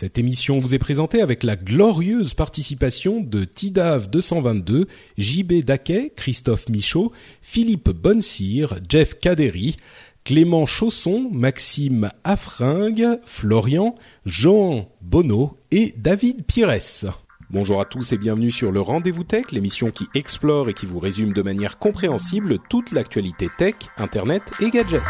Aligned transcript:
Cette 0.00 0.16
émission 0.16 0.58
vous 0.58 0.74
est 0.74 0.78
présentée 0.78 1.20
avec 1.20 1.42
la 1.42 1.56
glorieuse 1.56 2.32
participation 2.32 3.20
de 3.20 3.44
Tidav 3.44 4.08
222, 4.08 4.86
JB 5.18 5.62
Daquet, 5.62 6.14
Christophe 6.16 6.70
Michaud, 6.70 7.12
Philippe 7.42 7.90
Bonsire, 7.90 8.76
Jeff 8.88 9.18
Caderi, 9.18 9.76
Clément 10.24 10.64
Chausson, 10.64 11.28
Maxime 11.30 12.08
Affringue, 12.24 13.18
Florian, 13.26 13.94
Jean 14.24 14.88
Bonneau 15.02 15.58
et 15.70 15.92
David 15.98 16.46
Pires. 16.46 17.20
Bonjour 17.50 17.78
à 17.78 17.84
tous 17.84 18.12
et 18.12 18.16
bienvenue 18.16 18.50
sur 18.50 18.72
le 18.72 18.80
Rendez-vous 18.80 19.24
Tech, 19.24 19.52
l'émission 19.52 19.90
qui 19.90 20.06
explore 20.14 20.70
et 20.70 20.72
qui 20.72 20.86
vous 20.86 20.98
résume 20.98 21.34
de 21.34 21.42
manière 21.42 21.78
compréhensible 21.78 22.56
toute 22.70 22.92
l'actualité 22.92 23.48
tech, 23.58 23.74
internet 23.98 24.44
et 24.62 24.70
gadgets. 24.70 25.02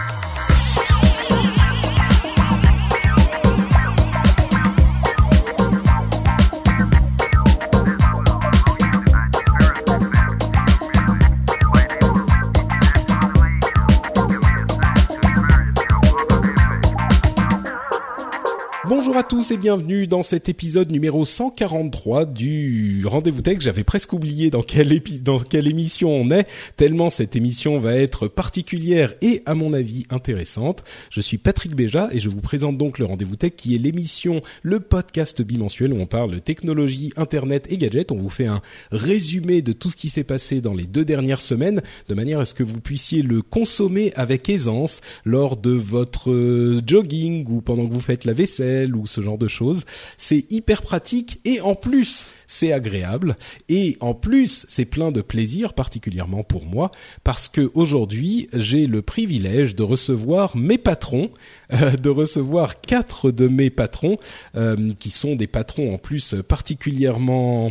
Bonjour 18.91 19.17
à 19.17 19.23
tous 19.23 19.53
et 19.53 19.57
bienvenue 19.57 20.09
dans 20.09 20.25
cet 20.25 20.49
épisode 20.49 20.91
numéro 20.91 21.25
143 21.25 22.25
du 22.25 23.05
Rendez-vous 23.07 23.41
Tech. 23.41 23.59
J'avais 23.61 23.85
presque 23.85 24.13
oublié 24.13 24.51
dans 24.51 24.63
quelle, 24.63 25.01
dans 25.23 25.39
quelle 25.39 25.69
émission 25.69 26.11
on 26.11 26.29
est, 26.33 26.49
tellement 26.77 27.09
cette 27.09 27.37
émission 27.37 27.79
va 27.79 27.95
être 27.95 28.27
particulière 28.27 29.15
et 29.23 29.45
à 29.47 29.55
mon 29.55 29.75
avis 29.75 30.07
intéressante. 30.11 30.83
Je 31.09 31.21
suis 31.21 31.39
Patrick 31.39 31.77
Béja 31.77 32.09
et 32.11 32.19
je 32.19 32.29
vous 32.29 32.41
présente 32.41 32.79
donc 32.79 32.99
le 32.99 33.05
Rendez-vous 33.05 33.37
Tech 33.37 33.53
qui 33.57 33.77
est 33.77 33.79
l'émission, 33.79 34.41
le 34.63 34.81
podcast 34.81 35.41
bimensuel 35.41 35.93
où 35.93 36.01
on 36.01 36.07
parle 36.07 36.41
technologie, 36.41 37.13
internet 37.17 37.69
et 37.71 37.79
gadgets. 37.79 38.11
On 38.11 38.17
vous 38.17 38.29
fait 38.29 38.47
un 38.47 38.61
résumé 38.91 39.63
de 39.63 39.73
tout 39.73 39.91
ce 39.91 39.97
qui 39.97 40.09
s'est 40.09 40.25
passé 40.25 40.61
dans 40.61 40.75
les 40.75 40.87
deux 40.87 41.05
dernières 41.05 41.41
semaines 41.41 41.81
de 42.09 42.15
manière 42.15 42.41
à 42.41 42.45
ce 42.45 42.55
que 42.55 42.65
vous 42.65 42.81
puissiez 42.81 43.23
le 43.23 43.41
consommer 43.41 44.13
avec 44.17 44.49
aisance 44.49 45.01
lors 45.25 45.57
de 45.57 45.71
votre 45.71 46.33
euh, 46.33 46.81
jogging 46.85 47.47
ou 47.49 47.61
pendant 47.61 47.87
que 47.87 47.95
vous 47.95 48.01
faites 48.01 48.25
la 48.25 48.33
vaisselle 48.33 48.80
ou 48.95 49.07
ce 49.07 49.21
genre 49.21 49.39
de 49.39 49.49
choses. 49.49 49.85
C'est 50.17 50.51
hyper 50.51 50.83
pratique 50.83 51.41
et 51.45 51.61
en 51.61 51.75
plus 51.75 52.27
c'est 52.51 52.73
agréable 52.73 53.37
et 53.69 53.97
en 54.01 54.13
plus 54.13 54.67
c'est 54.69 54.85
plein 54.85 55.13
de 55.13 55.23
plaisir 55.23 55.73
particulièrement 55.73 56.43
pour 56.43 56.67
moi 56.67 56.91
parce 57.23 57.49
que 57.49 57.71
aujourd'hui 57.75 58.49
j'ai 58.53 58.89
le 58.89 59.03
privilège 59.03 59.77
de 59.77 59.85
recevoir 59.85 60.57
mes 60.57 60.77
patrons, 60.77 61.31
euh, 61.73 61.93
de 61.93 62.11
recevoir 62.11 62.81
quatre 62.81 63.31
de 63.31 63.47
mes 63.47 63.71
patrons 63.71 64.19
euh, 64.57 64.93
qui 64.99 65.11
sont 65.11 65.37
des 65.37 65.47
patrons 65.47 65.95
en 65.95 65.99
plus 65.99 66.35
particulièrement 66.49 67.71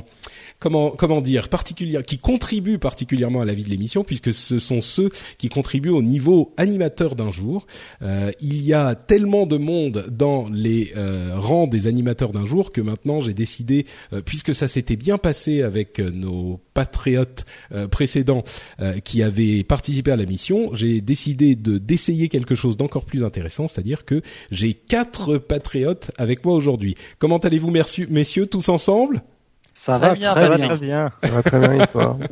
comment 0.60 0.92
comment 0.92 1.20
dire 1.20 1.50
particulière 1.50 2.04
qui 2.04 2.18
contribuent 2.18 2.80
particulièrement 2.80 3.42
à 3.42 3.46
la 3.46 3.54
vie 3.54 3.64
de 3.64 3.70
l'émission 3.70 4.06
puisque 4.06 4.34
ce 4.34 4.60
sont 4.60 4.82
ceux 4.82 5.10
qui 5.38 5.50
contribuent 5.50 5.90
au 5.90 6.02
niveau 6.02 6.54
animateur 6.56 7.16
d'un 7.16 7.32
jour. 7.32 7.68
Euh, 8.02 8.32
il 8.40 8.62
y 8.64 8.72
a 8.72 8.96
tellement 8.96 9.46
de 9.46 9.58
monde 9.58 10.06
dans 10.10 10.48
les 10.48 10.94
rangs 11.36 11.68
des 11.68 11.88
animateurs 11.88 12.32
d'un 12.32 12.46
jour 12.46 12.72
que 12.72 12.80
maintenant 12.80 13.20
j'ai 13.20 13.34
décidé 13.34 13.86
puisque 14.24 14.56
ça 14.56 14.69
s'était 14.70 14.96
bien 14.96 15.18
passé 15.18 15.62
avec 15.64 16.00
euh, 16.00 16.12
nos 16.12 16.60
patriotes 16.74 17.44
euh, 17.74 17.88
précédents 17.88 18.44
euh, 18.80 19.00
qui 19.00 19.22
avaient 19.24 19.64
participé 19.64 20.12
à 20.12 20.16
la 20.16 20.26
mission, 20.26 20.70
j'ai 20.74 21.02
décidé 21.02 21.56
de 21.56 21.78
d'essayer 21.78 22.30
quelque 22.30 22.56
chose 22.56 22.78
d'encore 22.78 23.06
plus 23.06 23.24
intéressant, 23.24 23.68
c'est-à-dire 23.68 24.06
que 24.06 24.22
j'ai 24.52 24.74
quatre 24.74 25.38
patriotes 25.38 26.12
avec 26.18 26.46
moi 26.46 26.54
aujourd'hui. 26.56 26.96
Comment 27.18 27.38
allez-vous, 27.40 27.72
merci- 27.72 28.06
messieurs, 28.10 28.46
tous 28.48 28.70
ensemble? 28.70 29.24
Ça 29.74 29.98
Très 29.98 30.10
va 30.10 30.16
bien, 30.16 30.32
très, 30.34 30.48
très 30.50 30.58
bien. 30.58 30.68
bien. 30.68 30.76
bien. 30.78 31.12
Ça 31.22 31.28
va 31.30 31.44
très 31.44 31.60
bien 31.60 31.86
toi? 31.88 32.18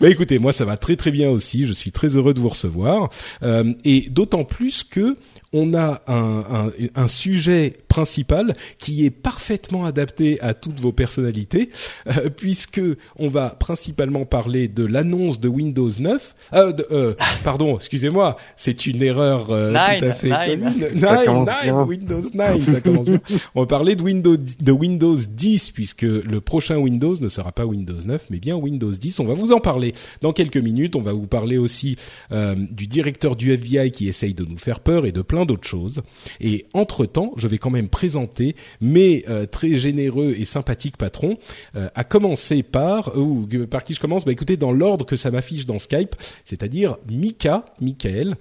Bah 0.00 0.08
écoutez, 0.08 0.38
moi 0.38 0.52
ça 0.52 0.64
va 0.64 0.76
très 0.78 0.96
très 0.96 1.10
bien 1.10 1.28
aussi. 1.28 1.66
Je 1.66 1.72
suis 1.74 1.92
très 1.92 2.16
heureux 2.16 2.32
de 2.34 2.40
vous 2.40 2.48
recevoir 2.48 3.08
Euh, 3.42 3.74
et 3.84 4.08
d'autant 4.10 4.44
plus 4.44 4.84
que 4.84 5.16
on 5.54 5.72
a 5.72 6.02
un, 6.08 6.44
un, 6.50 6.70
un 7.02 7.08
sujet 7.08 7.72
principal 7.88 8.52
qui 8.78 9.06
est 9.06 9.10
parfaitement 9.10 9.86
adapté 9.86 10.38
à 10.42 10.52
toutes 10.52 10.80
vos 10.80 10.92
personnalités, 10.92 11.70
euh, 12.08 12.28
puisque 12.28 12.80
on 13.16 13.28
va 13.28 13.50
principalement 13.50 14.24
parler 14.26 14.66
de 14.68 14.84
l'annonce 14.84 15.38
de 15.38 15.48
Windows 15.48 15.88
9. 15.98 16.34
Euh, 16.54 16.72
de- 16.72 16.86
euh, 16.90 17.14
pardon, 17.44 17.76
excusez-moi, 17.76 18.36
c'est 18.56 18.86
une 18.86 19.02
erreur 19.02 19.46
euh, 19.50 19.70
Nine, 19.70 19.98
tout 20.00 20.04
à 20.06 20.10
fait 20.12 20.28
nine. 20.56 20.60
commune. 20.74 21.00
Ça 21.00 21.16
Nine, 21.16 21.24
commence 21.24 21.48
nine, 21.48 21.56
bien. 21.62 21.82
Windows 21.84 22.22
9, 22.34 22.72
ça 22.74 22.80
commence 22.80 23.06
bien. 23.06 23.20
On 23.54 23.60
va 23.60 23.66
parler 23.66 23.94
de 23.96 24.02
Windows, 24.02 24.36
de 24.36 24.72
Windows 24.72 25.16
10 25.16 25.70
puisque 25.70 26.02
le 26.02 26.40
prochain 26.40 26.78
Windows 26.78 27.14
ne 27.20 27.28
sera 27.28 27.52
pas 27.52 27.64
Windows 27.64 27.94
9 28.04 28.26
mais 28.30 28.38
bien 28.40 28.56
Windows 28.56 28.90
10. 28.90 29.20
On 29.20 29.24
va 29.24 29.34
vous 29.34 29.52
en 29.52 29.60
parler 29.60 29.94
dans 30.20 30.32
quelques 30.32 30.56
minutes. 30.56 30.96
On 30.96 31.00
va 31.02 31.12
vous 31.12 31.28
parler 31.28 31.58
aussi 31.58 31.96
euh, 32.32 32.56
du 32.70 32.88
directeur 32.88 33.36
du 33.36 33.52
FBI 33.52 33.92
qui 33.92 34.08
essaye 34.08 34.34
de 34.34 34.44
nous 34.44 34.58
faire 34.58 34.80
peur 34.80 35.06
et 35.06 35.12
de 35.12 35.22
plein 35.22 35.43
d'autres 35.46 35.68
choses. 35.68 36.02
Et 36.40 36.66
entre 36.74 37.06
temps, 37.06 37.32
je 37.36 37.48
vais 37.48 37.58
quand 37.58 37.70
même 37.70 37.88
présenter 37.88 38.56
mes 38.80 39.24
euh, 39.28 39.46
très 39.46 39.76
généreux 39.76 40.34
et 40.36 40.44
sympathiques 40.44 40.96
patrons. 40.96 41.38
Euh, 41.76 41.88
à 41.94 42.04
commencer 42.04 42.62
par 42.62 43.16
ou 43.16 43.46
euh, 43.54 43.66
par 43.66 43.84
qui 43.84 43.94
je 43.94 44.00
commence? 44.00 44.24
Bah 44.24 44.32
écoutez, 44.32 44.56
dans 44.56 44.72
l'ordre 44.72 45.06
que 45.06 45.16
ça 45.16 45.30
m'affiche 45.30 45.66
dans 45.66 45.78
Skype, 45.78 46.14
c'est-à-dire 46.44 46.96
Mika, 47.08 47.64
Michael, 47.80 48.36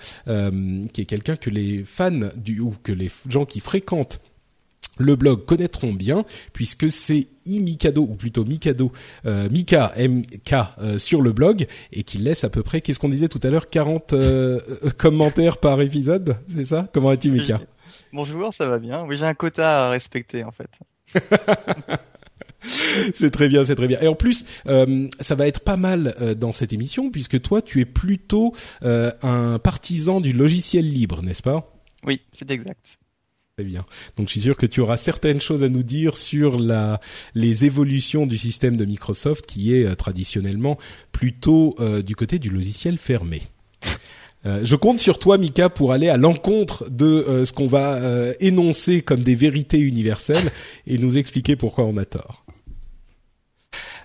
qui 0.94 1.02
est 1.02 1.06
quelqu'un 1.06 1.36
que 1.36 1.50
les 1.50 1.84
fans 1.86 2.30
du 2.36 2.60
ou 2.60 2.74
que 2.84 2.92
les 2.92 3.10
gens 3.28 3.46
qui 3.46 3.60
fréquentent 3.60 4.20
le 4.98 5.16
blog 5.16 5.46
connaîtront 5.46 5.94
bien 5.94 6.26
puisque 6.54 6.92
c'est 6.92 7.28
iMikado 7.46 8.04
ou 8.04 8.16
plutôt 8.16 8.46
Mikado 8.46 8.92
euh, 9.26 9.50
Mika 9.50 9.94
MK 9.98 10.54
euh, 10.54 10.98
sur 10.98 11.22
le 11.22 11.32
blog 11.32 11.68
et 11.92 12.04
qui 12.04 12.18
laisse 12.18 12.44
à 12.44 12.50
peu 12.50 12.64
près 12.64 12.82
qu'est-ce 12.82 13.00
qu'on 13.00 13.10
disait 13.10 13.28
tout 13.28 13.40
à 13.44 13.50
l'heure 13.50 13.68
40 13.68 14.14
euh, 14.14 14.60
euh, 14.84 14.90
commentaires 14.92 15.58
par 15.58 15.82
épisode 15.82 16.38
c'est 16.56 16.66
ça? 16.66 16.88
Comment 16.94 17.10
vas-tu 17.10 17.32
Mika? 17.32 17.60
Bonjour, 18.12 18.54
ça 18.54 18.70
va 18.70 18.80
bien. 18.80 19.06
Oui, 19.08 19.18
j'ai 19.18 19.26
un 19.26 19.34
quota 19.34 19.86
à 19.86 19.90
respecter 19.90 20.44
en 20.44 20.52
fait. 20.52 20.70
c'est 23.14 23.32
très 23.32 23.48
bien 23.48 23.66
c'est 23.66 23.76
très 23.76 23.88
bien 23.88 24.00
et 24.02 24.08
en 24.08 24.16
plus 24.16 24.46
euh, 24.68 25.08
ça 25.20 25.36
va 25.36 25.48
être 25.48 25.60
pas 25.60 25.78
mal 25.78 26.16
euh, 26.22 26.34
dans 26.34 26.54
cette 26.54 26.74
émission 26.74 27.12
puisque 27.12 27.42
toi 27.42 27.62
tu 27.62 27.82
es 27.82 27.86
plutôt 27.86 28.54
euh, 28.84 29.12
un 29.22 29.60
partisan 29.60 30.22
du 30.22 30.34
logiciel 30.34 30.86
libre 30.86 31.22
n'est-ce 31.22 31.42
pas? 31.44 31.70
Oui, 32.06 32.22
c'est 32.32 32.50
exact. 32.52 32.98
Très 33.56 33.66
bien. 33.66 33.86
Donc 34.18 34.30
je 34.30 34.32
suis 34.32 34.42
sûr 34.42 34.58
que 34.58 34.66
tu 34.66 34.82
auras 34.82 34.98
certaines 34.98 35.40
choses 35.40 35.64
à 35.64 35.70
nous 35.70 35.84
dire 35.84 36.18
sur 36.18 36.58
la, 36.58 37.00
les 37.36 37.66
évolutions 37.66 38.26
du 38.26 38.40
système 38.40 38.78
de 38.78 38.84
Microsoft 38.84 39.46
qui 39.46 39.76
est 39.76 39.86
euh, 39.86 39.94
traditionnellement 39.94 40.80
plutôt 41.12 41.76
euh, 41.80 42.02
du 42.02 42.16
côté 42.16 42.40
du 42.40 42.50
logiciel 42.50 42.98
fermé. 42.98 43.44
Euh, 44.48 44.62
je 44.64 44.76
compte 44.76 45.00
sur 45.00 45.20
toi, 45.20 45.38
Mika, 45.38 45.70
pour 45.70 45.92
aller 45.92 46.10
à 46.10 46.18
l'encontre 46.18 46.90
de 46.90 47.44
ce 47.46 47.54
qu'on 47.54 47.68
va 47.68 48.00
énoncer 48.40 49.04
comme 49.04 49.22
des 49.22 49.36
vérités 49.36 49.80
universelles 49.80 50.50
et 50.88 50.98
nous 50.98 51.20
expliquer 51.20 51.56
pourquoi 51.56 51.86
on 51.86 51.96
a 51.98 52.06
tort. 52.06 52.44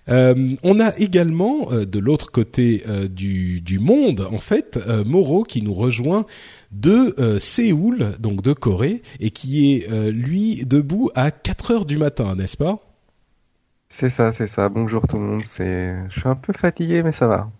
On 0.08 0.80
a 0.80 0.96
également 0.98 1.68
de 1.70 1.98
l'autre 1.98 2.30
côté 2.30 2.82
du, 3.10 3.60
du 3.60 3.78
monde, 3.78 4.26
en 4.30 4.38
fait, 4.38 4.78
Moro 5.04 5.42
qui 5.42 5.60
nous 5.60 5.74
rejoint 5.74 6.24
de 6.70 7.14
euh, 7.18 7.38
Séoul, 7.38 8.16
donc 8.18 8.42
de 8.42 8.52
Corée, 8.52 9.02
et 9.20 9.30
qui 9.30 9.74
est 9.74 9.90
euh, 9.90 10.10
lui 10.10 10.64
debout 10.66 11.10
à 11.14 11.30
4 11.30 11.70
heures 11.70 11.86
du 11.86 11.96
matin, 11.96 12.34
n'est-ce 12.34 12.56
pas? 12.56 12.78
C'est 13.88 14.10
ça, 14.10 14.32
c'est 14.32 14.46
ça. 14.46 14.68
Bonjour 14.68 15.06
tout 15.08 15.16
le 15.16 15.24
monde. 15.24 15.42
C'est, 15.42 15.96
je 16.10 16.20
suis 16.20 16.28
un 16.28 16.34
peu 16.34 16.52
fatigué, 16.52 17.02
mais 17.02 17.12
ça 17.12 17.26
va. 17.26 17.50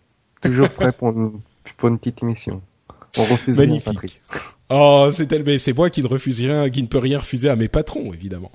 Toujours 0.42 0.68
prêt 0.68 0.92
pour 0.92 1.10
une, 1.10 1.40
pour 1.76 1.88
une 1.88 1.98
petite 1.98 2.22
émission. 2.22 2.60
On 3.16 3.24
refuse 3.24 3.58
rien, 3.58 3.68
Magnifique. 3.68 3.84
Patrick. 3.92 4.20
Oh, 4.70 5.08
c'est 5.12 5.32
mais 5.46 5.58
c'est 5.58 5.72
moi 5.72 5.88
qui 5.88 6.02
ne 6.02 6.08
refuse 6.08 6.40
rien, 6.40 6.68
qui 6.68 6.82
ne 6.82 6.88
peut 6.88 6.98
rien 6.98 7.18
refuser 7.20 7.48
à 7.48 7.56
mes 7.56 7.68
patrons, 7.68 8.12
évidemment. 8.12 8.50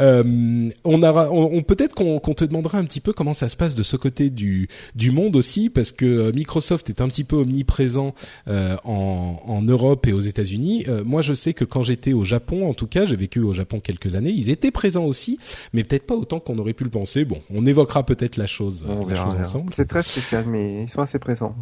Euh, 0.00 0.68
on 0.82 1.02
a, 1.04 1.28
on, 1.30 1.62
peut-être 1.62 1.94
qu'on 1.94 2.18
te 2.18 2.44
demandera 2.44 2.78
un 2.78 2.84
petit 2.84 3.00
peu 3.00 3.12
comment 3.12 3.34
ça 3.34 3.48
se 3.48 3.56
passe 3.56 3.76
de 3.76 3.84
ce 3.84 3.96
côté 3.96 4.30
du 4.30 4.68
du 4.96 5.12
monde 5.12 5.36
aussi, 5.36 5.70
parce 5.70 5.92
que 5.92 6.04
euh, 6.04 6.32
Microsoft 6.32 6.90
est 6.90 7.00
un 7.00 7.08
petit 7.08 7.22
peu 7.22 7.36
omniprésent 7.36 8.14
euh, 8.48 8.76
en, 8.82 9.40
en 9.46 9.62
Europe 9.62 10.08
et 10.08 10.12
aux 10.12 10.20
États-Unis. 10.20 10.86
Euh, 10.88 11.04
moi, 11.04 11.22
je 11.22 11.34
sais 11.34 11.54
que 11.54 11.64
quand 11.64 11.82
j'étais 11.82 12.14
au 12.14 12.24
Japon, 12.24 12.68
en 12.68 12.74
tout 12.74 12.88
cas, 12.88 13.06
j'ai 13.06 13.16
vécu 13.16 13.38
au 13.40 13.52
Japon 13.52 13.78
quelques 13.78 14.16
années, 14.16 14.30
ils 14.30 14.50
étaient 14.50 14.72
présents 14.72 15.04
aussi, 15.04 15.38
mais 15.72 15.84
peut-être 15.84 16.06
pas 16.06 16.16
autant 16.16 16.40
qu'on 16.40 16.58
aurait 16.58 16.74
pu 16.74 16.82
le 16.82 16.90
penser. 16.90 17.24
Bon, 17.24 17.38
on 17.54 17.64
évoquera 17.64 18.04
peut-être 18.04 18.38
la 18.38 18.46
chose, 18.46 18.84
la 19.08 19.14
chose 19.14 19.36
ensemble. 19.36 19.72
C'est 19.72 19.86
très 19.86 20.02
spécial, 20.02 20.46
mais 20.48 20.82
ils 20.82 20.88
sont 20.88 21.02
assez 21.02 21.20
présents. 21.20 21.54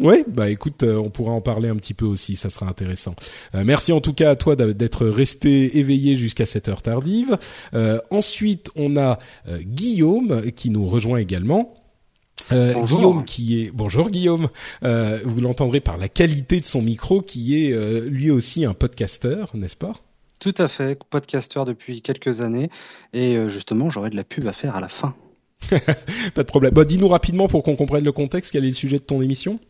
Oui, 0.00 0.24
bah 0.26 0.48
écoute, 0.48 0.82
euh, 0.82 0.96
on 0.96 1.10
pourra 1.10 1.32
en 1.32 1.40
parler 1.40 1.68
un 1.68 1.76
petit 1.76 1.94
peu 1.94 2.06
aussi, 2.06 2.36
ça 2.36 2.50
sera 2.50 2.66
intéressant. 2.66 3.14
Euh, 3.54 3.62
merci 3.64 3.92
en 3.92 4.00
tout 4.00 4.14
cas 4.14 4.30
à 4.30 4.36
toi 4.36 4.56
d'être 4.56 5.06
resté 5.06 5.78
éveillé 5.78 6.16
jusqu'à 6.16 6.46
cette 6.46 6.68
heure 6.68 6.82
tardive. 6.82 7.38
Euh, 7.74 8.00
ensuite, 8.10 8.70
on 8.74 8.96
a 8.96 9.18
Guillaume 9.60 10.50
qui 10.52 10.70
nous 10.70 10.86
rejoint 10.86 11.18
également. 11.18 11.74
Guillaume 12.50 13.24
qui 13.24 13.62
est 13.62 13.70
bonjour 13.70 14.10
Guillaume, 14.10 14.48
vous 14.82 15.40
l'entendrez 15.40 15.80
par 15.80 15.96
la 15.96 16.08
qualité 16.08 16.60
de 16.60 16.64
son 16.64 16.82
micro 16.82 17.22
qui 17.22 17.64
est 17.64 17.74
lui 18.08 18.30
aussi 18.30 18.64
un 18.64 18.74
podcasteur, 18.74 19.50
n'est-ce 19.54 19.76
pas? 19.76 19.94
Tout 20.40 20.54
à 20.58 20.68
fait, 20.68 20.98
podcasteur 21.08 21.64
depuis 21.64 22.02
quelques 22.02 22.40
années 22.40 22.68
et 23.14 23.36
justement 23.48 23.88
j'aurais 23.88 24.10
de 24.10 24.16
la 24.16 24.24
pub 24.24 24.46
à 24.48 24.52
faire 24.52 24.76
à 24.76 24.80
la 24.80 24.88
fin. 24.88 25.14
Pas 26.34 26.42
de 26.42 26.48
problème. 26.48 26.74
Bah, 26.74 26.84
dis-nous 26.84 27.08
rapidement 27.08 27.48
pour 27.48 27.62
qu'on 27.62 27.76
comprenne 27.76 28.04
le 28.04 28.12
contexte, 28.12 28.52
quel 28.52 28.64
est 28.64 28.68
le 28.68 28.74
sujet 28.74 28.98
de 28.98 29.04
ton 29.04 29.22
émission? 29.22 29.60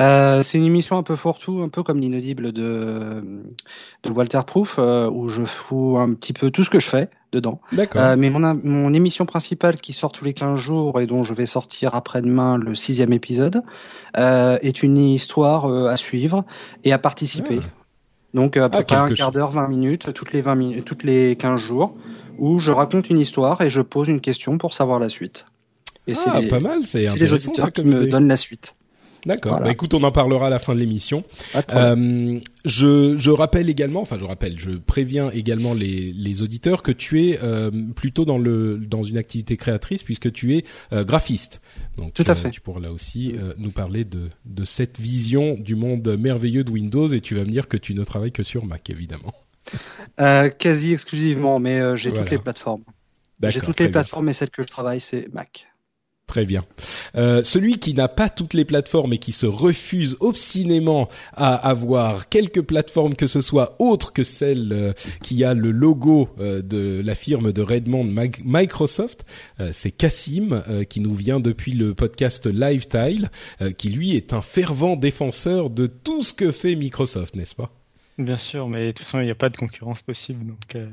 Euh, 0.00 0.42
c'est 0.42 0.58
une 0.58 0.64
émission 0.64 0.96
un 0.96 1.02
peu 1.02 1.16
fourre-tout, 1.16 1.62
un 1.62 1.68
peu 1.68 1.82
comme 1.82 1.98
l'inaudible 1.98 2.52
de, 2.52 3.24
de 4.04 4.10
Walter 4.10 4.40
Proof, 4.46 4.76
euh, 4.78 5.10
où 5.10 5.28
je 5.28 5.42
fous 5.42 5.98
un 5.98 6.14
petit 6.14 6.32
peu 6.32 6.50
tout 6.50 6.62
ce 6.62 6.70
que 6.70 6.78
je 6.78 6.88
fais 6.88 7.10
dedans. 7.32 7.60
D'accord. 7.72 8.02
Euh, 8.02 8.16
mais 8.16 8.30
mon, 8.30 8.54
mon 8.62 8.92
émission 8.92 9.26
principale 9.26 9.76
qui 9.76 9.92
sort 9.92 10.12
tous 10.12 10.24
les 10.24 10.34
15 10.34 10.58
jours 10.58 11.00
et 11.00 11.06
dont 11.06 11.24
je 11.24 11.34
vais 11.34 11.46
sortir 11.46 11.94
après-demain 11.94 12.58
le 12.58 12.74
sixième 12.74 13.12
épisode, 13.12 13.62
est 14.14 14.82
une 14.82 14.98
histoire 14.98 15.66
à 15.86 15.96
suivre 15.96 16.44
et 16.84 16.92
à 16.92 16.98
participer. 16.98 17.60
Ah. 17.62 17.84
Donc 18.34 18.56
à 18.56 18.68
peu 18.68 18.78
ah, 18.78 18.82
près 18.82 18.96
un 18.96 19.12
quart 19.12 19.32
d'heure, 19.32 19.50
20 19.50 19.68
minutes, 19.68 20.12
toutes 20.12 20.32
les 20.32 20.40
20 20.40 20.54
minutes, 20.54 20.84
toutes 20.84 21.04
les 21.04 21.36
15 21.36 21.60
jours, 21.60 21.96
où 22.38 22.58
je 22.58 22.70
raconte 22.70 23.10
une 23.10 23.18
histoire 23.18 23.60
et 23.60 23.70
je 23.70 23.80
pose 23.80 24.08
une 24.08 24.20
question 24.20 24.58
pour 24.58 24.74
savoir 24.74 24.98
la 24.98 25.08
suite. 25.08 25.46
Et 26.06 26.14
ah, 26.26 26.40
pas 26.48 26.60
mal, 26.60 26.84
c'est 26.84 27.14
les 27.16 27.32
auditeurs 27.32 27.72
qui 27.72 27.84
me 27.84 28.06
donnent 28.06 28.28
la 28.28 28.36
suite. 28.36 28.74
D'accord. 29.26 29.60
Bah, 29.60 29.70
écoute, 29.70 29.94
on 29.94 30.02
en 30.02 30.12
parlera 30.12 30.46
à 30.46 30.50
la 30.50 30.58
fin 30.58 30.74
de 30.74 30.80
l'émission. 30.80 31.24
Euh, 31.70 32.40
je, 32.64 33.16
je 33.16 33.30
rappelle 33.30 33.68
également, 33.68 34.00
enfin 34.00 34.18
je 34.18 34.24
rappelle, 34.24 34.58
je 34.58 34.70
préviens 34.70 35.30
également 35.30 35.74
les, 35.74 36.12
les 36.12 36.42
auditeurs 36.42 36.82
que 36.82 36.92
tu 36.92 37.24
es 37.24 37.38
euh, 37.42 37.70
plutôt 37.94 38.24
dans 38.24 38.38
le 38.38 38.78
dans 38.78 39.02
une 39.02 39.16
activité 39.16 39.56
créatrice 39.56 40.02
puisque 40.02 40.32
tu 40.32 40.56
es 40.56 40.64
euh, 40.92 41.04
graphiste. 41.04 41.60
Donc 41.96 42.14
tout 42.14 42.24
à 42.26 42.34
fait. 42.34 42.50
Tu 42.50 42.60
pourras 42.60 42.80
là 42.80 42.92
aussi 42.92 43.34
nous 43.58 43.70
parler 43.70 44.04
de 44.04 44.28
de 44.44 44.64
cette 44.64 44.98
vision 44.98 45.54
du 45.54 45.74
monde 45.74 46.16
merveilleux 46.18 46.64
de 46.64 46.70
Windows 46.70 47.08
et 47.08 47.20
tu 47.20 47.34
vas 47.34 47.44
me 47.44 47.50
dire 47.50 47.68
que 47.68 47.76
tu 47.76 47.94
ne 47.94 48.04
travailles 48.04 48.32
que 48.32 48.42
sur 48.42 48.64
Mac 48.64 48.90
évidemment. 48.90 49.34
quasi 50.16 50.92
exclusivement, 50.92 51.58
mais 51.58 51.96
j'ai 51.96 52.12
toutes 52.12 52.30
les 52.30 52.38
plateformes. 52.38 52.82
J'ai 53.42 53.60
toutes 53.60 53.80
les 53.80 53.88
plateformes 53.88 54.28
et 54.28 54.32
celle 54.32 54.50
que 54.50 54.62
je 54.62 54.68
travaille 54.68 55.00
c'est 55.00 55.32
Mac. 55.32 55.66
Très 56.28 56.44
bien. 56.44 56.62
Euh, 57.16 57.42
celui 57.42 57.78
qui 57.78 57.94
n'a 57.94 58.06
pas 58.06 58.28
toutes 58.28 58.52
les 58.52 58.66
plateformes 58.66 59.14
et 59.14 59.18
qui 59.18 59.32
se 59.32 59.46
refuse 59.46 60.18
obstinément 60.20 61.08
à 61.32 61.54
avoir 61.54 62.28
quelques 62.28 62.60
plateformes 62.60 63.14
que 63.14 63.26
ce 63.26 63.40
soit 63.40 63.76
autres 63.78 64.12
que 64.12 64.24
celle 64.24 64.68
euh, 64.72 64.92
qui 65.22 65.42
a 65.42 65.54
le 65.54 65.70
logo 65.70 66.28
euh, 66.38 66.60
de 66.60 67.00
la 67.02 67.14
firme 67.14 67.50
de 67.50 67.62
Redmond 67.62 68.12
Microsoft, 68.44 69.24
c'est 69.72 69.90
Cassim 69.90 70.62
qui 70.90 71.00
nous 71.00 71.14
vient 71.14 71.40
depuis 71.40 71.72
le 71.72 71.94
podcast 71.94 72.46
Lifetile, 72.46 73.30
qui 73.78 73.88
lui 73.88 74.14
est 74.14 74.34
un 74.34 74.42
fervent 74.42 74.96
défenseur 74.96 75.70
de 75.70 75.86
tout 75.86 76.22
ce 76.22 76.34
que 76.34 76.50
fait 76.50 76.74
Microsoft, 76.74 77.36
n'est-ce 77.36 77.54
pas? 77.54 77.72
Bien 78.18 78.36
sûr, 78.36 78.68
mais 78.68 78.88
de 78.88 78.90
toute 78.90 79.06
façon, 79.06 79.20
il 79.20 79.26
n'y 79.26 79.30
a 79.30 79.36
pas 79.36 79.48
de 79.48 79.56
concurrence 79.56 80.02
possible. 80.02 80.44
Donc, 80.44 80.74
euh... 80.74 80.88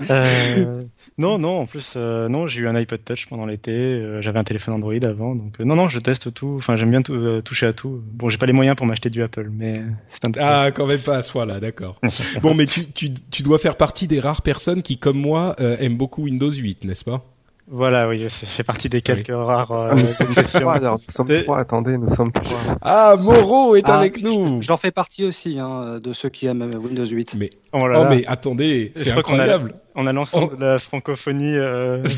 euh, 0.10 0.82
non, 1.18 1.38
non, 1.38 1.60
en 1.60 1.66
plus, 1.66 1.94
euh, 1.94 2.28
non, 2.28 2.48
j'ai 2.48 2.62
eu 2.62 2.68
un 2.68 2.74
iPod 2.74 3.04
Touch 3.04 3.26
pendant 3.28 3.46
l'été. 3.46 4.20
J'avais 4.20 4.40
un 4.40 4.44
téléphone 4.44 4.74
Android 4.74 4.94
avant, 5.04 5.36
donc 5.36 5.60
non, 5.60 5.76
non, 5.76 5.88
je 5.88 6.00
teste 6.00 6.34
tout. 6.34 6.56
Enfin, 6.58 6.74
j'aime 6.74 6.90
bien 6.90 7.02
toucher 7.42 7.66
à 7.66 7.72
tout. 7.72 8.02
Bon, 8.12 8.28
j'ai 8.28 8.38
pas 8.38 8.46
les 8.46 8.52
moyens 8.52 8.76
pour 8.76 8.86
m'acheter 8.86 9.08
du 9.08 9.22
Apple, 9.22 9.50
mais 9.52 9.80
c'est 10.10 10.26
un. 10.26 10.32
Ah, 10.40 10.70
quand 10.72 10.86
même 10.86 10.98
pas 10.98 11.18
à 11.18 11.22
ce 11.22 11.30
point-là, 11.30 11.60
d'accord. 11.60 12.00
bon, 12.42 12.54
mais 12.54 12.66
tu, 12.66 12.90
tu, 12.90 13.14
tu 13.14 13.44
dois 13.44 13.60
faire 13.60 13.76
partie 13.76 14.08
des 14.08 14.18
rares 14.18 14.42
personnes 14.42 14.82
qui, 14.82 14.98
comme 14.98 15.18
moi, 15.18 15.54
aiment 15.78 15.96
beaucoup 15.96 16.24
Windows 16.24 16.50
8, 16.50 16.84
n'est-ce 16.84 17.04
pas? 17.04 17.24
Voilà, 17.72 18.06
oui, 18.06 18.20
je 18.20 18.28
fais 18.28 18.62
partie 18.62 18.90
des 18.90 19.00
quelques 19.00 19.32
rares. 19.32 19.72
Euh, 19.72 19.88
ah, 19.90 19.94
nous, 19.94 20.06
sommes 20.06 20.34
trois, 20.34 20.74
alors, 20.74 20.98
nous 20.98 21.12
sommes 21.12 21.42
trois, 21.42 21.58
attendez, 21.58 21.96
nous 21.96 22.10
sommes 22.10 22.30
trois. 22.30 22.58
Ah, 22.82 23.16
Moreau 23.18 23.74
est 23.76 23.88
ah, 23.88 23.98
avec 23.98 24.22
nous. 24.22 24.60
J'en 24.60 24.76
fais 24.76 24.90
partie 24.90 25.24
aussi, 25.24 25.58
hein, 25.58 25.98
de 25.98 26.12
ceux 26.12 26.28
qui 26.28 26.46
aiment 26.46 26.70
Windows 26.78 27.06
8. 27.06 27.36
Mais, 27.38 27.48
oh, 27.72 27.78
oh 27.82 28.04
mais 28.10 28.26
attendez, 28.26 28.92
c'est 28.94 29.12
incroyable 29.12 29.74
on 29.94 30.06
a 30.06 30.12
l'ensemble 30.12 30.58
de 30.58 30.64
la 30.64 30.78
francophonie 30.78 31.56
euh, 31.56 32.02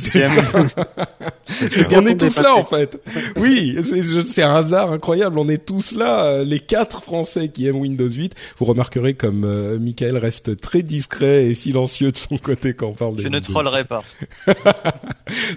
on 1.93 2.07
est 2.07 2.19
tous 2.19 2.39
là 2.39 2.57
en 2.57 2.65
fait. 2.65 3.01
Oui, 3.37 3.77
c'est 4.25 4.43
un 4.43 4.55
hasard 4.55 4.93
incroyable. 4.93 5.39
On 5.39 5.49
est 5.49 5.65
tous 5.65 5.93
là, 5.93 6.27
euh, 6.27 6.45
les 6.45 6.61
quatre 6.61 7.03
Français 7.03 7.49
qui 7.49 7.67
aiment 7.67 7.81
Windows 7.81 8.09
8. 8.09 8.35
Vous 8.59 8.65
remarquerez 8.65 9.15
comme 9.15 9.45
euh, 9.45 9.79
Michael 9.79 10.17
reste 10.17 10.61
très 10.61 10.83
discret 10.83 11.47
et 11.47 11.55
silencieux 11.55 12.13
de 12.13 12.17
son 12.17 12.39
côté 12.39 12.75
quand 12.75 12.89
on 12.89 12.95
parle 12.95 13.17
de 13.17 13.23
Je 13.23 13.29
ne 13.29 13.39
trollerai 13.39 13.85
pas. 13.85 14.03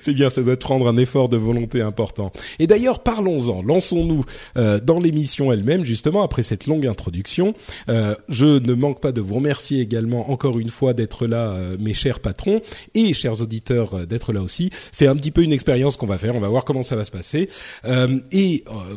c'est 0.02 0.14
bien, 0.14 0.30
ça 0.30 0.42
doit 0.42 0.58
prendre 0.58 0.88
un 0.88 0.98
effort 0.98 1.30
de 1.30 1.38
volonté 1.38 1.82
important. 1.82 2.32
Et 2.60 2.68
d'ailleurs, 2.68 3.00
parlons-en. 3.00 3.62
Lançons-nous 3.62 4.26
euh, 4.58 4.80
dans 4.80 5.00
l'émission 5.00 5.52
elle-même, 5.52 5.86
justement, 5.86 6.24
après 6.24 6.44
cette 6.44 6.68
longue 6.68 6.88
introduction. 6.88 7.54
Euh, 7.90 8.16
je 8.30 8.46
ne 8.46 8.74
manque 8.74 9.02
pas 9.02 9.12
de 9.12 9.22
vous 9.22 9.36
remercier 9.36 9.82
également 9.82 10.32
encore 10.32 10.60
une 10.60 10.70
fois 10.70 10.94
d'être 10.94 11.28
là, 11.28 11.56
mes 11.80 11.94
chers 11.94 12.07
chers 12.08 12.22
patrons 12.22 12.62
et 12.94 13.14
chers 13.14 13.42
auditeurs 13.42 13.94
euh, 13.94 14.06
d'être 14.06 14.32
là 14.32 14.42
aussi. 14.42 14.70
C'est 14.94 15.08
un 15.08 15.16
petit 15.18 15.32
peu 15.32 15.44
une 15.44 15.52
expérience 15.52 15.98
qu'on 15.98 16.06
va 16.06 16.18
faire. 16.18 16.36
On 16.36 16.40
va 16.40 16.48
voir 16.48 16.64
comment 16.64 16.82
ça 16.82 16.96
va 16.96 17.04
se 17.04 17.12
passer. 17.12 17.50
Euh, 17.84 18.20
et 18.32 18.64
euh, 18.68 18.96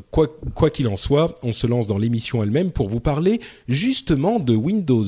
quoi 0.54 0.70
qu'il 0.70 0.86
en 0.86 0.96
soit, 0.96 1.34
on 1.42 1.52
se 1.52 1.66
lance 1.66 1.88
dans 1.88 1.98
l'émission 1.98 2.44
elle-même 2.44 2.70
pour 2.70 2.88
vous 2.88 3.00
parler 3.00 3.40
justement 3.66 4.38
de 4.38 4.54
Windows 4.54 5.04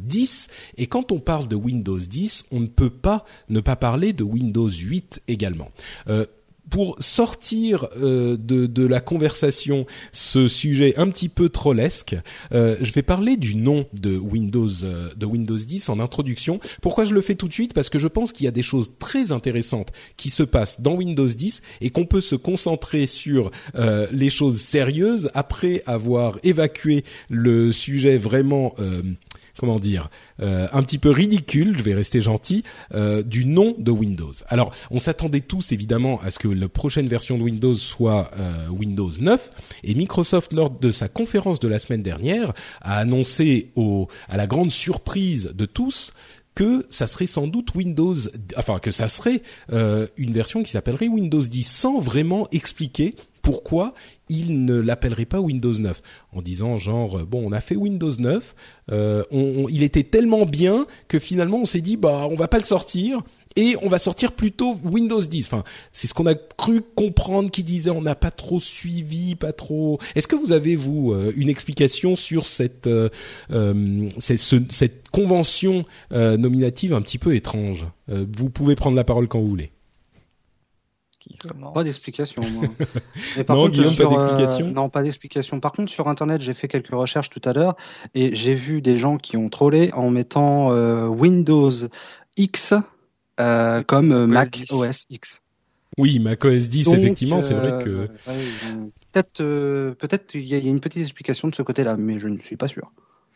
10. 0.00 0.48
Et 0.76 0.86
quand 0.86 1.12
on 1.12 1.18
parle 1.18 1.48
de 1.48 1.56
Windows 1.56 1.98
10, 1.98 2.44
on 2.50 2.60
ne 2.60 2.66
peut 2.66 2.90
pas 2.90 3.24
ne 3.48 3.60
pas 3.60 3.76
parler 3.76 4.12
de 4.12 4.22
Windows 4.22 4.68
8 4.68 5.22
également 5.28 5.70
pour 6.70 6.96
sortir 6.98 7.86
euh, 8.00 8.36
de, 8.36 8.66
de, 8.66 8.86
la 8.86 9.00
conversation 9.00 9.86
ce 10.12 10.48
sujet 10.48 10.94
un 10.96 11.08
petit 11.08 11.28
peu 11.28 11.48
trollesque, 11.48 12.16
euh, 12.52 12.76
je 12.80 12.92
vais 12.92 13.02
parler 13.02 13.36
du 13.36 13.56
nom 13.56 13.86
de 13.92 14.16
Windows 14.16 14.68
euh, 14.84 15.08
de 15.16 15.26
Windows 15.26 15.56
10 15.56 15.88
en 15.88 16.00
introduction. 16.00 16.60
Pourquoi 16.82 17.04
je 17.04 17.14
le 17.14 17.20
fais 17.20 17.34
tout 17.34 17.48
de 17.48 17.52
suite? 17.52 17.74
Parce 17.74 17.88
que 17.88 17.98
je 17.98 18.08
pense 18.08 18.32
qu'il 18.32 18.44
y 18.44 18.48
a 18.48 18.52
des 18.52 18.62
choses 18.62 18.92
très 18.98 19.32
intéressantes 19.32 19.92
qui 20.16 20.30
se 20.30 20.42
passent 20.42 20.80
dans 20.80 20.94
Windows 20.94 21.26
10 21.26 21.62
et 21.80 21.90
qu'on 21.90 22.06
peut 22.06 22.20
se 22.20 22.36
concentrer 22.36 23.06
sur 23.06 23.50
les 24.12 24.30
choses 24.30 24.60
sérieuses 24.60 25.30
après 25.34 25.82
avoir 25.86 26.38
évacué 26.42 27.04
le 27.28 27.72
sujet 27.72 28.18
vraiment 28.18 28.74
comment 29.58 29.76
dire, 29.76 30.10
euh, 30.40 30.68
un 30.72 30.82
petit 30.82 30.98
peu 30.98 31.10
ridicule, 31.10 31.76
je 31.76 31.82
vais 31.82 31.94
rester 31.94 32.20
gentil, 32.20 32.62
euh, 32.94 33.22
du 33.22 33.44
nom 33.44 33.74
de 33.78 33.90
Windows. 33.90 34.32
Alors, 34.48 34.72
on 34.90 34.98
s'attendait 34.98 35.40
tous 35.40 35.72
évidemment 35.72 36.20
à 36.22 36.30
ce 36.30 36.38
que 36.38 36.48
la 36.48 36.68
prochaine 36.68 37.08
version 37.08 37.38
de 37.38 37.42
Windows 37.42 37.74
soit 37.74 38.30
euh, 38.38 38.68
Windows 38.68 39.10
9, 39.18 39.50
et 39.84 39.94
Microsoft, 39.94 40.52
lors 40.52 40.70
de 40.70 40.90
sa 40.90 41.08
conférence 41.08 41.60
de 41.60 41.68
la 41.68 41.78
semaine 41.78 42.02
dernière, 42.02 42.52
a 42.80 42.98
annoncé 42.98 43.72
à 44.28 44.36
la 44.36 44.46
grande 44.46 44.70
surprise 44.70 45.52
de 45.54 45.66
tous 45.66 46.12
que 46.54 46.86
ça 46.88 47.06
serait 47.06 47.26
sans 47.26 47.46
doute 47.46 47.74
Windows, 47.74 48.14
enfin 48.56 48.78
que 48.78 48.90
ça 48.90 49.08
serait 49.08 49.42
une 49.70 50.32
version 50.32 50.62
qui 50.62 50.70
s'appellerait 50.70 51.08
Windows 51.08 51.42
10, 51.42 51.62
sans 51.64 51.98
vraiment 51.98 52.48
expliquer 52.50 53.14
pourquoi 53.42 53.94
il 54.28 54.64
ne 54.64 54.74
l'appellerait 54.74 55.24
pas 55.24 55.40
Windows 55.40 55.72
9 55.72 56.02
en 56.32 56.42
disant 56.42 56.76
genre 56.76 57.24
bon 57.26 57.42
on 57.46 57.52
a 57.52 57.60
fait 57.60 57.76
Windows 57.76 58.10
9 58.18 58.54
euh, 58.90 59.22
on, 59.30 59.66
il 59.68 59.82
était 59.82 60.02
tellement 60.02 60.46
bien 60.46 60.86
que 61.08 61.18
finalement 61.18 61.58
on 61.58 61.64
s'est 61.64 61.80
dit 61.80 61.96
bah 61.96 62.26
on 62.30 62.34
va 62.34 62.48
pas 62.48 62.58
le 62.58 62.64
sortir 62.64 63.22
et 63.54 63.76
on 63.82 63.88
va 63.88 63.98
sortir 63.98 64.32
plutôt 64.32 64.76
Windows 64.84 65.20
10 65.20 65.46
enfin 65.46 65.64
c'est 65.92 66.08
ce 66.08 66.14
qu'on 66.14 66.26
a 66.26 66.34
cru 66.34 66.82
comprendre 66.94 67.50
qui 67.50 67.62
disait 67.62 67.90
on 67.90 68.02
n'a 68.02 68.14
pas 68.14 68.30
trop 68.30 68.60
suivi 68.60 69.34
pas 69.34 69.52
trop. 69.52 69.98
Est-ce 70.14 70.28
que 70.28 70.36
vous 70.36 70.52
avez 70.52 70.76
vous 70.76 71.12
euh, 71.12 71.32
une 71.36 71.48
explication 71.48 72.16
sur 72.16 72.46
cette 72.46 72.86
euh, 72.86 73.08
euh 73.50 74.08
cette, 74.18 74.72
cette 74.72 75.08
convention 75.10 75.84
nominative 76.10 76.94
un 76.94 77.00
petit 77.00 77.18
peu 77.18 77.34
étrange? 77.34 77.86
Vous 78.08 78.50
pouvez 78.50 78.76
prendre 78.76 78.96
la 78.96 79.04
parole 79.04 79.28
quand 79.28 79.40
vous 79.40 79.48
voulez 79.48 79.72
qui 81.28 81.38
commence. 81.38 81.74
Pas 81.74 81.84
d'explication. 81.84 82.42
Non, 83.36 83.44
pas 83.44 83.54
euh, 83.54 83.68
d'explication 83.68 84.70
non, 84.70 84.88
pas 84.88 85.02
d'explication. 85.02 85.60
Par 85.60 85.72
contre, 85.72 85.90
sur 85.90 86.08
Internet, 86.08 86.40
j'ai 86.40 86.52
fait 86.52 86.68
quelques 86.68 86.94
recherches 86.94 87.30
tout 87.30 87.42
à 87.44 87.52
l'heure 87.52 87.76
et 88.14 88.34
j'ai 88.34 88.54
vu 88.54 88.80
des 88.82 88.96
gens 88.96 89.16
qui 89.18 89.36
ont 89.36 89.48
trollé 89.48 89.90
en 89.92 90.10
mettant 90.10 90.72
euh, 90.72 91.06
Windows 91.06 91.70
X 92.36 92.74
euh, 93.40 93.82
comme 93.82 94.12
euh, 94.12 94.24
OS 94.24 94.28
Mac 94.28 94.50
10. 94.50 94.72
OS 94.72 95.06
X. 95.10 95.42
Oui, 95.98 96.18
macOS 96.18 96.68
10, 96.68 96.84
Donc, 96.84 96.94
effectivement, 96.98 97.40
c'est 97.40 97.54
vrai 97.54 97.82
que 97.82 98.00
ouais, 98.00 98.08
ils 98.28 98.72
ont- 98.74 98.90
peut-être, 99.12 99.40
euh, 99.40 99.94
peut-être, 99.94 100.34
il 100.34 100.46
y, 100.46 100.54
a 100.54 100.58
il 100.58 100.64
y 100.64 100.68
a 100.68 100.70
une 100.70 100.80
petite 100.80 101.02
explication 101.02 101.48
de 101.48 101.54
ce 101.54 101.62
côté-là, 101.62 101.96
mais 101.96 102.18
je 102.20 102.28
ne 102.28 102.38
suis 102.38 102.56
pas 102.56 102.68
sûr. 102.68 102.92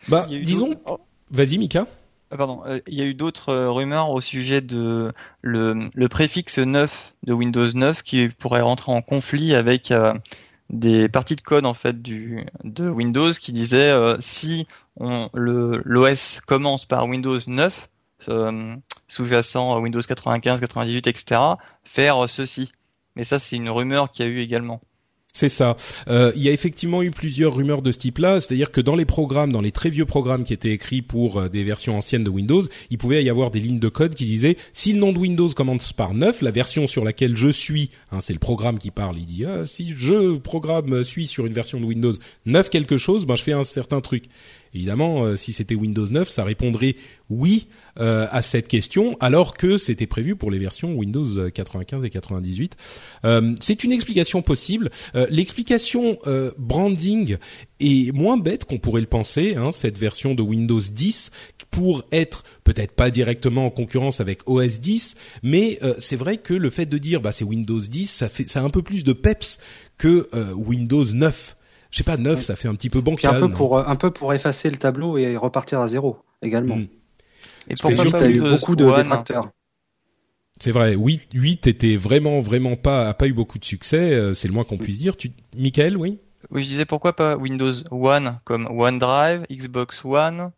bah 0.08 0.26
disons 0.28 0.74
oh, 0.86 0.98
vas-y 1.30 1.56
Mika. 1.58 1.86
Ah, 2.32 2.36
pardon, 2.36 2.62
euh, 2.66 2.80
il 2.86 2.94
y 2.94 3.02
a 3.02 3.04
eu 3.04 3.14
d'autres 3.14 3.48
euh, 3.48 3.70
rumeurs 3.70 4.10
au 4.10 4.20
sujet 4.20 4.60
de 4.60 5.12
le, 5.42 5.90
le 5.92 6.08
préfixe 6.08 6.58
9 6.58 7.14
de 7.26 7.32
Windows 7.32 7.66
9 7.72 8.02
qui 8.02 8.28
pourrait 8.28 8.60
rentrer 8.60 8.92
en 8.92 9.02
conflit 9.02 9.54
avec 9.56 9.90
euh, 9.90 10.14
des 10.68 11.08
parties 11.08 11.34
de 11.34 11.40
code 11.40 11.66
en 11.66 11.74
fait 11.74 12.00
du 12.00 12.46
de 12.62 12.88
Windows 12.88 13.32
qui 13.32 13.50
disaient 13.52 13.92
si 14.20 14.68
on 14.96 15.28
le 15.34 15.82
l'OS 15.84 16.40
commence 16.46 16.84
par 16.84 17.06
Windows 17.08 17.40
9 17.44 17.88
euh, 18.28 18.76
sous-jacent 19.08 19.74
à 19.74 19.80
Windows 19.80 20.00
95, 20.00 20.60
98, 20.60 21.06
etc. 21.08 21.40
faire 21.82 22.30
ceci. 22.30 22.72
Mais 23.16 23.24
ça 23.24 23.40
c'est 23.40 23.56
une 23.56 23.70
rumeur 23.70 24.12
qu'il 24.12 24.24
y 24.24 24.28
a 24.28 24.30
eu 24.30 24.38
également. 24.38 24.80
C'est 25.32 25.48
ça. 25.48 25.76
Euh, 26.08 26.32
il 26.34 26.42
y 26.42 26.48
a 26.48 26.52
effectivement 26.52 27.02
eu 27.02 27.10
plusieurs 27.10 27.54
rumeurs 27.54 27.82
de 27.82 27.92
ce 27.92 27.98
type-là, 27.98 28.40
c'est-à-dire 28.40 28.72
que 28.72 28.80
dans 28.80 28.96
les 28.96 29.04
programmes, 29.04 29.52
dans 29.52 29.60
les 29.60 29.70
très 29.70 29.88
vieux 29.88 30.04
programmes 30.04 30.42
qui 30.42 30.52
étaient 30.52 30.70
écrits 30.72 31.02
pour 31.02 31.38
euh, 31.38 31.48
des 31.48 31.62
versions 31.62 31.96
anciennes 31.96 32.24
de 32.24 32.30
Windows, 32.30 32.62
il 32.90 32.98
pouvait 32.98 33.22
y 33.22 33.30
avoir 33.30 33.50
des 33.50 33.60
lignes 33.60 33.78
de 33.78 33.88
code 33.88 34.14
qui 34.14 34.24
disaient 34.24 34.56
si 34.72 34.92
le 34.92 34.98
nom 34.98 35.12
de 35.12 35.18
Windows 35.18 35.48
commence 35.48 35.92
par 35.92 36.14
9, 36.14 36.42
la 36.42 36.50
version 36.50 36.86
sur 36.88 37.04
laquelle 37.04 37.36
je 37.36 37.48
suis, 37.48 37.90
hein, 38.10 38.18
c'est 38.20 38.32
le 38.32 38.40
programme 38.40 38.78
qui 38.78 38.90
parle, 38.90 39.16
il 39.18 39.26
dit 39.26 39.44
ah, 39.44 39.64
si 39.66 39.94
je 39.96 40.36
programme 40.36 41.04
suis 41.04 41.28
sur 41.28 41.46
une 41.46 41.52
version 41.52 41.78
de 41.80 41.84
Windows 41.84 42.12
9 42.46 42.68
quelque 42.68 42.96
chose, 42.96 43.24
ben 43.24 43.36
je 43.36 43.42
fais 43.42 43.52
un 43.52 43.64
certain 43.64 44.00
truc. 44.00 44.24
Évidemment, 44.74 45.24
euh, 45.24 45.36
si 45.36 45.52
c'était 45.52 45.74
Windows 45.74 46.06
9, 46.06 46.28
ça 46.28 46.44
répondrait 46.44 46.94
oui 47.28 47.68
euh, 47.98 48.26
à 48.30 48.42
cette 48.42 48.68
question, 48.68 49.16
alors 49.20 49.54
que 49.56 49.78
c'était 49.78 50.06
prévu 50.06 50.36
pour 50.36 50.50
les 50.50 50.58
versions 50.58 50.94
Windows 50.94 51.50
95 51.52 52.04
et 52.04 52.10
98. 52.10 52.76
Euh, 53.24 53.54
c'est 53.60 53.84
une 53.84 53.92
explication 53.92 54.42
possible. 54.42 54.90
Euh, 55.14 55.26
L'explication 55.30 56.18
euh, 56.26 56.52
branding 56.58 57.36
est 57.80 58.12
moins 58.12 58.36
bête 58.36 58.64
qu'on 58.64 58.78
pourrait 58.78 59.00
le 59.00 59.06
penser. 59.06 59.54
Hein, 59.56 59.70
cette 59.72 59.98
version 59.98 60.34
de 60.34 60.42
Windows 60.42 60.80
10 60.80 61.30
pour 61.70 62.04
être 62.12 62.44
peut-être 62.64 62.92
pas 62.92 63.10
directement 63.10 63.66
en 63.66 63.70
concurrence 63.70 64.20
avec 64.20 64.48
OS 64.48 64.80
10, 64.80 65.14
mais 65.42 65.78
euh, 65.82 65.94
c'est 65.98 66.16
vrai 66.16 66.36
que 66.36 66.54
le 66.54 66.70
fait 66.70 66.86
de 66.86 66.98
dire 66.98 67.20
bah 67.20 67.32
c'est 67.32 67.44
Windows 67.44 67.80
10, 67.80 68.06
ça 68.06 68.28
fait 68.28 68.44
ça 68.44 68.60
a 68.60 68.62
un 68.62 68.70
peu 68.70 68.82
plus 68.82 69.04
de 69.04 69.12
peps 69.12 69.58
que 69.98 70.28
euh, 70.34 70.52
Windows 70.52 71.04
9. 71.04 71.56
Je 71.90 71.98
sais 71.98 72.04
pas 72.04 72.16
9, 72.16 72.42
ça 72.42 72.56
fait 72.56 72.68
un 72.68 72.74
petit 72.74 72.90
peu 72.90 73.00
bancal. 73.00 73.34
un 73.34 73.40
peu 73.40 73.50
pour, 73.50 73.76
euh, 73.76 73.84
un 73.86 73.96
peu 73.96 74.10
pour 74.10 74.32
effacer 74.32 74.70
le 74.70 74.76
tableau 74.76 75.18
et 75.18 75.36
repartir 75.36 75.80
à 75.80 75.88
zéro 75.88 76.18
également. 76.42 76.76
Mm. 76.76 76.88
Et 77.68 77.76
C'est 77.76 77.82
pourquoi 77.82 78.02
sûr 78.02 78.12
pas 78.12 78.18
qu'il 78.18 78.30
y 78.30 78.32
a 78.32 78.36
eu 78.36 78.50
beaucoup 78.50 78.76
de 78.76 78.84
One 78.84 79.02
détracteurs. 79.02 79.50
C'est 80.60 80.72
vrai, 80.72 80.94
8, 80.94 81.22
8 81.32 81.66
était 81.66 81.96
vraiment, 81.96 82.40
vraiment 82.40 82.76
pas, 82.76 83.08
a 83.08 83.14
pas 83.14 83.26
eu 83.26 83.32
beaucoup 83.32 83.58
de 83.58 83.64
succès, 83.64 84.12
euh, 84.12 84.34
c'est 84.34 84.46
le 84.46 84.54
moins 84.54 84.64
qu'on 84.64 84.76
puisse 84.76 84.98
dire. 84.98 85.16
Tu, 85.16 85.32
Michael, 85.56 85.96
oui? 85.96 86.18
Oui, 86.50 86.62
je 86.64 86.68
disais 86.68 86.84
pourquoi 86.84 87.14
pas 87.14 87.36
Windows 87.36 87.72
One 87.90 88.40
comme 88.44 88.66
OneDrive, 88.66 89.44
Xbox 89.50 90.04
One. 90.04 90.50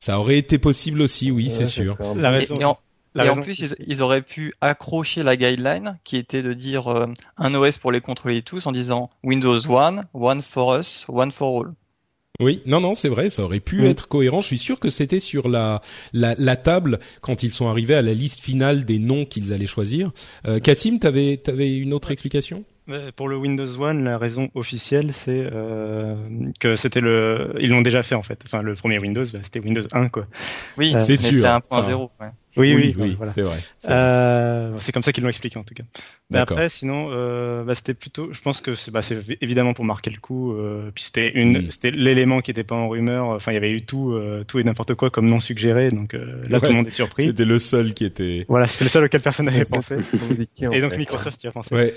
Ça 0.00 0.18
aurait 0.18 0.38
été 0.38 0.58
possible 0.58 1.02
aussi, 1.02 1.30
oui, 1.30 1.50
c'est 1.50 1.66
sûr. 1.66 1.96
ça. 2.00 2.14
La 2.14 2.30
Et, 2.32 2.38
raison, 2.40 2.58
et 2.58 2.64
en, 2.64 2.78
la 3.14 3.26
et 3.26 3.28
en 3.28 3.40
plus, 3.40 3.58
ils, 3.58 3.74
ils 3.86 4.02
auraient 4.02 4.22
pu 4.22 4.52
accrocher 4.60 5.22
la 5.22 5.36
guideline 5.36 5.98
qui 6.04 6.16
était 6.16 6.42
de 6.42 6.52
dire 6.54 6.88
euh, 6.88 7.06
un 7.36 7.54
OS 7.54 7.78
pour 7.78 7.92
les 7.92 8.00
contrôler 8.00 8.42
tous 8.42 8.66
en 8.66 8.72
disant 8.72 9.10
Windows 9.22 9.66
One, 9.70 10.04
One 10.14 10.42
for 10.42 10.78
us, 10.78 11.04
One 11.08 11.32
for 11.32 11.60
all. 11.64 11.72
Oui, 12.40 12.62
non, 12.64 12.80
non, 12.80 12.94
c'est 12.94 13.10
vrai, 13.10 13.28
ça 13.30 13.44
aurait 13.44 13.60
pu 13.60 13.82
Oui. 13.82 13.86
être 13.88 14.08
cohérent. 14.08 14.40
Je 14.40 14.46
suis 14.46 14.58
sûr 14.58 14.80
que 14.80 14.88
c'était 14.90 15.20
sur 15.20 15.48
la, 15.48 15.80
la, 16.14 16.34
la 16.38 16.56
table 16.56 16.98
quand 17.20 17.42
ils 17.42 17.52
sont 17.52 17.68
arrivés 17.68 17.94
à 17.94 18.02
la 18.02 18.14
liste 18.14 18.40
finale 18.40 18.84
des 18.84 18.98
noms 18.98 19.26
qu'ils 19.26 19.52
allaient 19.52 19.66
choisir. 19.66 20.10
Euh, 20.46 20.58
Cassim, 20.58 20.98
t'avais, 20.98 21.36
t'avais 21.36 21.70
une 21.76 21.92
autre 21.92 22.10
explication? 22.10 22.64
Pour 23.16 23.28
le 23.28 23.36
Windows 23.36 23.80
One, 23.80 24.02
la 24.02 24.18
raison 24.18 24.50
officielle, 24.54 25.12
c'est 25.12 25.38
euh, 25.38 26.16
que 26.58 26.74
c'était 26.74 27.00
le, 27.00 27.54
ils 27.60 27.70
l'ont 27.70 27.80
déjà 27.80 28.02
fait 28.02 28.16
en 28.16 28.22
fait. 28.24 28.40
Enfin, 28.44 28.60
le 28.60 28.74
premier 28.74 28.98
Windows, 28.98 29.24
bah, 29.32 29.38
c'était 29.44 29.60
Windows 29.60 29.82
1 29.92 30.08
quoi. 30.08 30.26
Oui, 30.76 30.92
Euh, 30.94 30.98
c'est 30.98 31.16
c'était 31.16 31.34
sûr. 31.36 31.44
1.0. 31.44 32.10
ouais. 32.20 32.26
Oui, 32.58 32.74
oui, 32.76 32.94
oui, 32.98 33.14
voilà. 33.16 33.32
c'est 33.32 33.40
vrai. 33.40 33.56
c'est 33.78 33.88
vrai. 33.88 33.96
Euh, 33.96 34.70
c'est 34.80 34.92
comme 34.92 35.02
ça 35.02 35.10
qu'ils 35.12 35.22
l'ont 35.22 35.30
expliqué 35.30 35.58
en 35.58 35.62
tout 35.64 35.72
cas. 35.72 35.84
Mais 36.30 36.38
D'accord. 36.38 36.58
après, 36.58 36.68
sinon, 36.68 37.08
euh, 37.10 37.64
bah, 37.64 37.74
c'était 37.74 37.94
plutôt, 37.94 38.30
je 38.30 38.40
pense 38.42 38.60
que 38.60 38.74
c'est 38.74 38.90
bah, 38.90 39.00
c'est 39.00 39.16
évidemment 39.40 39.72
pour 39.72 39.86
marquer 39.86 40.10
le 40.10 40.18
coup. 40.18 40.52
Euh, 40.52 40.90
puis 40.94 41.04
c'était 41.04 41.30
une, 41.30 41.52
Mm. 41.62 41.70
c'était 41.70 41.90
l'élément 41.92 42.42
qui 42.42 42.50
était 42.50 42.62
pas 42.64 42.74
en 42.74 42.90
rumeur. 42.90 43.28
Enfin, 43.28 43.52
il 43.52 43.54
y 43.54 43.58
avait 43.58 43.70
eu 43.70 43.86
tout, 43.86 44.12
euh, 44.12 44.44
tout 44.46 44.58
et 44.58 44.64
n'importe 44.64 44.94
quoi 44.96 45.08
comme 45.08 45.28
non 45.28 45.40
suggéré. 45.40 45.88
Donc 45.90 46.12
euh, 46.12 46.42
là, 46.46 46.58
Ouais. 46.58 46.60
tout 46.60 46.66
le 46.72 46.76
monde 46.76 46.88
est 46.88 46.90
surpris. 46.90 47.28
C'était 47.28 47.46
le 47.46 47.58
seul 47.58 47.94
qui 47.94 48.04
était. 48.04 48.44
Voilà, 48.48 48.66
c'était 48.66 48.84
le 48.84 48.90
seul 48.90 49.04
auquel 49.06 49.22
personne 49.22 49.46
n'avait 49.46 49.64
pensé. 49.64 49.96
Et 50.60 50.80
donc. 50.82 50.96
Microsoft 50.98 51.42
y 51.42 51.46
a 51.46 51.52
pensé. 51.52 51.74
Ouais, 51.74 51.94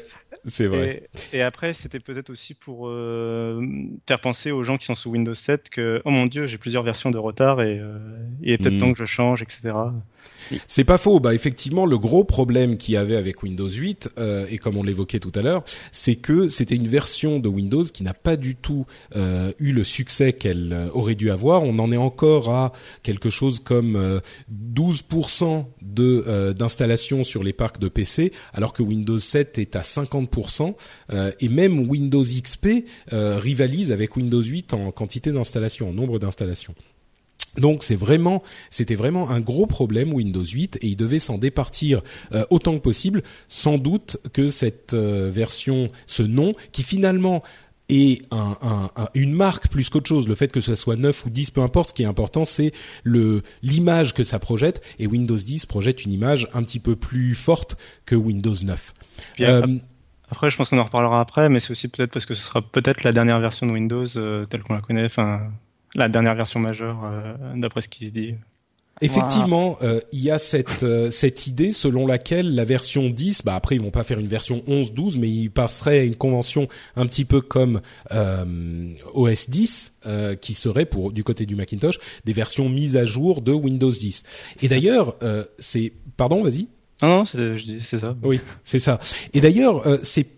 c'est 0.48 0.68
vrai. 0.68 1.08
Et, 1.34 1.38
et 1.38 1.42
après, 1.42 1.74
c'était 1.74 2.00
peut-être 2.00 2.30
aussi 2.30 2.54
pour 2.54 2.88
euh, 2.88 3.62
faire 4.08 4.22
penser 4.22 4.52
aux 4.52 4.64
gens 4.64 4.78
qui 4.78 4.86
sont 4.86 4.96
sous 4.96 5.10
Windows 5.10 5.34
7 5.34 5.70
que, 5.70 6.02
oh 6.06 6.12
mon 6.12 6.26
dieu, 6.26 6.46
j'ai 6.46 6.58
plusieurs 6.58 6.84
versions 6.84 7.12
de 7.12 7.18
retard 7.18 7.62
et 7.62 7.80
euh, 7.80 7.98
il 8.42 8.52
est 8.52 8.58
peut-être 8.58 8.76
Mm. 8.76 8.80
temps 8.80 8.94
que 8.94 9.00
je 9.00 9.06
change, 9.06 9.42
etc. 9.42 9.74
C'est 10.68 10.84
pas 10.84 10.98
faux. 10.98 11.20
Bah 11.20 11.34
effectivement, 11.34 11.86
le 11.86 11.98
gros 11.98 12.24
problème 12.24 12.78
qu'il 12.78 12.94
y 12.94 12.98
avait 12.98 13.16
avec 13.16 13.44
Windows 13.44 13.70
8 13.70 14.10
euh, 14.18 14.46
et 14.50 14.58
comme 14.58 14.78
on 14.78 14.84
l'évoquait 14.84 15.20
tout 15.20 15.32
à 15.36 15.42
l'heure, 15.42 15.64
c'est 15.92 16.16
que 16.16 16.50
c'était 16.50 16.76
une 16.76 16.88
version 16.88 17.40
de 17.40 17.48
Windows 17.50 17.84
qui 17.84 18.04
n'a 18.04 18.14
pas 18.14 18.36
du 18.36 18.56
tout 18.56 18.86
euh, 19.16 19.52
eu 19.60 19.72
le 19.72 19.84
succès 19.84 20.34
qu'elle 20.34 20.74
euh, 20.74 20.90
aurait 20.94 21.16
dû 21.16 21.32
avoir. 21.32 21.64
On 21.64 21.80
en 21.80 21.92
est 21.92 21.98
encore 21.98 22.50
à 22.50 22.74
quelque 23.04 23.30
chose 23.30 23.60
comme 23.60 23.96
euh, 23.96 24.20
12% 24.74 25.66
de 25.82 26.54
d'installation 26.58 27.24
sur 27.24 27.44
les 27.44 27.54
parcs 27.54 27.80
de 27.80 27.88
PC, 27.88 28.32
alors 28.54 28.74
que 28.74 28.84
Windows 28.84 29.20
7 29.20 29.58
est 29.58 29.76
à 29.76 29.82
50%. 29.82 30.76
euh, 31.14 31.32
et 31.40 31.50
même 31.50 31.90
Windows 31.90 32.24
XP 32.24 32.86
rivalise 33.12 33.92
avec 33.92 34.16
Windows 34.16 34.42
8 34.42 34.74
en 34.74 34.92
quantité 34.92 35.32
d'installation, 35.32 35.90
en 35.90 35.94
nombre 35.94 36.20
d'installations. 36.20 36.76
Donc 37.58 37.84
c'est 37.84 37.96
vraiment, 37.96 38.44
c'était 38.70 38.96
vraiment 38.96 39.30
un 39.30 39.40
gros 39.40 39.66
problème 39.68 40.14
Windows 40.14 40.44
8 40.44 40.78
et 40.82 40.88
il 40.88 40.96
devait 40.96 41.20
s'en 41.20 41.38
départir 41.38 42.02
euh, 42.34 42.44
autant 42.50 42.74
que 42.76 42.82
possible. 42.82 43.24
Sans 43.48 43.78
doute 43.78 44.18
que 44.34 44.50
cette 44.50 44.94
euh, 44.94 45.30
version, 45.34 45.88
ce 46.06 46.24
nom, 46.24 46.52
qui 46.72 46.84
finalement 46.84 47.44
est 47.88 48.24
un, 48.32 48.58
un- 48.64 48.90
un- 48.96 49.10
une 49.14 49.32
marque 49.34 49.68
plus 49.68 49.90
qu'autre 49.90 50.08
chose. 50.08 50.28
Le 50.28 50.34
fait 50.34 50.52
que 50.52 50.60
ce 50.60 50.74
soit 50.74 50.96
9 50.96 51.26
ou 51.28 51.30
10, 51.30 51.52
peu 51.52 51.62
importe, 51.62 51.90
ce 51.90 51.94
qui 51.94 52.02
est 52.02 52.08
important, 52.08 52.44
c'est 52.44 52.72
le 53.04 53.44
l'image 53.62 54.14
que 54.16 54.24
ça 54.24 54.40
projette. 54.40 54.82
Et 54.98 55.06
Windows 55.06 55.38
10 55.38 55.68
projette 55.68 56.04
une 56.04 56.12
image 56.14 56.48
un 56.54 56.64
petit 56.64 56.80
peu 56.80 56.96
plus 56.96 57.36
forte 57.36 57.78
que 58.08 58.16
Windows 58.16 58.56
9. 58.64 58.94
Puis 59.36 59.46
Euh, 59.46 59.62
Après, 60.32 60.50
je 60.50 60.58
pense 60.58 60.70
qu'on 60.70 60.80
en 60.80 60.84
reparlera 60.86 61.22
après, 61.22 61.48
mais 61.50 61.60
c'est 61.60 61.70
aussi 61.70 61.88
peut-être 61.88 62.12
parce 62.12 62.26
que 62.26 62.34
ce 62.34 62.44
sera 62.44 62.64
peut-être 62.64 63.04
la 63.04 63.12
dernière 63.12 63.40
version 63.40 63.68
de 63.68 63.72
Windows 63.74 64.06
euh, 64.18 64.48
telle 64.48 64.64
qu'on 64.64 64.74
la 64.74 64.82
connaît, 64.82 65.06
enfin 65.06 65.42
la 65.96 66.10
dernière 66.10 66.36
version 66.36 66.60
majeure 66.60 67.04
euh, 67.06 67.34
d'après 67.56 67.82
ce 67.82 67.88
qui 67.88 68.08
se 68.08 68.14
dit. 68.14 68.36
Effectivement, 69.02 69.78
euh, 69.82 70.00
il 70.14 70.22
y 70.22 70.32
a 70.32 70.40
cette 70.40 70.84
euh, 70.84 71.10
cette 71.10 71.48
idée 71.48 71.74
selon 71.74 72.08
laquelle 72.08 72.56
la 72.56 72.64
version 72.64 73.10
10, 73.10 73.42
bah 73.44 73.56
après 73.56 73.76
ils 73.76 73.82
vont 73.82 73.92
pas 73.92 74.06
faire 74.06 74.20
une 74.20 74.28
version 74.28 74.64
11 74.68 74.94
12 74.94 75.18
mais 75.18 75.30
ils 75.30 75.52
passeraient 75.52 76.00
à 76.00 76.04
une 76.04 76.16
convention 76.16 76.70
un 76.96 77.06
petit 77.06 77.26
peu 77.26 77.42
comme 77.42 77.82
euh, 78.14 78.94
OS 79.14 79.50
10 79.50 79.94
euh, 80.06 80.36
qui 80.36 80.54
serait 80.54 80.86
pour 80.86 81.12
du 81.12 81.26
côté 81.26 81.46
du 81.46 81.58
Macintosh 81.58 81.98
des 82.24 82.32
versions 82.32 82.70
mises 82.70 82.96
à 82.96 83.04
jour 83.04 83.42
de 83.42 83.52
Windows 83.52 83.92
10. 83.92 84.24
Et 84.62 84.70
d'ailleurs, 84.70 85.18
euh, 85.24 85.44
c'est 85.60 85.92
pardon, 86.16 86.42
vas-y. 86.42 86.68
Non, 87.02 87.20
non, 87.20 87.26
c'est 87.26 88.00
ça. 88.00 88.16
Oui, 88.24 88.40
c'est 88.64 88.80
ça. 88.80 89.00
Et 89.34 89.42
d'ailleurs, 89.42 89.86
euh, 89.88 89.98
c'est 90.04 90.36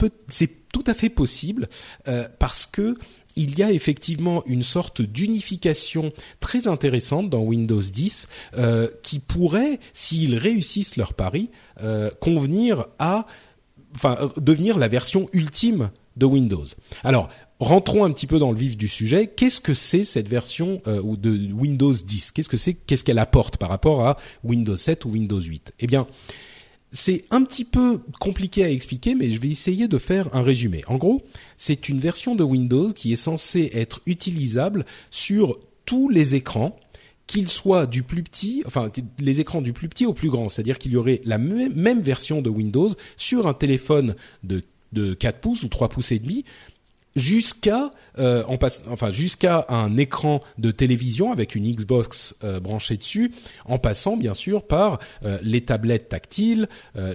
tout 0.71 0.83
à 0.87 0.93
fait 0.93 1.09
possible 1.09 1.69
euh, 2.07 2.27
parce 2.39 2.65
que 2.65 2.97
il 3.35 3.57
y 3.57 3.61
a 3.61 3.71
effectivement 3.71 4.43
une 4.47 4.63
sorte 4.63 5.03
d'unification 5.03 6.11
très 6.39 6.67
intéressante 6.67 7.29
dans 7.29 7.41
Windows 7.41 7.81
10 7.81 8.27
euh, 8.57 8.89
qui 9.03 9.19
pourrait, 9.19 9.79
s'ils 9.93 10.39
réussissent 10.39 10.95
leur 10.97 11.13
pari, 11.13 11.51
convenir 12.19 12.87
à, 12.97 13.27
enfin, 13.93 14.31
devenir 14.37 14.79
la 14.79 14.87
version 14.87 15.29
ultime 15.33 15.91
de 16.17 16.25
Windows. 16.25 16.65
Alors, 17.03 17.29
rentrons 17.59 18.03
un 18.03 18.11
petit 18.11 18.27
peu 18.27 18.39
dans 18.39 18.51
le 18.51 18.57
vif 18.57 18.77
du 18.77 18.87
sujet. 18.87 19.27
Qu'est-ce 19.27 19.61
que 19.61 19.73
c'est 19.73 20.03
cette 20.03 20.29
version 20.29 20.81
euh, 20.87 21.01
de 21.17 21.53
Windows 21.53 21.93
10 21.93 22.31
Qu'est-ce 22.31 22.49
que 22.49 22.57
c'est 22.57 22.73
Qu'est-ce 22.73 23.03
qu'elle 23.03 23.19
apporte 23.19 23.57
par 23.57 23.69
rapport 23.69 24.05
à 24.05 24.17
Windows 24.43 24.75
7 24.75 25.05
ou 25.05 25.09
Windows 25.09 25.41
8 25.41 25.73
Eh 25.79 25.87
bien, 25.87 26.07
c'est 26.91 27.25
un 27.31 27.43
petit 27.43 27.65
peu 27.65 27.99
compliqué 28.19 28.63
à 28.63 28.69
expliquer, 28.69 29.15
mais 29.15 29.31
je 29.31 29.39
vais 29.39 29.49
essayer 29.49 29.87
de 29.87 29.97
faire 29.97 30.33
un 30.33 30.41
résumé. 30.41 30.83
En 30.87 30.97
gros, 30.97 31.23
c'est 31.57 31.89
une 31.89 31.99
version 31.99 32.35
de 32.35 32.43
Windows 32.43 32.91
qui 32.91 33.11
est 33.11 33.17
censée 33.17 33.71
être 33.73 34.01
utilisable 34.05 34.85
sur 35.11 35.59
tous 35.85 36.09
les 36.09 36.35
écrans 36.35 36.77
qu'il 37.27 37.49
soit 37.49 37.85
du 37.85 38.03
plus 38.03 38.23
petit, 38.23 38.63
enfin 38.65 38.89
les 39.19 39.41
écrans 39.41 39.61
du 39.61 39.73
plus 39.73 39.89
petit 39.89 40.05
au 40.05 40.13
plus 40.13 40.29
grand, 40.29 40.47
c'est-à-dire 40.47 40.79
qu'il 40.79 40.93
y 40.93 40.95
aurait 40.95 41.19
la 41.25 41.37
même, 41.37 41.99
version 41.99 42.41
de 42.41 42.49
Windows 42.49 42.89
sur 43.17 43.47
un 43.47 43.53
téléphone 43.53 44.15
de 44.43 44.63
de 44.91 45.13
4 45.13 45.39
pouces 45.39 45.63
ou 45.63 45.69
3 45.69 45.89
pouces 45.89 46.11
et 46.11 46.19
demi 46.19 46.45
jusqu'à 47.17 47.89
euh, 48.19 48.43
enfin 48.47 49.11
jusqu'à 49.11 49.65
un 49.69 49.97
écran 49.97 50.41
de 50.57 50.71
télévision 50.71 51.31
avec 51.31 51.55
une 51.55 51.71
Xbox 51.71 52.35
euh, 52.43 52.59
branchée 52.59 52.97
dessus, 52.97 53.31
en 53.65 53.77
passant 53.77 54.17
bien 54.17 54.33
sûr 54.33 54.63
par 54.63 54.99
euh, 55.23 55.37
les 55.41 55.61
tablettes 55.61 56.09
tactiles, 56.09 56.67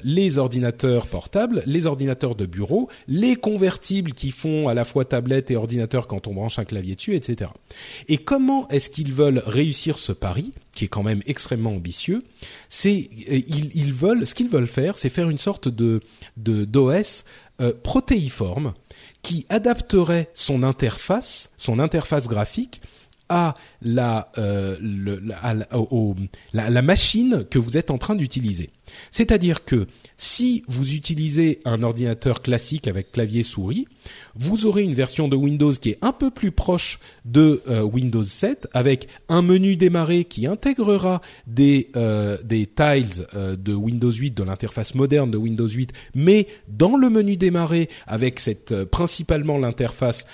les 0.05 0.39
ordinateurs 0.39 1.07
portables, 1.07 1.63
les 1.67 1.87
ordinateurs 1.87 2.35
de 2.35 2.47
bureau, 2.47 2.89
les 3.09 3.37
convertibles 3.37 4.13
qui 4.13 4.31
font 4.31 4.69
à 4.69 4.75
la 4.75 4.85
fois 4.85 5.05
tablette 5.05 5.51
et 5.51 5.57
ordinateur 5.57 6.07
quand 6.07 6.27
on 6.27 6.35
branche 6.35 6.59
un 6.59 6.65
clavier 6.65 6.95
dessus, 6.95 7.15
etc. 7.15 7.51
Et 8.09 8.19
comment 8.19 8.69
est-ce 8.69 8.91
qu'ils 8.91 9.13
veulent 9.13 9.43
réussir 9.47 9.99
ce 9.99 10.13
pari 10.13 10.53
qui 10.73 10.87
est 10.87 10.89
quand 10.89 11.03
même 11.03 11.21
extrêmement 11.27 11.75
ambitieux, 11.75 12.23
c'est 12.71 12.95
ils, 12.95 13.77
ils, 13.77 13.93
veulent 13.93 14.27
ce 14.27 14.35
qu'ils 14.35 14.49
veulent 14.49 14.67
faire, 14.67 14.97
c'est 14.97 15.11
faire 15.11 15.29
une 15.29 15.37
sorte 15.37 15.69
de 15.69 16.01
d'OS 16.39 17.25
protéiforme 17.83 18.73
qui 19.23 19.47
adapterait 19.49 20.31
son 20.35 20.63
interface, 20.63 21.51
son 21.57 21.79
interface 21.79 22.29
graphique 22.29 22.81
à 23.29 23.55
la, 23.81 24.31
euh, 24.37 24.77
la, 26.53 26.71
la, 26.71 26.83
machine 26.83 27.45
que 27.49 27.59
vous 27.59 27.79
êtes 27.79 27.91
en 27.91 27.99
train 27.99 28.15
d'utiliser. 28.15 28.71
C'est-à-dire 29.11 29.65
que 29.65 29.87
si 30.17 30.63
vous 30.69 30.95
utilisez 30.95 31.61
un 31.65 31.83
ordinateur 31.83 32.43
classique 32.43 32.89
avec 32.89 33.13
clavier 33.13 33.43
souris, 33.43 33.87
vous 34.35 34.67
aurez 34.67 34.83
une 34.83 34.95
version 34.95 35.29
de 35.29 35.37
Windows 35.37 35.73
qui 35.73 35.91
est 35.91 35.99
un 36.03 36.13
peu 36.13 36.31
plus 36.31 36.53
proche 36.53 36.99
de 37.25 37.63
euh, 37.69 37.83
Windows 37.83 38.23
7 38.23 38.69
avec 38.73 39.09
un 39.29 39.43
menu 39.43 39.77
démarrer 39.77 40.25
qui 40.25 40.47
intégrera 40.47 41.21
des 41.47 41.91
euh, 41.97 42.37
tiles 42.49 43.27
euh, 43.35 43.57
de 43.57 43.75
Windows 43.75 44.11
8 44.13 44.33
de 44.33 44.43
l'interface 44.43 44.95
moderne 44.95 45.31
de 45.31 45.37
Windows 45.37 45.69
8 45.69 45.93
mais 46.15 46.47
dans 46.69 46.97
le 46.97 47.11
menu 47.11 47.37
démarrer 47.37 47.89
avec 48.07 48.41
cette 48.41 48.85
principalement 48.85 49.59
l'interface 49.59 50.27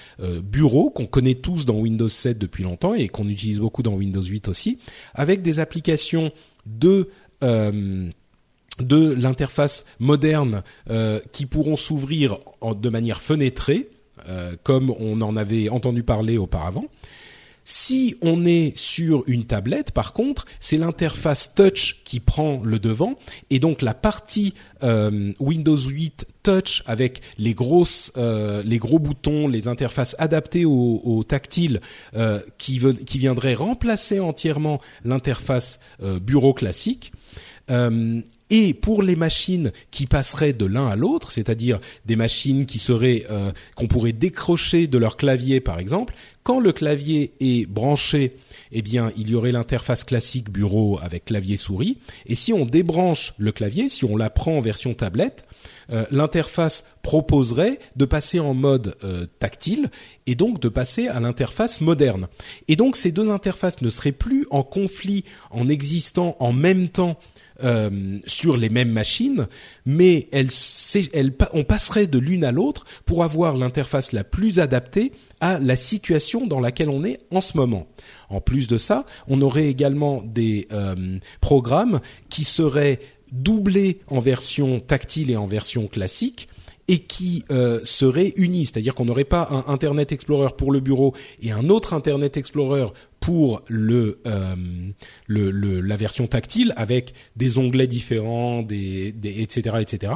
bureau 0.43 0.91
qu'on 0.91 1.07
connaît 1.07 1.35
tous 1.35 1.65
dans 1.65 1.77
Windows 1.77 2.09
7 2.09 2.39
depuis 2.39 2.65
longtemps 2.65 2.95
et 2.95 3.09
qu'on 3.09 3.29
utilise 3.29 3.61
beaucoup 3.61 3.83
dans 3.83 3.95
Windows 3.95 4.23
8 4.23 4.49
aussi 4.49 4.79
avec 5.15 5.43
des 5.43 5.61
applications 5.61 6.33
de 6.67 7.09
de 8.83 9.13
l'interface 9.15 9.85
moderne 9.99 10.63
euh, 10.91 11.21
qui 11.33 11.47
pourront 11.47 11.77
s'ouvrir 11.77 12.39
de 12.63 12.89
manière 12.89 13.21
fenêtrée, 13.21 13.89
euh, 14.29 14.55
comme 14.63 14.95
on 14.99 15.21
en 15.21 15.37
avait 15.37 15.69
entendu 15.69 16.03
parler 16.03 16.39
auparavant. 16.39 16.87
Si 17.71 18.17
on 18.23 18.47
est 18.47 18.75
sur 18.79 19.25
une 19.27 19.45
tablette, 19.45 19.93
par 19.93 20.15
contre, 20.15 20.47
c'est 20.59 20.79
l'interface 20.79 21.55
touch 21.55 22.01
qui 22.03 22.19
prend 22.19 22.63
le 22.65 22.79
devant, 22.79 23.19
et 23.51 23.59
donc 23.59 23.83
la 23.83 23.93
partie 23.93 24.55
euh, 24.83 25.35
Windows 25.39 25.77
8 25.77 26.27
touch 26.43 26.83
avec 26.87 27.21
les 27.37 27.53
grosses, 27.53 28.11
les 28.17 28.79
gros 28.79 28.99
boutons, 28.99 29.49
les 29.49 29.69
interfaces 29.69 30.17
adaptées 30.19 30.65
au, 30.65 31.23
tactile, 31.29 31.83
qui, 32.57 32.81
qui 33.05 33.19
viendraient 33.19 33.55
remplacer 33.55 34.19
entièrement 34.19 34.81
l'interface 35.05 35.79
bureau 36.23 36.55
classique. 36.55 37.13
Euh, 38.51 38.59
et 38.59 38.75
pour 38.75 39.03
les 39.03 39.17
machines 39.17 39.73
qui 39.91 40.07
passeraient 40.07 40.53
de 40.53 40.67
l'un 40.67 40.89
à 40.89 40.97
l'autre, 40.97 41.33
c'est-à-dire 41.33 41.81
des 42.07 42.17
machines 42.17 42.67
qui 42.67 42.79
seraient 42.79 43.27
euh, 43.31 43.53
qu'on 43.77 43.87
pourrait 43.87 44.13
décrocher 44.13 44.87
de 44.87 44.99
leur 44.99 45.17
clavier 45.17 45.61
par 45.61 45.79
exemple, 45.79 46.15
quand 46.43 46.61
le 46.61 46.73
clavier 46.73 47.33
est 47.41 47.69
branché, 47.69 48.37
eh 48.73 48.81
bien 48.81 49.13
il 49.17 49.29
y 49.31 49.35
aurait 49.35 49.53
l'interface 49.53 50.03
classique 50.05 50.51
bureau 50.51 50.99
avec 51.03 51.27
clavier 51.27 51.59
souris, 51.59 51.99
et 52.27 52.35
si 52.35 52.53
on 52.53 52.65
débranche 52.65 53.35
le 53.37 53.53
clavier, 53.53 53.89
si 53.89 54.05
on 54.05 54.17
la 54.17 54.31
prend 54.31 54.57
en 54.57 54.61
version 54.61 54.95
tablette, 54.95 55.45
euh, 55.91 56.07
l'interface 56.11 56.85
proposerait 57.03 57.79
de 57.97 58.05
passer 58.05 58.39
en 58.39 58.55
mode 58.55 58.97
tactile 59.39 59.91
et 60.27 60.35
donc 60.35 60.61
de 60.61 60.69
passer 60.69 61.09
à 61.09 61.21
l'interface 61.21 61.81
moderne. 61.81 62.29
Et 62.67 62.77
donc 62.77 62.97
ces 62.97 63.13
deux 63.13 63.31
interfaces 63.31 63.81
ne 63.81 63.91
seraient 63.91 64.13
plus 64.13 64.47
en 64.51 64.63
conflit 64.63 65.25
en 65.51 65.69
existant 65.69 66.37
en 66.39 66.53
même 66.53 66.89
temps 66.89 67.19
euh, 67.65 68.19
sur 68.25 68.57
les 68.57 68.69
mêmes 68.69 68.93
machines, 68.93 69.49
mais 69.85 70.29
on 71.53 71.65
passerait 71.65 72.07
de 72.07 72.19
l'une 72.19 72.45
à 72.45 72.53
l'autre 72.53 72.85
pour 73.05 73.25
avoir 73.25 73.57
l'interface 73.57 74.13
la 74.13 74.23
plus 74.23 74.61
adaptée 74.61 75.13
à 75.41 75.59
la 75.59 75.75
situation 75.77 76.47
dans 76.47 76.61
laquelle 76.61 76.89
on 76.89 77.05
est 77.05 77.19
en 77.31 77.41
ce 77.41 77.57
moment. 77.57 77.89
En 78.29 78.41
plus 78.41 78.69
de 78.69 78.79
ça, 78.79 79.05
on 79.27 79.43
aurait 79.43 79.67
également 79.67 80.23
des 80.23 80.69
euh, 80.73 81.19
programmes 81.41 82.01
qui 82.29 82.45
seraient 82.45 83.01
doublés 83.33 84.01
en 84.07 84.21
version 84.21 84.81
tactile 84.81 85.31
et 85.31 85.37
en 85.37 85.47
version 85.47 85.89
classique 85.89 86.49
et 86.89 87.01
qui 87.01 87.45
euh, 87.51 87.81
seraient 87.85 88.33
unis, 88.37 88.65
c'est-à-dire 88.65 88.95
qu'on 88.95 89.05
n'aurait 89.05 89.25
pas 89.25 89.49
un 89.51 89.73
Internet 89.73 90.11
Explorer 90.11 90.49
pour 90.57 90.73
le 90.73 90.81
bureau 90.81 91.15
et 91.43 91.53
un 91.53 91.69
autre 91.69 91.93
Internet 91.93 92.37
Explorer 92.39 92.87
pour 93.21 93.63
le, 93.69 94.21
euh, 94.27 94.55
le, 95.27 95.81
la 95.81 95.97
version 95.97 96.27
tactile 96.27 96.73
avec 96.77 97.15
des 97.37 97.59
onglets 97.59 97.87
différents, 97.87 98.67
etc., 98.69 99.77
etc. 99.81 100.13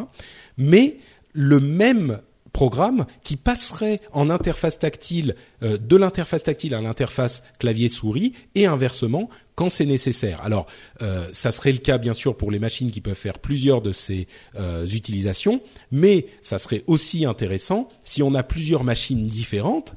Mais 0.57 0.99
le 1.33 1.61
même 1.61 2.21
programme 2.53 3.07
qui 3.23 3.37
passerait 3.37 3.99
en 4.13 4.31
interface 4.31 4.79
tactile 4.79 5.35
euh, 5.63 5.79
de 5.79 5.97
l'interface 5.97 6.45
tactile 6.45 6.75
à 6.75 6.81
l'interface 6.81 7.43
clavier 7.59 7.89
souris 7.89 8.33
et 8.55 8.67
inversement 8.67 9.29
quand 9.55 9.69
c'est 9.69 9.87
nécessaire. 9.87 10.41
Alors 10.43 10.67
euh, 11.03 11.27
ça 11.33 11.53
serait 11.53 11.73
le 11.73 11.79
cas 11.79 11.99
bien 11.99 12.15
sûr 12.15 12.37
pour 12.37 12.51
les 12.51 12.59
machines 12.59 12.91
qui 12.91 13.01
peuvent 13.01 13.15
faire 13.15 13.39
plusieurs 13.39 13.83
de 13.83 13.93
ces 13.93 14.27
euh, 14.55 14.87
utilisations, 14.87 15.61
mais 15.91 16.27
ça 16.41 16.59
serait 16.59 16.85
aussi 16.87 17.25
intéressant 17.25 17.89
si 18.05 18.23
on 18.23 18.35
a 18.35 18.43
plusieurs 18.43 18.85
machines 18.85 19.27
différentes 19.27 19.95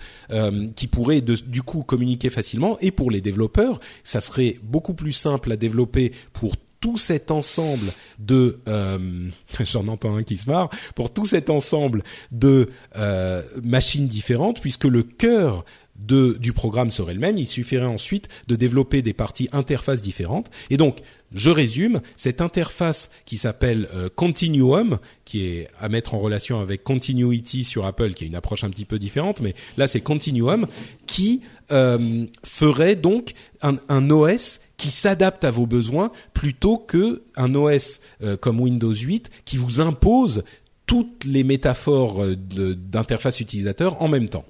qui 0.75 0.87
pourraient 0.87 1.21
du 1.21 1.61
coup 1.61 1.83
communiquer 1.83 2.29
facilement 2.29 2.77
et 2.79 2.91
pour 2.91 3.11
les 3.11 3.21
développeurs, 3.21 3.77
ça 4.03 4.21
serait 4.21 4.55
beaucoup 4.63 4.93
plus 4.93 5.11
simple 5.11 5.51
à 5.51 5.55
développer 5.55 6.11
pour 6.33 6.55
tout 6.85 6.97
cet 6.97 7.31
ensemble 7.31 7.91
de 8.19 8.59
euh, 8.67 9.29
j'en 9.61 9.87
entends 9.87 10.15
un 10.15 10.21
qui 10.21 10.37
se 10.37 10.47
marre 10.47 10.69
pour 10.93 11.11
tout 11.11 11.25
cet 11.25 11.49
ensemble 11.49 12.03
de 12.31 12.69
euh, 12.95 13.41
machines 13.63 14.05
différentes 14.05 14.61
puisque 14.61 14.83
le 14.83 15.01
cœur 15.01 15.65
du 15.97 16.53
programme 16.53 16.91
serait 16.91 17.13
le 17.13 17.21
même, 17.21 17.37
il 17.37 17.47
suffirait 17.47 17.85
ensuite 17.85 18.27
de 18.47 18.55
développer 18.55 19.01
des 19.01 19.13
parties 19.13 19.47
interfaces 19.53 20.01
différentes. 20.01 20.51
Et 20.69 20.75
donc, 20.75 20.99
je 21.35 21.49
résume, 21.49 22.01
cette 22.15 22.39
interface 22.39 23.09
qui 23.25 23.37
s'appelle 23.37 23.89
euh, 23.93 24.09
Continuum, 24.13 24.99
qui 25.25 25.45
est 25.45 25.67
à 25.79 25.89
mettre 25.89 26.15
en 26.15 26.19
relation 26.19 26.61
avec 26.61 26.83
Continuity 26.83 27.65
sur 27.65 27.85
Apple, 27.85 28.13
qui 28.13 28.23
est 28.23 28.27
une 28.27 28.35
approche 28.35 28.63
un 28.63 28.69
petit 28.69 28.85
peu 28.85 28.97
différente, 28.97 29.41
mais 29.41 29.53
là 29.77 29.85
c'est 29.85 29.99
Continuum, 29.99 30.65
qui 31.07 31.41
euh, 31.71 32.25
ferait 32.43 32.95
donc 32.95 33.33
un, 33.61 34.09
OS 34.09 34.61
qui 34.77 34.91
s'adapte 34.91 35.43
à 35.43 35.51
vos 35.51 35.65
besoins 35.65 36.11
plutôt 36.33 36.77
que 36.77 37.23
un 37.35 37.53
OS 37.53 37.99
euh, 38.23 38.37
comme 38.37 38.61
Windows 38.61 38.93
8 38.93 39.29
qui 39.43 39.57
vous 39.57 39.81
impose 39.81 40.43
toutes 40.85 41.25
les 41.25 41.43
métaphores 41.43 42.23
d'interface 42.37 43.41
utilisateur 43.41 44.01
en 44.01 44.07
même 44.07 44.29
temps. 44.29 44.45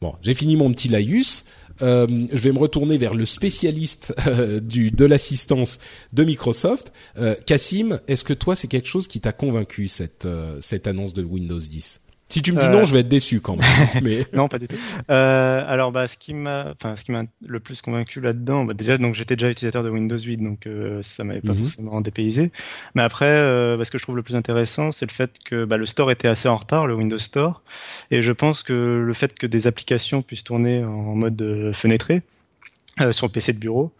Bon, 0.00 0.14
j'ai 0.22 0.34
fini 0.34 0.56
mon 0.56 0.72
petit 0.72 0.88
laïus. 0.88 1.44
Euh, 1.82 2.26
je 2.32 2.38
vais 2.38 2.52
me 2.52 2.58
retourner 2.58 2.96
vers 2.96 3.14
le 3.14 3.24
spécialiste 3.24 4.14
euh, 4.26 4.60
de 4.60 5.04
l'assistance 5.04 5.78
de 6.12 6.24
Microsoft. 6.24 6.92
Euh, 7.18 7.34
Cassim, 7.46 8.00
est-ce 8.08 8.24
que 8.24 8.34
toi 8.34 8.56
c'est 8.56 8.68
quelque 8.68 8.88
chose 8.88 9.08
qui 9.08 9.20
t'a 9.20 9.32
convaincu 9.32 9.88
cette 9.88 10.24
euh, 10.24 10.58
cette 10.60 10.86
annonce 10.86 11.14
de 11.14 11.22
Windows 11.22 11.58
10 11.58 12.00
si 12.28 12.42
tu 12.42 12.52
me 12.52 12.60
dis 12.60 12.68
non, 12.68 12.80
euh, 12.80 12.84
je 12.84 12.92
vais 12.92 13.00
être 13.00 13.08
déçu 13.08 13.40
quand 13.40 13.56
même. 13.56 13.64
Mais... 14.02 14.26
non, 14.34 14.48
pas 14.48 14.58
du 14.58 14.68
tout. 14.68 14.76
Euh, 15.10 15.64
alors, 15.66 15.92
bah, 15.92 16.08
ce 16.08 16.18
qui 16.18 16.34
m'a, 16.34 16.74
enfin, 16.78 16.94
ce 16.94 17.04
qui 17.04 17.12
m'a 17.12 17.24
le 17.46 17.60
plus 17.60 17.80
convaincu 17.80 18.20
là-dedans, 18.20 18.64
bah, 18.64 18.74
déjà, 18.74 18.98
donc 18.98 19.14
j'étais 19.14 19.34
déjà 19.36 19.50
utilisateur 19.50 19.82
de 19.82 19.88
Windows 19.88 20.18
8, 20.18 20.36
donc 20.36 20.66
euh, 20.66 21.00
ça 21.02 21.24
m'avait 21.24 21.40
pas 21.40 21.54
mhm. 21.54 21.60
forcément 21.60 22.00
dépaysé. 22.02 22.52
Mais 22.94 23.02
après, 23.02 23.26
euh, 23.26 23.76
bah, 23.78 23.84
ce 23.84 23.90
que 23.90 23.96
je 23.96 24.02
trouve 24.02 24.16
le 24.16 24.22
plus 24.22 24.36
intéressant, 24.36 24.92
c'est 24.92 25.06
le 25.06 25.14
fait 25.14 25.30
que 25.44 25.64
bah, 25.64 25.78
le 25.78 25.86
store 25.86 26.10
était 26.10 26.28
assez 26.28 26.48
en 26.48 26.56
retard, 26.56 26.86
le 26.86 26.94
Windows 26.94 27.18
Store, 27.18 27.62
et 28.10 28.20
je 28.20 28.32
pense 28.32 28.62
que 28.62 29.02
le 29.04 29.14
fait 29.14 29.34
que 29.34 29.46
des 29.46 29.66
applications 29.66 30.22
puissent 30.22 30.44
tourner 30.44 30.84
en 30.84 31.14
mode 31.14 31.40
euh, 31.40 31.72
fenêtré 31.72 32.22
euh, 33.00 33.12
sur 33.12 33.26
le 33.26 33.32
PC 33.32 33.52
de 33.52 33.58
bureau, 33.58 33.92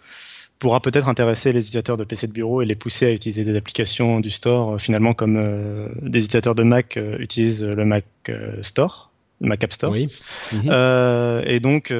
pourra 0.58 0.80
peut-être 0.80 1.08
intéresser 1.08 1.52
les 1.52 1.60
utilisateurs 1.60 1.96
de 1.96 2.04
PC 2.04 2.26
de 2.26 2.32
bureau 2.32 2.62
et 2.62 2.66
les 2.66 2.74
pousser 2.74 3.06
à 3.06 3.10
utiliser 3.10 3.44
des 3.44 3.56
applications 3.56 4.20
du 4.20 4.30
store 4.30 4.74
euh, 4.74 4.78
finalement 4.78 5.14
comme 5.14 5.36
euh, 5.36 5.88
des 6.02 6.20
utilisateurs 6.20 6.54
de 6.54 6.62
Mac 6.62 6.96
euh, 6.96 7.16
utilisent 7.18 7.64
le 7.64 7.84
Mac 7.84 8.04
Store, 8.62 9.10
le 9.40 9.48
Mac 9.48 9.64
App 9.64 9.72
Store. 9.72 9.92
Oui. 9.92 10.08
Mhm. 10.52 11.42
et 11.46 11.60
donc, 11.60 11.92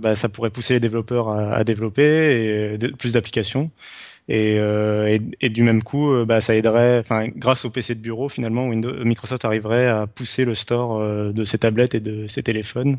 bah, 0.00 0.14
ça 0.14 0.28
pourrait 0.28 0.50
pousser 0.50 0.74
les 0.74 0.80
développeurs 0.80 1.28
à, 1.28 1.64
développer 1.64 2.74
et, 2.74 2.78
plus 2.96 3.12
d'applications. 3.12 3.70
Et, 4.28 4.56
et, 4.56 5.48
du 5.50 5.62
même 5.62 5.82
coup, 5.82 6.24
bah, 6.24 6.40
ça 6.40 6.54
aiderait, 6.54 6.98
enfin, 6.98 7.28
grâce 7.28 7.66
au 7.66 7.70
PC 7.70 7.94
de 7.94 8.00
bureau, 8.00 8.30
finalement, 8.30 8.68
Windows, 8.68 9.04
Microsoft 9.04 9.44
arriverait 9.44 9.86
à 9.86 10.06
pousser 10.06 10.46
le 10.46 10.54
store 10.54 10.98
de 11.32 11.44
ses 11.44 11.58
tablettes 11.58 11.94
et 11.94 12.00
de 12.00 12.26
ses 12.26 12.42
téléphones 12.42 12.96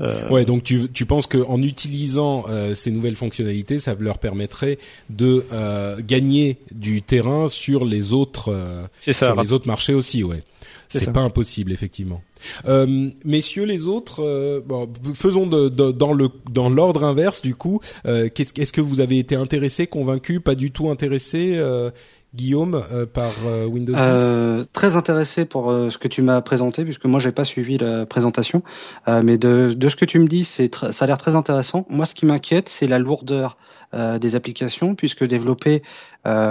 Euh... 0.00 0.28
Ouais, 0.28 0.44
donc 0.44 0.62
tu, 0.62 0.88
tu 0.92 1.06
penses 1.06 1.26
qu'en 1.26 1.60
utilisant 1.60 2.44
euh, 2.48 2.74
ces 2.74 2.90
nouvelles 2.90 3.16
fonctionnalités, 3.16 3.78
ça 3.78 3.96
leur 3.98 4.18
permettrait 4.18 4.78
de 5.10 5.44
euh, 5.52 5.96
gagner 6.06 6.58
du 6.70 7.02
terrain 7.02 7.48
sur 7.48 7.84
les 7.84 8.12
autres, 8.12 8.52
euh, 8.52 8.86
ça, 9.00 9.12
sur 9.12 9.40
les 9.40 9.52
autres 9.52 9.66
marchés 9.66 9.94
aussi, 9.94 10.22
ouais. 10.22 10.42
C'est 10.90 11.12
pas 11.12 11.20
impossible, 11.20 11.72
effectivement. 11.72 12.22
Euh, 12.66 13.10
messieurs 13.24 13.64
les 13.64 13.86
autres, 13.86 14.22
euh, 14.24 14.60
bon, 14.64 14.88
faisons 15.14 15.46
de, 15.46 15.68
de, 15.68 15.92
dans 15.92 16.12
le 16.12 16.28
dans 16.50 16.70
l'ordre 16.70 17.04
inverse 17.04 17.42
du 17.42 17.54
coup. 17.54 17.80
Euh, 18.06 18.28
qu'est-ce, 18.32 18.58
est-ce 18.58 18.72
que 18.72 18.80
vous 18.80 19.00
avez 19.00 19.18
été 19.18 19.34
intéressé, 19.34 19.86
convaincu, 19.86 20.40
pas 20.40 20.54
du 20.54 20.70
tout 20.70 20.88
intéressé 20.88 21.56
euh, 21.56 21.90
Guillaume 22.34 22.82
euh, 22.92 23.06
par 23.06 23.32
euh, 23.46 23.64
Windows 23.66 23.94
10 23.94 24.00
euh, 24.04 24.64
Très 24.72 24.96
intéressé 24.96 25.44
pour 25.44 25.72
ce 25.72 25.96
que 25.98 26.08
tu 26.08 26.22
m'as 26.22 26.40
présenté, 26.40 26.84
puisque 26.84 27.06
moi 27.06 27.20
j'ai 27.20 27.32
pas 27.32 27.44
suivi 27.44 27.78
la 27.78 28.06
présentation, 28.06 28.62
mais 29.06 29.38
de, 29.38 29.72
de 29.74 29.88
ce 29.88 29.96
que 29.96 30.04
tu 30.04 30.18
me 30.18 30.26
dis, 30.26 30.44
c'est 30.44 30.74
ça 30.92 31.04
a 31.04 31.06
l'air 31.06 31.18
très 31.18 31.36
intéressant. 31.36 31.86
Moi, 31.88 32.06
ce 32.06 32.14
qui 32.14 32.26
m'inquiète, 32.26 32.68
c'est 32.68 32.86
la 32.86 32.98
lourdeur 32.98 33.56
des 33.92 34.36
applications, 34.36 34.94
puisque 34.94 35.24
développer 35.24 35.82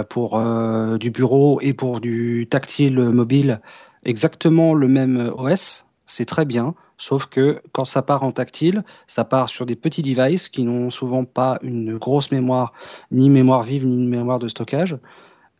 pour 0.08 0.42
du 0.98 1.10
bureau 1.10 1.60
et 1.62 1.72
pour 1.72 2.00
du 2.00 2.46
tactile 2.50 2.98
mobile 2.98 3.60
exactement 4.04 4.74
le 4.74 4.88
même 4.88 5.32
OS, 5.36 5.86
c'est 6.06 6.24
très 6.24 6.44
bien. 6.44 6.74
Sauf 6.96 7.26
que 7.26 7.62
quand 7.70 7.84
ça 7.84 8.02
part 8.02 8.24
en 8.24 8.32
tactile, 8.32 8.82
ça 9.06 9.24
part 9.24 9.48
sur 9.48 9.66
des 9.66 9.76
petits 9.76 10.02
devices 10.02 10.48
qui 10.48 10.64
n'ont 10.64 10.90
souvent 10.90 11.24
pas 11.24 11.58
une 11.62 11.96
grosse 11.96 12.32
mémoire, 12.32 12.72
ni 13.12 13.30
mémoire 13.30 13.62
vive, 13.62 13.86
ni 13.86 13.96
une 13.96 14.08
mémoire 14.08 14.40
de 14.40 14.48
stockage. 14.48 14.98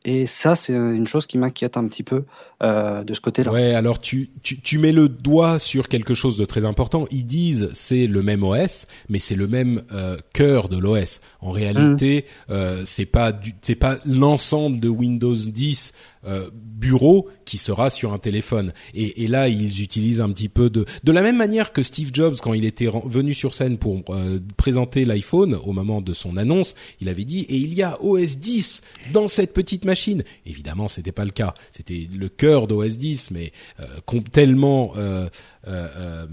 Et 0.04 0.26
ça, 0.26 0.54
c'est 0.54 0.72
une 0.72 1.06
chose 1.06 1.26
qui 1.26 1.38
m'inquiète 1.38 1.76
un 1.76 1.87
petit 1.88 2.02
peu 2.02 2.24
euh, 2.62 3.04
de 3.04 3.14
ce 3.14 3.20
côté-là. 3.20 3.52
Ouais, 3.52 3.74
alors 3.74 4.00
tu, 4.00 4.30
tu, 4.42 4.61
tu 4.61 4.78
mets 4.78 4.92
le 4.92 5.08
doigt 5.08 5.58
sur 5.58 5.88
quelque 5.88 6.14
chose 6.14 6.37
de 6.37 6.44
très 6.44 6.64
important. 6.64 7.06
Ils 7.11 7.26
disent 7.26 7.70
c'est 7.72 8.06
le 8.06 8.22
même 8.22 8.42
OS, 8.42 8.87
mais 9.08 9.18
c'est 9.18 9.34
le 9.34 9.48
même 9.48 9.82
euh, 9.92 10.16
cœur 10.32 10.68
de 10.68 10.78
l'OS. 10.78 11.20
En 11.40 11.53
réalité, 11.53 12.24
mmh. 12.48 12.53
euh, 12.53 12.83
c'est 12.85 13.07
pas 13.07 13.38
c'est 13.61 13.77
pas 13.77 13.98
l'ensemble 14.05 14.81
de 14.81 14.88
Windows 14.88 15.37
10 15.37 15.92
euh, 16.24 16.51
bureau 16.53 17.29
qui 17.44 17.59
sera 17.59 17.90
sur 17.90 18.12
un 18.12 18.18
téléphone. 18.18 18.72
Et, 18.92 19.22
et, 19.22 19.29
là, 19.29 19.48
ils 19.48 19.83
utilisent 19.83 20.20
un 20.20 20.31
petit 20.31 20.48
peu 20.48 20.68
de 20.68 20.85
de 21.05 21.12
la 21.12 21.22
même 21.22 21.37
manière 21.37 21.72
que 21.72 21.85
Steve 21.85 22.11
Jobs 22.12 22.37
quand 22.42 22.55
il 22.55 22.64
était 22.64 22.88
venu 23.05 23.35
sur 23.35 23.55
scène 23.55 23.79
pour 23.79 24.03
euh, 24.11 24.40
présenter 24.57 25.05
l'iPhone 25.05 25.55
au 25.55 25.72
moment 25.72 26.01
de 26.01 26.12
son 26.12 26.37
annonce, 26.37 26.74
il 27.01 27.09
avait 27.09 27.24
dit 27.24 27.42
et 27.42 27.57
il 27.57 27.72
y 27.72 27.83
a 27.83 28.03
OS 28.03 28.38
10 28.38 28.83
dans 29.12 29.29
cette 29.29 29.53
petite 29.53 29.85
machine. 29.85 30.24
Évidemment, 30.44 30.88
c'était 30.88 31.12
pas 31.12 31.24
le 31.24 31.31
cas. 31.31 31.55
C'était 31.70 32.09
le 32.12 32.29
cœur 32.29 32.66
d'OS 32.66 32.98
10, 32.98 33.31
mais 33.31 33.53
euh, 33.81 33.87
tellement 34.33 34.92
euh, 34.96 35.29
euh, 35.66 36.27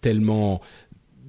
tellement 0.00 0.60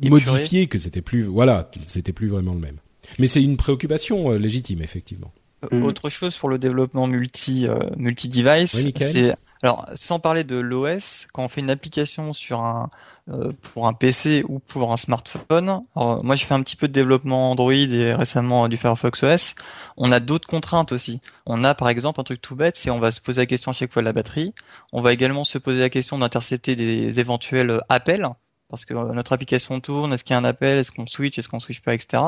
modifié 0.09 0.67
que 0.67 0.77
c'était 0.77 1.01
plus 1.01 1.23
voilà, 1.23 1.69
c'était 1.85 2.13
plus 2.13 2.27
vraiment 2.27 2.53
le 2.53 2.59
même. 2.59 2.77
Mais 3.19 3.27
c'est 3.27 3.41
une 3.41 3.57
préoccupation 3.57 4.31
légitime 4.31 4.81
effectivement. 4.81 5.31
Mm. 5.71 5.83
Autre 5.83 6.09
chose 6.09 6.37
pour 6.37 6.49
le 6.49 6.57
développement 6.57 7.07
multi 7.07 7.67
euh, 7.67 7.77
multi 7.97 8.29
device, 8.29 8.71
c'est 8.71 9.35
alors 9.63 9.87
sans 9.93 10.19
parler 10.19 10.43
de 10.43 10.57
l'OS, 10.57 11.27
quand 11.33 11.43
on 11.43 11.47
fait 11.47 11.61
une 11.61 11.69
application 11.69 12.33
sur 12.33 12.61
un 12.61 12.89
euh, 13.29 13.51
pour 13.61 13.87
un 13.87 13.93
PC 13.93 14.43
ou 14.47 14.57
pour 14.57 14.91
un 14.91 14.97
smartphone, 14.97 15.81
alors, 15.95 16.23
moi 16.23 16.35
je 16.35 16.45
fais 16.45 16.55
un 16.55 16.61
petit 16.61 16.75
peu 16.75 16.87
de 16.87 16.93
développement 16.93 17.51
Android 17.51 17.71
et 17.71 18.15
récemment 18.15 18.67
du 18.67 18.77
Firefox 18.77 19.21
OS, 19.21 19.55
on 19.97 20.11
a 20.11 20.19
d'autres 20.19 20.47
contraintes 20.47 20.91
aussi. 20.91 21.21
On 21.45 21.63
a 21.63 21.75
par 21.75 21.89
exemple 21.89 22.19
un 22.19 22.23
truc 22.23 22.41
tout 22.41 22.55
bête, 22.55 22.75
c'est 22.75 22.89
on 22.89 22.99
va 22.99 23.11
se 23.11 23.21
poser 23.21 23.41
la 23.41 23.45
question 23.45 23.69
à 23.69 23.73
chaque 23.75 23.93
fois 23.93 24.01
de 24.01 24.07
la 24.07 24.13
batterie. 24.13 24.55
On 24.93 25.01
va 25.01 25.13
également 25.13 25.43
se 25.43 25.59
poser 25.59 25.79
la 25.79 25.91
question 25.91 26.17
d'intercepter 26.17 26.75
des 26.75 27.19
éventuels 27.19 27.81
appels 27.87 28.27
parce 28.71 28.85
que 28.85 28.93
notre 28.93 29.33
application 29.33 29.81
tourne, 29.81 30.13
est-ce 30.13 30.23
qu'il 30.23 30.33
y 30.33 30.35
a 30.35 30.39
un 30.39 30.45
appel, 30.45 30.77
est-ce 30.77 30.91
qu'on 30.91 31.05
switch, 31.05 31.37
est-ce 31.37 31.49
qu'on 31.49 31.59
switch 31.59 31.81
pas, 31.81 31.93
etc. 31.93 32.23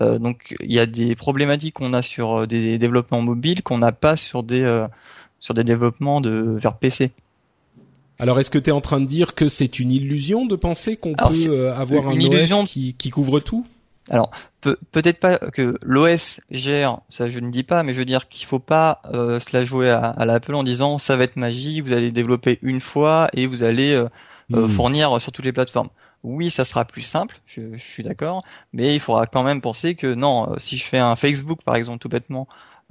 Euh, 0.00 0.18
donc 0.18 0.54
il 0.60 0.72
y 0.72 0.78
a 0.78 0.86
des 0.86 1.14
problématiques 1.14 1.74
qu'on 1.74 1.92
a 1.92 2.00
sur 2.00 2.40
euh, 2.40 2.46
des 2.46 2.78
développements 2.78 3.20
mobiles 3.20 3.62
qu'on 3.62 3.76
n'a 3.76 3.92
pas 3.92 4.16
sur 4.16 4.42
des 4.42 4.62
euh, 4.62 4.88
sur 5.38 5.52
des 5.54 5.64
développements 5.64 6.20
de 6.20 6.56
vers 6.56 6.76
PC. 6.78 7.10
Alors, 8.18 8.38
est-ce 8.38 8.50
que 8.50 8.58
tu 8.58 8.70
es 8.70 8.72
en 8.72 8.80
train 8.80 9.00
de 9.00 9.06
dire 9.06 9.34
que 9.34 9.48
c'est 9.48 9.80
une 9.80 9.90
illusion 9.90 10.46
de 10.46 10.54
penser 10.54 10.96
qu'on 10.96 11.14
peut 11.14 11.72
avoir 11.72 12.06
un 12.06 12.12
OS 12.12 12.64
qui, 12.68 12.94
qui, 12.94 13.10
couvre 13.10 13.40
tout? 13.40 13.66
Alors, 14.10 14.30
peut, 14.60 14.76
peut-être 14.92 15.18
pas 15.18 15.38
que 15.38 15.74
l'OS 15.82 16.40
gère, 16.50 17.00
ça 17.08 17.26
je 17.26 17.40
ne 17.40 17.50
dis 17.50 17.64
pas, 17.64 17.82
mais 17.82 17.94
je 17.94 17.98
veux 17.98 18.04
dire 18.04 18.28
qu'il 18.28 18.46
faut 18.46 18.60
pas 18.60 19.00
euh, 19.12 19.40
se 19.40 19.56
la 19.56 19.64
jouer 19.64 19.90
à, 19.90 20.06
à 20.06 20.24
l'Apple 20.24 20.54
en 20.54 20.62
disant 20.62 20.98
ça 20.98 21.16
va 21.16 21.24
être 21.24 21.36
magique, 21.36 21.84
vous 21.84 21.92
allez 21.92 22.12
développer 22.12 22.58
une 22.62 22.80
fois 22.80 23.28
et 23.32 23.46
vous 23.46 23.64
allez 23.64 23.92
euh, 23.92 24.08
hmm. 24.50 24.68
fournir 24.68 25.20
sur 25.20 25.32
toutes 25.32 25.44
les 25.44 25.52
plateformes 25.52 25.88
oui, 26.22 26.50
ça 26.50 26.64
sera 26.64 26.84
plus 26.84 27.02
simple, 27.02 27.40
je, 27.46 27.76
suis 27.76 28.02
d'accord, 28.02 28.40
mais 28.72 28.94
il 28.94 29.00
faudra 29.00 29.26
quand 29.26 29.42
même 29.42 29.60
penser 29.60 29.94
que 29.94 30.12
non, 30.14 30.52
euh, 30.52 30.56
si 30.58 30.76
je 30.76 30.84
fais 30.84 30.98
un 30.98 31.16
Facebook 31.16 31.62
par 31.62 31.76
exemple 31.76 31.98
tout 31.98 32.08
bêtement 32.08 32.46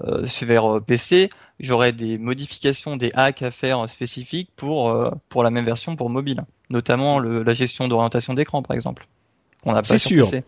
euh, 0.07 0.25
vers 0.41 0.77
euh, 0.77 0.79
PC, 0.79 1.29
j'aurai 1.59 1.91
des 1.91 2.17
modifications, 2.17 2.97
des 2.97 3.11
hacks 3.13 3.41
à 3.41 3.51
faire 3.51 3.87
spécifiques 3.89 4.51
pour 4.55 4.89
euh, 4.89 5.11
pour 5.29 5.43
la 5.43 5.51
même 5.51 5.65
version 5.65 5.95
pour 5.95 6.09
mobile, 6.09 6.43
notamment 6.69 7.19
le, 7.19 7.43
la 7.43 7.53
gestion 7.53 7.87
d'orientation 7.87 8.33
d'écran 8.33 8.63
par 8.63 8.75
exemple. 8.75 9.07
On 9.63 9.73
n'a 9.73 9.81
pas 9.81 9.97
sur 9.97 9.99
sûr. 9.99 10.31
PC. 10.31 10.43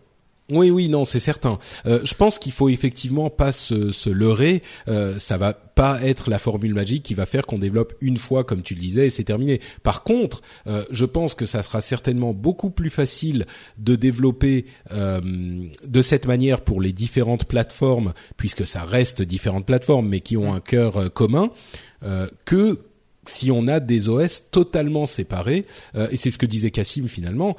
Oui, 0.52 0.68
oui, 0.68 0.90
non, 0.90 1.06
c'est 1.06 1.20
certain. 1.20 1.58
Euh, 1.86 2.00
je 2.04 2.12
pense 2.12 2.38
qu'il 2.38 2.52
faut 2.52 2.68
effectivement 2.68 3.30
pas 3.30 3.50
se, 3.50 3.92
se 3.92 4.10
leurrer. 4.10 4.62
Euh, 4.88 5.18
ça 5.18 5.38
va 5.38 5.54
pas 5.54 6.02
être 6.02 6.28
la 6.28 6.38
formule 6.38 6.74
magique 6.74 7.02
qui 7.02 7.14
va 7.14 7.24
faire 7.24 7.46
qu'on 7.46 7.58
développe 7.58 7.94
une 8.02 8.18
fois, 8.18 8.44
comme 8.44 8.62
tu 8.62 8.74
le 8.74 8.80
disais, 8.80 9.06
et 9.06 9.10
c'est 9.10 9.24
terminé. 9.24 9.62
Par 9.82 10.02
contre, 10.02 10.42
euh, 10.66 10.84
je 10.90 11.06
pense 11.06 11.34
que 11.34 11.46
ça 11.46 11.62
sera 11.62 11.80
certainement 11.80 12.34
beaucoup 12.34 12.68
plus 12.68 12.90
facile 12.90 13.46
de 13.78 13.96
développer 13.96 14.66
euh, 14.92 15.22
de 15.22 16.02
cette 16.02 16.26
manière 16.26 16.60
pour 16.60 16.82
les 16.82 16.92
différentes 16.92 17.46
plateformes, 17.46 18.12
puisque 18.36 18.66
ça 18.66 18.82
reste 18.82 19.22
différentes 19.22 19.64
plateformes, 19.64 20.08
mais 20.08 20.20
qui 20.20 20.36
ont 20.36 20.52
un 20.52 20.60
cœur 20.60 21.12
commun, 21.12 21.50
que 22.44 22.80
si 23.26 23.50
on 23.50 23.66
a 23.66 23.80
des 23.80 24.10
OS 24.10 24.50
totalement 24.50 25.06
séparés, 25.06 25.64
et 26.10 26.16
c'est 26.16 26.30
ce 26.30 26.36
que 26.36 26.44
disait 26.44 26.70
Cassim 26.70 27.08
finalement, 27.08 27.56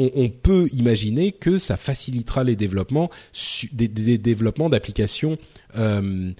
on, 0.00 0.10
on, 0.14 0.28
peut 0.30 0.68
imaginer 0.72 1.32
que 1.32 1.58
ça 1.58 1.76
facilitera 1.76 2.44
les 2.44 2.56
développements, 2.56 3.10
des, 3.72 3.88
des 3.88 4.18
développements 4.18 4.70
d'applications 4.70 5.36
euh, 5.76 6.32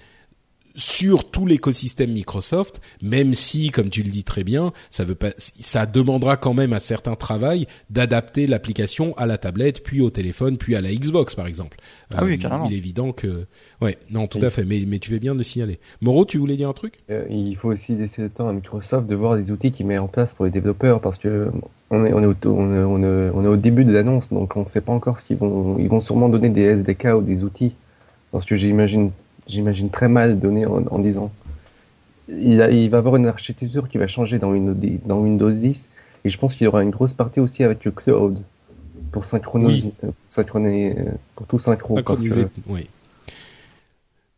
sur 0.75 1.29
tout 1.29 1.45
l'écosystème 1.45 2.11
Microsoft, 2.11 2.81
même 3.01 3.33
si, 3.33 3.71
comme 3.71 3.89
tu 3.89 4.03
le 4.03 4.09
dis 4.09 4.23
très 4.23 4.43
bien, 4.43 4.71
ça 4.89 5.03
veut 5.03 5.15
pas, 5.15 5.31
ça 5.37 5.85
demandera 5.85 6.37
quand 6.37 6.53
même 6.53 6.73
un 6.73 6.79
certain 6.79 7.15
travail 7.15 7.67
d'adapter 7.89 8.47
l'application 8.47 9.13
à 9.17 9.25
la 9.25 9.37
tablette, 9.37 9.83
puis 9.83 10.01
au 10.01 10.09
téléphone, 10.09 10.57
puis 10.57 10.75
à 10.75 10.81
la 10.81 10.91
Xbox, 10.91 11.35
par 11.35 11.47
exemple. 11.47 11.77
Ah 12.13 12.23
oui, 12.23 12.33
euh, 12.33 12.37
carrément. 12.37 12.67
Il 12.69 12.73
est 12.73 12.77
évident 12.77 13.11
que, 13.11 13.47
ouais, 13.81 13.97
non, 14.09 14.27
tout 14.27 14.39
oui. 14.39 14.45
à 14.45 14.49
fait. 14.49 14.63
Mais, 14.63 14.83
mais 14.87 14.99
tu 14.99 15.11
fais 15.11 15.19
bien 15.19 15.35
de 15.35 15.43
signaler. 15.43 15.79
Moreau, 16.01 16.25
tu 16.25 16.37
voulais 16.37 16.55
dire 16.55 16.69
un 16.69 16.73
truc? 16.73 16.95
Euh, 17.09 17.25
Il 17.29 17.55
faut 17.55 17.69
aussi 17.69 17.95
laisser 17.95 18.21
le 18.21 18.29
temps 18.29 18.47
à 18.47 18.53
Microsoft 18.53 19.07
de 19.07 19.15
voir 19.15 19.35
les 19.35 19.51
outils 19.51 19.71
qu'il 19.71 19.85
met 19.85 19.97
en 19.97 20.07
place 20.07 20.33
pour 20.33 20.45
les 20.45 20.51
développeurs, 20.51 21.01
parce 21.01 21.17
que 21.17 21.51
on 21.91 22.05
est, 22.05 22.13
on 22.13 22.23
est, 22.23 22.25
au, 22.25 22.35
on 22.45 22.73
est, 22.73 22.83
on 22.83 23.03
est, 23.03 23.29
on 23.33 23.43
est 23.43 23.47
au 23.47 23.57
début 23.57 23.85
de 23.85 23.91
l'annonce, 23.91 24.31
donc 24.31 24.55
on 24.55 24.63
ne 24.63 24.67
sait 24.67 24.81
pas 24.81 24.93
encore 24.93 25.19
ce 25.19 25.25
qu'ils 25.25 25.37
vont, 25.37 25.77
ils 25.77 25.89
vont 25.89 25.99
sûrement 25.99 26.29
donner 26.29 26.49
des 26.49 26.61
SDK 26.61 27.09
ou 27.17 27.21
des 27.21 27.43
outils, 27.43 27.73
parce 28.31 28.45
que 28.45 28.55
j'imagine 28.55 29.11
j'imagine 29.47 29.89
très 29.89 30.07
mal 30.07 30.39
donné 30.39 30.65
en, 30.65 30.83
en 30.87 30.99
disant 30.99 31.31
il, 32.29 32.61
a, 32.61 32.71
il, 32.71 32.89
va 32.89 32.99
avoir 32.99 33.17
une 33.17 33.25
architecture 33.25 33.89
qui 33.89 33.97
va 33.97 34.07
changer 34.07 34.39
dans 34.39 34.51
Windows 34.51 34.73
10, 34.73 34.99
dans 35.05 35.19
Windows 35.19 35.51
10 35.51 35.89
et 36.23 36.29
je 36.29 36.37
pense 36.37 36.55
qu'il 36.55 36.65
y 36.65 36.67
aura 36.67 36.83
une 36.83 36.91
grosse 36.91 37.13
partie 37.13 37.39
aussi 37.39 37.63
avec 37.63 37.83
le 37.83 37.91
cloud 37.91 38.43
pour 39.11 39.25
synchroniser, 39.25 39.91
oui. 40.03 40.09
synchroniser 40.29 40.95
pour 41.35 41.47
tout 41.47 41.59
synchro. 41.59 41.97
Synchroniser, 41.97 42.47
oui. 42.67 42.87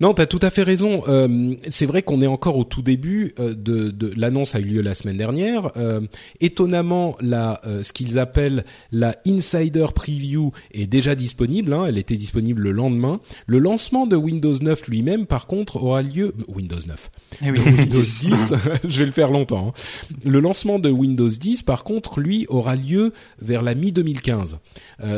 Non, 0.03 0.13
t'as 0.13 0.25
tout 0.25 0.39
à 0.41 0.49
fait 0.49 0.63
raison. 0.63 1.01
Euh, 1.07 1.55
c'est 1.69 1.85
vrai 1.85 2.01
qu'on 2.01 2.21
est 2.21 2.27
encore 2.27 2.57
au 2.57 2.65
tout 2.65 2.81
début 2.81 3.33
euh, 3.39 3.53
de, 3.53 3.89
de 3.89 4.11
l'annonce 4.17 4.53
a 4.53 4.59
eu 4.59 4.65
lieu 4.65 4.81
la 4.81 4.95
semaine 4.95 5.15
dernière. 5.15 5.71
Euh, 5.77 6.01
étonnamment, 6.41 7.15
la 7.21 7.61
euh, 7.65 7.83
ce 7.83 7.93
qu'ils 7.93 8.19
appellent 8.19 8.65
la 8.91 9.15
insider 9.25 9.85
preview 9.95 10.51
est 10.73 10.87
déjà 10.87 11.15
disponible. 11.15 11.71
Hein, 11.71 11.85
elle 11.87 11.97
était 11.97 12.17
disponible 12.17 12.63
le 12.63 12.71
lendemain. 12.71 13.21
Le 13.47 13.59
lancement 13.59 14.05
de 14.05 14.17
Windows 14.17 14.53
9 14.53 14.89
lui-même, 14.89 15.25
par 15.25 15.47
contre, 15.47 15.81
aura 15.81 16.01
lieu 16.01 16.33
Windows 16.49 16.81
9. 16.85 17.11
Eh 17.41 17.51
oui. 17.51 17.59
Windows 17.59 18.01
10, 18.01 18.53
je 18.83 18.99
vais 18.99 19.05
le 19.05 19.13
faire 19.13 19.31
longtemps. 19.31 19.69
Hein. 19.69 20.17
Le 20.25 20.41
lancement 20.41 20.79
de 20.79 20.89
Windows 20.89 21.29
10, 21.29 21.63
par 21.63 21.85
contre, 21.85 22.19
lui 22.19 22.45
aura 22.49 22.75
lieu 22.75 23.13
vers 23.41 23.61
la 23.61 23.73
mi 23.73 23.93
2015. 23.93 24.59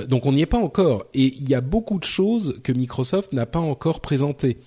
donc 0.08 0.28
on 0.28 0.34
n'y 0.34 0.42
est 0.42 0.46
pas 0.46 0.60
encore. 0.60 1.06
Et 1.16 1.34
il 1.40 1.50
y 1.50 1.56
a 1.56 1.62
beaucoup 1.62 1.98
de 1.98 2.04
choses 2.04 2.60
que 2.62 2.72
Microsoft 2.72 3.34
n'a 3.34 3.48
pas 3.48 3.58
encore 3.58 4.00
présentées. 4.00 4.58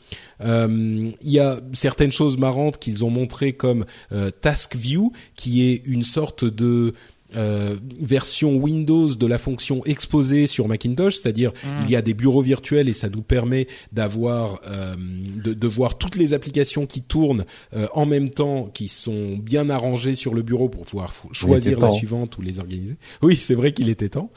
Euh, 0.41 1.11
il 1.21 1.31
y 1.31 1.41
a 1.41 1.59
certaines 1.73 2.13
choses 2.13 2.39
marrantes 2.39 2.79
qu'ils 2.79 3.05
ont 3.05 3.11
montrées 3.11 3.53
comme 3.53 3.85
euh, 4.13 4.31
Task 4.31 4.77
View, 4.77 5.13
qui 5.37 5.69
est 5.69 5.83
une 5.87 6.03
sorte 6.03 6.45
de 6.45 6.95
euh, 7.37 7.77
version 8.01 8.57
Windows 8.57 9.15
de 9.15 9.27
la 9.27 9.39
fonction 9.39 9.85
exposée 9.85 10.47
sur 10.47 10.67
Macintosh, 10.67 11.17
c'est-à-dire 11.17 11.53
mm. 11.63 11.69
il 11.85 11.91
y 11.91 11.97
a 11.97 12.03
des 12.03 12.15
bureaux 12.15 12.41
virtuels 12.41 12.89
et 12.89 12.95
ça 12.95 13.11
nous 13.11 13.21
permet 13.21 13.67
d'avoir 13.93 14.61
euh, 14.67 14.95
de, 15.37 15.53
de, 15.53 15.67
voir 15.67 15.99
toutes 15.99 16.17
les 16.17 16.33
applications 16.33 16.87
qui 16.87 17.03
tournent 17.03 17.45
euh, 17.77 17.87
en 17.93 18.07
même 18.07 18.31
temps, 18.31 18.71
qui 18.73 18.89
sont 18.89 19.37
bien 19.37 19.69
arrangées 19.69 20.15
sur 20.15 20.33
le 20.33 20.43
bureau 20.43 20.71
pour 20.71 20.85
pouvoir 20.85 21.13
choisir 21.33 21.79
la 21.81 21.91
suivante 21.91 22.39
ou 22.39 22.43
les 22.43 22.61
organiser. 22.61 22.97
Oui, 23.21 23.37
c'est 23.37 23.55
vrai 23.55 23.73
qu'il 23.73 23.91
était 23.91 24.09
temps. 24.09 24.31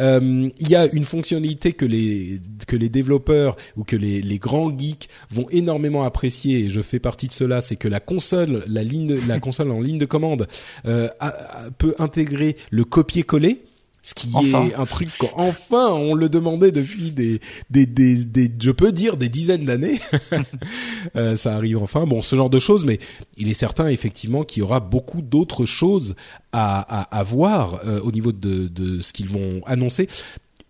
Euh, 0.00 0.50
il 0.58 0.68
y 0.68 0.74
a 0.74 0.86
une 0.92 1.04
fonctionnalité 1.04 1.72
que 1.72 1.84
les 1.84 2.40
que 2.66 2.76
les 2.76 2.88
développeurs 2.88 3.56
ou 3.76 3.84
que 3.84 3.96
les, 3.96 4.20
les 4.20 4.38
grands 4.38 4.76
geeks 4.76 5.08
vont 5.30 5.46
énormément 5.50 6.02
apprécier 6.02 6.60
et 6.60 6.70
je 6.70 6.80
fais 6.80 6.98
partie 6.98 7.28
de 7.28 7.32
cela, 7.32 7.60
c'est 7.60 7.76
que 7.76 7.88
la 7.88 8.00
console, 8.00 8.64
la 8.66 8.82
ligne, 8.82 9.16
la 9.28 9.38
console 9.38 9.70
en 9.70 9.80
ligne 9.80 9.98
de 9.98 10.06
commande 10.06 10.48
peut 11.78 11.94
intégrer 11.98 12.31
le 12.70 12.84
copier-coller 12.84 13.62
ce 14.02 14.14
qui 14.14 14.28
est 14.44 14.74
un 14.74 14.84
truc 14.84 15.10
enfin 15.34 15.90
on 15.92 16.14
le 16.14 16.28
demandait 16.28 16.72
depuis 16.72 17.12
des 17.12 17.40
des 17.70 17.86
des, 17.86 18.16
des 18.16 18.50
je 18.60 18.72
peux 18.72 18.90
dire 18.90 19.16
des 19.16 19.28
dizaines 19.28 19.64
d'années 19.64 20.00
euh, 21.16 21.36
ça 21.36 21.54
arrive 21.54 21.78
enfin 21.78 22.04
bon 22.04 22.20
ce 22.20 22.34
genre 22.34 22.50
de 22.50 22.58
choses 22.58 22.84
mais 22.84 22.98
il 23.36 23.48
est 23.48 23.54
certain 23.54 23.86
effectivement 23.86 24.42
qu'il 24.42 24.60
y 24.60 24.62
aura 24.64 24.80
beaucoup 24.80 25.22
d'autres 25.22 25.66
choses 25.66 26.16
à 26.52 26.80
à, 26.80 27.16
à 27.16 27.22
voir 27.22 27.80
euh, 27.86 28.00
au 28.00 28.10
niveau 28.10 28.32
de 28.32 28.66
de 28.66 29.00
ce 29.00 29.12
qu'ils 29.12 29.28
vont 29.28 29.62
annoncer 29.66 30.08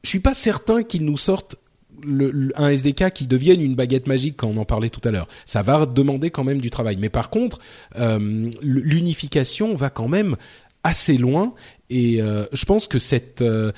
je 0.02 0.08
suis 0.10 0.20
pas 0.20 0.34
certain 0.34 0.82
qu'ils 0.82 1.06
nous 1.06 1.16
sortent 1.16 1.56
le, 2.04 2.52
un 2.56 2.68
SDK 2.68 3.12
qui 3.12 3.26
devienne 3.26 3.60
une 3.60 3.74
baguette 3.74 4.06
magique 4.06 4.36
quand 4.36 4.48
on 4.48 4.56
en 4.56 4.64
parlait 4.64 4.90
tout 4.90 5.06
à 5.06 5.10
l'heure. 5.10 5.28
Ça 5.44 5.62
va 5.62 5.86
demander 5.86 6.30
quand 6.30 6.44
même 6.44 6.60
du 6.60 6.70
travail. 6.70 6.96
Mais 6.98 7.08
par 7.08 7.30
contre, 7.30 7.60
euh, 7.98 8.50
l'unification 8.62 9.74
va 9.74 9.90
quand 9.90 10.08
même 10.08 10.36
assez 10.84 11.16
loin. 11.16 11.54
Et 11.90 12.20
euh, 12.20 12.46
je 12.52 12.64
pense 12.64 12.86
que 12.86 12.98
cette 12.98 13.42
euh, 13.42 13.72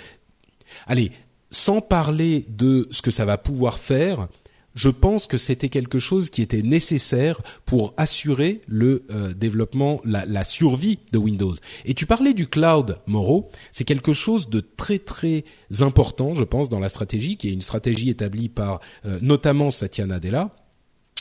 allez 0.86 1.12
sans 1.50 1.80
parler 1.80 2.46
de 2.48 2.88
ce 2.90 3.02
que 3.02 3.10
ça 3.10 3.24
va 3.24 3.38
pouvoir 3.38 3.78
faire 3.78 4.28
je 4.74 4.88
pense 4.88 5.28
que 5.28 5.38
c'était 5.38 5.68
quelque 5.68 6.00
chose 6.00 6.30
qui 6.30 6.42
était 6.42 6.62
nécessaire 6.62 7.40
pour 7.64 7.94
assurer 7.96 8.60
le 8.66 9.04
euh, 9.12 9.32
développement, 9.32 10.00
la, 10.04 10.42
survie 10.42 10.98
de 11.12 11.18
Windows. 11.18 11.54
Et 11.84 11.94
tu 11.94 12.06
parlais 12.06 12.34
du 12.34 12.48
cloud, 12.48 12.96
Moro, 13.06 13.50
c'est 13.70 13.84
quelque 13.84 14.12
chose 14.12 14.48
de 14.48 14.58
très 14.58 14.98
très 14.98 15.44
important, 15.78 16.34
je 16.34 16.42
pense, 16.42 16.68
dans 16.68 16.80
la 16.80 16.88
stratégie, 16.88 17.36
qui 17.36 17.50
est 17.50 17.52
une 17.52 17.62
stratégie 17.62 18.10
établie 18.10 18.48
par 18.48 18.80
notamment 19.22 19.70
Satya 19.70 20.06
Nadella 20.06 20.50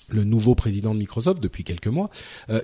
le 0.10 0.24
nouveau 0.24 0.56
président 0.56 0.94
de 0.96 1.00
Microsoft 1.00 1.42
depuis 1.42 1.64
quelques 1.64 1.88
mois, 1.88 2.10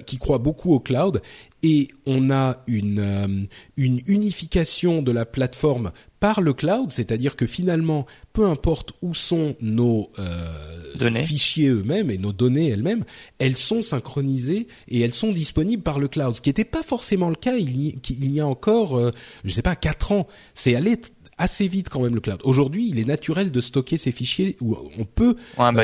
qui 0.08 0.17
croit 0.17 0.39
beaucoup 0.39 0.73
au 0.73 0.79
cloud 0.79 1.21
et 1.63 1.89
on 2.06 2.30
a 2.32 2.63
une 2.67 3.00
euh, 3.00 3.45
une 3.78 4.02
unification 4.08 5.02
de 5.02 5.12
la 5.12 5.26
plateforme 5.26 5.91
par 6.19 6.41
le 6.41 6.54
cloud, 6.54 6.91
c'est-à-dire 6.91 7.36
que 7.36 7.45
finalement, 7.48 8.06
peu 8.34 8.45
importe 8.45 8.91
où 9.02 9.13
sont 9.13 9.56
nos 9.62 10.12
euh, 10.19 11.24
fichiers 11.24 11.69
eux-mêmes 11.69 12.12
et 12.12 12.17
nos 12.17 12.34
données 12.34 12.69
elles-mêmes, 12.69 13.06
elles 13.39 13.56
sont 13.56 13.82
synchronisées 13.82 14.67
et 14.89 15.00
elles 15.00 15.13
sont 15.13 15.32
disponibles 15.32 15.84
par 15.84 16.00
le 16.00 16.08
cloud, 16.08 16.36
ce 16.36 16.41
qui 16.41 16.50
n'était 16.50 16.65
pas 16.65 16.84
forcément 16.84 17.30
le 17.30 17.36
cas 17.36 17.56
il 17.56 17.80
y, 17.80 18.00
il 18.10 18.32
y 18.32 18.39
a 18.39 18.48
encore, 18.48 18.98
euh, 18.98 19.12
je 19.45 19.54
sais 19.54 19.62
pas, 19.62 19.76
quatre 19.76 20.12
ans. 20.12 20.28
C'est 20.54 20.76
allé 20.76 20.98
assez 21.38 21.67
vite 21.67 21.89
quand 21.89 22.02
même 22.02 22.13
le 22.13 22.22
cloud. 22.22 22.41
Aujourd'hui, 22.43 22.89
il 22.89 23.00
est 23.00 23.06
naturel 23.06 23.52
de 23.52 23.62
stocker 23.62 23.98
ces 23.98 24.12
fichiers 24.12 24.58
ou 24.62 24.78
on 24.98 25.06
peut 25.06 25.36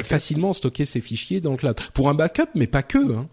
facilement 0.03 0.53
stocker 0.53 0.85
ces 0.85 1.01
fichiers 1.01 1.41
dans 1.41 1.51
le 1.51 1.57
cloud 1.57 1.79
pour 1.93 2.09
un 2.09 2.13
backup, 2.13 2.49
mais 2.55 2.67
pas 2.67 2.83
que. 2.83 3.15
Hein. 3.15 3.29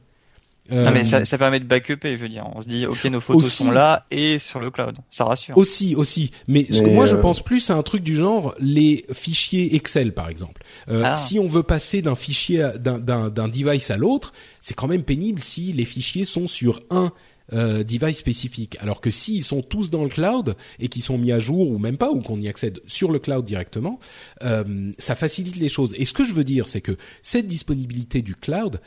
Euh, 0.72 0.84
non 0.84 0.90
mais 0.90 1.04
ça, 1.04 1.24
ça, 1.24 1.38
permet 1.38 1.60
de 1.60 1.64
backuper, 1.64 2.16
je 2.16 2.22
veux 2.22 2.28
dire. 2.28 2.46
On 2.54 2.60
se 2.60 2.68
dit, 2.68 2.86
ok, 2.86 3.04
nos 3.04 3.20
photos 3.20 3.52
sont 3.52 3.70
là 3.70 4.06
et 4.10 4.38
sur 4.38 4.58
le 4.60 4.70
cloud, 4.70 4.96
ça 5.10 5.24
rassure. 5.24 5.56
Aussi, 5.56 5.94
aussi. 5.94 6.30
Mais, 6.48 6.66
ce 6.70 6.82
que 6.82 6.88
moi 6.88 7.06
je 7.06 7.16
euh, 7.16 7.20
pense 7.20 7.42
plus, 7.42 7.60
c'est 7.60 7.72
un 7.72 7.82
truc 7.82 8.02
du 8.02 8.16
genre 8.16 8.54
les 8.58 9.04
fichiers 9.12 9.74
Excel, 9.76 10.12
par 10.12 10.28
exemple. 10.28 10.62
Euh, 10.88 11.02
ah. 11.04 11.16
Si 11.16 11.38
on 11.38 11.46
veut 11.46 11.62
passer 11.62 12.02
d'un 12.02 12.14
fichier, 12.14 12.70
d'un 12.78 13.48
device 13.48 13.90
à 13.90 13.96
l'autre, 13.96 14.32
c'est 14.60 14.74
quand 14.74 14.88
même 14.88 15.02
pénible 15.02 15.40
si 15.40 15.72
les 15.72 15.84
fichiers 15.84 16.24
sont 16.24 16.46
sur 16.46 16.80
un 16.90 17.12
euh, 17.52 17.84
device 17.84 18.18
spécifique. 18.18 18.78
Alors 18.80 19.00
que 19.00 19.10
s'ils 19.10 19.44
sont 19.44 19.62
tous 19.62 19.90
dans 19.90 20.04
le 20.04 20.08
cloud 20.08 20.56
et 20.78 20.88
qui 20.88 21.02
sont 21.02 21.18
mis 21.18 21.32
à 21.32 21.38
jour 21.38 21.70
ou 21.70 21.78
même 21.78 21.98
pas 21.98 22.10
ou 22.10 22.20
qu'on 22.22 22.38
y 22.38 22.48
accède 22.48 22.80
sur 22.86 23.12
le 23.12 23.18
cloud 23.18 23.44
directement, 23.44 23.98
euh, 24.42 24.90
ça 24.98 25.16
facilite 25.16 25.56
les 25.56 25.68
choses. 25.68 25.94
Et 25.98 26.06
ce 26.06 26.14
que 26.14 26.24
je 26.24 26.32
veux 26.32 26.44
dire, 26.44 26.66
c'est 26.66 26.80
que 26.80 26.96
cette 27.20 27.46
disponibilité 27.46 28.22
du 28.22 28.36
cloud 28.36 28.80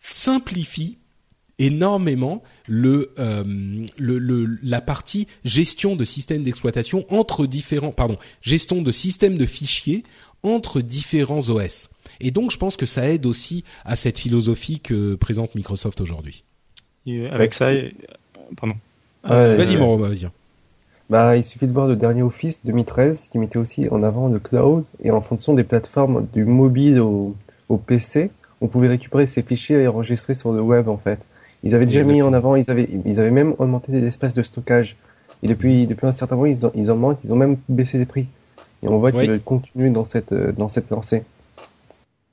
simplifie 0.00 0.98
énormément 1.66 2.42
le, 2.66 3.12
euh, 3.18 3.44
le, 3.96 4.18
le, 4.18 4.58
la 4.62 4.80
partie 4.80 5.26
gestion 5.44 5.96
de 5.96 6.04
systèmes 6.04 6.42
d'exploitation 6.42 7.04
entre 7.08 7.46
différents 7.46 7.92
pardon 7.92 8.16
gestion 8.40 8.82
de 8.82 8.90
systèmes 8.90 9.38
de 9.38 9.46
fichiers 9.46 10.02
entre 10.42 10.80
différents 10.80 11.48
OS. 11.50 11.88
Et 12.20 12.30
donc 12.30 12.50
je 12.50 12.58
pense 12.58 12.76
que 12.76 12.86
ça 12.86 13.08
aide 13.08 13.26
aussi 13.26 13.64
à 13.84 13.96
cette 13.96 14.18
philosophie 14.18 14.80
que 14.80 15.14
présente 15.14 15.54
Microsoft 15.54 16.00
aujourd'hui. 16.00 16.44
Avec 17.30 17.54
ça, 17.54 17.70
pardon. 18.56 18.74
vas-y, 19.24 19.76
Moro, 19.76 19.98
vas-y. 19.98 20.28
Bah, 21.10 21.36
il 21.36 21.44
suffit 21.44 21.66
de 21.66 21.72
voir 21.72 21.86
le 21.86 21.96
dernier 21.96 22.22
Office 22.22 22.64
2013 22.64 23.28
qui 23.30 23.38
mettait 23.38 23.58
aussi 23.58 23.88
en 23.90 24.02
avant 24.02 24.28
le 24.28 24.38
cloud 24.38 24.84
et 25.02 25.10
en 25.10 25.20
fonction 25.20 25.52
des 25.54 25.64
plateformes 25.64 26.26
du 26.32 26.44
mobile 26.44 27.00
au, 27.00 27.36
au 27.68 27.76
PC, 27.76 28.30
on 28.60 28.68
pouvait 28.68 28.88
récupérer 28.88 29.26
ces 29.26 29.42
fichiers 29.42 29.76
et 29.76 29.86
enregistrer 29.86 30.34
sur 30.34 30.52
le 30.52 30.60
web 30.60 30.88
en 30.88 30.96
fait. 30.96 31.20
Ils 31.62 31.74
avaient 31.74 31.86
déjà 31.86 32.02
mis 32.02 32.22
en 32.22 32.32
avant, 32.32 32.56
ils 32.56 32.70
avaient, 32.70 32.88
ils 33.04 33.20
avaient 33.20 33.30
même 33.30 33.54
augmenté 33.58 33.92
l'espace 33.92 34.34
de 34.34 34.42
stockage. 34.42 34.96
Et 35.42 35.48
depuis, 35.48 35.86
depuis 35.86 36.06
un 36.06 36.12
certain 36.12 36.36
moment, 36.36 36.46
ils 36.46 36.66
en, 36.66 36.72
ils 36.74 36.90
en 36.90 36.96
manquent, 36.96 37.18
ils 37.24 37.32
ont 37.32 37.36
même 37.36 37.56
baissé 37.68 37.98
les 37.98 38.06
prix. 38.06 38.26
Et 38.82 38.88
on 38.88 38.98
voit 38.98 39.12
qu'ils 39.12 39.28
veulent 39.28 39.40
continuer 39.40 39.90
dans 39.90 40.04
cette, 40.04 40.34
dans 40.34 40.68
cette 40.68 40.90
lancée. 40.90 41.22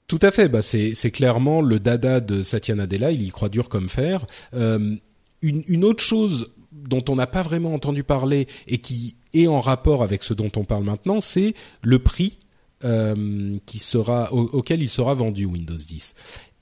Tout 0.08 0.20
à 0.24 0.32
fait. 0.32 0.50
Bah 0.50 0.64
c'est 0.64 0.96
c'est 0.96 1.12
clairement 1.12 1.62
le 1.62 1.80
dada 1.80 2.20
de 2.20 2.42
Satya 2.42 2.74
Nadella. 2.74 3.12
Il 3.12 3.22
y 3.22 3.30
croit 3.30 3.50
dur 3.50 3.70
comme 3.70 3.90
fer. 3.90 4.26
Euh, 4.56 4.96
une, 5.44 5.64
une 5.68 5.84
autre 5.86 6.04
chose 6.04 6.52
dont 6.72 7.04
on 7.10 7.16
n'a 7.16 7.28
pas 7.28 7.44
vraiment 7.44 7.74
entendu 7.74 8.04
parler 8.04 8.48
et 8.68 8.80
qui 8.80 9.16
est 9.34 9.48
en 9.48 9.62
rapport 9.62 10.02
avec 10.02 10.24
ce 10.24 10.34
dont 10.34 10.52
on 10.56 10.64
parle 10.64 10.84
maintenant, 10.84 11.22
c'est 11.22 11.54
le 11.84 12.00
prix 12.00 12.38
euh, 12.84 13.54
qui 13.66 13.80
sera 13.80 14.34
auquel 14.34 14.82
il 14.82 14.90
sera 14.90 15.14
vendu 15.14 15.46
Windows 15.46 15.76
10. 15.76 16.16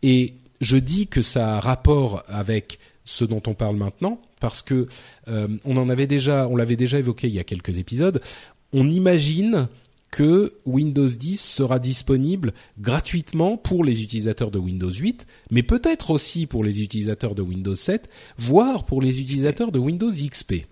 Et 0.03 0.36
je 0.62 0.78
dis 0.78 1.08
que 1.08 1.22
ça 1.22 1.58
a 1.58 1.60
rapport 1.60 2.24
avec 2.28 2.80
ce 3.06 3.26
dont 3.26 3.41
on 3.48 3.54
parle 3.54 3.78
maintenant 3.78 4.22
parce 4.39 4.62
que 4.62 4.88
euh, 5.28 5.48
on 5.65 5.86
l'avait 5.86 6.08
déjà 6.08 7.00
évoqué 7.00 7.28
il 7.28 7.34
y 7.34 7.39
a 7.39 7.43
quelques 7.43 7.78
épisodes. 7.78 8.22
On 8.74 8.89
imagine 8.89 9.67
que 10.12 10.54
Windows 10.65 11.08
10 11.08 11.39
sera 11.39 11.80
disponible 11.80 12.54
gratuitement 12.80 13.58
pour 13.58 13.84
les 13.84 14.04
utilisateurs 14.04 14.52
de 14.52 14.60
Windows 14.60 14.91
8, 14.91 15.26
mais 15.52 15.63
peut-être 15.63 16.12
aussi 16.12 16.46
pour 16.46 16.63
les 16.63 16.82
utilisateurs 16.82 17.36
de 17.36 17.41
Windows 17.41 17.76
7, 17.76 18.10
voire 18.38 18.86
pour 18.86 19.02
les 19.02 19.22
utilisateurs 19.22 19.72
de 19.72 19.80
Windows 19.80 20.12
XP. 20.12 20.65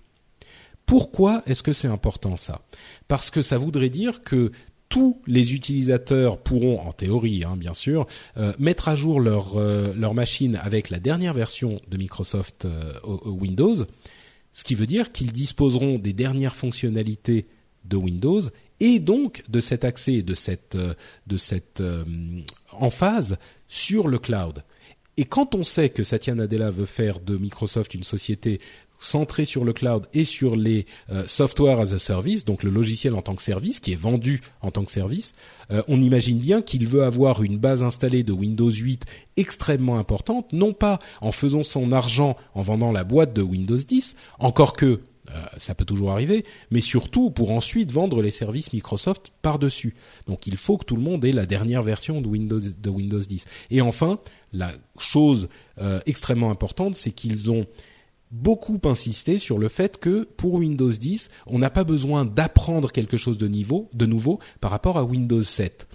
Pourquoi 0.86 1.42
est-ce 1.48 1.64
que 1.64 1.74
c'est 1.74 1.88
important 1.88 2.38
ça? 2.38 2.62
Parce 3.08 3.32
que 3.32 3.42
ça 3.42 3.58
voudrait 3.58 3.90
dire 3.90 4.24
que 4.24 4.52
tous 4.90 5.22
les 5.28 5.54
utilisateurs 5.54 6.38
pourront, 6.38 6.80
en 6.80 6.94
théorie 6.94 7.44
hein, 7.44 7.58
bien 7.58 7.74
sûr, 7.74 8.06
euh, 8.38 8.54
mettre 8.60 8.88
à 8.88 8.96
jour 8.96 9.20
leur, 9.20 9.58
euh, 9.58 9.94
leur 9.96 10.14
machine 10.14 10.60
avec 10.62 10.90
la 10.90 11.00
dernière 11.00 11.34
version 11.34 11.80
de 11.90 11.98
Microsoft 11.98 12.66
euh, 12.66 12.94
Windows, 13.26 13.76
ce 14.52 14.64
qui 14.64 14.76
veut 14.76 14.88
dire 14.88 15.12
qu'ils 15.12 15.32
disposeront 15.32 16.00
des 16.00 16.14
dernières 16.14 16.56
fonctionnalités 16.56 17.48
de 17.84 17.98
Windows 17.98 18.42
et 18.80 19.00
donc 19.00 19.44
de 19.50 19.60
cet 19.60 19.84
accès, 19.86 20.22
de 20.22 20.34
cette, 20.34 20.78
de 21.28 21.38
cette 21.38 21.84
emphase 22.72 23.38
sur 23.68 24.08
le 24.08 24.18
cloud. 24.18 24.64
Et 25.18 25.26
quand 25.26 25.56
on 25.56 25.64
sait 25.64 25.90
que 25.90 26.04
Satya 26.04 26.36
Nadella 26.36 26.72
veut 26.72 26.86
faire 26.86 27.20
de 27.20 27.38
Microsoft 27.38 27.94
une 27.94 28.04
société 28.04 28.60
centrée 28.98 29.46
sur 29.46 29.64
le 29.64 29.74
cloud 29.74 30.08
et 30.14 30.26
sur 30.26 30.56
les 30.56 30.86
euh, 31.10 31.26
software 31.28 31.80
as 31.80 31.94
a 31.94 32.00
service, 32.00 32.46
donc 32.46 32.64
le 32.64 32.70
logiciel 32.70 33.14
en 33.16 33.22
tant 33.22 33.36
que 33.36 33.42
service, 33.42 33.80
qui 33.80 33.94
est 33.94 34.00
vendu 34.00 34.42
en 34.62 34.72
tant 34.72 34.84
que 34.84 34.92
service, 34.92 35.34
on 35.88 36.00
imagine 36.00 36.38
bien 36.38 36.62
qu'il 36.62 36.86
veut 36.88 37.04
avoir 37.04 37.42
une 37.42 37.58
base 37.58 37.82
installée 37.82 38.22
de 38.22 38.32
Windows 38.32 38.70
8 38.70 39.06
extrêmement 39.36 39.98
importante, 39.98 40.54
non 40.54 40.74
pas 40.74 41.00
en 41.22 41.32
faisant 41.32 41.64
son 41.64 41.92
argent 41.92 42.36
en 42.54 42.62
vendant 42.62 42.92
la 42.92 43.04
boîte 43.04 43.34
de 43.34 43.42
Windows 43.42 43.76
10, 43.76 44.16
encore 44.40 44.74
que 44.74 45.02
euh, 45.32 45.34
ça 45.58 45.74
peut 45.74 45.86
toujours 45.86 46.12
arriver, 46.12 46.46
mais 46.70 46.82
surtout 46.82 47.32
pour 47.32 47.52
ensuite 47.52 47.92
vendre 47.92 48.22
les 48.22 48.32
services 48.32 48.74
Microsoft 48.74 49.32
par-dessus. 49.42 49.96
Donc 50.28 50.46
il 50.46 50.58
faut 50.58 50.78
que 50.78 50.86
tout 50.86 50.96
le 50.96 51.02
monde 51.02 51.26
ait 51.26 51.32
la 51.32 51.46
dernière 51.46 51.82
version 51.82 52.22
de 52.22 52.28
Windows, 52.28 52.60
de 52.60 52.90
Windows 52.90 53.20
10. 53.20 53.46
Et 53.72 53.82
enfin, 53.82 54.20
la 54.54 54.72
chose 55.00 55.50
euh, 55.80 56.00
extrêmement 56.06 56.52
importante, 56.52 56.96
c'est 56.96 57.12
qu'ils 57.12 57.52
ont 57.52 57.66
beaucoup 58.32 58.80
insisté 58.86 59.38
sur 59.38 59.58
le 59.58 59.70
fait 59.70 59.98
que 59.98 60.24
pour 60.24 60.56
Windows 60.56 60.92
10, 60.92 61.30
on 61.48 61.60
n'a 61.60 61.70
pas 61.70 61.84
besoin 61.84 62.26
d'apprendre 62.26 62.92
quelque 62.92 63.18
chose 63.18 63.38
de, 63.38 63.48
nouveau 63.48 64.40
par 64.62 64.72
rapport 64.72 64.98
à 64.98 65.04
Windows 65.04 65.42
7. 65.42 65.88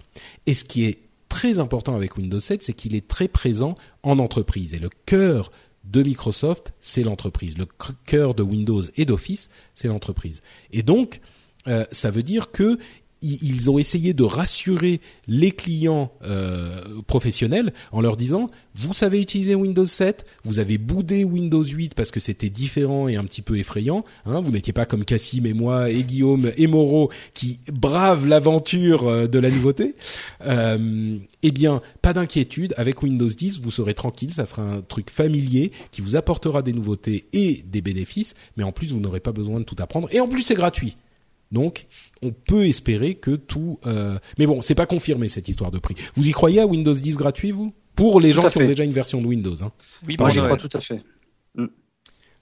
Et 0.46 0.54
ce 0.54 0.64
qui 0.64 0.84
est 0.84 1.00
très 1.28 1.58
important 1.58 1.94
avec 1.94 2.16
Windows 2.16 2.40
7, 2.40 2.62
c'est 2.62 2.72
qu'il 2.72 2.94
est 2.94 3.06
très 3.06 3.28
présent 3.28 3.74
en 4.02 4.18
entreprise. 4.18 4.74
Et 4.74 4.78
le 4.78 4.90
cœur 5.06 5.50
de 5.84 6.02
Microsoft, 6.02 6.72
c'est 6.80 7.02
l'entreprise. 7.02 7.56
Le 7.58 7.66
cœur 8.06 8.34
de 8.34 8.42
Windows 8.42 8.82
et 8.96 9.04
d'Office, 9.04 9.50
c'est 9.74 9.88
l'entreprise. 9.88 10.40
Et 10.72 10.82
donc, 10.82 11.20
euh, 11.68 11.84
ça 11.92 12.10
veut 12.10 12.22
dire 12.22 12.50
que 12.50 12.78
ils 13.22 13.70
ont 13.70 13.78
essayé 13.78 14.14
de 14.14 14.22
rassurer 14.22 15.00
les 15.28 15.52
clients 15.52 16.12
euh, 16.24 16.80
professionnels 17.06 17.72
en 17.92 18.00
leur 18.00 18.16
disant 18.16 18.46
vous 18.74 18.94
savez 18.94 19.20
utiliser 19.20 19.54
Windows 19.54 19.84
7, 19.84 20.24
vous 20.44 20.60
avez 20.60 20.78
boudé 20.78 21.24
Windows 21.24 21.64
8 21.64 21.94
parce 21.94 22.10
que 22.10 22.20
c'était 22.20 22.50
différent 22.50 23.08
et 23.08 23.16
un 23.16 23.24
petit 23.24 23.42
peu 23.42 23.58
effrayant. 23.58 24.04
Hein, 24.26 24.40
vous 24.40 24.52
n'étiez 24.52 24.72
pas 24.72 24.86
comme 24.86 25.04
Cassim 25.04 25.44
et 25.44 25.54
moi 25.54 25.90
et 25.90 26.02
Guillaume 26.04 26.52
et 26.56 26.66
Moreau 26.66 27.10
qui 27.34 27.58
bravent 27.72 28.26
l'aventure 28.26 29.08
euh, 29.08 29.26
de 29.26 29.38
la 29.38 29.50
nouveauté. 29.50 29.96
Euh, 30.46 31.18
eh 31.42 31.50
bien, 31.50 31.80
pas 32.00 32.12
d'inquiétude, 32.12 32.74
avec 32.76 33.02
Windows 33.02 33.26
10, 33.26 33.60
vous 33.60 33.70
serez 33.70 33.94
tranquille, 33.94 34.32
ça 34.32 34.46
sera 34.46 34.62
un 34.62 34.82
truc 34.82 35.10
familier 35.10 35.72
qui 35.90 36.00
vous 36.00 36.16
apportera 36.16 36.62
des 36.62 36.72
nouveautés 36.72 37.26
et 37.32 37.64
des 37.66 37.82
bénéfices, 37.82 38.34
mais 38.56 38.62
en 38.62 38.72
plus 38.72 38.92
vous 38.92 39.00
n'aurez 39.00 39.20
pas 39.20 39.32
besoin 39.32 39.58
de 39.58 39.64
tout 39.64 39.76
apprendre 39.80 40.08
et 40.12 40.20
en 40.20 40.28
plus 40.28 40.42
c'est 40.42 40.54
gratuit. 40.54 40.94
Donc, 41.50 41.86
on 42.22 42.30
peut 42.32 42.66
espérer 42.66 43.14
que 43.14 43.32
tout. 43.32 43.78
Euh... 43.86 44.18
Mais 44.38 44.46
bon, 44.46 44.62
c'est 44.62 44.74
pas 44.74 44.86
confirmé 44.86 45.28
cette 45.28 45.48
histoire 45.48 45.70
de 45.70 45.78
prix. 45.78 45.94
Vous 46.14 46.26
y 46.26 46.30
croyez 46.32 46.60
à 46.60 46.66
Windows 46.66 46.94
10 46.94 47.16
gratuit, 47.16 47.50
vous? 47.50 47.72
Pour 47.96 48.20
les 48.20 48.32
gens 48.32 48.48
qui 48.48 48.58
ont 48.58 48.66
déjà 48.66 48.84
une 48.84 48.92
version 48.92 49.20
de 49.20 49.26
Windows. 49.26 49.62
Hein. 49.62 49.72
Oui, 50.06 50.16
moi 50.18 50.30
j'y 50.30 50.38
crois 50.38 50.56
tout 50.56 50.70
à 50.72 50.80
fait. 50.80 51.02
Mm. 51.56 51.66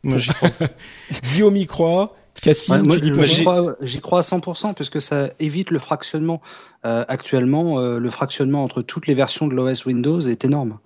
Moi 0.04 0.18
j'y 0.18 0.28
crois. 0.28 0.50
Guillaume 1.32 1.56
y 1.56 1.66
croit. 1.66 2.14
Cassim, 2.40 2.82
moi, 2.84 2.96
j'y 3.02 3.42
crois, 3.42 3.74
j'y 3.80 4.00
crois 4.00 4.18
à 4.20 4.22
100% 4.22 4.74
puisque 4.74 5.02
ça 5.02 5.30
évite 5.40 5.70
le 5.70 5.78
fractionnement. 5.78 6.40
Euh, 6.84 7.04
actuellement, 7.08 7.80
euh, 7.80 7.98
le 7.98 8.10
fractionnement 8.10 8.62
entre 8.62 8.82
toutes 8.82 9.08
les 9.08 9.14
versions 9.14 9.48
de 9.48 9.54
l'OS 9.54 9.86
Windows 9.86 10.20
est 10.20 10.44
énorme. 10.44 10.78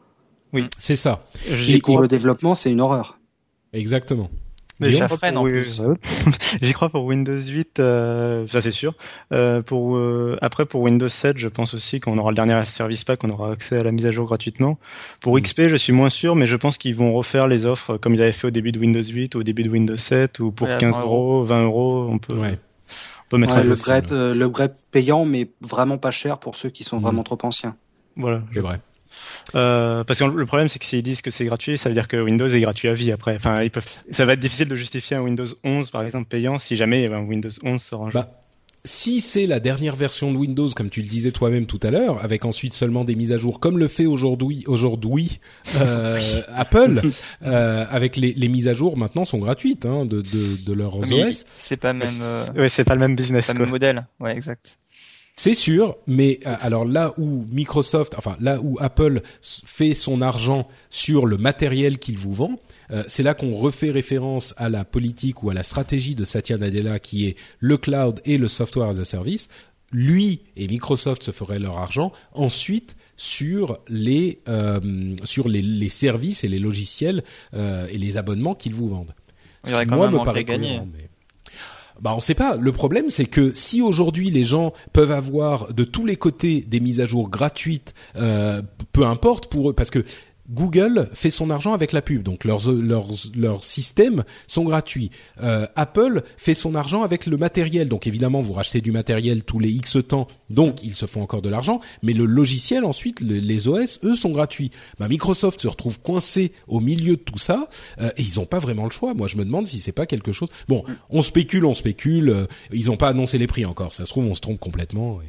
Oui, 0.52 0.64
c'est 0.78 0.96
ça. 0.96 1.26
Et 1.50 1.78
pour 1.80 2.00
le 2.00 2.08
développement, 2.08 2.54
c'est 2.54 2.70
une 2.70 2.80
horreur. 2.80 3.18
Exactement. 3.72 4.30
Mais 4.82 4.92
ça 4.92 5.08
freine 5.08 5.36
en 5.36 5.44
plus. 5.44 5.82
J'y 6.62 6.72
crois 6.72 6.88
pour 6.88 7.04
Windows 7.04 7.38
8, 7.38 7.78
euh, 7.78 8.46
ça 8.48 8.60
c'est 8.60 8.70
sûr. 8.70 8.94
Euh, 9.32 9.62
pour 9.62 9.96
euh, 9.96 10.38
après 10.42 10.66
pour 10.66 10.82
Windows 10.82 11.08
7, 11.08 11.38
je 11.38 11.48
pense 11.48 11.74
aussi 11.74 12.00
qu'on 12.00 12.18
aura 12.18 12.30
le 12.30 12.36
dernier 12.36 12.62
service 12.64 13.04
pack, 13.04 13.24
on 13.24 13.30
aura 13.30 13.52
accès 13.52 13.78
à 13.78 13.82
la 13.82 13.92
mise 13.92 14.06
à 14.06 14.10
jour 14.10 14.26
gratuitement. 14.26 14.78
Pour 15.20 15.36
mm. 15.36 15.40
XP, 15.40 15.62
je 15.68 15.76
suis 15.76 15.92
moins 15.92 16.10
sûr, 16.10 16.36
mais 16.36 16.46
je 16.46 16.56
pense 16.56 16.78
qu'ils 16.78 16.94
vont 16.94 17.12
refaire 17.12 17.46
les 17.46 17.66
offres 17.66 17.96
comme 17.96 18.14
ils 18.14 18.22
avaient 18.22 18.32
fait 18.32 18.48
au 18.48 18.50
début 18.50 18.72
de 18.72 18.78
Windows 18.78 19.02
8 19.02 19.34
ou 19.34 19.40
au 19.40 19.42
début 19.42 19.62
de 19.62 19.70
Windows 19.70 19.96
7, 19.96 20.40
ou 20.40 20.50
pour 20.50 20.68
15 20.68 20.96
euros, 20.98 21.44
20 21.44 21.64
euros, 21.64 22.08
on 22.10 22.18
peut. 22.18 22.36
Ouais. 22.36 22.58
On 23.26 23.36
peut 23.36 23.38
mettre 23.38 23.56
ouais, 23.56 23.64
le 23.64 23.74
grade, 23.74 24.12
euh, 24.12 24.34
le 24.34 24.48
grade 24.48 24.74
payant, 24.90 25.24
mais 25.24 25.48
vraiment 25.62 25.96
pas 25.96 26.10
cher 26.10 26.38
pour 26.38 26.56
ceux 26.56 26.68
qui 26.68 26.84
sont 26.84 26.98
mm. 26.98 27.02
vraiment 27.02 27.22
trop 27.22 27.38
anciens. 27.44 27.76
Voilà. 28.16 28.42
C'est 28.52 28.60
vrai. 28.60 28.80
Euh, 29.54 30.04
parce 30.04 30.18
que 30.18 30.24
le 30.24 30.46
problème, 30.46 30.68
c'est 30.68 30.78
que 30.78 30.84
s'ils 30.84 31.02
disent 31.02 31.22
que 31.22 31.30
c'est 31.30 31.44
gratuit, 31.44 31.78
ça 31.78 31.88
veut 31.88 31.94
dire 31.94 32.08
que 32.08 32.16
Windows 32.16 32.48
est 32.48 32.60
gratuit 32.60 32.88
à 32.88 32.94
vie 32.94 33.12
après. 33.12 33.36
Enfin, 33.36 33.62
ils 33.62 33.70
peuvent, 33.70 33.86
ça 34.10 34.24
va 34.24 34.32
être 34.34 34.40
difficile 34.40 34.68
de 34.68 34.76
justifier 34.76 35.16
un 35.16 35.22
Windows 35.22 35.46
11, 35.64 35.90
par 35.90 36.02
exemple, 36.02 36.28
payant 36.28 36.58
si 36.58 36.76
jamais 36.76 37.06
un 37.06 37.20
Windows 37.20 37.50
11 37.62 37.82
sort 37.82 38.06
un 38.06 38.10
jour. 38.10 38.22
Bah, 38.22 38.42
si 38.84 39.20
c'est 39.20 39.46
la 39.46 39.60
dernière 39.60 39.94
version 39.94 40.32
de 40.32 40.38
Windows, 40.38 40.68
comme 40.70 40.90
tu 40.90 41.02
le 41.02 41.08
disais 41.08 41.30
toi-même 41.30 41.66
tout 41.66 41.78
à 41.82 41.90
l'heure, 41.90 42.22
avec 42.24 42.44
ensuite 42.44 42.74
seulement 42.74 43.04
des 43.04 43.14
mises 43.14 43.32
à 43.32 43.36
jour, 43.36 43.60
comme 43.60 43.78
le 43.78 43.86
fait 43.86 44.06
aujourd'hui 44.06 44.64
aujourd'hui 44.66 45.40
euh, 45.76 46.20
Apple, 46.54 47.00
euh, 47.44 47.84
avec 47.90 48.16
les, 48.16 48.32
les, 48.32 48.48
mises 48.48 48.68
à 48.68 48.74
jour 48.74 48.96
maintenant 48.96 49.24
sont 49.24 49.38
gratuites 49.38 49.86
hein, 49.86 50.04
de, 50.04 50.20
de, 50.20 50.56
de 50.64 50.72
leurs 50.72 50.98
OS. 50.98 51.44
C'est 51.58 51.76
pas 51.76 51.92
même. 51.92 52.20
Euh, 52.22 52.46
ouais, 52.56 52.68
c'est 52.68 52.84
pas 52.84 52.94
le 52.94 53.00
même 53.00 53.14
business. 53.14 53.46
Pas 53.46 53.52
le 53.52 53.60
même 53.60 53.70
modèle. 53.70 54.06
Ouais, 54.18 54.32
exact. 54.32 54.78
C'est 55.34 55.54
sûr, 55.54 55.96
mais 56.06 56.38
euh, 56.46 56.54
alors 56.60 56.84
là 56.84 57.14
où 57.16 57.46
Microsoft, 57.50 58.14
enfin 58.18 58.36
là 58.40 58.60
où 58.60 58.76
Apple 58.80 59.22
fait 59.42 59.94
son 59.94 60.20
argent 60.20 60.68
sur 60.90 61.26
le 61.26 61.38
matériel 61.38 61.98
qu'il 61.98 62.18
vous 62.18 62.32
vend, 62.32 62.60
euh, 62.90 63.02
c'est 63.08 63.22
là 63.22 63.34
qu'on 63.34 63.54
refait 63.54 63.90
référence 63.90 64.54
à 64.58 64.68
la 64.68 64.84
politique 64.84 65.42
ou 65.42 65.50
à 65.50 65.54
la 65.54 65.62
stratégie 65.62 66.14
de 66.14 66.24
Satya 66.24 66.58
Nadella 66.58 66.98
qui 66.98 67.26
est 67.26 67.36
le 67.60 67.78
cloud 67.78 68.20
et 68.24 68.36
le 68.36 68.46
software 68.46 68.88
as 68.90 68.98
a 68.98 69.04
service. 69.04 69.48
Lui 69.90 70.42
et 70.56 70.68
Microsoft 70.68 71.22
se 71.22 71.30
feraient 71.30 71.58
leur 71.58 71.78
argent 71.78 72.12
ensuite 72.32 72.94
sur 73.16 73.78
les 73.88 74.40
euh, 74.48 75.16
sur 75.24 75.48
les, 75.48 75.62
les, 75.62 75.88
services 75.88 76.44
et 76.44 76.48
les 76.48 76.58
logiciels 76.58 77.22
et 77.54 77.98
les 77.98 78.16
abonnements 78.16 78.54
qu'ils 78.54 78.74
vous 78.74 78.88
vendent. 78.88 79.14
Ce 79.64 79.72
moi, 79.88 80.10
me 80.10 80.24
paraît 80.24 80.44
gagner. 80.44 80.80
mais... 80.92 81.08
Bah 82.00 82.14
on 82.16 82.20
sait 82.20 82.34
pas. 82.34 82.56
Le 82.56 82.72
problème 82.72 83.10
c'est 83.10 83.26
que 83.26 83.54
si 83.54 83.82
aujourd'hui 83.82 84.30
les 84.30 84.44
gens 84.44 84.72
peuvent 84.92 85.10
avoir 85.12 85.72
de 85.72 85.84
tous 85.84 86.06
les 86.06 86.16
côtés 86.16 86.64
des 86.66 86.80
mises 86.80 87.00
à 87.00 87.06
jour 87.06 87.28
gratuites, 87.28 87.94
euh, 88.16 88.62
peu 88.92 89.04
importe 89.04 89.50
pour 89.50 89.70
eux, 89.70 89.72
parce 89.72 89.90
que 89.90 90.04
Google 90.50 91.08
fait 91.14 91.30
son 91.30 91.50
argent 91.50 91.72
avec 91.72 91.92
la 91.92 92.02
pub, 92.02 92.22
donc 92.22 92.44
leurs 92.44 92.70
leurs 92.70 93.08
leurs 93.34 93.64
systèmes 93.64 94.24
sont 94.46 94.64
gratuits. 94.64 95.10
Euh, 95.42 95.66
Apple 95.76 96.22
fait 96.36 96.54
son 96.54 96.74
argent 96.74 97.02
avec 97.02 97.26
le 97.26 97.36
matériel, 97.36 97.88
donc 97.88 98.06
évidemment 98.06 98.40
vous 98.40 98.52
rachetez 98.52 98.80
du 98.80 98.92
matériel 98.92 99.44
tous 99.44 99.58
les 99.58 99.70
X 99.70 99.98
temps, 100.06 100.26
donc 100.50 100.82
ils 100.82 100.94
se 100.94 101.06
font 101.06 101.22
encore 101.22 101.42
de 101.42 101.48
l'argent. 101.48 101.80
Mais 102.02 102.12
le 102.12 102.24
logiciel 102.24 102.84
ensuite, 102.84 103.20
les 103.20 103.68
OS, 103.68 104.00
eux 104.04 104.16
sont 104.16 104.30
gratuits. 104.30 104.70
Bah, 104.98 105.08
Microsoft 105.08 105.60
se 105.60 105.68
retrouve 105.68 106.00
coincé 106.00 106.52
au 106.66 106.80
milieu 106.80 107.16
de 107.16 107.22
tout 107.22 107.38
ça 107.38 107.68
euh, 108.00 108.10
et 108.16 108.22
ils 108.22 108.38
n'ont 108.38 108.46
pas 108.46 108.58
vraiment 108.58 108.84
le 108.84 108.90
choix. 108.90 109.14
Moi 109.14 109.28
je 109.28 109.36
me 109.36 109.44
demande 109.44 109.66
si 109.66 109.80
c'est 109.80 109.92
pas 109.92 110.06
quelque 110.06 110.32
chose. 110.32 110.48
Bon, 110.68 110.84
on 111.10 111.22
spécule, 111.22 111.64
on 111.64 111.74
spécule. 111.74 112.30
Euh, 112.30 112.46
ils 112.72 112.86
n'ont 112.86 112.96
pas 112.96 113.08
annoncé 113.08 113.38
les 113.38 113.46
prix 113.46 113.64
encore. 113.64 113.94
Ça 113.94 114.04
se 114.04 114.10
trouve 114.10 114.26
on 114.26 114.34
se 114.34 114.40
trompe 114.40 114.58
complètement. 114.58 115.20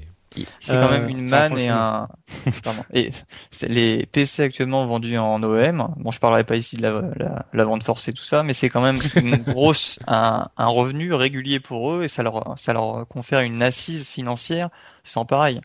C'est 0.59 0.73
quand 0.73 0.91
même 0.91 1.05
euh, 1.05 1.09
une 1.09 1.27
manne 1.27 1.57
et 1.57 1.69
un. 1.69 2.07
Pardon. 2.63 2.83
Et 2.93 3.09
les 3.67 4.05
PC 4.05 4.43
actuellement 4.43 4.85
vendus 4.85 5.17
en 5.17 5.41
OEM. 5.43 5.87
Bon, 5.97 6.11
je 6.11 6.19
parlerai 6.19 6.43
pas 6.43 6.55
ici 6.55 6.75
de 6.75 6.81
la, 6.81 7.45
la, 7.51 7.65
vente 7.65 7.83
forcée 7.83 8.11
et 8.11 8.13
tout 8.13 8.23
ça, 8.23 8.43
mais 8.43 8.53
c'est 8.53 8.69
quand 8.69 8.81
même 8.81 8.99
une 9.15 9.37
grosse 9.47 9.99
un, 10.07 10.43
un, 10.57 10.67
revenu 10.67 11.13
régulier 11.13 11.59
pour 11.59 11.91
eux 11.91 12.03
et 12.03 12.07
ça 12.07 12.23
leur 12.23 12.53
ça 12.57 12.73
leur 12.73 13.07
confère 13.07 13.41
une 13.41 13.61
assise 13.61 14.07
financière 14.07 14.69
sans 15.03 15.25
pareil. 15.25 15.61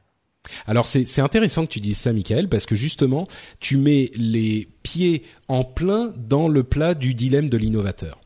Alors 0.67 0.87
c'est 0.87 1.21
intéressant 1.21 1.67
que 1.67 1.73
tu 1.73 1.81
dises 1.81 1.99
ça, 1.99 2.13
Michael, 2.13 2.49
parce 2.49 2.67
que 2.67 2.75
justement, 2.75 3.27
tu 3.61 3.77
mets 3.77 4.11
les 4.15 4.69
pieds 4.83 5.23
en 5.49 5.65
plein 5.65 6.13
dans 6.17 6.49
le 6.49 6.63
plat 6.63 6.95
du 6.95 7.15
dilemme 7.15 7.49
de 7.49 7.57
l'innovateur. 7.57 8.19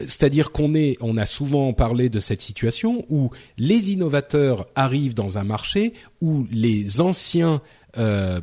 C'est-à-dire 0.00 0.52
qu'on 0.52 0.74
est, 0.74 0.96
on 1.00 1.16
a 1.16 1.26
souvent 1.26 1.72
parlé 1.72 2.08
de 2.08 2.20
cette 2.20 2.42
situation 2.42 3.04
où 3.08 3.30
les 3.58 3.92
innovateurs 3.92 4.66
arrivent 4.74 5.14
dans 5.14 5.38
un 5.38 5.44
marché 5.44 5.92
où 6.20 6.46
les 6.50 7.00
anciens 7.00 7.60
euh, 7.96 8.40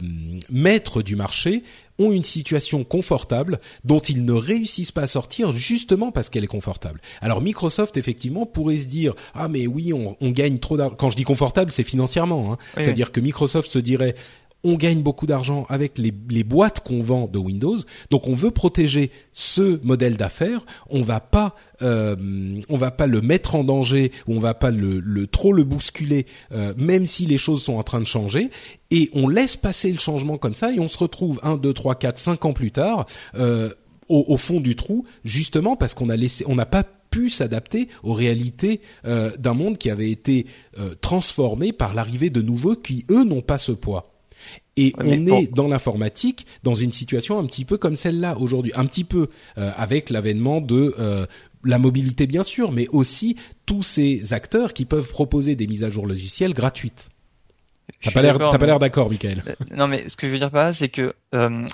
maîtres 0.49 1.01
du 1.01 1.17
marché 1.17 1.63
ont 1.99 2.11
une 2.11 2.23
situation 2.23 2.83
confortable 2.85 3.57
dont 3.83 3.99
ils 3.99 4.23
ne 4.23 4.31
réussissent 4.31 4.93
pas 4.93 5.03
à 5.03 5.07
sortir 5.07 5.51
justement 5.51 6.11
parce 6.11 6.29
qu'elle 6.29 6.43
est 6.43 6.47
confortable. 6.47 7.01
Alors 7.19 7.41
Microsoft 7.41 7.97
effectivement 7.97 8.45
pourrait 8.45 8.77
se 8.77 8.87
dire 8.87 9.13
ah 9.33 9.49
mais 9.49 9.67
oui 9.67 9.91
on, 9.93 10.15
gagne 10.31 10.57
trop 10.57 10.77
d'argent. 10.77 10.95
Quand 10.97 11.09
je 11.09 11.17
dis 11.17 11.23
confortable 11.23 11.71
c'est 11.71 11.83
financièrement. 11.83 12.53
Hein. 12.53 12.57
C'est-à-dire 12.77 13.11
que 13.11 13.19
Microsoft 13.19 13.69
se 13.69 13.79
dirait 13.79 14.15
on 14.63 14.75
gagne 14.75 15.01
beaucoup 15.01 15.25
d'argent 15.25 15.65
avec 15.69 15.97
les, 15.97 16.11
boîtes 16.43 16.81
qu'on 16.81 17.01
vend 17.01 17.27
de 17.27 17.39
Windows. 17.39 17.77
Donc 18.09 18.27
on 18.27 18.33
veut 18.33 18.51
protéger 18.51 19.11
ce 19.31 19.83
modèle 19.85 20.17
d'affaires. 20.17 20.65
On 20.89 21.01
va 21.01 21.19
pas, 21.19 21.55
euh, 21.81 22.15
va 22.69 22.91
pas 22.91 23.07
le 23.07 23.21
mettre 23.21 23.55
en 23.55 23.63
danger 23.63 24.11
ou 24.27 24.35
on 24.35 24.39
va 24.39 24.53
pas 24.53 24.71
trop 25.31 25.53
le 25.53 25.63
bousculer, 25.63 26.25
euh, 26.51 26.73
même 26.77 27.05
si 27.05 27.25
les 27.25 27.37
choses 27.37 27.63
sont 27.63 27.75
en 27.75 27.83
train 27.83 27.99
de 27.99 28.05
changer. 28.05 28.49
Et 28.91 29.09
on 29.13 29.27
laisse 29.27 29.57
passer 29.57 29.91
le 29.91 29.99
changement 29.99 30.37
comme 30.37 30.55
ça 30.55 30.71
et 30.71 30.79
on 30.79 30.87
se 30.87 30.97
retrouve 30.97 31.39
un, 31.43 31.57
deux, 31.57 31.73
trois, 31.73 31.95
quatre, 31.95 32.17
cinq 32.17 32.45
ans 32.45 32.53
plus 32.53 32.71
tard. 32.71 33.05
Euh, 33.35 33.69
au, 34.09 34.35
fond 34.35 34.59
du 34.59 34.75
trou, 34.75 35.05
justement 35.23 35.77
parce 35.77 35.93
qu'on 35.93 36.05
n'a 36.05 36.65
pas 36.65 36.83
pu 36.83 37.29
s'adapter 37.29 37.87
aux 38.03 38.11
réalités 38.11 38.81
d'un 39.05 39.53
monde 39.53 39.77
qui 39.77 39.89
avait 39.89 40.11
été 40.11 40.47
transformé 40.99 41.71
par 41.71 41.93
l'arrivée 41.93 42.29
de 42.29 42.41
nouveaux 42.41 42.75
qui 42.75 43.05
eux 43.09 43.23
n'ont 43.23 43.39
pas 43.39 43.57
ce 43.57 43.71
poids. 43.71 44.10
Et 44.77 44.93
on 44.97 45.25
est 45.27 45.53
dans 45.53 45.67
l'informatique 45.67 46.45
dans 46.63 46.73
une 46.73 46.91
situation 46.91 47.37
un 47.37 47.45
petit 47.45 47.65
peu 47.65 47.77
comme 47.77 47.95
celle-là 47.95 48.37
aujourd'hui, 48.37 48.71
un 48.75 48.85
petit 48.85 49.03
peu 49.03 49.27
euh, 49.57 49.69
avec 49.75 50.09
l'avènement 50.09 50.61
de 50.61 50.95
euh, 50.97 51.25
la 51.65 51.77
mobilité 51.77 52.25
bien 52.25 52.43
sûr, 52.43 52.71
mais 52.71 52.87
aussi 52.89 53.35
tous 53.65 53.83
ces 53.83 54.33
acteurs 54.33 54.73
qui 54.73 54.85
peuvent 54.85 55.09
proposer 55.09 55.55
des 55.55 55.67
mises 55.67 55.83
à 55.83 55.89
jour 55.89 56.07
logicielles 56.07 56.53
gratuites. 56.53 57.09
T'as 58.01 58.11
pas 58.11 58.21
l'air, 58.21 58.37
t'as 58.37 58.57
pas 58.57 58.65
l'air 58.65 58.79
d'accord, 58.79 59.09
Michael. 59.09 59.43
Euh, 59.45 59.53
non, 59.75 59.89
mais 59.89 60.07
ce 60.07 60.15
que 60.15 60.27
je 60.27 60.31
veux 60.31 60.39
dire 60.39 60.49
par 60.49 60.63
là, 60.63 60.73
c'est 60.73 60.87
que 60.87 61.13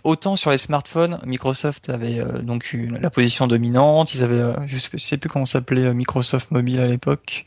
autant 0.04 0.36
sur 0.36 0.50
les 0.50 0.58
smartphones, 0.58 1.20
Microsoft 1.28 1.90
avait 1.90 2.24
donc 2.42 2.74
eu 2.74 2.88
la 3.00 3.12
position 3.12 3.46
dominante. 3.46 4.16
Ils 4.16 4.24
avaient, 4.24 4.54
je, 4.66 4.80
sais, 4.80 4.98
sais 4.98 5.18
plus 5.18 5.30
comment 5.30 5.46
s'appelait 5.46 5.94
Microsoft 5.94 6.50
Mobile 6.50 6.80
à 6.80 6.88
l'époque. 6.88 7.46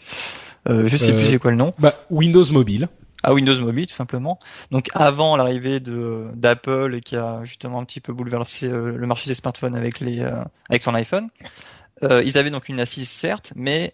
je 0.69 0.97
sais 0.97 1.13
plus 1.13 1.27
c'est 1.27 1.39
quoi 1.39 1.51
le 1.51 1.57
nom. 1.57 1.75
Bah, 1.81 1.97
Windows 2.11 2.45
Mobile 2.53 2.89
à 3.23 3.35
Windows 3.35 3.61
Mobile 3.61 3.87
tout 3.87 3.95
simplement. 3.95 4.39
Donc 4.71 4.89
avant 4.95 5.37
l'arrivée 5.37 5.81
de 5.81 6.29
d'Apple 6.35 7.01
qui 7.01 7.17
a 7.17 7.41
justement 7.45 7.81
un 7.81 7.85
petit 7.85 8.01
peu 8.01 8.13
bouleversé 8.13 8.69
euh, 8.69 8.97
le 8.97 9.07
marché 9.07 9.29
des 9.29 9.35
smartphones 9.35 9.75
avec 9.75 10.01
les 10.01 10.21
euh, 10.21 10.43
avec 10.69 10.83
son 10.83 10.95
iPhone, 10.95 11.29
euh, 12.03 12.23
ils 12.25 12.39
avaient 12.39 12.51
donc 12.51 12.69
une 12.69 12.81
assise 12.81 13.09
certes, 13.09 13.53
mais 13.57 13.93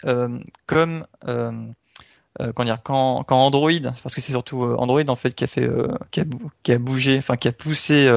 comme 0.67 1.05
euh, 2.41 2.53
quand, 2.55 2.65
dire, 2.65 2.79
quand, 2.83 3.23
quand 3.25 3.39
Android, 3.39 3.71
parce 4.03 4.15
que 4.15 4.21
c'est 4.21 4.33
surtout 4.33 4.63
Android 4.63 5.09
en 5.09 5.17
fait 5.17 5.35
qui 5.35 5.45
a 5.45 5.47
fait, 5.47 5.67
euh, 5.67 5.89
qui, 6.11 6.21
a, 6.21 6.25
qui 6.63 6.73
a 6.73 6.79
bougé, 6.79 7.17
enfin 7.17 7.37
qui 7.37 7.49
a 7.49 7.53
poussé 7.53 8.11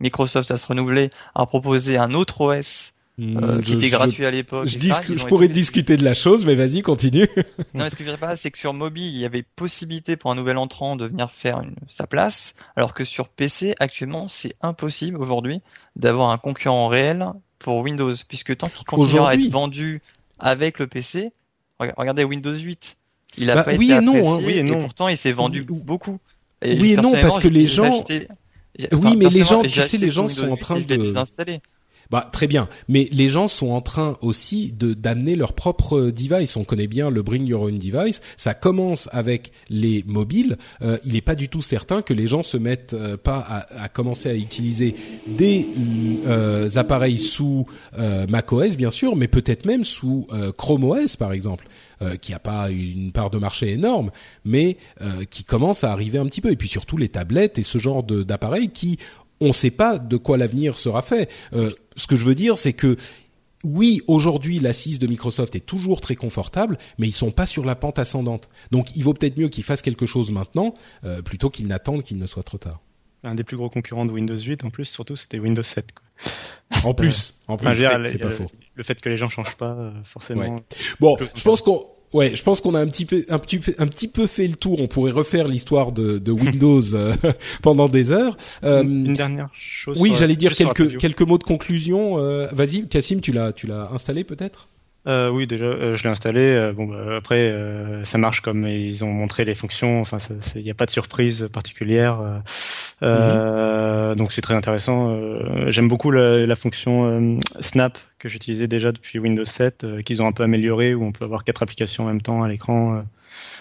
Microsoft 0.00 0.50
à 0.50 0.58
se 0.58 0.66
renouveler, 0.66 1.10
à 1.34 1.46
proposer 1.46 1.96
un 1.96 2.12
autre 2.12 2.40
OS 2.40 2.92
hmm, 3.20 3.60
qui 3.62 3.72
était 3.74 3.90
gratuit 3.90 4.24
à 4.24 4.30
l'époque. 4.30 4.68
Je, 4.68 4.78
je 4.78 5.26
pourrais 5.26 5.48
discuter 5.48 5.96
de 5.96 6.04
la 6.04 6.14
chose, 6.14 6.46
mais 6.46 6.54
vas-y, 6.54 6.82
continue. 6.82 7.28
non, 7.74 7.84
mais 7.84 7.90
ce 7.90 7.96
que 7.96 8.00
je 8.00 8.08
dirais 8.08 8.18
pas, 8.18 8.36
c'est 8.36 8.50
que 8.50 8.58
sur 8.58 8.72
mobile, 8.72 9.04
il 9.06 9.18
y 9.18 9.24
avait 9.24 9.42
possibilité 9.42 10.16
pour 10.16 10.30
un 10.30 10.34
nouvel 10.34 10.56
entrant 10.56 10.96
de 10.96 11.06
venir 11.06 11.30
faire 11.30 11.60
une, 11.60 11.74
sa 11.88 12.06
place, 12.06 12.54
alors 12.76 12.94
que 12.94 13.04
sur 13.04 13.28
PC, 13.28 13.74
actuellement, 13.78 14.28
c'est 14.28 14.54
impossible 14.62 15.18
aujourd'hui 15.18 15.60
d'avoir 15.96 16.30
un 16.30 16.38
concurrent 16.38 16.88
réel 16.88 17.26
pour 17.58 17.78
Windows, 17.78 18.14
puisque 18.28 18.56
tant 18.56 18.68
qu'il 18.68 18.86
continuera 18.86 19.30
à 19.30 19.34
être 19.34 19.50
vendu 19.50 20.02
avec 20.38 20.78
le 20.78 20.86
PC, 20.86 21.32
regardez 21.78 22.24
Windows 22.24 22.54
8, 22.54 22.96
il 23.36 23.50
a 23.50 23.56
bah, 23.56 23.64
pas 23.64 23.74
oui 23.74 23.86
été 23.86 23.96
et 23.96 24.00
non, 24.00 24.14
hein, 24.14 24.40
oui 24.44 24.54
et, 24.54 24.62
non. 24.62 24.78
pourtant 24.78 25.08
il 25.08 25.16
s'est 25.16 25.32
vendu 25.32 25.64
beaucoup. 25.64 26.18
oui 26.62 26.92
et 26.92 26.96
non 26.96 27.12
parce 27.12 27.38
que 27.38 27.48
les 27.48 27.66
gens. 27.66 28.04
Oui, 28.92 29.16
mais 29.16 29.28
les 29.28 29.44
gens, 29.44 29.62
tu 29.62 29.80
sais, 29.80 29.98
les 29.98 30.10
gens 30.10 30.26
sont 30.26 30.50
en 30.50 30.56
train 30.56 30.78
de 30.78 30.84
désinstaller. 30.84 31.60
Bah 32.10 32.28
très 32.32 32.48
bien, 32.48 32.68
mais 32.88 33.08
les 33.12 33.28
gens 33.28 33.46
sont 33.46 33.70
en 33.70 33.80
train 33.80 34.16
aussi 34.20 34.72
de 34.72 34.94
d'amener 34.94 35.36
leur 35.36 35.52
propre 35.52 36.10
device. 36.10 36.56
On 36.56 36.64
connaît 36.64 36.88
bien 36.88 37.08
le 37.08 37.22
Bring 37.22 37.46
Your 37.46 37.62
Own 37.62 37.78
Device. 37.78 38.20
Ça 38.36 38.52
commence 38.52 39.08
avec 39.12 39.52
les 39.68 40.02
mobiles. 40.06 40.58
Euh, 40.82 40.98
il 41.04 41.12
n'est 41.12 41.20
pas 41.20 41.36
du 41.36 41.48
tout 41.48 41.62
certain 41.62 42.02
que 42.02 42.12
les 42.12 42.26
gens 42.26 42.42
se 42.42 42.56
mettent 42.56 42.94
euh, 42.94 43.16
pas 43.16 43.38
à, 43.38 43.84
à, 43.84 43.88
commencer 43.88 44.28
à 44.28 44.34
utiliser 44.34 44.96
des 45.28 45.68
euh, 46.26 46.68
appareils 46.74 47.18
sous 47.18 47.66
euh, 47.96 48.26
macOS 48.26 48.76
bien 48.76 48.90
sûr, 48.90 49.14
mais 49.14 49.28
peut-être 49.28 49.64
même 49.64 49.84
sous 49.84 50.26
euh, 50.32 50.50
Chrome 50.50 50.84
OS 50.84 51.16
par 51.16 51.32
exemple. 51.32 51.68
Euh, 52.02 52.16
qui 52.16 52.32
a 52.32 52.38
pas 52.38 52.70
une 52.70 53.12
part 53.12 53.28
de 53.28 53.36
marché 53.36 53.72
énorme, 53.72 54.10
mais 54.46 54.78
euh, 55.02 55.24
qui 55.28 55.44
commence 55.44 55.84
à 55.84 55.92
arriver 55.92 56.16
un 56.16 56.24
petit 56.24 56.40
peu. 56.40 56.50
Et 56.50 56.56
puis 56.56 56.66
surtout 56.66 56.96
les 56.96 57.10
tablettes 57.10 57.58
et 57.58 57.62
ce 57.62 57.76
genre 57.76 58.02
d'appareils 58.02 58.70
qui 58.70 58.98
on 59.40 59.48
ne 59.48 59.52
sait 59.52 59.70
pas 59.70 59.98
de 59.98 60.16
quoi 60.16 60.38
l'avenir 60.38 60.78
sera 60.78 61.02
fait. 61.02 61.30
Euh, 61.52 61.70
ce 61.96 62.06
que 62.06 62.16
je 62.16 62.24
veux 62.24 62.34
dire, 62.34 62.58
c'est 62.58 62.72
que 62.72 62.96
oui, 63.64 64.00
aujourd'hui, 64.06 64.58
l'assise 64.58 64.98
de 64.98 65.06
Microsoft 65.06 65.54
est 65.54 65.66
toujours 65.66 66.00
très 66.00 66.16
confortable, 66.16 66.78
mais 66.98 67.06
ils 67.06 67.12
sont 67.12 67.30
pas 67.30 67.46
sur 67.46 67.64
la 67.64 67.74
pente 67.74 67.98
ascendante. 67.98 68.48
Donc, 68.70 68.96
il 68.96 69.04
vaut 69.04 69.12
peut-être 69.12 69.36
mieux 69.36 69.48
qu'ils 69.48 69.64
fassent 69.64 69.82
quelque 69.82 70.06
chose 70.06 70.32
maintenant, 70.32 70.72
euh, 71.04 71.20
plutôt 71.20 71.50
qu'ils 71.50 71.66
n'attendent 71.66 72.02
qu'il 72.02 72.18
ne 72.18 72.26
soit 72.26 72.42
trop 72.42 72.58
tard. 72.58 72.80
Un 73.22 73.34
des 73.34 73.44
plus 73.44 73.58
gros 73.58 73.68
concurrents 73.68 74.06
de 74.06 74.12
Windows 74.12 74.38
8, 74.38 74.64
en 74.64 74.70
plus, 74.70 74.86
surtout, 74.86 75.14
c'était 75.14 75.38
Windows 75.38 75.62
7. 75.62 75.86
En 76.84 76.94
plus, 76.94 77.34
en 77.48 77.56
plus, 77.58 77.76
c'est 77.76 78.18
pas 78.18 78.30
faux. 78.30 78.46
Le 78.74 78.82
fait 78.82 78.98
que 78.98 79.08
les 79.10 79.18
gens 79.18 79.28
changent 79.28 79.56
pas, 79.56 79.72
euh, 79.72 79.90
forcément. 80.04 80.60
Bon, 81.00 81.18
je 81.34 81.42
pense 81.42 81.60
qu'on 81.60 81.86
Ouais, 82.12 82.34
je 82.34 82.42
pense 82.42 82.60
qu'on 82.60 82.74
a 82.74 82.80
un 82.80 82.86
petit 82.86 83.04
peu, 83.04 83.24
un 83.28 83.38
petit 83.38 83.58
peu, 83.58 83.72
un 83.78 83.86
petit 83.86 84.08
peu 84.08 84.26
fait 84.26 84.48
le 84.48 84.54
tour. 84.54 84.80
On 84.80 84.88
pourrait 84.88 85.12
refaire 85.12 85.46
l'histoire 85.46 85.92
de, 85.92 86.18
de 86.18 86.32
Windows 86.32 86.94
euh, 86.94 87.14
pendant 87.62 87.88
des 87.88 88.10
heures. 88.10 88.36
Euh, 88.64 88.82
une, 88.82 89.12
dernière 89.12 89.50
chose. 89.54 89.96
Oui, 90.00 90.12
j'allais 90.16 90.36
dire 90.36 90.54
quelques 90.54 90.98
quelques 90.98 91.22
mots 91.22 91.38
de 91.38 91.44
conclusion. 91.44 92.18
Euh, 92.18 92.48
Vas-y, 92.52 92.88
Cassim, 92.88 93.20
tu 93.20 93.32
l'as, 93.32 93.52
tu 93.52 93.66
l'as 93.66 93.90
installé 93.92 94.24
peut-être? 94.24 94.68
Euh, 95.06 95.30
oui, 95.30 95.46
déjà, 95.46 95.64
euh, 95.64 95.96
je 95.96 96.02
l'ai 96.02 96.10
installé. 96.10 96.40
Euh, 96.40 96.72
bon, 96.72 96.86
bah, 96.86 97.16
après, 97.16 97.38
euh, 97.38 98.04
ça 98.04 98.18
marche 98.18 98.40
comme 98.40 98.66
ils 98.66 99.02
ont 99.02 99.12
montré 99.12 99.44
les 99.44 99.54
fonctions. 99.54 100.00
Enfin, 100.00 100.18
il 100.54 100.62
n'y 100.62 100.70
a 100.70 100.74
pas 100.74 100.86
de 100.86 100.90
surprise 100.90 101.48
particulière. 101.52 102.18
Mhm. 103.00 104.14
Donc, 104.16 104.32
c'est 104.32 104.42
très 104.42 104.54
intéressant. 104.54 105.16
J'aime 105.68 105.88
beaucoup 105.88 106.10
la, 106.10 106.46
la 106.46 106.56
fonction 106.56 107.38
Snap 107.60 107.98
que 108.20 108.28
j'utilisais 108.28 108.68
déjà 108.68 108.92
depuis 108.92 109.18
Windows 109.18 109.44
7, 109.44 110.04
qu'ils 110.04 110.22
ont 110.22 110.26
un 110.28 110.32
peu 110.32 110.44
amélioré, 110.44 110.94
où 110.94 111.04
on 111.04 111.10
peut 111.10 111.24
avoir 111.24 111.42
quatre 111.42 111.62
applications 111.62 112.04
en 112.04 112.06
même 112.06 112.22
temps 112.22 112.44
à 112.44 112.48
l'écran, 112.48 113.02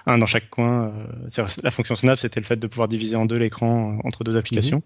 un 0.06 0.18
dans 0.20 0.28
chaque 0.28 0.50
coin. 0.50 0.94
la 1.64 1.72
fonction 1.72 1.96
Snap, 1.96 2.20
c'était 2.20 2.40
le 2.40 2.46
fait 2.46 2.58
de 2.58 2.68
pouvoir 2.68 2.88
diviser 2.88 3.16
en 3.16 3.26
deux 3.26 3.38
l'écran 3.38 4.00
entre 4.04 4.24
deux 4.24 4.38
applications. 4.38 4.78
Mhm. 4.78 4.84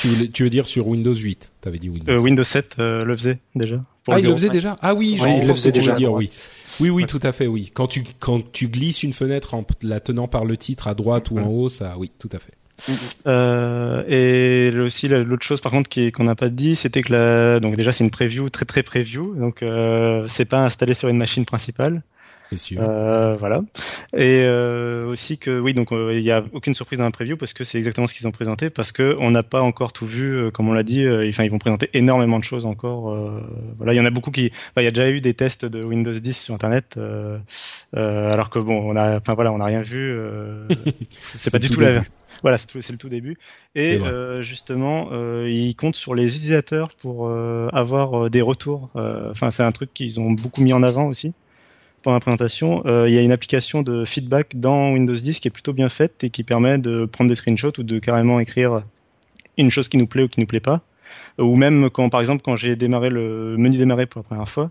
Tu, 0.00 0.08
veux, 0.08 0.28
tu 0.30 0.42
veux 0.44 0.50
dire 0.50 0.66
sur 0.66 0.86
Windows 0.88 1.14
8 1.14 1.52
T'avais 1.60 1.78
dit 1.78 1.90
Windows. 1.90 2.18
Windows 2.18 2.44
7 2.44 2.76
le 2.78 3.14
faisait 3.14 3.38
déjà 3.54 3.82
ah, 4.08 4.18
il 4.18 4.26
le 4.26 4.32
faisait 4.32 4.48
déjà? 4.50 4.76
Ah 4.80 4.94
oui, 4.94 5.18
je 5.20 5.46
le 5.46 5.54
faisais 5.54 5.72
déjà. 5.72 5.94
Dire, 5.94 6.12
oui. 6.12 6.30
Oui, 6.78 6.90
oui, 6.90 7.06
tout 7.06 7.20
à 7.22 7.32
fait, 7.32 7.46
oui. 7.46 7.70
Quand 7.72 7.86
tu 7.86 8.04
quand 8.20 8.52
tu 8.52 8.68
glisses 8.68 9.02
une 9.02 9.12
fenêtre 9.12 9.54
en 9.54 9.64
la 9.82 10.00
tenant 10.00 10.28
par 10.28 10.44
le 10.44 10.56
titre 10.56 10.88
à 10.88 10.94
droite 10.94 11.30
ou 11.30 11.38
en 11.38 11.46
haut, 11.46 11.68
ça, 11.68 11.96
oui, 11.98 12.10
tout 12.18 12.28
à 12.32 12.38
fait. 12.38 12.52
Euh, 13.26 14.04
et 14.06 14.76
aussi 14.78 15.08
l'autre 15.08 15.44
chose 15.44 15.60
par 15.60 15.72
contre 15.72 15.90
qu'on 16.10 16.24
n'a 16.24 16.34
pas 16.34 16.48
dit, 16.48 16.76
c'était 16.76 17.02
que 17.02 17.12
la, 17.12 17.60
donc 17.60 17.76
déjà 17.76 17.92
c'est 17.92 18.04
une 18.04 18.10
preview 18.10 18.50
très 18.50 18.64
très 18.64 18.82
preview, 18.82 19.34
donc 19.34 19.62
euh, 19.62 20.26
c'est 20.28 20.44
pas 20.44 20.64
installé 20.64 20.94
sur 20.94 21.08
une 21.08 21.18
machine 21.18 21.44
principale. 21.44 22.02
Euh, 22.78 23.36
voilà. 23.38 23.62
Et 24.16 24.42
euh, 24.44 25.06
aussi 25.06 25.38
que 25.38 25.58
oui, 25.58 25.74
donc 25.74 25.92
euh, 25.92 26.14
il 26.16 26.22
n'y 26.22 26.30
a 26.30 26.44
aucune 26.52 26.74
surprise 26.74 26.98
dans 26.98 27.04
la 27.04 27.10
preview 27.10 27.36
parce 27.36 27.52
que 27.52 27.64
c'est 27.64 27.78
exactement 27.78 28.06
ce 28.06 28.14
qu'ils 28.14 28.28
ont 28.28 28.32
présenté 28.32 28.70
parce 28.70 28.92
que 28.92 29.16
on 29.18 29.30
n'a 29.30 29.42
pas 29.42 29.60
encore 29.62 29.92
tout 29.92 30.06
vu, 30.06 30.36
euh, 30.36 30.50
comme 30.50 30.68
on 30.68 30.72
l'a 30.72 30.82
dit. 30.82 31.04
Euh, 31.04 31.28
enfin, 31.28 31.44
ils 31.44 31.50
vont 31.50 31.58
présenter 31.58 31.90
énormément 31.94 32.38
de 32.38 32.44
choses 32.44 32.66
encore. 32.66 33.16
voilà, 33.78 33.94
il 33.94 33.96
y 33.96 34.00
en 34.00 34.04
a 34.04 34.10
beaucoup 34.10 34.30
qui. 34.30 34.52
il 34.76 34.82
y 34.82 34.86
a 34.86 34.90
déjà 34.90 35.10
eu 35.10 35.20
des 35.20 35.34
tests 35.34 35.64
de 35.64 35.82
Windows 35.82 36.12
10 36.12 36.36
sur 36.36 36.54
Internet, 36.54 36.98
alors 37.92 38.50
que 38.50 38.58
bon, 38.58 38.92
on 38.92 38.96
a, 38.96 39.18
enfin 39.18 39.34
voilà, 39.34 39.52
on 39.52 39.58
n'a 39.58 39.64
rien 39.64 39.82
vu. 39.82 40.16
c'est 41.20 41.50
pas 41.50 41.58
du 41.58 41.70
tout, 41.70 41.80
la. 41.80 42.02
Voilà, 42.42 42.58
c'est 42.58 42.90
le 42.90 42.98
tout 42.98 43.08
début. 43.08 43.38
Et 43.74 43.96
euh, 43.96 44.42
justement, 44.42 45.08
euh, 45.12 45.50
ils 45.50 45.74
comptent 45.74 45.96
sur 45.96 46.14
les 46.14 46.36
utilisateurs 46.36 46.90
pour 46.94 47.30
avoir 47.72 48.30
des 48.30 48.42
retours. 48.42 48.90
Enfin, 49.30 49.50
c'est 49.50 49.62
un 49.62 49.72
truc 49.72 49.92
qu'ils 49.94 50.20
ont 50.20 50.32
beaucoup 50.32 50.62
mis 50.62 50.72
en 50.72 50.82
avant 50.82 51.06
aussi 51.06 51.32
pendant 52.06 52.18
la 52.18 52.20
présentation, 52.20 52.84
euh, 52.86 53.08
il 53.08 53.14
y 53.16 53.18
a 53.18 53.22
une 53.22 53.32
application 53.32 53.82
de 53.82 54.04
feedback 54.04 54.54
dans 54.54 54.92
Windows 54.92 55.12
10 55.12 55.40
qui 55.40 55.48
est 55.48 55.50
plutôt 55.50 55.72
bien 55.72 55.88
faite 55.88 56.22
et 56.22 56.30
qui 56.30 56.44
permet 56.44 56.78
de 56.78 57.04
prendre 57.04 57.28
des 57.28 57.34
screenshots 57.34 57.72
ou 57.78 57.82
de 57.82 57.98
carrément 57.98 58.38
écrire 58.38 58.84
une 59.58 59.72
chose 59.72 59.88
qui 59.88 59.96
nous 59.96 60.06
plaît 60.06 60.22
ou 60.22 60.28
qui 60.28 60.38
nous 60.38 60.46
plaît 60.46 60.60
pas. 60.60 60.82
Ou 61.38 61.56
même 61.56 61.90
quand, 61.90 62.08
par 62.08 62.20
exemple, 62.20 62.44
quand 62.44 62.54
j'ai 62.54 62.76
démarré 62.76 63.10
le 63.10 63.56
menu 63.56 63.76
démarrer 63.76 64.06
pour 64.06 64.20
la 64.20 64.22
première 64.22 64.48
fois, 64.48 64.70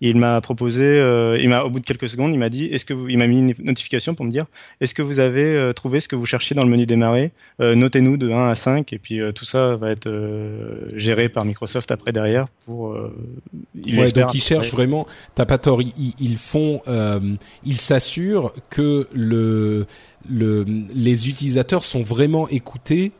il 0.00 0.16
m'a 0.16 0.40
proposé, 0.40 0.84
euh, 0.84 1.38
il 1.40 1.48
m'a 1.48 1.62
au 1.62 1.70
bout 1.70 1.80
de 1.80 1.84
quelques 1.84 2.08
secondes, 2.08 2.32
il 2.32 2.38
m'a 2.38 2.50
dit, 2.50 2.66
est-ce 2.66 2.84
que 2.84 2.92
vous, 2.92 3.08
il 3.08 3.16
m'a 3.16 3.26
mis 3.26 3.38
une 3.38 3.54
notification 3.58 4.14
pour 4.14 4.26
me 4.26 4.30
dire, 4.30 4.44
est-ce 4.80 4.94
que 4.94 5.02
vous 5.02 5.20
avez 5.20 5.42
euh, 5.42 5.72
trouvé 5.72 6.00
ce 6.00 6.08
que 6.08 6.16
vous 6.16 6.26
cherchiez 6.26 6.54
dans 6.54 6.64
le 6.64 6.70
menu 6.70 6.84
démarrer 6.84 7.32
euh, 7.60 7.74
Notez-nous 7.74 8.18
de 8.18 8.30
1 8.30 8.50
à 8.50 8.54
5 8.54 8.92
et 8.92 8.98
puis 8.98 9.20
tout 9.34 9.46
ça 9.46 9.76
va 9.76 9.90
être 9.90 10.10
géré 10.94 11.28
par 11.28 11.44
Microsoft 11.44 11.90
après 11.90 12.12
derrière 12.12 12.46
pour. 12.66 12.96
il 13.74 13.98
ouais, 13.98 14.12
donc 14.12 14.34
ils 14.34 14.42
cherchent 14.42 14.72
vraiment. 14.72 15.06
T'as 15.34 15.46
pas 15.46 15.58
tort. 15.58 15.80
Ils, 15.80 16.14
ils 16.20 16.36
font, 16.36 16.82
ils 17.64 17.78
s'assurent 17.78 18.52
que 18.68 19.08
le, 19.14 19.86
le, 20.28 20.64
les 20.94 21.28
utilisateurs 21.28 21.84
sont 21.84 22.02
vraiment 22.02 22.48
écoutés 22.48 23.12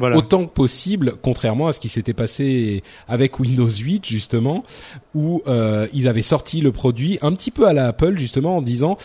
autant 0.00 0.46
que 0.46 0.52
possible, 0.52 1.14
contrairement 1.22 1.68
à 1.68 1.72
ce 1.72 1.80
qui 1.80 1.88
s'était 1.88 2.14
passé 2.14 2.82
avec 3.08 3.38
Windows 3.38 3.68
8 3.68 4.06
justement, 4.06 4.64
où 5.14 5.42
euh, 5.46 5.86
ils 5.92 6.08
avaient 6.08 6.22
sorti 6.22 6.60
le 6.60 6.72
produit 6.72 7.18
un 7.22 7.32
petit 7.32 7.50
peu 7.50 7.66
à 7.66 7.72
la 7.72 7.88
Apple 7.88 8.18
justement 8.18 8.56
en 8.56 8.62
disant 8.62 8.98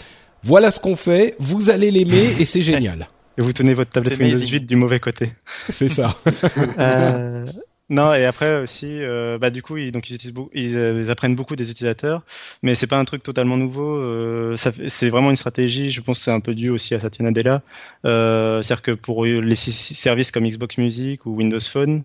voilà 0.43 0.71
ce 0.71 0.79
qu'on 0.79 0.95
fait, 0.95 1.35
vous 1.39 1.69
allez 1.69 1.91
l'aimer 1.91 2.33
et 2.39 2.45
c'est 2.45 2.61
génial. 2.63 3.07
Et 3.37 3.41
vous 3.41 3.53
tenez 3.53 3.73
votre 3.73 3.91
tablette 3.91 4.19
Windows 4.19 4.37
8 4.37 4.65
du 4.65 4.75
mauvais 4.75 4.99
côté. 4.99 5.31
C'est 5.69 5.87
ça. 5.87 6.17
euh, 6.79 7.45
non, 7.89 8.13
et 8.13 8.25
après 8.25 8.61
aussi, 8.61 8.85
euh, 8.87 9.39
bah 9.39 9.49
du 9.49 9.63
coup, 9.63 9.77
ils, 9.77 9.91
donc 9.91 10.11
ils, 10.11 10.15
utilisent 10.15 10.35
euh, 10.37 11.01
ils, 11.03 11.09
apprennent 11.09 11.35
beaucoup 11.35 11.55
des 11.55 11.71
utilisateurs, 11.71 12.21
mais 12.61 12.75
c'est 12.75 12.85
pas 12.85 12.99
un 12.99 13.05
truc 13.05 13.23
totalement 13.23 13.57
nouveau. 13.57 13.97
Euh, 13.97 14.55
c'est 14.89 15.09
vraiment 15.09 15.31
une 15.31 15.35
stratégie. 15.35 15.89
Je 15.89 16.01
pense 16.01 16.19
que 16.19 16.25
c'est 16.25 16.31
un 16.31 16.39
peu 16.39 16.53
dû 16.53 16.69
aussi 16.69 16.93
à 16.93 16.99
Satya 16.99 17.25
Nadella. 17.25 17.63
Euh, 18.05 18.61
C'est-à-dire 18.61 18.83
que 18.83 18.91
pour 18.91 19.25
les 19.25 19.55
services 19.55 20.29
comme 20.29 20.47
Xbox 20.47 20.77
Music 20.77 21.25
ou 21.25 21.35
Windows 21.35 21.59
Phone 21.59 22.03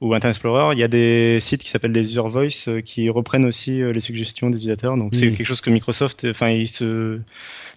ou 0.00 0.14
Internet 0.14 0.36
Explorer, 0.36 0.74
il 0.74 0.78
y 0.78 0.82
a 0.82 0.88
des 0.88 1.38
sites 1.40 1.62
qui 1.62 1.68
s'appellent 1.68 1.92
des 1.92 2.10
User 2.10 2.22
Voice 2.22 2.80
qui 2.84 3.10
reprennent 3.10 3.44
aussi 3.44 3.82
les 3.82 4.00
suggestions 4.00 4.48
des 4.48 4.56
utilisateurs. 4.56 4.96
Donc 4.96 5.14
c'est 5.14 5.32
quelque 5.32 5.44
chose 5.44 5.60
que 5.60 5.70
Microsoft, 5.70 6.26
enfin, 6.30 6.48
ils 6.48 6.68
se 6.68 7.20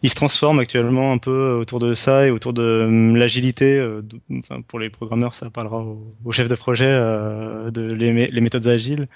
il 0.03 0.09
se 0.09 0.15
transforme 0.15 0.59
actuellement 0.59 1.13
un 1.13 1.17
peu 1.17 1.53
autour 1.53 1.79
de 1.79 1.93
ça 1.93 2.27
et 2.27 2.29
autour 2.29 2.51
de 2.51 2.61
euh, 2.61 3.17
l'agilité. 3.17 3.77
Euh, 3.77 4.01
enfin, 4.37 4.61
pour 4.61 4.77
les 4.77 4.89
programmeurs, 4.89 5.33
ça 5.33 5.49
parlera 5.49 5.79
aux 5.79 6.13
au 6.25 6.31
chefs 6.33 6.49
de 6.49 6.55
projet 6.55 6.89
euh, 6.89 7.71
de 7.71 7.81
les, 7.83 8.27
les, 8.27 8.41
méthodes 8.41 8.67
agiles. 8.67 9.07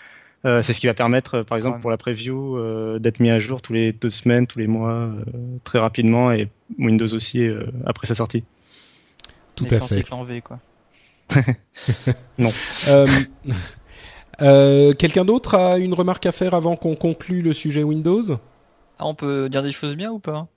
c'est 0.43 0.71
ce 0.71 0.79
qui 0.79 0.87
va 0.87 0.93
permettre, 0.93 1.41
par 1.41 1.57
exemple, 1.57 1.81
pour 1.81 1.91
la 1.91 1.97
preview, 1.97 2.57
d'être 2.99 3.19
mis 3.19 3.29
à 3.29 3.39
jour 3.41 3.61
tous 3.61 3.73
les 3.73 3.91
deux 3.91 4.09
semaines, 4.09 4.47
tous 4.47 4.59
les 4.59 4.67
mois, 4.67 5.09
très 5.65 5.77
rapidement, 5.77 6.31
et 6.31 6.47
Windows 6.79 7.13
aussi 7.13 7.45
après 7.85 8.07
sa 8.07 8.15
sortie. 8.15 8.45
Tout 9.55 9.65
à 9.69 9.81
fait. 9.81 10.05
V, 10.25 10.41
quoi. 10.41 10.59
non. 12.37 12.51
Quelqu'un 14.39 15.25
d'autre 15.25 15.55
a 15.55 15.77
une 15.77 15.93
remarque 15.93 16.25
à 16.25 16.31
faire 16.31 16.53
avant 16.53 16.75
qu'on 16.75 16.95
conclue 16.95 17.41
le 17.41 17.53
sujet 17.53 17.83
Windows? 17.83 18.37
Ah, 18.99 19.05
On 19.05 19.15
peut 19.15 19.49
dire 19.49 19.63
des 19.63 19.71
choses 19.71 19.95
bien 19.95 20.11
ou 20.11 20.19
pas? 20.19 20.47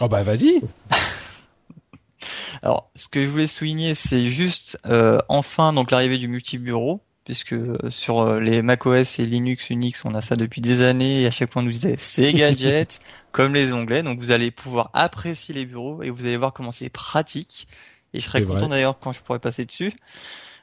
Oh 0.00 0.08
bah 0.08 0.22
vas-y. 0.22 0.60
Alors, 2.62 2.90
ce 2.94 3.08
que 3.08 3.20
je 3.22 3.26
voulais 3.26 3.46
souligner, 3.46 3.94
c'est 3.94 4.28
juste 4.28 4.78
euh, 4.86 5.18
enfin 5.28 5.72
donc 5.72 5.90
l'arrivée 5.90 6.18
du 6.18 6.28
multibureau. 6.28 7.00
puisque 7.24 7.52
euh, 7.54 7.76
sur 7.90 8.20
euh, 8.20 8.40
les 8.40 8.62
macOS 8.62 9.18
et 9.18 9.26
Linux, 9.26 9.70
Unix, 9.70 10.04
on 10.04 10.14
a 10.14 10.22
ça 10.22 10.36
depuis 10.36 10.60
des 10.60 10.82
années 10.82 11.22
et 11.22 11.26
à 11.26 11.30
chaque 11.30 11.52
fois 11.52 11.62
on 11.62 11.64
nous 11.64 11.72
disait 11.72 11.96
c'est 11.98 12.32
gadget, 12.34 13.00
comme 13.32 13.54
les 13.54 13.72
onglets. 13.72 14.02
Donc 14.02 14.18
vous 14.20 14.30
allez 14.30 14.50
pouvoir 14.50 14.90
apprécier 14.92 15.54
les 15.54 15.66
bureaux 15.66 16.02
et 16.02 16.10
vous 16.10 16.24
allez 16.24 16.36
voir 16.36 16.52
comment 16.52 16.72
c'est 16.72 16.90
pratique. 16.90 17.66
Et 18.14 18.20
je 18.20 18.26
serais 18.26 18.42
content 18.42 18.68
d'ailleurs 18.68 18.98
quand 18.98 19.12
je 19.12 19.22
pourrais 19.22 19.38
passer 19.38 19.64
dessus. 19.64 19.92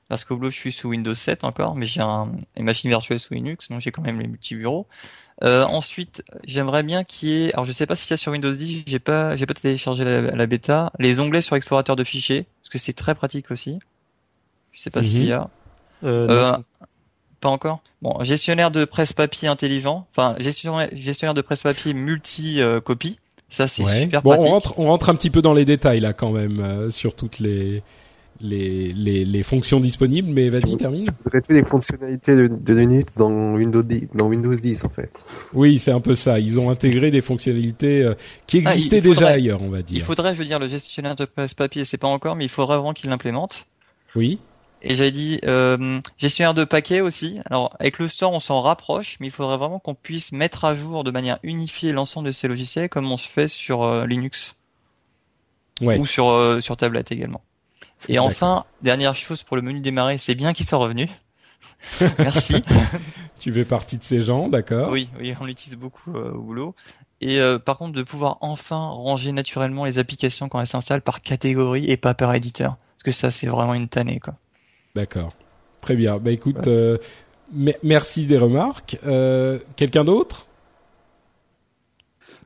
Parce 0.10 0.26
qu'au 0.26 0.38
boulot, 0.38 0.50
je 0.50 0.56
suis 0.56 0.72
sous 0.72 0.90
Windows 0.90 1.14
7 1.14 1.44
encore, 1.44 1.76
mais 1.76 1.86
j'ai 1.86 2.02
un, 2.02 2.32
une 2.58 2.66
machine 2.66 2.90
virtuelle 2.90 3.20
sous 3.20 3.36
Linux, 3.36 3.70
donc 3.70 3.80
j'ai 3.80 3.92
quand 3.92 4.02
même 4.02 4.20
les 4.20 4.28
multi-bureaux. 4.28 4.88
Euh, 5.44 5.64
ensuite, 5.66 6.24
j'aimerais 6.46 6.82
bien 6.82 7.04
qu'il 7.04 7.30
y 7.30 7.46
ait, 7.46 7.54
alors 7.54 7.64
je 7.64 7.72
sais 7.72 7.86
pas 7.86 7.96
si 7.96 8.08
c'est 8.08 8.18
sur 8.18 8.32
Windows 8.32 8.52
10, 8.52 8.86
j'ai 8.88 9.00
pas, 9.00 9.36
j'ai 9.36 9.46
pas 9.46 9.54
téléchargé 9.54 10.04
la, 10.04 10.22
la, 10.22 10.48
bêta, 10.48 10.92
les 10.98 11.20
onglets 11.20 11.44
sur 11.44 11.56
explorateur 11.56 11.96
de 11.96 12.04
fichiers, 12.04 12.48
parce 12.62 12.70
que 12.70 12.80
c'est 12.80 12.94
très 12.94 13.14
pratique 13.14 13.52
aussi. 13.52 13.80
Je 14.72 14.82
sais 14.82 14.90
pas 14.90 15.04
s'il 15.04 15.26
y 15.26 15.32
a. 15.32 15.50
Euh, 16.04 16.28
euh, 16.28 16.58
pas 17.40 17.50
encore. 17.50 17.82
Bon, 18.02 18.22
gestionnaire 18.24 18.72
de 18.72 18.86
presse-papier 18.86 19.48
intelligent, 19.48 20.08
enfin 20.12 20.36
gestionnaire, 20.40 20.90
gestionnaire 20.94 21.36
de 21.36 21.42
presse-papier 21.42 21.94
multi-copie. 21.94 23.20
Ça 23.50 23.68
c'est 23.68 23.86
super 23.86 24.22
bon, 24.22 24.32
pratique. 24.32 24.48
On 24.48 24.52
rentre, 24.52 24.74
on 24.78 24.86
rentre 24.86 25.10
un 25.10 25.16
petit 25.16 25.30
peu 25.30 25.42
dans 25.42 25.54
les 25.54 25.66
détails 25.66 26.00
là 26.00 26.14
quand 26.14 26.32
même 26.32 26.60
euh, 26.60 26.90
sur 26.90 27.16
toutes 27.16 27.40
les 27.40 27.84
les, 28.42 28.94
les, 28.94 29.26
les 29.26 29.44
fonctions 29.44 29.80
disponibles, 29.80 30.30
mais 30.32 30.50
vas-y, 30.50 30.78
termine. 30.78 31.08
Vous 31.26 31.54
des 31.54 31.64
fonctionnalités 31.64 32.36
de, 32.36 32.48
de 32.48 32.74
Linux 32.74 33.14
dans 33.18 33.54
Windows 33.56 33.84
10, 33.84 34.10
dans 34.16 34.28
Windows 34.28 34.54
10 34.54 34.86
en 34.86 34.90
fait. 34.90 35.12
Oui, 35.54 35.80
c'est 35.80 35.92
un 35.92 36.00
peu 36.00 36.16
ça. 36.16 36.40
Ils 36.40 36.60
ont 36.60 36.70
intégré 36.70 37.12
des 37.12 37.22
fonctionnalités 37.22 38.04
euh, 38.04 38.14
qui 38.48 38.64
ah, 38.66 38.72
existaient 38.72 39.02
déjà 39.02 39.30
ailleurs, 39.30 39.62
on 39.62 39.70
va 39.70 39.82
dire. 39.82 39.98
Il 39.98 40.04
faudrait, 40.04 40.34
je 40.34 40.40
veux 40.40 40.46
dire, 40.46 40.60
le 40.60 40.68
gestionnaire 40.68 41.16
de 41.16 41.26
presse-papier, 41.26 41.86
c'est 41.86 41.98
pas 41.98 42.08
encore, 42.08 42.36
mais 42.36 42.46
il 42.46 42.50
faudrait 42.50 42.78
vraiment 42.78 42.94
qu'il 42.94 43.10
l'implémente. 43.10 43.68
Oui. 44.16 44.40
Et 44.82 44.96
j'avais 44.96 45.12
dit 45.12 45.40
euh, 45.46 46.00
gestionnaire 46.18 46.54
de 46.54 46.64
paquets 46.64 47.02
aussi. 47.02 47.40
Alors 47.50 47.76
avec 47.80 48.00
le 48.00 48.08
store, 48.08 48.32
on 48.32 48.40
s'en 48.40 48.62
rapproche, 48.62 49.18
mais 49.20 49.28
il 49.28 49.32
faudrait 49.32 49.58
vraiment 49.58 49.80
qu'on 49.80 49.96
puisse 49.96 50.32
mettre 50.32 50.64
à 50.66 50.74
jour 50.74 51.04
de 51.04 51.12
manière 51.12 51.38
unifiée 51.44 51.92
l'ensemble 51.92 52.28
de 52.28 52.32
ces 52.32 52.48
logiciels, 52.48 52.88
comme 52.88 53.12
on 53.12 53.18
se 53.18 53.28
fait 53.28 53.50
sur 53.50 53.84
euh, 53.84 54.06
Linux 54.06 54.56
ouais. 55.82 56.00
ou 56.00 56.06
sur 56.06 56.30
euh, 56.30 56.62
sur 56.62 56.78
tablette 56.78 57.12
également. 57.12 57.42
Et 58.08 58.20
enfin, 58.20 58.66
dernière 58.82 59.16
chose 59.16 59.44
pour 59.44 59.58
le 59.58 59.62
menu 59.62 59.82
démarrer, 59.82 60.18
c'est 60.18 60.36
bien 60.36 60.54
qu'il 60.54 60.66
soit 60.66 60.78
revenu. 60.78 61.10
Merci. 62.20 62.64
tu 63.40 63.52
fais 63.52 63.66
partie 63.66 63.98
de 63.98 64.04
ces 64.04 64.22
gens, 64.22 64.48
d'accord 64.48 64.90
Oui, 64.90 65.10
oui, 65.20 65.36
on 65.42 65.46
l'utilise 65.46 65.78
beaucoup 65.78 66.14
au 66.14 66.42
boulot. 66.42 66.76
Et 67.20 67.42
par 67.66 67.78
contre, 67.78 67.92
de 67.92 68.04
pouvoir 68.04 68.38
enfin 68.40 68.78
ranger 68.78 69.34
naturellement 69.34 69.84
les 69.84 70.00
applications 70.00 70.48
quand 70.48 70.62
elles 70.62 70.68
s'installent 70.68 71.02
par 71.02 71.20
catégorie 71.20 71.92
et 71.92 71.98
pas 71.98 72.14
par 72.14 72.34
éditeur, 72.34 72.78
parce 72.96 73.04
que 73.04 73.12
ça, 73.12 73.32
c'est 73.32 73.48
vraiment 73.48 73.74
une 73.74 73.90
tannée, 73.90 74.22
quoi. 74.22 74.36
D'accord. 74.96 75.34
Très 75.82 75.96
bien. 75.96 76.18
Bah 76.18 76.32
écoute, 76.32 76.68
euh, 76.68 76.98
merci 77.84 78.26
des 78.26 78.38
remarques. 78.38 78.98
Euh, 79.06 79.60
quelqu'un 79.76 80.04
d'autre? 80.04 80.46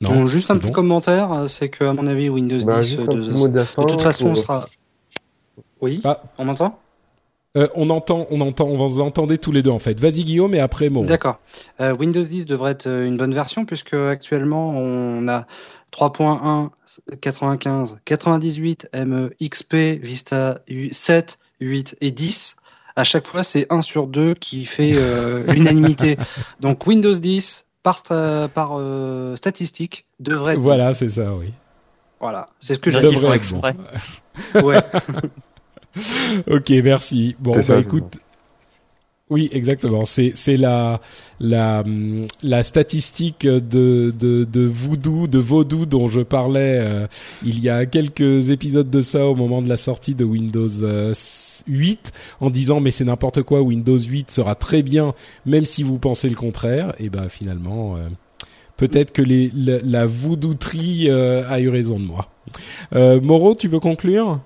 Non, 0.01 0.25
juste 0.25 0.51
un 0.51 0.57
petit 0.57 0.71
commentaire, 0.71 1.31
euh, 1.31 1.47
c'est 1.47 1.69
que 1.69 1.85
à 1.85 1.93
mon 1.93 2.07
avis 2.07 2.27
Windows 2.27 2.57
10 2.57 2.65
bah, 2.65 2.81
de, 2.81 3.83
toute 3.87 4.01
façon 4.01 4.35
sera. 4.35 4.67
Oui. 5.79 6.01
Ah. 6.03 6.21
On 6.37 6.45
m'entend? 6.45 6.79
On 7.55 7.89
entend, 7.91 8.25
on 8.31 8.41
entend, 8.41 8.65
on 8.65 8.87
vous 8.87 8.99
entendez 8.99 9.37
tous 9.37 9.51
les 9.51 9.61
deux 9.61 9.69
en 9.69 9.79
fait. 9.79 9.99
Vas-y 9.99 10.23
Guillaume 10.23 10.55
et 10.55 10.59
après 10.59 10.89
moi. 10.89 11.05
D'accord. 11.05 11.39
Windows 11.79 12.23
10 12.23 12.45
devrait 12.45 12.71
être 12.71 12.87
une 12.87 13.15
bonne 13.15 13.33
version 13.33 13.65
puisque 13.65 13.93
actuellement 13.93 14.71
on 14.71 15.27
a 15.27 15.45
3.1, 15.91 16.69
95, 17.21 17.99
98, 18.03 18.89
ME, 19.05 19.31
XP, 19.39 19.75
Vista 20.01 20.59
7, 20.91 21.37
8 21.59 21.97
et 22.01 22.11
10, 22.11 22.55
à 22.95 23.03
chaque 23.03 23.25
fois, 23.25 23.43
c'est 23.43 23.65
1 23.71 23.81
sur 23.81 24.07
2 24.07 24.35
qui 24.35 24.65
fait 24.65 24.93
euh, 24.95 25.51
l'unanimité. 25.51 26.17
Donc 26.59 26.85
Windows 26.85 27.13
10, 27.13 27.65
par, 27.81 28.01
par 28.03 28.77
euh, 28.77 29.35
statistique, 29.35 30.05
devrait 30.19 30.53
être 30.53 30.59
Voilà, 30.59 30.93
c'est 30.93 31.09
ça, 31.09 31.33
oui. 31.33 31.53
Voilà, 32.19 32.45
c'est 32.59 32.75
ce 32.75 32.79
que 32.79 32.89
j'ai 32.89 33.01
dit. 33.01 33.17
exprès. 33.33 33.75
ouais. 34.55 34.79
ok, 36.49 36.69
merci. 36.83 37.35
Bon, 37.39 37.59
bah 37.67 37.79
écoute... 37.79 38.17
Oui, 39.29 39.49
exactement. 39.51 40.05
C'est 40.05 40.33
c'est 40.35 40.57
la 40.57 41.01
la 41.39 41.83
la 42.43 42.61
statistique 42.61 43.47
de 43.47 44.13
de 44.15 44.43
de 44.43 44.61
voodoo 44.61 45.27
de 45.27 45.39
vaudou 45.39 45.85
dont 45.87 46.07
je 46.07 46.19
parlais 46.21 46.77
euh, 46.79 47.07
il 47.43 47.59
y 47.59 47.69
a 47.69 47.87
quelques 47.87 48.51
épisodes 48.51 48.89
de 48.89 49.01
ça 49.01 49.25
au 49.25 49.33
moment 49.33 49.61
de 49.63 49.69
la 49.69 49.77
sortie 49.77 50.13
de 50.13 50.23
Windows 50.23 50.67
8 51.67 52.11
en 52.39 52.49
disant 52.49 52.79
mais 52.79 52.91
c'est 52.91 53.05
n'importe 53.05 53.43
quoi, 53.43 53.61
Windows 53.61 53.97
8 53.97 54.31
sera 54.31 54.55
très 54.55 54.83
bien 54.83 55.13
même 55.45 55.65
si 55.65 55.83
vous 55.83 55.97
pensez 55.97 56.29
le 56.29 56.35
contraire. 56.35 56.93
Et 56.99 57.09
ben 57.09 57.29
finalement, 57.29 57.95
euh, 57.95 58.07
peut-être 58.77 59.11
que 59.11 59.21
les, 59.21 59.51
la, 59.55 59.79
la 59.83 60.05
euh, 60.05 61.43
a 61.47 61.59
eu 61.59 61.69
raison 61.69 61.99
de 61.99 62.05
moi. 62.05 62.29
Euh, 62.93 63.19
Moreau, 63.21 63.55
tu 63.55 63.67
veux 63.67 63.79
conclure? 63.79 64.39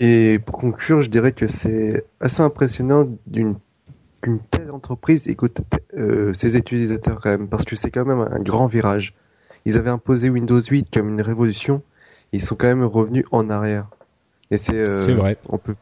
Et 0.00 0.38
pour 0.44 0.58
conclure, 0.58 1.00
je 1.02 1.08
dirais 1.08 1.32
que 1.32 1.46
c'est 1.46 2.04
assez 2.20 2.42
impressionnant 2.42 3.06
d'une 3.26 3.56
qu'une 4.20 4.38
telle 4.50 4.70
entreprise 4.70 5.28
écoute 5.28 5.60
ses 6.32 6.56
utilisateurs 6.56 7.20
quand 7.22 7.30
même, 7.30 7.48
parce 7.48 7.64
que 7.64 7.76
c'est 7.76 7.90
quand 7.90 8.04
même 8.04 8.26
un 8.30 8.40
grand 8.40 8.66
virage. 8.66 9.14
Ils 9.66 9.76
avaient 9.76 9.90
imposé 9.90 10.30
Windows 10.30 10.60
8 10.60 10.88
comme 10.92 11.10
une 11.10 11.20
révolution, 11.20 11.82
ils 12.32 12.42
sont 12.42 12.56
quand 12.56 12.66
même 12.66 12.84
revenus 12.84 13.24
en 13.30 13.50
arrière. 13.50 13.86
Et 14.50 14.58
c'est 14.58 14.84
c'est 15.00 15.12
vrai. 15.12 15.36
On 15.48 15.58
peut 15.58 15.74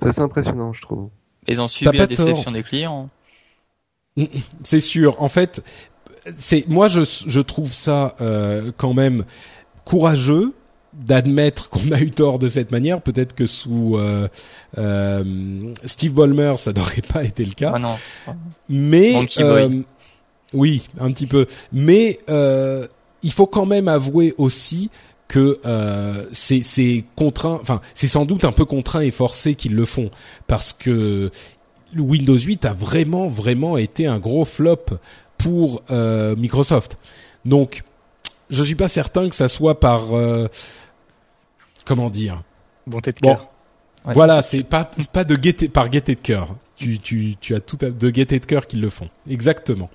c'est 0.00 0.08
assez 0.08 0.20
impressionnant, 0.20 0.72
je 0.72 0.82
trouve. 0.82 1.08
Ils 1.48 1.60
ont 1.60 1.68
subi 1.68 1.96
la 1.96 2.06
déception 2.06 2.50
des 2.50 2.62
clients. 2.62 3.08
Mm, 4.16 4.24
c'est 4.62 4.80
sûr. 4.80 5.20
En 5.22 5.28
fait, 5.28 5.62
c'est 6.38 6.68
moi 6.68 6.88
je 6.88 7.02
je 7.26 7.40
trouve 7.40 7.72
ça 7.72 8.14
euh, 8.20 8.72
quand 8.76 8.94
même 8.94 9.24
courageux 9.84 10.54
d'admettre 10.92 11.70
qu'on 11.70 11.92
a 11.92 12.00
eu 12.00 12.10
tort 12.10 12.38
de 12.38 12.48
cette 12.48 12.70
manière. 12.70 13.00
Peut-être 13.00 13.34
que 13.34 13.46
sous 13.46 13.96
euh, 13.96 14.28
euh, 14.78 15.74
Steve 15.84 16.12
Ballmer, 16.12 16.54
ça 16.56 16.72
n'aurait 16.72 17.02
pas 17.02 17.24
été 17.24 17.44
le 17.44 17.52
cas. 17.52 17.72
Ah 17.74 17.78
non. 17.78 17.96
Mais 18.68 19.14
euh, 19.38 19.70
oui, 20.52 20.88
un 20.98 21.12
petit 21.12 21.26
peu. 21.26 21.46
Mais 21.72 22.18
euh, 22.28 22.86
il 23.22 23.32
faut 23.32 23.46
quand 23.46 23.66
même 23.66 23.88
avouer 23.88 24.34
aussi 24.38 24.90
que 25.30 25.60
euh, 25.64 26.26
c'est 26.32 27.04
contraint, 27.14 27.60
enfin 27.62 27.80
c'est 27.94 28.08
sans 28.08 28.24
doute 28.24 28.44
un 28.44 28.50
peu 28.50 28.64
contraint 28.64 29.02
et 29.02 29.12
forcé 29.12 29.54
qu'ils 29.54 29.76
le 29.76 29.84
font 29.84 30.10
parce 30.48 30.72
que 30.72 31.30
Windows 31.96 32.36
8 32.36 32.64
a 32.64 32.72
vraiment 32.72 33.28
vraiment 33.28 33.76
été 33.76 34.08
un 34.08 34.18
gros 34.18 34.44
flop 34.44 34.86
pour 35.38 35.82
euh, 35.92 36.34
Microsoft. 36.34 36.98
Donc 37.44 37.84
je 38.50 38.64
suis 38.64 38.74
pas 38.74 38.88
certain 38.88 39.28
que 39.28 39.36
ça 39.36 39.46
soit 39.46 39.78
par 39.78 40.16
euh, 40.16 40.48
comment 41.84 42.10
dire? 42.10 42.42
Bonté 42.88 43.12
de 43.12 43.20
cœur. 43.20 43.50
voilà, 44.06 44.42
c'est 44.42 44.64
pas 44.64 44.90
pas 45.12 45.22
de 45.22 45.36
gaieté 45.36 45.68
par 45.68 45.90
gaieté 45.90 46.16
de 46.16 46.20
cœur. 46.20 46.56
Tu 46.74 46.98
tu 46.98 47.36
tu 47.40 47.54
as 47.54 47.60
tout 47.60 47.76
de 47.76 48.10
gaieté 48.10 48.40
de 48.40 48.46
cœur 48.46 48.66
qu'ils 48.66 48.80
le 48.80 48.90
font. 48.90 49.08
Exactement. 49.28 49.90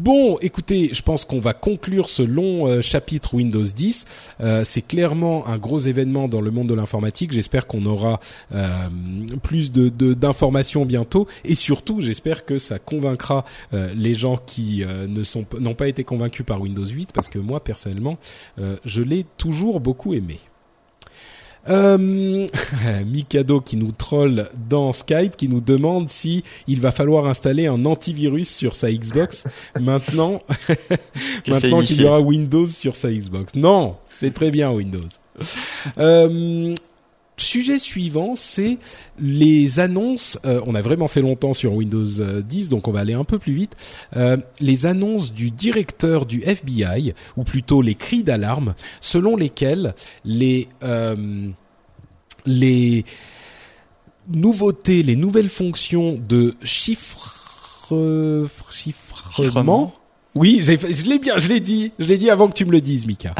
Bon, 0.00 0.38
écoutez, 0.40 0.94
je 0.94 1.02
pense 1.02 1.26
qu'on 1.26 1.40
va 1.40 1.52
conclure 1.52 2.08
ce 2.08 2.22
long 2.22 2.66
euh, 2.66 2.80
chapitre 2.80 3.34
Windows 3.34 3.62
10. 3.62 4.06
Euh, 4.40 4.64
c'est 4.64 4.80
clairement 4.80 5.46
un 5.46 5.58
gros 5.58 5.78
événement 5.78 6.26
dans 6.26 6.40
le 6.40 6.50
monde 6.50 6.68
de 6.68 6.74
l'informatique. 6.74 7.32
J'espère 7.32 7.66
qu'on 7.66 7.84
aura 7.84 8.18
euh, 8.54 8.88
plus 9.42 9.70
de 9.72 9.90
d'informations 10.14 10.86
bientôt, 10.86 11.26
et 11.44 11.54
surtout, 11.54 12.00
j'espère 12.00 12.46
que 12.46 12.56
ça 12.56 12.78
convaincra 12.78 13.44
les 13.72 14.14
gens 14.14 14.38
qui 14.38 14.84
ne 14.86 15.22
sont 15.22 15.44
n'ont 15.58 15.74
pas 15.74 15.88
été 15.88 16.02
convaincus 16.02 16.46
par 16.46 16.62
Windows 16.62 16.86
8, 16.86 17.10
parce 17.12 17.28
que 17.28 17.38
moi 17.38 17.62
personnellement, 17.62 18.16
je 18.84 19.02
l'ai 19.02 19.26
toujours 19.36 19.80
beaucoup 19.80 20.14
aimé. 20.14 20.38
Euh, 21.68 22.46
Mikado 23.06 23.60
qui 23.60 23.76
nous 23.76 23.92
troll 23.92 24.48
dans 24.68 24.92
Skype, 24.92 25.36
qui 25.36 25.48
nous 25.48 25.60
demande 25.60 26.08
si 26.08 26.42
il 26.66 26.80
va 26.80 26.90
falloir 26.90 27.26
installer 27.26 27.66
un 27.66 27.84
antivirus 27.84 28.48
sur 28.48 28.74
sa 28.74 28.90
Xbox 28.90 29.44
maintenant, 29.80 30.40
maintenant 31.48 31.80
qu'il 31.82 32.00
y 32.00 32.04
aura 32.04 32.20
Windows 32.20 32.66
sur 32.66 32.96
sa 32.96 33.10
Xbox. 33.10 33.54
Non, 33.54 33.96
c'est 34.08 34.32
très 34.32 34.50
bien 34.50 34.70
Windows. 34.70 34.98
Euh, 35.98 36.74
Sujet 37.40 37.78
suivant, 37.78 38.34
c'est 38.34 38.76
les 39.18 39.80
annonces. 39.80 40.38
Euh, 40.44 40.60
on 40.66 40.74
a 40.74 40.82
vraiment 40.82 41.08
fait 41.08 41.22
longtemps 41.22 41.54
sur 41.54 41.72
Windows 41.72 42.04
10, 42.04 42.20
euh, 42.20 42.70
donc 42.70 42.86
on 42.86 42.92
va 42.92 43.00
aller 43.00 43.14
un 43.14 43.24
peu 43.24 43.38
plus 43.38 43.54
vite. 43.54 43.76
Euh, 44.14 44.36
les 44.60 44.84
annonces 44.84 45.32
du 45.32 45.50
directeur 45.50 46.26
du 46.26 46.42
FBI, 46.42 47.14
ou 47.38 47.44
plutôt 47.44 47.80
les 47.80 47.94
cris 47.94 48.22
d'alarme, 48.22 48.74
selon 49.00 49.36
lesquels 49.36 49.94
les 50.24 50.68
les 52.46 53.04
nouveautés, 54.28 55.02
les 55.02 55.16
nouvelles 55.16 55.48
fonctions 55.48 56.18
de 56.18 56.54
chiffre, 56.62 57.88
chiffrement? 59.34 59.94
Oui, 60.34 60.60
je 60.62 61.08
l'ai 61.08 61.18
bien, 61.18 61.38
je 61.38 61.48
l'ai 61.48 61.60
dit, 61.60 61.92
je 61.98 62.04
l'ai 62.04 62.18
dit 62.18 62.28
avant 62.28 62.48
que 62.48 62.54
tu 62.54 62.66
me 62.66 62.72
le 62.72 62.82
dises, 62.82 63.06
Mika. 63.06 63.34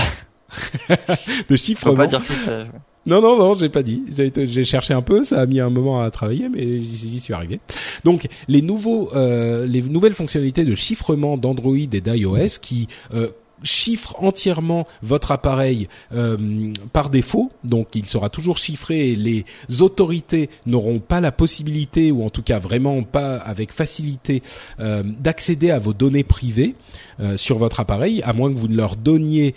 de 1.48 1.56
chiffrement. 1.56 1.92
On 1.92 1.96
va 1.96 2.06
dire 2.06 2.22
cryptage. 2.22 2.68
Non, 3.10 3.20
non, 3.20 3.36
non, 3.36 3.54
j'ai 3.54 3.68
pas 3.68 3.82
dit. 3.82 4.04
J'ai 4.14 4.64
cherché 4.64 4.94
un 4.94 5.02
peu, 5.02 5.24
ça 5.24 5.40
a 5.40 5.46
mis 5.46 5.58
un 5.58 5.68
moment 5.68 6.00
à 6.00 6.08
travailler, 6.12 6.48
mais 6.48 6.68
j'y 6.68 7.18
suis 7.18 7.34
arrivé. 7.34 7.58
Donc, 8.04 8.28
les 8.46 8.62
nouveaux, 8.62 9.10
euh, 9.16 9.66
les 9.66 9.82
nouvelles 9.82 10.14
fonctionnalités 10.14 10.64
de 10.64 10.76
chiffrement 10.76 11.36
d'Android 11.36 11.74
et 11.76 12.00
d'iOS 12.00 12.60
qui 12.62 12.86
euh, 13.14 13.28
chiffre 13.62 14.16
entièrement 14.18 14.86
votre 15.02 15.32
appareil 15.32 15.88
euh, 16.14 16.72
par 16.92 17.10
défaut, 17.10 17.50
donc 17.64 17.88
il 17.94 18.06
sera 18.06 18.28
toujours 18.28 18.58
chiffré 18.58 19.10
et 19.10 19.16
les 19.16 19.44
autorités 19.80 20.50
n'auront 20.66 20.98
pas 20.98 21.20
la 21.20 21.32
possibilité, 21.32 22.10
ou 22.10 22.24
en 22.24 22.30
tout 22.30 22.42
cas 22.42 22.58
vraiment 22.58 23.02
pas 23.02 23.36
avec 23.36 23.72
facilité, 23.72 24.42
euh, 24.80 25.02
d'accéder 25.04 25.70
à 25.70 25.78
vos 25.78 25.92
données 25.92 26.24
privées 26.24 26.74
euh, 27.20 27.36
sur 27.36 27.58
votre 27.58 27.80
appareil, 27.80 28.22
à 28.24 28.32
moins 28.32 28.52
que 28.52 28.58
vous 28.58 28.68
ne 28.68 28.76
leur 28.76 28.96
donniez 28.96 29.54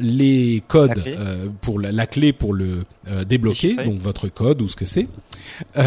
les 0.00 0.62
codes 0.68 1.02
pour 1.60 1.80
la, 1.80 2.06
clé 2.06 2.32
pour 2.32 2.54
le 2.54 2.84
débloquer, 3.26 3.76
donc 3.76 3.98
votre 3.98 4.28
code 4.28 4.62
ou 4.62 4.68
ce 4.68 4.76
que 4.76 4.84
c'est. 4.84 5.06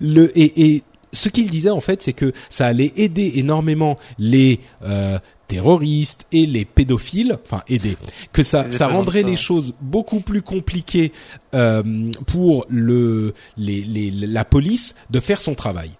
le 0.00 0.38
et, 0.38 0.74
et 0.74 0.82
ce 1.14 1.28
qu'il 1.28 1.48
disait 1.48 1.70
en 1.70 1.80
fait, 1.80 2.02
c'est 2.02 2.12
que 2.12 2.32
ça 2.50 2.66
allait 2.66 2.92
aider 2.96 3.32
énormément 3.36 3.96
les 4.18 4.60
euh, 4.84 5.18
terroristes 5.54 6.26
et 6.32 6.46
les 6.46 6.64
pédophiles, 6.64 7.38
enfin 7.44 7.62
aider, 7.68 7.96
que 8.32 8.42
ça, 8.42 8.70
ça 8.72 8.88
rendrait 8.88 9.22
les 9.22 9.36
choses 9.36 9.74
beaucoup 9.80 10.18
plus 10.20 10.42
compliquées 10.42 11.12
euh, 11.54 12.10
pour 12.26 12.66
le, 12.68 13.34
les, 13.56 13.82
les, 13.82 14.10
la 14.10 14.44
police 14.44 14.96
de 15.10 15.20
faire 15.20 15.40
son 15.40 15.54
travail. 15.54 15.92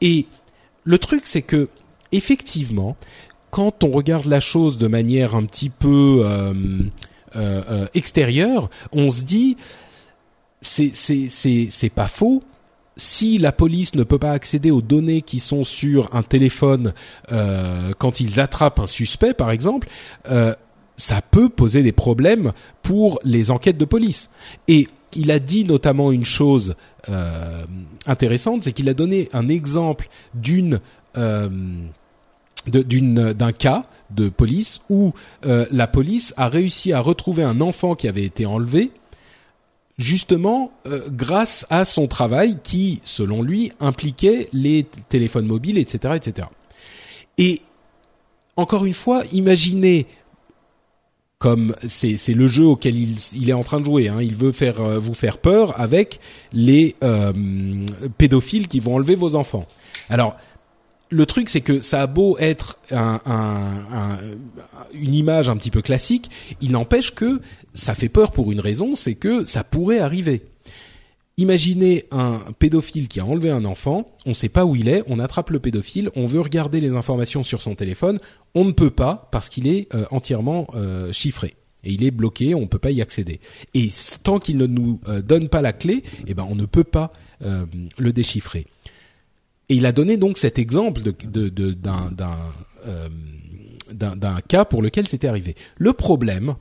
Et 0.00 0.26
le 0.84 0.98
truc, 0.98 1.26
c'est 1.26 1.42
que 1.42 1.68
effectivement, 2.12 2.96
quand 3.50 3.84
on 3.84 3.90
regarde 3.90 4.24
la 4.24 4.40
chose 4.40 4.78
de 4.78 4.88
manière 4.88 5.34
un 5.34 5.44
petit 5.44 5.70
peu 5.70 6.22
euh, 6.24 6.54
euh, 7.36 7.86
extérieure, 7.92 8.70
on 8.92 9.10
se 9.10 9.22
dit 9.22 9.56
c'est 10.62 10.90
c'est 10.94 11.28
c'est 11.28 11.68
c'est 11.70 11.90
pas 11.90 12.08
faux 12.08 12.42
si 12.96 13.38
la 13.38 13.52
police 13.52 13.94
ne 13.94 14.02
peut 14.02 14.18
pas 14.18 14.32
accéder 14.32 14.70
aux 14.70 14.82
données 14.82 15.22
qui 15.22 15.40
sont 15.40 15.64
sur 15.64 16.14
un 16.14 16.22
téléphone 16.22 16.92
euh, 17.32 17.92
quand 17.98 18.20
ils 18.20 18.40
attrapent 18.40 18.78
un 18.78 18.86
suspect, 18.86 19.34
par 19.34 19.50
exemple, 19.50 19.88
euh, 20.30 20.54
ça 20.96 21.20
peut 21.22 21.48
poser 21.48 21.82
des 21.82 21.92
problèmes 21.92 22.52
pour 22.82 23.18
les 23.24 23.50
enquêtes 23.50 23.78
de 23.78 23.84
police. 23.84 24.30
Et 24.68 24.86
il 25.14 25.30
a 25.30 25.38
dit 25.38 25.64
notamment 25.64 26.12
une 26.12 26.24
chose 26.24 26.76
euh, 27.08 27.64
intéressante, 28.06 28.62
c'est 28.62 28.72
qu'il 28.72 28.88
a 28.88 28.94
donné 28.94 29.28
un 29.32 29.48
exemple 29.48 30.08
d'une 30.34 30.80
d'un 32.66 33.52
cas 33.52 33.82
de 34.10 34.28
police 34.28 34.80
où 34.88 35.12
la 35.44 35.86
police 35.86 36.34
a 36.36 36.48
réussi 36.48 36.92
à 36.92 37.00
retrouver 37.00 37.44
un 37.44 37.60
enfant 37.60 37.94
qui 37.94 38.08
avait 38.08 38.24
été 38.24 38.46
enlevé 38.46 38.90
justement 39.98 40.72
euh, 40.86 41.08
grâce 41.10 41.66
à 41.70 41.84
son 41.84 42.06
travail 42.06 42.58
qui, 42.62 43.00
selon 43.04 43.42
lui, 43.42 43.72
impliquait 43.80 44.48
les 44.52 44.86
téléphones 45.08 45.46
mobiles, 45.46 45.78
etc., 45.78 46.14
etc. 46.16 46.48
Et 47.38 47.62
encore 48.56 48.84
une 48.84 48.94
fois, 48.94 49.22
imaginez 49.32 50.06
comme 51.38 51.74
c'est 51.86 52.32
le 52.32 52.48
jeu 52.48 52.64
auquel 52.64 52.96
il, 52.96 53.50
est 53.50 53.52
en 53.52 53.62
train 53.62 53.78
de 53.78 53.84
jouer. 53.84 54.08
Hein. 54.08 54.22
Il 54.22 54.34
veut 54.34 54.52
faire 54.52 54.80
euh, 54.80 54.98
vous 54.98 55.12
faire 55.12 55.36
peur 55.36 55.78
avec 55.78 56.18
les 56.54 56.96
euh, 57.04 57.34
pédophiles 58.16 58.66
qui 58.66 58.80
vont 58.80 58.94
enlever 58.94 59.14
vos 59.14 59.34
enfants. 59.34 59.66
Alors 60.08 60.36
le 61.14 61.26
truc, 61.26 61.48
c'est 61.48 61.60
que 61.60 61.80
ça 61.80 62.02
a 62.02 62.06
beau 62.06 62.36
être 62.38 62.78
un, 62.90 63.20
une 64.92 65.14
image 65.14 65.48
un 65.48 65.56
petit 65.56 65.70
peu 65.70 65.80
classique, 65.80 66.28
il 66.60 66.72
n'empêche 66.72 67.14
que 67.14 67.40
ça 67.72 67.94
fait 67.94 68.08
peur 68.08 68.32
pour 68.32 68.50
une 68.50 68.60
raison, 68.60 68.96
c'est 68.96 69.14
que 69.14 69.44
ça 69.44 69.62
pourrait 69.62 70.00
arriver. 70.00 70.42
Imaginez 71.36 72.04
un 72.10 72.40
pédophile 72.58 73.08
qui 73.08 73.20
a 73.20 73.26
enlevé 73.26 73.50
un 73.50 73.64
enfant, 73.64 74.08
on 74.26 74.30
ne 74.30 74.34
sait 74.34 74.48
pas 74.48 74.64
où 74.64 74.76
il 74.76 74.88
est, 74.88 75.02
on 75.08 75.18
attrape 75.18 75.50
le 75.50 75.58
pédophile, 75.58 76.10
on 76.16 76.26
veut 76.26 76.40
regarder 76.40 76.80
les 76.80 76.94
informations 76.94 77.42
sur 77.42 77.62
son 77.62 77.74
téléphone, 77.74 78.18
on 78.54 78.64
ne 78.64 78.72
peut 78.72 78.90
pas 78.90 79.28
parce 79.32 79.48
qu'il 79.48 79.66
est 79.66 79.92
euh, 79.94 80.04
entièrement 80.10 80.68
euh, 80.74 81.12
chiffré 81.12 81.54
et 81.82 81.92
il 81.92 82.04
est 82.04 82.12
bloqué, 82.12 82.54
on 82.54 82.62
ne 82.62 82.66
peut 82.66 82.78
pas 82.78 82.92
y 82.92 83.02
accéder. 83.02 83.40
Et 83.74 83.90
tant 84.22 84.38
qu'il 84.38 84.56
ne 84.56 84.66
nous 84.66 85.00
euh, 85.08 85.22
donne 85.22 85.48
pas 85.48 85.60
la 85.60 85.72
clé, 85.72 86.02
eh 86.26 86.34
ben 86.34 86.46
on 86.48 86.54
ne 86.54 86.66
peut 86.66 86.84
pas 86.84 87.10
le 87.98 88.12
déchiffrer. 88.12 88.66
Et 89.68 89.76
il 89.76 89.86
a 89.86 89.92
donné 89.92 90.16
donc 90.16 90.38
cet 90.38 90.58
exemple 90.58 91.02
euh, 91.36 93.08
d'un, 93.90 94.40
cas 94.46 94.64
pour 94.64 94.82
lequel 94.82 95.08
c'était 95.08 95.28
arrivé. 95.28 95.54
Le 95.78 95.92
problème, 95.92 96.56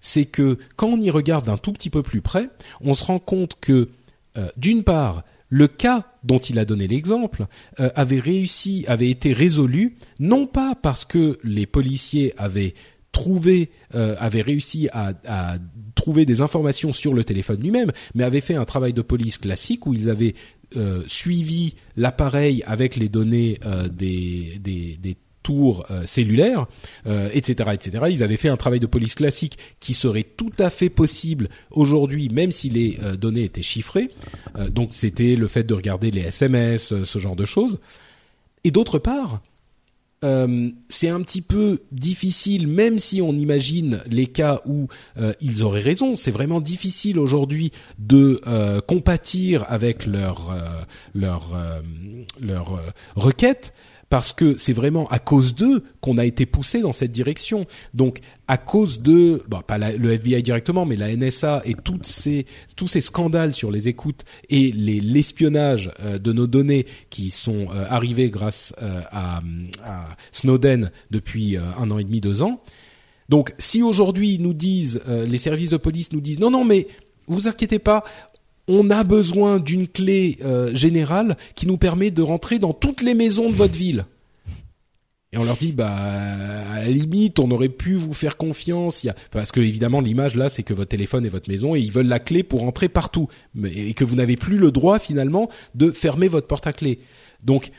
c'est 0.00 0.24
que 0.24 0.58
quand 0.76 0.88
on 0.88 1.00
y 1.00 1.10
regarde 1.10 1.46
d'un 1.46 1.58
tout 1.58 1.72
petit 1.72 1.90
peu 1.90 2.02
plus 2.02 2.22
près, 2.22 2.48
on 2.80 2.94
se 2.94 3.04
rend 3.04 3.18
compte 3.18 3.56
que, 3.60 3.90
euh, 4.36 4.48
d'une 4.56 4.84
part, 4.84 5.24
le 5.48 5.68
cas 5.68 6.06
dont 6.24 6.38
il 6.38 6.58
a 6.58 6.64
donné 6.64 6.88
l'exemple 6.88 7.46
euh, 7.78 7.90
avait 7.94 8.18
réussi, 8.18 8.84
avait 8.88 9.10
été 9.10 9.32
résolu, 9.32 9.96
non 10.18 10.46
pas 10.46 10.74
parce 10.74 11.04
que 11.04 11.38
les 11.44 11.66
policiers 11.66 12.34
avaient 12.36 12.74
réussi 13.12 14.88
à, 14.92 15.58
trouver 15.94 16.26
des 16.26 16.40
informations 16.40 16.92
sur 16.92 17.14
le 17.14 17.24
téléphone 17.24 17.60
lui-même, 17.60 17.90
mais 18.14 18.22
avaient 18.22 18.40
fait 18.40 18.54
un 18.54 18.64
travail 18.64 18.92
de 18.92 19.02
police 19.02 19.38
classique 19.38 19.86
où 19.86 19.94
ils 19.94 20.10
avaient 20.10 20.34
euh, 20.76 21.02
suivi 21.06 21.74
l'appareil 21.96 22.62
avec 22.66 22.96
les 22.96 23.08
données 23.08 23.58
euh, 23.64 23.88
des, 23.88 24.58
des, 24.58 25.16
tours 25.42 25.86
euh, 25.92 26.04
cellulaires, 26.06 26.66
etc., 27.06 27.70
etc. 27.72 28.06
Ils 28.10 28.24
avaient 28.24 28.36
fait 28.36 28.48
un 28.48 28.56
travail 28.56 28.80
de 28.80 28.86
police 28.86 29.14
classique 29.14 29.58
qui 29.78 29.94
serait 29.94 30.24
tout 30.24 30.50
à 30.58 30.70
fait 30.70 30.90
possible 30.90 31.48
aujourd'hui, 31.70 32.28
même 32.30 32.50
si 32.50 32.68
les 32.68 32.98
données 33.16 33.44
étaient 33.44 33.62
chiffrées. 33.62 34.10
donc 34.70 34.88
c'était 34.90 35.36
le 35.36 35.46
fait 35.46 35.62
de 35.62 35.72
regarder 35.72 36.10
les 36.10 36.22
SMS, 36.22 37.04
ce 37.04 37.18
genre 37.20 37.36
de 37.36 37.44
choses. 37.44 37.78
Et 38.64 38.72
d'autre 38.72 38.98
part, 38.98 39.40
euh, 40.24 40.70
c'est 40.88 41.08
un 41.08 41.20
petit 41.22 41.42
peu 41.42 41.80
difficile, 41.92 42.66
même 42.68 42.98
si 42.98 43.20
on 43.20 43.34
imagine 43.34 44.00
les 44.10 44.26
cas 44.26 44.62
où 44.64 44.88
euh, 45.18 45.32
ils 45.40 45.62
auraient 45.62 45.80
raison. 45.80 46.14
C'est 46.14 46.30
vraiment 46.30 46.60
difficile 46.60 47.18
aujourd'hui 47.18 47.70
de 47.98 48.40
euh, 48.46 48.80
compatir 48.80 49.64
avec 49.68 50.06
leur 50.06 50.54
leur 51.14 51.52
leur 52.40 52.80
requête 53.14 53.72
parce 54.08 54.32
que 54.32 54.56
c'est 54.56 54.72
vraiment 54.72 55.08
à 55.08 55.18
cause 55.18 55.54
d'eux 55.54 55.82
qu'on 56.00 56.18
a 56.18 56.24
été 56.24 56.46
poussé 56.46 56.80
dans 56.80 56.92
cette 56.92 57.10
direction. 57.10 57.66
Donc 57.94 58.20
à 58.46 58.56
cause 58.56 59.00
de, 59.00 59.42
pas 59.66 59.78
le 59.78 60.12
FBI 60.12 60.42
directement, 60.42 60.86
mais 60.86 60.96
la 60.96 61.14
NSA 61.14 61.62
et 61.64 61.74
toutes 61.74 62.06
ces, 62.06 62.46
tous 62.76 62.86
ces 62.86 63.00
scandales 63.00 63.54
sur 63.54 63.70
les 63.70 63.88
écoutes 63.88 64.24
et 64.48 64.70
l'espionnage 64.72 65.90
euh, 66.00 66.18
de 66.18 66.32
nos 66.32 66.46
données 66.46 66.86
qui 67.10 67.30
sont 67.30 67.66
euh, 67.70 67.84
arrivés 67.88 68.30
grâce 68.30 68.72
euh, 68.80 69.00
à, 69.10 69.42
à, 69.84 70.16
Snowden 70.30 70.90
depuis 71.10 71.56
un 71.56 71.90
an 71.90 71.98
et 71.98 72.04
demi, 72.04 72.20
deux 72.20 72.42
ans. 72.42 72.62
Donc 73.28 73.54
si 73.58 73.82
aujourd'hui 73.82 74.38
nous 74.38 74.54
disent, 74.54 75.00
les 75.08 75.38
services 75.38 75.70
de 75.70 75.76
police 75.76 76.12
nous 76.12 76.20
disent 76.20 76.38
non 76.38 76.50
non 76.50 76.64
mais 76.64 76.86
vous 77.26 77.48
inquiétez 77.48 77.80
pas, 77.80 78.04
on 78.68 78.90
a 78.90 79.04
besoin 79.04 79.58
d'une 79.58 79.86
clé 79.86 80.38
euh, 80.44 80.74
générale 80.74 81.36
qui 81.54 81.66
nous 81.66 81.76
permet 81.76 82.10
de 82.10 82.22
rentrer 82.22 82.58
dans 82.58 82.72
toutes 82.72 83.02
les 83.02 83.14
maisons 83.14 83.48
de 83.48 83.54
votre 83.54 83.76
ville. 83.76 84.06
Et 85.32 85.38
on 85.38 85.44
leur 85.44 85.56
dit, 85.56 85.72
bah, 85.72 85.94
à 85.94 86.80
la 86.80 86.88
limite, 86.88 87.38
on 87.38 87.50
aurait 87.50 87.68
pu 87.68 87.94
vous 87.94 88.12
faire 88.12 88.36
confiance. 88.36 89.04
Y 89.04 89.10
a... 89.10 89.14
Parce 89.30 89.52
que 89.52 89.60
évidemment, 89.60 90.00
l'image 90.00 90.34
là, 90.34 90.48
c'est 90.48 90.62
que 90.62 90.72
votre 90.72 90.88
téléphone 90.88 91.26
est 91.26 91.30
votre 91.30 91.50
maison 91.50 91.74
et 91.74 91.80
ils 91.80 91.92
veulent 91.92 92.06
la 92.06 92.20
clé 92.20 92.42
pour 92.42 92.64
entrer 92.64 92.88
partout, 92.88 93.28
et 93.64 93.92
que 93.94 94.04
vous 94.04 94.16
n'avez 94.16 94.36
plus 94.36 94.56
le 94.56 94.70
droit 94.70 94.98
finalement 94.98 95.50
de 95.74 95.90
fermer 95.90 96.28
votre 96.28 96.46
porte 96.46 96.66
à 96.66 96.72
clé. 96.72 96.98
Donc, 97.44 97.70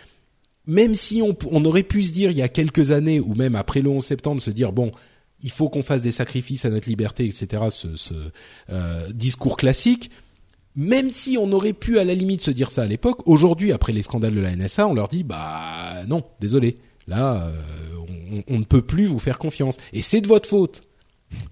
même 0.66 0.94
si 0.94 1.22
on, 1.22 1.36
on 1.50 1.64
aurait 1.66 1.84
pu 1.84 2.04
se 2.04 2.12
dire 2.12 2.32
il 2.32 2.38
y 2.38 2.42
a 2.42 2.50
quelques 2.50 2.92
années 2.92 3.20
ou 3.20 3.34
même 3.34 3.56
après 3.56 3.82
le 3.82 3.90
11 3.90 4.04
septembre, 4.04 4.42
se 4.42 4.52
dire 4.52 4.74
bon, 4.74 4.92
il 5.42 5.52
faut 5.52 5.70
qu'on 5.70 5.84
fasse 5.84 6.02
des 6.02 6.12
sacrifices 6.12 6.66
à 6.66 6.70
notre 6.70 6.90
liberté, 6.90 7.26
etc. 7.26 7.64
Ce, 7.70 7.96
ce 7.96 8.14
euh, 8.70 9.08
discours 9.14 9.56
classique 9.56 10.12
même 10.78 11.10
si 11.10 11.38
on 11.40 11.52
aurait 11.52 11.74
pu 11.74 11.98
à 11.98 12.04
la 12.04 12.14
limite 12.14 12.42
se 12.42 12.52
dire 12.52 12.70
ça 12.70 12.84
à 12.84 12.86
l'époque, 12.86 13.28
aujourd'hui, 13.28 13.72
après 13.74 13.92
les 13.92 14.04
scandales 14.04 14.36
de 14.36 14.40
la 14.40 14.56
NSA, 14.56 14.88
on 14.88 14.94
leur 14.94 15.08
dit 15.08 15.24
bah 15.24 16.06
non, 16.08 16.24
désolé, 16.40 16.78
là, 17.08 17.48
euh, 17.48 18.44
on, 18.48 18.60
ne 18.60 18.64
peut 18.64 18.84
plus 18.84 19.08
vous 19.08 19.18
faire 19.18 19.40
confiance, 19.40 19.78
et 19.92 20.04
c'est 20.04 20.22
de 20.22 20.28
votre 20.28 20.48
faute. 20.48 20.84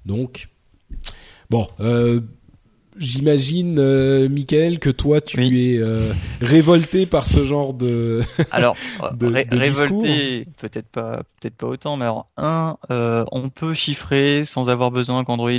Donc, 0.05 0.49
bon, 1.49 1.67
euh, 1.79 2.21
J'imagine, 2.97 3.77
euh, 3.77 4.29
Michael, 4.29 4.79
que 4.79 4.89
toi 4.89 5.19
tu 5.19 5.45
es 5.47 5.77
euh, 5.77 6.13
révolté 6.39 7.05
par 7.05 7.27
ce 7.27 7.45
genre 7.45 7.73
de. 7.73 8.21
alors, 8.51 8.77
de, 9.13 9.27
révolté, 9.55 10.47
peut-être 10.57 10.87
pas, 10.87 11.17
peut-être 11.39 11.55
pas 11.55 11.67
autant, 11.67 11.97
mais 11.97 12.05
alors 12.05 12.27
un, 12.37 12.77
euh, 12.91 13.25
on 13.33 13.49
peut 13.49 13.73
chiffrer 13.73 14.45
sans 14.45 14.69
avoir 14.69 14.91
besoin 14.91 15.25
qu'Android 15.25 15.51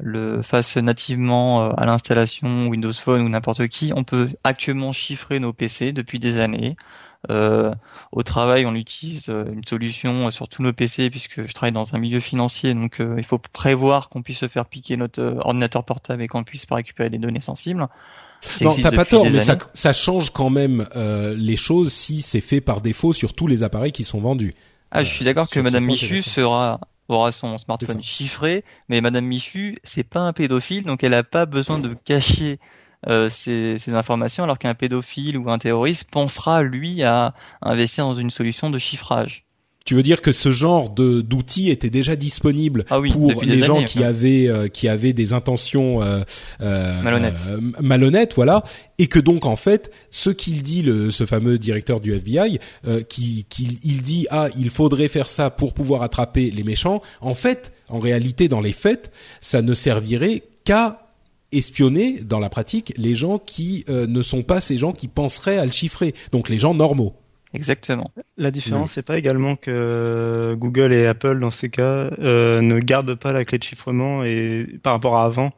le 0.00 0.42
fasse 0.42 0.76
nativement 0.76 1.68
euh, 1.68 1.72
à 1.76 1.86
l'installation 1.86 2.66
Windows 2.66 2.92
Phone 2.92 3.22
ou 3.22 3.28
n'importe 3.28 3.68
qui. 3.68 3.92
On 3.94 4.02
peut 4.02 4.30
actuellement 4.42 4.92
chiffrer 4.92 5.38
nos 5.38 5.52
PC 5.52 5.92
depuis 5.92 6.18
des 6.18 6.38
années. 6.38 6.76
Euh, 8.12 8.18
au 8.18 8.22
travail, 8.22 8.66
on 8.66 8.74
utilise 8.74 9.28
une 9.28 9.64
solution 9.66 10.30
sur 10.30 10.48
tous 10.48 10.62
nos 10.62 10.72
PC 10.72 11.10
puisque 11.10 11.46
je 11.46 11.52
travaille 11.52 11.72
dans 11.72 11.94
un 11.94 11.98
milieu 11.98 12.20
financier, 12.20 12.74
donc 12.74 13.00
il 13.00 13.24
faut 13.24 13.38
prévoir 13.38 14.08
qu'on 14.08 14.22
puisse 14.22 14.38
se 14.38 14.48
faire 14.48 14.66
piquer 14.66 14.96
notre 14.96 15.36
ordinateur 15.40 15.84
portable 15.84 16.22
et 16.22 16.28
qu'on 16.28 16.44
puisse 16.44 16.66
pas 16.66 16.76
récupérer 16.76 17.10
des 17.10 17.18
données 17.18 17.40
sensibles. 17.40 17.86
Non, 18.60 18.74
t'as 18.74 18.90
pas 18.90 19.04
tort, 19.04 19.24
mais 19.30 19.40
ça, 19.40 19.56
ça, 19.72 19.92
change 19.92 20.30
quand 20.30 20.50
même 20.50 20.86
les 21.36 21.56
choses 21.56 21.92
si 21.92 22.22
c'est 22.22 22.40
fait 22.40 22.60
par 22.60 22.80
défaut 22.80 23.12
sur 23.12 23.34
tous 23.34 23.46
les 23.46 23.62
appareils 23.62 23.92
qui 23.92 24.04
sont 24.04 24.20
vendus. 24.20 24.54
Ah, 24.90 25.04
je 25.04 25.10
suis 25.10 25.24
d'accord 25.24 25.48
que 25.48 25.60
Madame 25.60 25.84
Michu 25.84 26.22
sera 26.22 26.80
aura 27.08 27.32
son 27.32 27.58
smartphone 27.58 28.02
chiffré, 28.02 28.64
mais 28.88 29.00
Madame 29.00 29.24
Michu, 29.24 29.78
c'est 29.84 30.08
pas 30.08 30.20
un 30.20 30.32
pédophile, 30.32 30.84
donc 30.84 31.04
elle 31.04 31.14
a 31.14 31.22
pas 31.22 31.46
besoin 31.46 31.78
de 31.78 31.94
cacher 31.94 32.58
euh, 33.08 33.28
ces, 33.28 33.78
ces, 33.78 33.94
informations, 33.94 34.44
alors 34.44 34.58
qu'un 34.58 34.74
pédophile 34.74 35.36
ou 35.36 35.50
un 35.50 35.58
terroriste 35.58 36.10
pensera 36.10 36.62
lui 36.62 37.02
à 37.02 37.34
investir 37.60 38.04
dans 38.04 38.14
une 38.14 38.30
solution 38.30 38.70
de 38.70 38.78
chiffrage. 38.78 39.44
Tu 39.84 39.94
veux 39.94 40.02
dire 40.02 40.20
que 40.22 40.32
ce 40.32 40.52
genre 40.52 40.90
de 40.90 41.20
d'outils 41.20 41.70
était 41.70 41.90
déjà 41.90 42.14
disponible 42.14 42.84
ah 42.90 43.00
pour 43.12 43.42
les 43.42 43.58
gens 43.62 43.82
qui 43.82 44.04
avaient 44.04 44.46
euh, 44.46 44.68
qui 44.68 44.88
avaient 44.88 45.12
des 45.12 45.32
intentions 45.32 46.02
euh, 46.02 46.22
euh, 46.60 47.02
malhonnêtes. 47.02 47.38
Euh, 47.48 47.60
malhonnêtes, 47.80 48.34
voilà, 48.36 48.62
et 48.98 49.08
que 49.08 49.18
donc 49.18 49.44
en 49.44 49.56
fait, 49.56 49.90
ce 50.10 50.30
qu'il 50.30 50.62
dit 50.62 50.82
le 50.82 51.10
ce 51.10 51.26
fameux 51.26 51.58
directeur 51.58 52.00
du 52.00 52.14
FBI, 52.14 52.60
euh, 52.86 53.02
qui 53.02 53.44
qu'il 53.48 53.78
il 53.82 54.02
dit 54.02 54.26
ah 54.30 54.46
il 54.56 54.70
faudrait 54.70 55.08
faire 55.08 55.28
ça 55.28 55.50
pour 55.50 55.74
pouvoir 55.74 56.02
attraper 56.02 56.50
les 56.50 56.62
méchants. 56.62 57.00
En 57.20 57.34
fait, 57.34 57.72
en 57.88 57.98
réalité, 57.98 58.48
dans 58.48 58.60
les 58.60 58.72
faits, 58.72 59.10
ça 59.40 59.62
ne 59.62 59.74
servirait 59.74 60.44
qu'à 60.64 61.01
espionner 61.52 62.20
dans 62.20 62.40
la 62.40 62.48
pratique 62.48 62.92
les 62.96 63.14
gens 63.14 63.38
qui 63.38 63.84
ne 63.88 64.22
sont 64.22 64.42
pas 64.42 64.60
ces 64.60 64.78
gens 64.78 64.92
qui 64.92 65.08
penseraient 65.08 65.58
à 65.58 65.66
le 65.66 65.72
chiffrer, 65.72 66.14
donc 66.32 66.48
les 66.48 66.58
gens 66.58 66.74
normaux. 66.74 67.14
Exactement. 67.54 68.10
La 68.38 68.50
différence, 68.50 68.92
c'est 68.94 69.02
pas 69.02 69.18
également 69.18 69.56
que 69.56 70.54
Google 70.58 70.92
et 70.92 71.06
Apple, 71.06 71.38
dans 71.38 71.50
ces 71.50 71.68
cas, 71.68 71.82
euh, 72.18 72.62
ne 72.62 72.78
gardent 72.78 73.14
pas 73.14 73.32
la 73.32 73.44
clé 73.44 73.58
de 73.58 73.64
chiffrement 73.64 74.24
et 74.24 74.66
par 74.82 74.94
rapport 74.94 75.16
à 75.16 75.24
avant. 75.24 75.52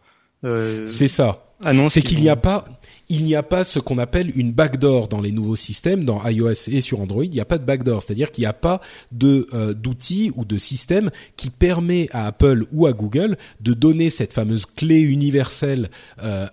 Euh, 0.44 0.84
c'est 0.86 1.08
ça. 1.08 1.44
C'est 1.88 2.02
qu'il 2.02 2.20
n'y 2.20 2.28
a 2.28 2.36
pas, 2.36 2.66
il 3.08 3.24
n'y 3.24 3.34
a 3.34 3.42
pas 3.42 3.64
ce 3.64 3.78
qu'on 3.78 3.98
appelle 3.98 4.32
une 4.36 4.52
backdoor 4.52 5.08
dans 5.08 5.20
les 5.20 5.32
nouveaux 5.32 5.56
systèmes, 5.56 6.04
dans 6.04 6.24
iOS 6.26 6.68
et 6.68 6.80
sur 6.80 7.00
Android. 7.00 7.24
Il 7.24 7.30
n'y 7.30 7.40
a 7.40 7.44
pas 7.44 7.58
de 7.58 7.64
backdoor, 7.64 8.02
c'est-à-dire 8.02 8.30
qu'il 8.30 8.42
n'y 8.42 8.46
a 8.46 8.52
pas 8.52 8.80
de 9.12 9.46
euh, 9.52 9.74
d'outils 9.74 10.32
ou 10.36 10.44
de 10.44 10.58
système 10.58 11.10
qui 11.36 11.50
permet 11.50 12.08
à 12.12 12.26
Apple 12.26 12.64
ou 12.72 12.86
à 12.86 12.92
Google 12.92 13.36
de 13.60 13.74
donner 13.74 14.10
cette 14.10 14.32
fameuse 14.32 14.66
clé 14.66 15.00
universelle 15.00 15.90
euh, 16.22 16.46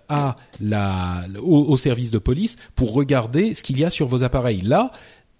au, 1.41 1.65
au 1.69 1.77
service 1.77 2.11
de 2.11 2.19
police 2.19 2.57
pour 2.75 2.93
regarder 2.93 3.53
ce 3.53 3.63
qu'il 3.63 3.79
y 3.79 3.85
a 3.85 3.89
sur 3.89 4.07
vos 4.07 4.23
appareils. 4.23 4.61
Là, 4.61 4.91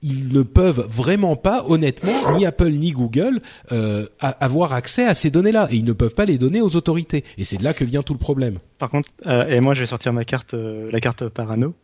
ils 0.01 0.33
ne 0.33 0.41
peuvent 0.41 0.87
vraiment 0.89 1.35
pas, 1.35 1.63
honnêtement, 1.67 2.35
ni 2.35 2.45
Apple 2.45 2.71
ni 2.71 2.91
Google, 2.91 3.39
euh, 3.71 4.05
avoir 4.19 4.73
accès 4.73 5.05
à 5.05 5.13
ces 5.13 5.29
données-là, 5.29 5.67
et 5.71 5.75
ils 5.75 5.85
ne 5.85 5.93
peuvent 5.93 6.13
pas 6.15 6.25
les 6.25 6.37
donner 6.37 6.61
aux 6.61 6.75
autorités. 6.75 7.23
Et 7.37 7.43
c'est 7.43 7.57
de 7.57 7.63
là 7.63 7.73
que 7.73 7.83
vient 7.83 8.01
tout 8.01 8.13
le 8.13 8.19
problème. 8.19 8.57
Par 8.79 8.89
contre, 8.89 9.09
euh, 9.27 9.45
et 9.47 9.59
moi 9.61 9.75
je 9.75 9.81
vais 9.81 9.85
sortir 9.85 10.11
ma 10.11 10.25
carte, 10.25 10.55
euh, 10.55 10.89
la 10.91 10.99
carte 10.99 11.29
parano. 11.29 11.75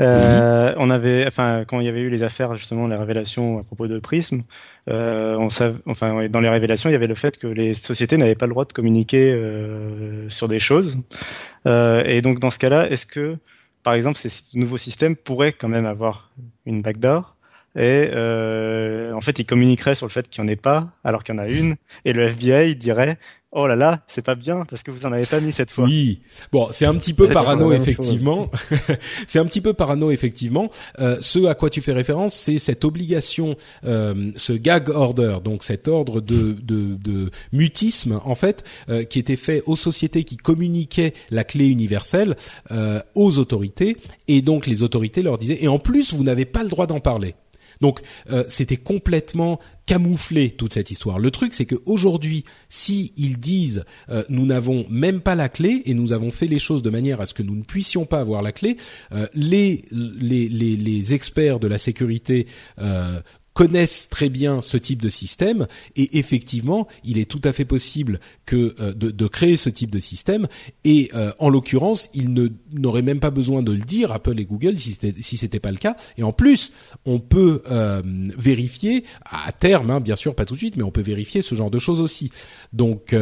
Euh, 0.00 0.72
On 0.76 0.88
avait, 0.88 1.26
enfin, 1.26 1.64
quand 1.66 1.80
il 1.80 1.86
y 1.86 1.88
avait 1.88 2.02
eu 2.02 2.10
les 2.10 2.22
affaires 2.22 2.54
justement, 2.54 2.86
les 2.86 2.94
révélations 2.96 3.58
à 3.58 3.64
propos 3.64 3.88
de 3.88 3.98
Prism, 3.98 4.42
euh, 4.88 5.36
on 5.36 5.50
savait, 5.50 5.78
enfin, 5.86 6.28
dans 6.28 6.40
les 6.40 6.48
révélations, 6.48 6.88
il 6.90 6.92
y 6.92 6.96
avait 6.96 7.08
le 7.08 7.16
fait 7.16 7.38
que 7.38 7.48
les 7.48 7.74
sociétés 7.74 8.16
n'avaient 8.16 8.36
pas 8.36 8.46
le 8.46 8.50
droit 8.50 8.66
de 8.66 8.72
communiquer 8.72 9.32
euh, 9.32 10.30
sur 10.30 10.46
des 10.46 10.60
choses. 10.60 10.98
et 11.66 12.20
donc 12.22 12.38
dans 12.38 12.50
ce 12.50 12.58
cas-là, 12.60 12.88
est-ce 12.88 13.06
que, 13.06 13.36
par 13.82 13.94
exemple, 13.94 14.16
ces 14.18 14.30
nouveaux 14.54 14.78
systèmes 14.78 15.16
pourraient 15.16 15.52
quand 15.52 15.68
même 15.68 15.86
avoir 15.86 16.30
une 16.66 16.82
backdoor 16.82 17.33
et 17.76 18.10
euh, 18.12 19.12
en 19.12 19.20
fait 19.20 19.38
il 19.38 19.46
communiquerait 19.46 19.94
sur 19.94 20.06
le 20.06 20.12
fait 20.12 20.28
qu'il 20.28 20.42
n'y 20.42 20.48
en 20.48 20.52
ait 20.52 20.56
pas 20.56 20.92
alors 21.02 21.24
qu'il 21.24 21.34
y 21.34 21.38
en 21.38 21.42
a 21.42 21.48
une. 21.48 21.76
Et 22.04 22.12
le 22.12 22.28
FBI 22.28 22.76
dirait 22.76 23.18
oh 23.50 23.66
là 23.66 23.74
là 23.76 24.04
c'est 24.08 24.24
pas 24.24 24.34
bien 24.34 24.64
parce 24.68 24.82
que 24.82 24.90
vous 24.90 25.06
en 25.06 25.12
avez 25.12 25.26
pas 25.26 25.40
mis 25.40 25.50
cette 25.50 25.70
fois 25.70 25.84
oui. 25.84 26.20
Bon 26.52 26.68
c'est 26.70 26.86
un 26.86 26.94
petit 26.94 27.14
peu 27.14 27.28
parano 27.28 27.72
effectivement. 27.72 28.48
c'est 29.26 29.40
un 29.40 29.46
petit 29.46 29.60
peu 29.60 29.72
parano 29.74 30.12
effectivement. 30.12 30.70
Euh, 31.00 31.16
ce 31.20 31.46
à 31.46 31.54
quoi 31.54 31.68
tu 31.68 31.80
fais 31.80 31.92
référence 31.92 32.34
c'est 32.34 32.58
cette 32.58 32.84
obligation 32.84 33.56
euh, 33.84 34.30
ce 34.36 34.52
gag 34.52 34.90
order 34.90 35.38
donc 35.42 35.64
cet 35.64 35.88
ordre 35.88 36.20
de, 36.20 36.52
de, 36.52 36.94
de 36.94 37.30
mutisme 37.52 38.20
en 38.24 38.36
fait 38.36 38.62
euh, 38.88 39.02
qui 39.02 39.18
était 39.18 39.36
fait 39.36 39.62
aux 39.66 39.76
sociétés 39.76 40.22
qui 40.22 40.36
communiquaient 40.36 41.14
la 41.30 41.42
clé 41.42 41.66
universelle 41.66 42.36
euh, 42.70 43.00
aux 43.16 43.38
autorités. 43.38 43.96
Et 44.28 44.42
donc 44.42 44.66
les 44.66 44.84
autorités 44.84 45.22
leur 45.22 45.38
disaient 45.38 45.58
et 45.60 45.68
en 45.68 45.80
plus 45.80 46.14
vous 46.14 46.22
n'avez 46.22 46.44
pas 46.44 46.62
le 46.62 46.68
droit 46.68 46.86
d'en 46.86 47.00
parler 47.00 47.34
donc 47.80 48.00
euh, 48.30 48.44
c'était 48.48 48.76
complètement 48.76 49.60
camouflé 49.86 50.50
toute 50.50 50.72
cette 50.72 50.90
histoire. 50.90 51.18
Le 51.18 51.30
truc 51.30 51.54
c'est 51.54 51.66
qu'aujourd'hui, 51.66 52.44
si 52.68 53.12
ils 53.16 53.38
disent 53.38 53.84
euh, 54.08 54.24
nous 54.28 54.46
n'avons 54.46 54.86
même 54.88 55.20
pas 55.20 55.34
la 55.34 55.48
clé 55.48 55.82
et 55.86 55.94
nous 55.94 56.12
avons 56.12 56.30
fait 56.30 56.46
les 56.46 56.58
choses 56.58 56.82
de 56.82 56.90
manière 56.90 57.20
à 57.20 57.26
ce 57.26 57.34
que 57.34 57.42
nous 57.42 57.56
ne 57.56 57.62
puissions 57.62 58.06
pas 58.06 58.20
avoir 58.20 58.42
la 58.42 58.52
clé, 58.52 58.76
euh, 59.12 59.26
les, 59.34 59.82
les, 59.90 60.48
les 60.48 61.14
experts 61.14 61.60
de 61.60 61.66
la 61.66 61.78
sécurité 61.78 62.46
connaissent 63.54 64.08
très 64.10 64.28
bien 64.28 64.60
ce 64.60 64.76
type 64.76 65.00
de 65.00 65.08
système 65.08 65.66
et 65.96 66.18
effectivement, 66.18 66.88
il 67.04 67.18
est 67.18 67.30
tout 67.30 67.40
à 67.44 67.52
fait 67.52 67.64
possible 67.64 68.20
que 68.46 68.74
euh, 68.80 68.92
de, 68.92 69.26
créer 69.28 69.56
ce 69.56 69.70
type 69.70 69.90
de 69.90 70.00
système 70.00 70.48
et 70.84 71.10
euh, 71.14 71.32
en 71.38 71.48
l'occurrence, 71.48 72.10
ils 72.14 72.32
n'auraient 72.72 73.02
même 73.02 73.20
pas 73.20 73.30
besoin 73.30 73.62
de 73.62 73.72
le 73.72 73.82
dire 73.82 74.12
Apple 74.12 74.38
et 74.38 74.44
Google 74.44 74.78
si 74.78 74.92
c'était 74.92 75.22
si 75.22 75.36
c'était 75.36 75.60
pas 75.60 75.70
le 75.70 75.78
cas 75.78 75.96
et 76.18 76.22
en 76.22 76.32
plus, 76.32 76.72
on 77.06 77.20
peut 77.20 77.62
euh, 77.70 78.02
vérifier 78.36 79.04
à 79.24 79.52
terme 79.52 79.90
hein, 79.90 80.00
bien 80.00 80.16
sûr 80.16 80.34
pas 80.34 80.44
tout 80.44 80.54
de 80.54 80.58
suite 80.58 80.76
mais 80.76 80.82
on 80.82 80.90
peut 80.90 81.02
vérifier 81.02 81.40
ce 81.40 81.54
genre 81.54 81.70
de 81.70 81.78
choses 81.78 82.00
aussi. 82.00 82.30
Donc 82.72 83.14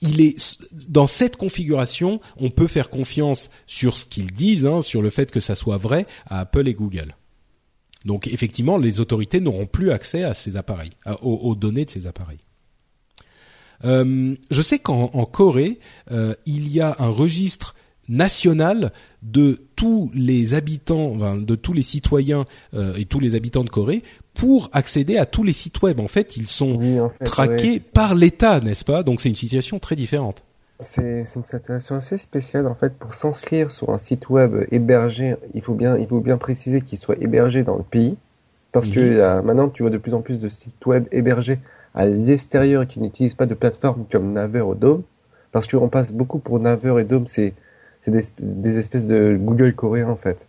il 0.00 0.20
est 0.20 0.58
dans 0.88 1.06
cette 1.06 1.36
configuration, 1.36 2.20
on 2.36 2.50
peut 2.50 2.66
faire 2.66 2.90
confiance 2.90 3.50
sur 3.66 3.96
ce 3.96 4.06
qu'ils 4.06 4.32
disent, 4.32 4.66
hein, 4.66 4.80
sur 4.80 5.02
le 5.02 5.10
fait 5.10 5.30
que 5.30 5.40
ça 5.40 5.54
soit 5.54 5.78
vrai 5.78 6.06
à 6.26 6.40
Apple 6.40 6.68
et 6.68 6.74
Google. 6.74 7.14
Donc 8.04 8.26
effectivement, 8.26 8.76
les 8.76 9.00
autorités 9.00 9.40
n'auront 9.40 9.66
plus 9.66 9.90
accès 9.90 10.24
à 10.24 10.34
ces 10.34 10.56
appareils, 10.56 10.90
aux, 11.22 11.54
données 11.54 11.84
de 11.84 11.90
ces 11.90 12.06
appareils. 12.06 12.38
Euh, 13.84 14.34
je 14.50 14.62
sais 14.62 14.78
qu'en 14.78 15.08
Corée, 15.26 15.78
euh, 16.10 16.34
il 16.46 16.68
y 16.68 16.80
a 16.80 16.94
un 16.98 17.08
registre 17.08 17.74
national 18.08 18.92
de 19.22 19.62
tous 19.76 20.10
les 20.14 20.54
habitants, 20.54 21.12
enfin, 21.14 21.36
de 21.36 21.54
tous 21.54 21.72
les 21.72 21.82
citoyens 21.82 22.44
euh, 22.74 22.94
et 22.96 23.06
tous 23.06 23.20
les 23.20 23.34
habitants 23.34 23.64
de 23.64 23.70
Corée 23.70 24.02
pour 24.34 24.68
accéder 24.72 25.16
à 25.16 25.26
tous 25.26 25.42
les 25.42 25.52
sites 25.52 25.80
web. 25.82 26.00
En 26.00 26.08
fait, 26.08 26.36
ils 26.36 26.46
sont 26.46 27.10
traqués 27.24 27.80
par 27.80 28.14
l'État, 28.14 28.60
n'est-ce 28.60 28.84
pas? 28.84 29.02
Donc 29.02 29.20
c'est 29.20 29.30
une 29.30 29.36
situation 29.36 29.78
très 29.78 29.96
différente. 29.96 30.44
C'est 30.80 31.24
une 31.36 31.44
situation 31.44 31.96
assez 31.96 32.18
spéciale 32.18 32.66
en 32.66 32.74
fait. 32.74 32.98
Pour 32.98 33.14
s'inscrire 33.14 33.70
sur 33.70 33.90
un 33.90 33.98
site 33.98 34.28
web 34.28 34.66
hébergé, 34.72 35.36
il 35.54 35.62
faut 35.62 35.74
bien, 35.74 35.96
il 35.96 36.06
faut 36.06 36.20
bien 36.20 36.36
préciser 36.36 36.80
qu'il 36.80 36.98
soit 36.98 37.16
hébergé 37.20 37.62
dans 37.62 37.76
le 37.76 37.82
pays. 37.82 38.16
Parce 38.72 38.88
que 38.88 39.00
mhm. 39.00 39.46
maintenant, 39.46 39.68
tu 39.68 39.82
vois 39.82 39.90
de 39.90 39.98
plus 39.98 40.14
en 40.14 40.20
plus 40.20 40.40
de 40.40 40.48
sites 40.48 40.84
web 40.84 41.06
hébergés 41.12 41.58
à 41.94 42.06
l'extérieur 42.06 42.88
qui 42.88 43.00
n'utilisent 43.00 43.34
pas 43.34 43.46
de 43.46 43.54
plateforme 43.54 44.04
comme 44.10 44.32
Naver 44.32 44.62
ou 44.62 44.74
Dome. 44.74 45.02
Parce 45.52 45.68
qu'on 45.68 45.88
passe 45.88 46.12
beaucoup 46.12 46.40
pour 46.40 46.58
Naver 46.58 47.00
et 47.00 47.04
Dome, 47.04 47.28
c'est 47.28 47.54
des, 48.08 48.24
des, 48.40 48.78
espèces 48.78 49.06
de 49.06 49.38
Google 49.40 49.72
coréen 49.74 50.08
en 50.08 50.16
fait. 50.16 50.44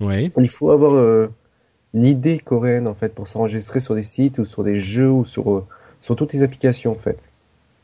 Oui. 0.00 0.32
Il 0.38 0.48
faut 0.48 0.70
avoir 0.70 0.94
euh, 0.94 1.30
l'idée 1.92 2.38
coréenne 2.38 2.86
en 2.86 2.94
fait 2.94 3.14
pour 3.14 3.28
s'enregistrer 3.28 3.80
sur 3.80 3.94
des 3.94 4.02
sites 4.02 4.38
ou 4.38 4.46
sur 4.46 4.64
des 4.64 4.80
jeux 4.80 5.10
ou 5.10 5.26
sur, 5.26 5.50
euh, 5.50 5.66
sur 6.02 6.16
toutes 6.16 6.32
les 6.32 6.42
applications 6.42 6.92
en 6.92 6.96
fait 6.96 7.18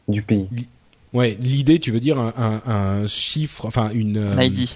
du 0.09 0.23
pays. 0.23 0.49
Ouais, 1.15 1.39
l'idée, 1.41 1.79
tu 1.79 1.93
veux 1.93 2.01
dire 2.01 2.19
un, 2.19 2.35
un, 2.37 2.71
un 2.71 3.07
chiffre, 3.07 3.67
enfin 3.67 3.91
une. 3.95 4.19
Euh, 4.19 4.45
ID. 4.45 4.69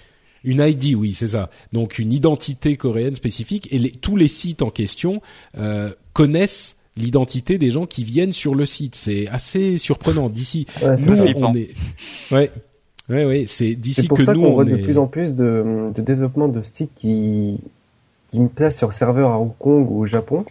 Une 0.44 0.60
ID, 0.60 0.94
oui, 0.94 1.14
c'est 1.14 1.28
ça. 1.28 1.50
Donc 1.72 1.98
une 1.98 2.12
identité 2.12 2.76
coréenne 2.76 3.16
spécifique 3.16 3.68
et 3.72 3.78
les, 3.78 3.90
tous 3.90 4.16
les 4.16 4.28
sites 4.28 4.62
en 4.62 4.70
question 4.70 5.20
euh, 5.58 5.90
connaissent 6.12 6.76
l'identité 6.96 7.58
des 7.58 7.72
gens 7.72 7.86
qui 7.86 8.04
viennent 8.04 8.32
sur 8.32 8.54
le 8.54 8.64
site. 8.64 8.94
C'est 8.94 9.26
assez 9.28 9.78
surprenant. 9.78 10.28
D'ici, 10.28 10.66
nous, 10.98 11.14
on 11.36 11.54
est, 11.54 11.74
ouais, 12.30 12.50
ouais, 13.08 13.24
ouais, 13.24 13.44
c'est 13.48 13.74
d'ici 13.74 14.06
que 14.06 14.24
ça 14.24 14.32
nous, 14.32 14.44
on 14.44 14.54
voit 14.54 14.64
de 14.64 14.76
plus 14.76 14.96
en 14.96 15.08
plus 15.08 15.34
de, 15.34 15.90
de 15.92 16.02
développement 16.02 16.48
de 16.48 16.62
sites 16.62 16.92
qui 16.94 17.58
qui 18.28 18.38
me 18.40 18.48
placent 18.48 18.78
sur 18.78 18.92
serveur 18.92 19.30
à 19.30 19.38
Hong 19.38 19.56
Kong 19.58 19.90
ou 19.90 20.00
au 20.00 20.06
Japon 20.06 20.44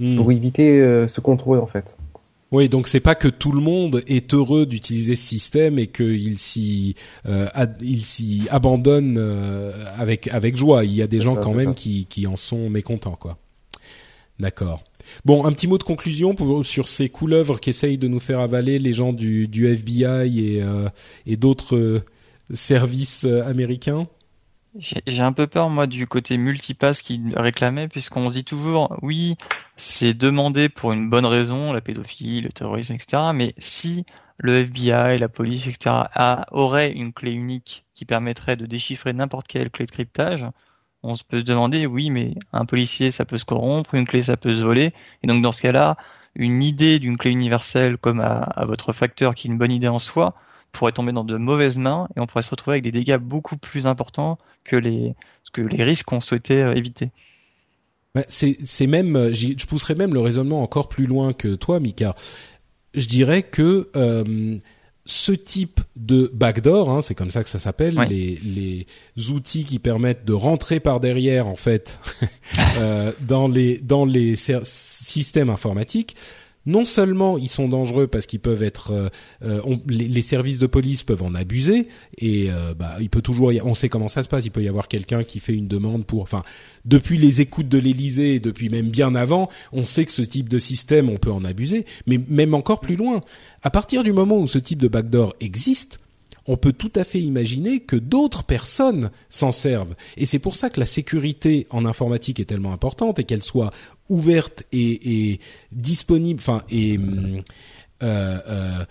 hmm. 0.00 0.16
pour 0.16 0.32
éviter 0.32 0.80
euh, 0.80 1.06
ce 1.06 1.20
contrôle 1.20 1.58
en 1.58 1.66
fait. 1.66 1.96
Oui, 2.50 2.70
donc 2.70 2.88
c'est 2.88 3.00
pas 3.00 3.14
que 3.14 3.28
tout 3.28 3.52
le 3.52 3.60
monde 3.60 4.02
est 4.06 4.32
heureux 4.32 4.64
d'utiliser 4.64 5.16
ce 5.16 5.26
système 5.26 5.78
et 5.78 5.86
qu'il 5.86 6.38
s'y 6.38 6.94
euh, 7.26 7.46
il 7.82 8.06
s'y 8.06 8.46
abandonne 8.50 9.16
euh, 9.18 9.72
avec 9.98 10.28
avec 10.28 10.56
joie. 10.56 10.84
Il 10.84 10.94
y 10.94 11.02
a 11.02 11.06
des 11.06 11.20
gens 11.20 11.36
quand 11.36 11.52
même 11.52 11.74
qui 11.74 12.06
qui 12.06 12.26
en 12.26 12.36
sont 12.36 12.70
mécontents, 12.70 13.16
quoi. 13.20 13.38
D'accord. 14.40 14.82
Bon, 15.24 15.44
un 15.44 15.52
petit 15.52 15.66
mot 15.66 15.78
de 15.78 15.82
conclusion 15.82 16.34
pour, 16.34 16.64
sur 16.64 16.86
ces 16.86 17.08
couleuvres 17.08 17.58
qu'essayent 17.60 17.98
de 17.98 18.08
nous 18.08 18.20
faire 18.20 18.40
avaler 18.40 18.78
les 18.78 18.92
gens 18.92 19.12
du, 19.12 19.48
du 19.48 19.66
FBI 19.66 20.56
et, 20.56 20.62
euh, 20.62 20.88
et 21.26 21.36
d'autres 21.36 22.02
services 22.52 23.24
américains? 23.24 24.06
J'ai 24.78 25.22
un 25.22 25.32
peu 25.32 25.48
peur 25.48 25.70
moi 25.70 25.88
du 25.88 26.06
côté 26.06 26.36
multipass 26.36 27.02
qui 27.02 27.20
réclamait 27.34 27.88
puisqu'on 27.88 28.30
dit 28.30 28.44
toujours 28.44 28.96
oui 29.02 29.36
c'est 29.76 30.14
demandé 30.14 30.68
pour 30.68 30.92
une 30.92 31.10
bonne 31.10 31.26
raison 31.26 31.72
la 31.72 31.80
pédophilie 31.80 32.42
le 32.42 32.50
terrorisme 32.50 32.94
etc 32.94 33.30
mais 33.34 33.54
si 33.58 34.04
le 34.38 34.58
FBI 34.58 35.18
la 35.18 35.28
police 35.28 35.66
etc 35.66 35.90
a, 36.14 36.46
aurait 36.52 36.92
une 36.92 37.12
clé 37.12 37.32
unique 37.32 37.86
qui 37.92 38.04
permettrait 38.04 38.54
de 38.54 38.66
déchiffrer 38.66 39.12
n'importe 39.12 39.48
quelle 39.48 39.70
clé 39.70 39.84
de 39.84 39.90
cryptage 39.90 40.46
on 41.02 41.16
se 41.16 41.24
peut 41.24 41.40
se 41.40 41.44
demander 41.44 41.86
oui 41.86 42.10
mais 42.10 42.34
un 42.52 42.64
policier 42.64 43.10
ça 43.10 43.24
peut 43.24 43.38
se 43.38 43.44
corrompre 43.44 43.94
une 43.94 44.06
clé 44.06 44.22
ça 44.22 44.36
peut 44.36 44.54
se 44.54 44.62
voler. 44.62 44.92
Et 45.24 45.26
donc 45.26 45.42
dans 45.42 45.52
ce 45.52 45.62
cas-là 45.62 45.96
une 46.36 46.62
idée 46.62 47.00
d'une 47.00 47.16
clé 47.16 47.32
universelle 47.32 47.98
comme 47.98 48.20
à 48.20 48.64
votre 48.64 48.92
facteur 48.92 49.34
qui 49.34 49.48
est 49.48 49.50
une 49.50 49.58
bonne 49.58 49.72
idée 49.72 49.88
en 49.88 49.98
soi 49.98 50.36
pourrait 50.72 50.92
tomber 50.92 51.12
dans 51.12 51.24
de 51.24 51.36
mauvaises 51.36 51.78
mains 51.78 52.08
et 52.16 52.20
on 52.20 52.26
pourrait 52.26 52.42
se 52.42 52.50
retrouver 52.50 52.74
avec 52.74 52.84
des 52.84 52.92
dégâts 52.92 53.16
beaucoup 53.16 53.56
plus 53.56 53.86
importants 53.86 54.38
que 54.64 54.76
les, 54.76 55.14
que 55.52 55.60
les 55.60 55.82
risques 55.82 56.06
qu'on 56.06 56.20
souhaitait 56.20 56.62
euh, 56.62 56.74
éviter. 56.74 57.10
C'est 58.28 58.86
même, 58.86 59.16
euh, 59.16 59.32
je 59.32 59.66
pousserais 59.66 59.94
même 59.94 60.14
le 60.14 60.20
raisonnement 60.20 60.62
encore 60.62 60.88
plus 60.88 61.06
loin 61.06 61.32
que 61.32 61.54
toi, 61.54 61.78
Mika. 61.78 62.14
Je 62.94 63.06
dirais 63.06 63.42
que 63.42 63.90
euh, 63.96 64.56
ce 65.04 65.32
type 65.32 65.80
de 65.96 66.30
backdoor, 66.34 66.90
hein, 66.90 67.02
c'est 67.02 67.14
comme 67.14 67.30
ça 67.30 67.42
que 67.42 67.48
ça 67.48 67.58
s'appelle, 67.58 67.96
les, 68.08 68.38
les 68.44 69.30
outils 69.30 69.64
qui 69.64 69.78
permettent 69.78 70.24
de 70.24 70.32
rentrer 70.32 70.80
par 70.80 71.00
derrière 71.00 71.46
en 71.46 71.56
fait 71.56 71.98
euh, 72.78 73.12
dans 73.20 73.48
les 73.48 73.78
dans 73.78 74.04
les 74.04 74.36
systèmes 74.36 75.50
informatiques, 75.50 76.16
non 76.68 76.84
seulement 76.84 77.38
ils 77.38 77.48
sont 77.48 77.66
dangereux 77.66 78.06
parce 78.06 78.26
qu'ils 78.26 78.40
peuvent 78.40 78.62
être, 78.62 78.92
euh, 78.92 79.08
euh, 79.42 79.76
les, 79.88 80.22
services 80.22 80.58
de 80.58 80.66
police 80.66 81.02
peuvent 81.02 81.22
en 81.22 81.34
abuser 81.34 81.88
et 82.18 82.50
euh, 82.50 82.74
bah 82.74 82.96
il 83.00 83.08
peut 83.08 83.22
toujours, 83.22 83.50
on 83.64 83.74
sait 83.74 83.88
comment 83.88 84.06
ça 84.06 84.22
se 84.22 84.28
passe, 84.28 84.44
il 84.44 84.50
peut 84.50 84.62
y 84.62 84.68
avoir 84.68 84.86
quelqu'un 84.86 85.24
qui 85.24 85.40
fait 85.40 85.54
une 85.54 85.66
demande 85.66 86.04
pour, 86.04 86.22
enfin 86.22 86.42
depuis 86.84 87.16
les 87.16 87.40
écoutes 87.40 87.68
de 87.68 87.78
l'Élysée, 87.78 88.38
depuis 88.38 88.68
même 88.68 88.90
bien 88.90 89.14
avant, 89.14 89.48
on 89.72 89.86
sait 89.86 90.04
que 90.04 90.12
ce 90.12 90.22
type 90.22 90.50
de 90.50 90.58
système 90.58 91.08
on 91.08 91.16
peut 91.16 91.32
en 91.32 91.44
abuser, 91.44 91.86
mais 92.06 92.20
même 92.28 92.52
encore 92.52 92.80
plus 92.80 92.96
loin, 92.96 93.22
à 93.62 93.70
partir 93.70 94.04
du 94.04 94.12
moment 94.12 94.38
où 94.38 94.46
ce 94.46 94.58
type 94.58 94.82
de 94.82 94.88
backdoor 94.88 95.34
existe, 95.40 95.98
on 96.48 96.56
peut 96.56 96.72
tout 96.72 96.90
à 96.96 97.04
fait 97.04 97.20
imaginer 97.20 97.80
que 97.80 97.94
d'autres 97.94 98.42
personnes 98.42 99.10
s'en 99.28 99.52
servent. 99.52 99.94
Et 100.16 100.26
c'est 100.26 100.38
pour 100.38 100.56
ça 100.56 100.70
que 100.70 100.80
la 100.80 100.86
sécurité 100.86 101.66
en 101.70 101.84
informatique 101.84 102.40
est 102.40 102.46
tellement 102.46 102.72
importante 102.72 103.18
et 103.18 103.24
qu'elle 103.24 103.42
soit 103.42 103.70
ouverte 104.08 104.64
et, 104.72 105.38
disponible, 105.70 106.40
enfin 106.40 106.62
et 106.70 106.98
euh, 108.02 108.38
euh, 108.48 108.84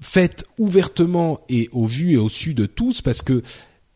faite 0.00 0.44
ouvertement 0.58 1.40
et 1.48 1.68
au 1.72 1.86
vu 1.86 2.12
et 2.12 2.16
au 2.16 2.28
su 2.28 2.52
de 2.52 2.66
tous, 2.66 3.00
parce 3.00 3.22
que 3.22 3.42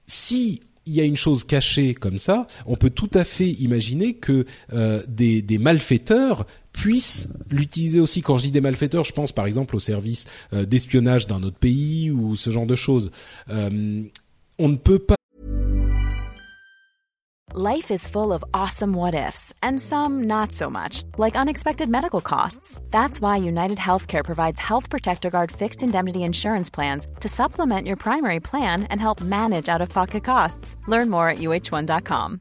si 0.06 0.60
il 0.86 0.94
y 0.94 1.00
a 1.00 1.04
une 1.04 1.16
chose 1.16 1.44
cachée 1.44 1.94
comme 1.94 2.18
ça, 2.18 2.46
on 2.66 2.76
peut 2.76 2.90
tout 2.90 3.10
à 3.14 3.24
fait 3.24 3.50
imaginer 3.50 4.14
que 4.14 4.44
euh, 4.72 5.02
des, 5.08 5.42
des 5.42 5.58
malfaiteurs 5.58 6.46
puissent 6.72 7.28
l'utiliser 7.50 8.00
aussi. 8.00 8.22
Quand 8.22 8.38
je 8.38 8.44
dis 8.44 8.50
des 8.50 8.60
malfaiteurs, 8.60 9.04
je 9.04 9.12
pense 9.12 9.32
par 9.32 9.46
exemple 9.46 9.76
au 9.76 9.80
service 9.80 10.26
euh, 10.52 10.64
d'espionnage 10.64 11.26
d'un 11.26 11.42
autre 11.42 11.58
pays 11.58 12.10
ou 12.10 12.36
ce 12.36 12.50
genre 12.50 12.66
de 12.66 12.76
choses. 12.76 13.10
Euh, 13.50 14.02
on 14.58 14.68
ne 14.68 14.76
peut 14.76 14.98
pas. 14.98 15.16
Life 17.52 17.90
is 17.90 18.06
full 18.06 18.32
of 18.32 18.44
awesome 18.54 18.92
what 18.92 19.12
ifs 19.12 19.52
and 19.60 19.80
some 19.80 20.22
not 20.28 20.52
so 20.52 20.70
much, 20.70 21.02
like 21.18 21.34
unexpected 21.34 21.88
medical 21.88 22.20
costs. 22.20 22.80
That's 22.92 23.20
why 23.20 23.38
United 23.38 23.78
Healthcare 23.78 24.24
provides 24.24 24.60
Health 24.60 24.88
Protector 24.88 25.30
Guard 25.30 25.50
fixed 25.50 25.82
indemnity 25.82 26.22
insurance 26.22 26.70
plans 26.70 27.08
to 27.18 27.28
supplement 27.28 27.88
your 27.88 27.96
primary 27.96 28.38
plan 28.38 28.84
and 28.84 29.00
help 29.00 29.20
manage 29.20 29.68
out 29.68 29.82
of 29.82 29.88
pocket 29.88 30.22
costs. 30.22 30.76
Learn 30.86 31.10
more 31.10 31.28
at 31.28 31.38
uh1.com. 31.38 32.40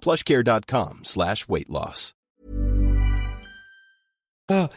plushcare.com 0.00 1.00
slash. 1.02 1.46
Ah, 4.48 4.68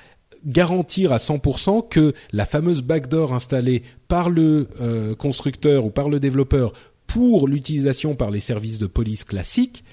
garantir 0.46 1.12
à 1.12 1.18
100% 1.18 1.88
que 1.90 2.14
la 2.32 2.46
fameuse 2.46 2.82
backdoor 2.82 3.34
installée 3.34 3.84
par 4.08 4.30
le 4.30 4.68
euh, 4.82 5.16
constructeur 5.16 5.86
ou 5.86 5.90
par 5.90 6.10
le 6.10 6.20
développeur 6.20 6.74
pour 7.08 7.48
l'utilisation 7.48 8.16
par 8.16 8.32
les 8.32 8.40
services 8.40 8.80
de 8.80 8.88
police 8.88 9.24
classiques 9.24 9.84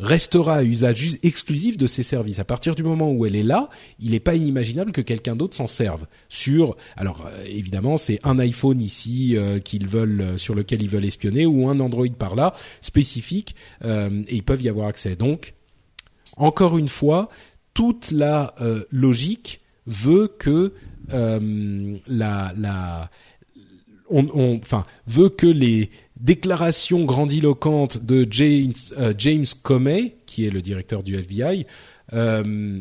restera 0.00 0.56
à 0.56 0.64
usage 0.64 1.18
exclusif 1.22 1.76
de 1.76 1.86
ces 1.86 2.02
services. 2.02 2.38
À 2.38 2.44
partir 2.44 2.74
du 2.74 2.82
moment 2.82 3.12
où 3.12 3.26
elle 3.26 3.36
est 3.36 3.42
là, 3.42 3.68
il 4.00 4.12
n'est 4.12 4.20
pas 4.20 4.34
inimaginable 4.34 4.92
que 4.92 5.02
quelqu'un 5.02 5.36
d'autre 5.36 5.54
s'en 5.54 5.66
serve. 5.66 6.06
Sur, 6.28 6.76
alors 6.96 7.26
euh, 7.26 7.44
évidemment, 7.46 7.96
c'est 7.96 8.18
un 8.24 8.38
iPhone 8.38 8.80
ici 8.80 9.36
euh, 9.36 9.58
qu'ils 9.58 9.86
veulent, 9.86 10.20
euh, 10.20 10.38
sur 10.38 10.54
lequel 10.54 10.82
ils 10.82 10.88
veulent 10.88 11.04
espionner, 11.04 11.44
ou 11.44 11.68
un 11.68 11.78
Android 11.80 12.08
par 12.18 12.34
là 12.34 12.54
spécifique, 12.80 13.54
et 13.84 14.34
ils 14.34 14.42
peuvent 14.42 14.62
y 14.62 14.68
avoir 14.68 14.86
accès. 14.86 15.16
Donc, 15.16 15.54
encore 16.36 16.78
une 16.78 16.88
fois, 16.88 17.28
toute 17.74 18.10
la 18.10 18.54
logique 18.90 19.60
veut 19.86 20.28
que 20.28 20.72
la, 21.10 23.10
veut 25.06 25.28
que 25.28 25.46
les 25.46 25.90
déclaration 26.20 27.04
grandiloquente 27.04 27.98
de 27.98 28.26
James, 28.30 28.74
euh, 28.98 29.14
James 29.16 29.46
Comey, 29.62 30.16
qui 30.26 30.46
est 30.46 30.50
le 30.50 30.62
directeur 30.62 31.02
du 31.02 31.16
FBI, 31.16 31.66
euh, 32.12 32.80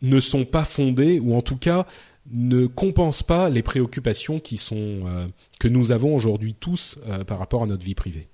ne 0.00 0.20
sont 0.20 0.44
pas 0.44 0.64
fondées 0.64 1.20
ou 1.20 1.34
en 1.34 1.42
tout 1.42 1.56
cas 1.56 1.86
ne 2.30 2.66
compensent 2.66 3.24
pas 3.24 3.50
les 3.50 3.62
préoccupations 3.62 4.38
qui 4.38 4.56
sont 4.56 5.00
euh, 5.06 5.26
que 5.58 5.66
nous 5.66 5.90
avons 5.90 6.14
aujourd'hui 6.14 6.54
tous 6.54 6.98
par 7.26 7.38
rapport 7.38 7.64
à 7.64 7.66
notre 7.66 7.84
vie 7.84 7.96
privée. 7.96 8.28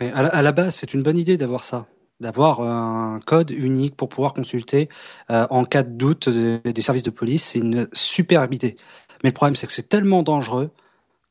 À, 0.00 0.42
la, 0.42 0.52
base, 0.52 0.76
c'est 0.76 0.94
une 0.94 1.02
bonne 1.02 1.18
idée 1.18 1.36
d'avoir 1.36 1.62
ça, 1.62 1.86
d'avoir 2.20 2.62
un 2.62 3.20
code 3.24 3.50
unique 3.50 3.96
pour 3.96 4.08
pouvoir 4.08 4.32
consulter 4.32 4.88
en 5.28 5.62
cas 5.62 5.82
de 5.82 5.90
doute 5.90 6.28
des 6.28 6.82
services 6.82 7.02
de 7.02 7.10
police. 7.10 7.44
C'est 7.44 7.58
une 7.58 7.86
super 7.92 8.48
idée. 8.50 8.76
Mais 9.22 9.30
le 9.30 9.34
problème, 9.34 9.56
c'est 9.56 9.66
que 9.66 9.72
c'est 9.72 9.88
tellement 9.88 10.22
dangereux 10.22 10.70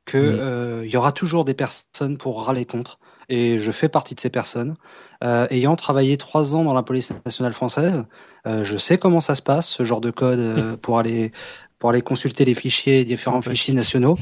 qu'il 0.10 0.20
euh, 0.20 0.86
y 0.86 0.97
aura 0.97 1.12
toujours 1.12 1.45
des 1.45 1.53
personnes 1.53 2.18
pour 2.18 2.45
râler 2.45 2.66
contre. 2.66 2.99
Et 3.30 3.60
je 3.60 3.72
fais 3.72 3.89
partie 3.89 4.16
de 4.16 4.20
ces 4.20 4.30
personnes. 4.30 4.76
Euh, 5.24 5.45
ayant 5.51 5.76
travaillé 5.76 6.18
trois 6.18 6.55
ans 6.55 6.64
dans 6.64 6.74
la 6.74 6.82
police 6.84 7.12
nationale 7.26 7.53
française, 7.53 8.05
euh, 8.47 8.64
je 8.64 8.78
sais 8.78 8.97
comment 8.97 9.20
ça 9.20 9.36
se 9.36 9.41
passe, 9.41 9.68
ce 9.68 9.84
genre 9.84 10.01
de 10.01 10.12
code 10.12 10.78
pour 10.82 10.97
aller 10.99 11.32
pour 11.78 11.91
aller 11.91 12.01
consulter 12.01 12.43
les 12.43 12.55
fichiers, 12.55 13.05
différents 13.05 13.41
fichiers 13.41 13.74
nationaux. 13.74 14.18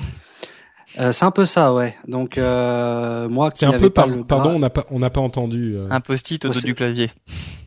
Euh, 1.00 1.12
c'est 1.12 1.26
un 1.26 1.32
peu 1.32 1.46
ça, 1.46 1.74
ouais. 1.74 1.96
Donc 2.08 2.38
euh, 2.38 3.28
moi 3.28 3.52
qui 3.52 3.66
un 3.66 3.74
peu 3.74 3.90
pardon, 3.90 4.24
on 4.30 4.60
n'a 4.60 4.70
pas 4.70 4.86
on 4.90 5.00
n'a 5.00 5.10
pas 5.10 5.20
entendu. 5.20 5.76
Euh. 5.76 5.88
Un 5.92 6.00
post-it 6.00 6.44
au 6.46 6.50
dos 6.50 6.62
du 6.62 6.76
clavier. 6.76 7.12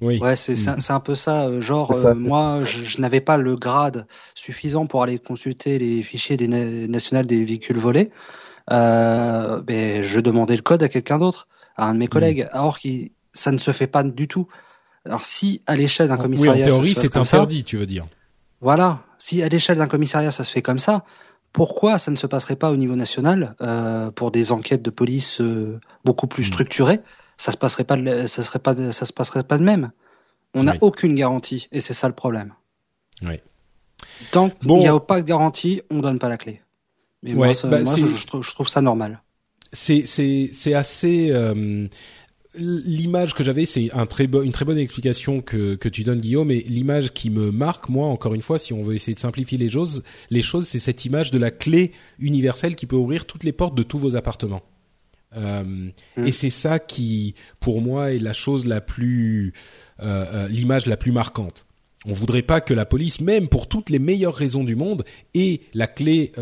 Oui. 0.00 0.18
Ouais, 0.18 0.36
c'est 0.36 0.54
mm. 0.54 0.80
c'est 0.80 0.92
un 0.92 1.00
peu 1.00 1.14
ça. 1.14 1.46
Euh, 1.46 1.60
genre 1.60 2.14
moi, 2.14 2.64
je, 2.64 3.00
n'avais 3.00 3.20
pas 3.20 3.36
le 3.36 3.56
grade 3.56 4.06
suffisant 4.34 4.86
pour 4.86 5.02
aller 5.02 5.18
consulter 5.18 5.78
les 5.78 6.02
fichiers 6.02 6.36
des 6.36 6.48
nationales 6.48 7.26
des 7.26 7.44
véhicules 7.44 7.76
volés. 7.76 8.10
Euh, 8.70 9.60
ben, 9.60 10.02
je 10.02 10.20
demandais 10.20 10.56
le 10.56 10.62
code 10.62 10.82
à 10.82 10.88
quelqu'un 10.88 11.18
d'autre, 11.18 11.46
à 11.76 11.86
un 11.86 11.94
de 11.94 11.98
mes 11.98 12.06
mm. 12.06 12.08
collègues. 12.08 12.48
Alors 12.52 12.78
qui 12.78 13.12
ça 13.32 13.52
ne 13.52 13.58
se 13.58 13.70
fait 13.70 13.86
pas 13.86 14.02
du 14.02 14.28
tout. 14.28 14.48
Alors 15.04 15.26
si 15.26 15.62
à 15.66 15.76
l'échelle 15.76 16.08
d'un 16.08 16.16
commissariat, 16.16 16.54
oui, 16.54 16.62
en 16.62 16.64
théorie, 16.64 16.94
c'est 16.94 17.16
interdit, 17.16 17.64
tu 17.64 17.76
veux 17.76 17.86
dire. 17.86 18.06
Voilà. 18.62 19.00
Si 19.18 19.42
à 19.42 19.48
l'échelle 19.48 19.78
d'un 19.78 19.88
commissariat, 19.88 20.30
ça 20.30 20.44
se 20.44 20.52
fait 20.52 20.62
comme 20.62 20.78
ça, 20.78 21.04
pourquoi 21.52 21.98
ça 21.98 22.10
ne 22.10 22.16
se 22.16 22.26
passerait 22.26 22.56
pas 22.56 22.70
au 22.70 22.76
niveau 22.76 22.96
national 22.96 23.54
euh, 23.60 24.10
pour 24.10 24.30
des 24.30 24.52
enquêtes 24.52 24.82
de 24.82 24.90
police 24.90 25.40
euh, 25.40 25.80
beaucoup 26.04 26.26
plus 26.26 26.42
hmm. 26.42 26.52
structurées 26.52 27.00
Ça 27.36 27.52
se 27.52 27.56
passerait 27.56 27.84
pas, 27.84 27.96
ça 28.28 28.42
serait 28.42 28.58
pas, 28.58 28.74
ça 28.92 29.06
se 29.06 29.12
passerait 29.12 29.44
pas 29.44 29.58
de 29.58 29.64
même. 29.64 29.90
On 30.54 30.64
n'a 30.64 30.74
aucune 30.80 31.14
garantie 31.14 31.68
et 31.70 31.80
c'est 31.80 31.94
ça 31.94 32.08
le 32.08 32.14
problème. 32.14 32.54
Oui. 33.22 33.40
Tant 34.32 34.50
qu'il 34.50 34.72
n'y 34.72 34.88
a 34.88 34.98
pas 34.98 35.20
de 35.20 35.26
garantie, 35.26 35.82
on 35.90 36.00
donne 36.00 36.18
pas 36.18 36.28
la 36.28 36.36
clé. 36.36 36.62
Mais 37.22 37.34
moi, 37.34 37.48
bah, 37.64 37.80
je, 37.84 38.26
trouve, 38.26 38.68
ça 38.68 38.80
normal. 38.80 39.22
C'est 39.72 40.74
assez. 40.74 41.30
Euh, 41.30 41.86
l'image 42.54 43.34
que 43.34 43.44
j'avais, 43.44 43.64
c'est 43.64 43.92
un 43.92 44.06
très 44.06 44.24
une 44.24 44.52
très 44.52 44.64
bonne 44.64 44.78
explication 44.78 45.40
que, 45.40 45.74
que 45.74 45.88
tu 45.88 46.02
donnes, 46.02 46.20
Guillaume. 46.20 46.50
Et 46.50 46.60
l'image 46.60 47.12
qui 47.12 47.30
me 47.30 47.50
marque, 47.50 47.88
moi, 47.88 48.08
encore 48.08 48.34
une 48.34 48.42
fois, 48.42 48.58
si 48.58 48.72
on 48.72 48.82
veut 48.82 48.94
essayer 48.94 49.14
de 49.14 49.20
simplifier 49.20 49.58
les 49.58 49.68
choses, 49.68 50.02
les 50.30 50.42
choses, 50.42 50.66
c'est 50.66 50.78
cette 50.78 51.04
image 51.04 51.30
de 51.30 51.38
la 51.38 51.50
clé 51.50 51.92
universelle 52.18 52.74
qui 52.74 52.86
peut 52.86 52.96
ouvrir 52.96 53.24
toutes 53.24 53.44
les 53.44 53.52
portes 53.52 53.74
de 53.74 53.82
tous 53.82 53.98
vos 53.98 54.16
appartements. 54.16 54.62
mm. 56.16 56.26
Et 56.26 56.32
c'est 56.32 56.50
ça 56.50 56.78
qui, 56.78 57.34
pour 57.60 57.80
moi, 57.82 58.12
est 58.12 58.18
la 58.18 58.32
chose 58.32 58.66
la 58.66 58.80
plus, 58.80 59.52
l'image 60.48 60.86
la 60.86 60.96
plus 60.96 61.12
marquante. 61.12 61.66
On 62.06 62.14
voudrait 62.14 62.42
pas 62.42 62.62
que 62.62 62.72
la 62.72 62.86
police, 62.86 63.20
même 63.20 63.46
pour 63.46 63.68
toutes 63.68 63.90
les 63.90 63.98
meilleures 63.98 64.34
raisons 64.34 64.64
du 64.64 64.74
monde, 64.74 65.04
ait 65.34 65.60
la 65.74 65.86
clé 65.86 66.32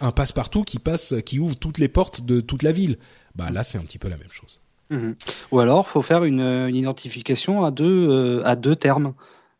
un 0.00 0.10
passe-partout 0.10 0.64
qui 0.64 0.78
passe, 0.78 1.14
qui 1.24 1.38
ouvre 1.38 1.56
toutes 1.56 1.78
les 1.78 1.88
portes 1.88 2.24
de 2.24 2.40
toute 2.40 2.62
la 2.62 2.72
ville. 2.72 2.96
Bah 3.36 3.50
là, 3.50 3.62
c'est 3.62 3.76
un 3.76 3.82
petit 3.82 3.98
peu 3.98 4.08
la 4.08 4.16
même 4.16 4.32
chose. 4.32 4.61
Mhm. 4.92 5.16
Ou 5.50 5.60
alors, 5.60 5.88
faut 5.88 6.02
faire 6.02 6.24
une, 6.24 6.70
identification 6.72 7.64
à 7.64 7.70
deux, 7.70 8.08
euh, 8.08 8.42
à 8.44 8.56
deux 8.56 8.76
termes. 8.76 9.14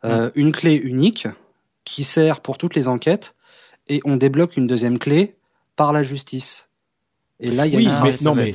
Euh, 0.04 0.26
mhm. 0.26 0.32
Une 0.34 0.52
clé 0.52 0.74
unique 0.74 1.26
qui 1.84 2.04
sert 2.04 2.40
pour 2.40 2.58
toutes 2.58 2.74
les 2.74 2.86
enquêtes 2.86 3.34
et 3.88 4.00
on 4.04 4.16
débloque 4.16 4.56
une 4.56 4.66
deuxième 4.66 4.98
clé 4.98 5.34
par 5.74 5.92
la 5.92 6.02
justice. 6.02 6.68
Et 7.40 7.50
là, 7.50 7.66
il 7.66 7.72
y 7.72 7.76
a 7.76 7.78
oui, 7.78 7.88
mais 8.02 8.12
non, 8.22 8.34
mais 8.34 8.52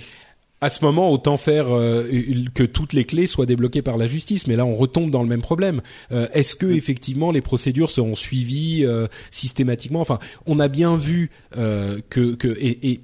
à 0.61 0.69
ce 0.69 0.84
moment, 0.84 1.11
autant 1.11 1.38
faire 1.38 1.67
euh, 1.69 2.03
que 2.53 2.63
toutes 2.63 2.93
les 2.93 3.05
clés 3.05 3.28
soient 3.28 3.45
débloquées 3.45 3.82
par 3.82 3.97
la 3.97 4.07
justice. 4.07 4.47
Mais 4.47 4.55
là, 4.55 4.65
on 4.65 4.75
retombe 4.75 5.11
dans 5.11 5.23
le 5.23 5.30
même 5.30 5.41
problème. 5.41 5.82
Est-ce 6.09 6.55
que 6.55 6.67
effectivement 6.67 7.32
les 7.32 7.41
procédures 7.41 7.91
seront 7.91 8.15
suivies 8.15 8.86
systématiquement? 9.30 10.01
Enfin, 10.01 10.19
on 10.45 10.59
a 10.59 10.67
bien 10.67 10.95
vu 10.95 11.32
que, 11.51 12.36
que 12.36 12.47
et, 12.59 12.91
et, 12.91 13.01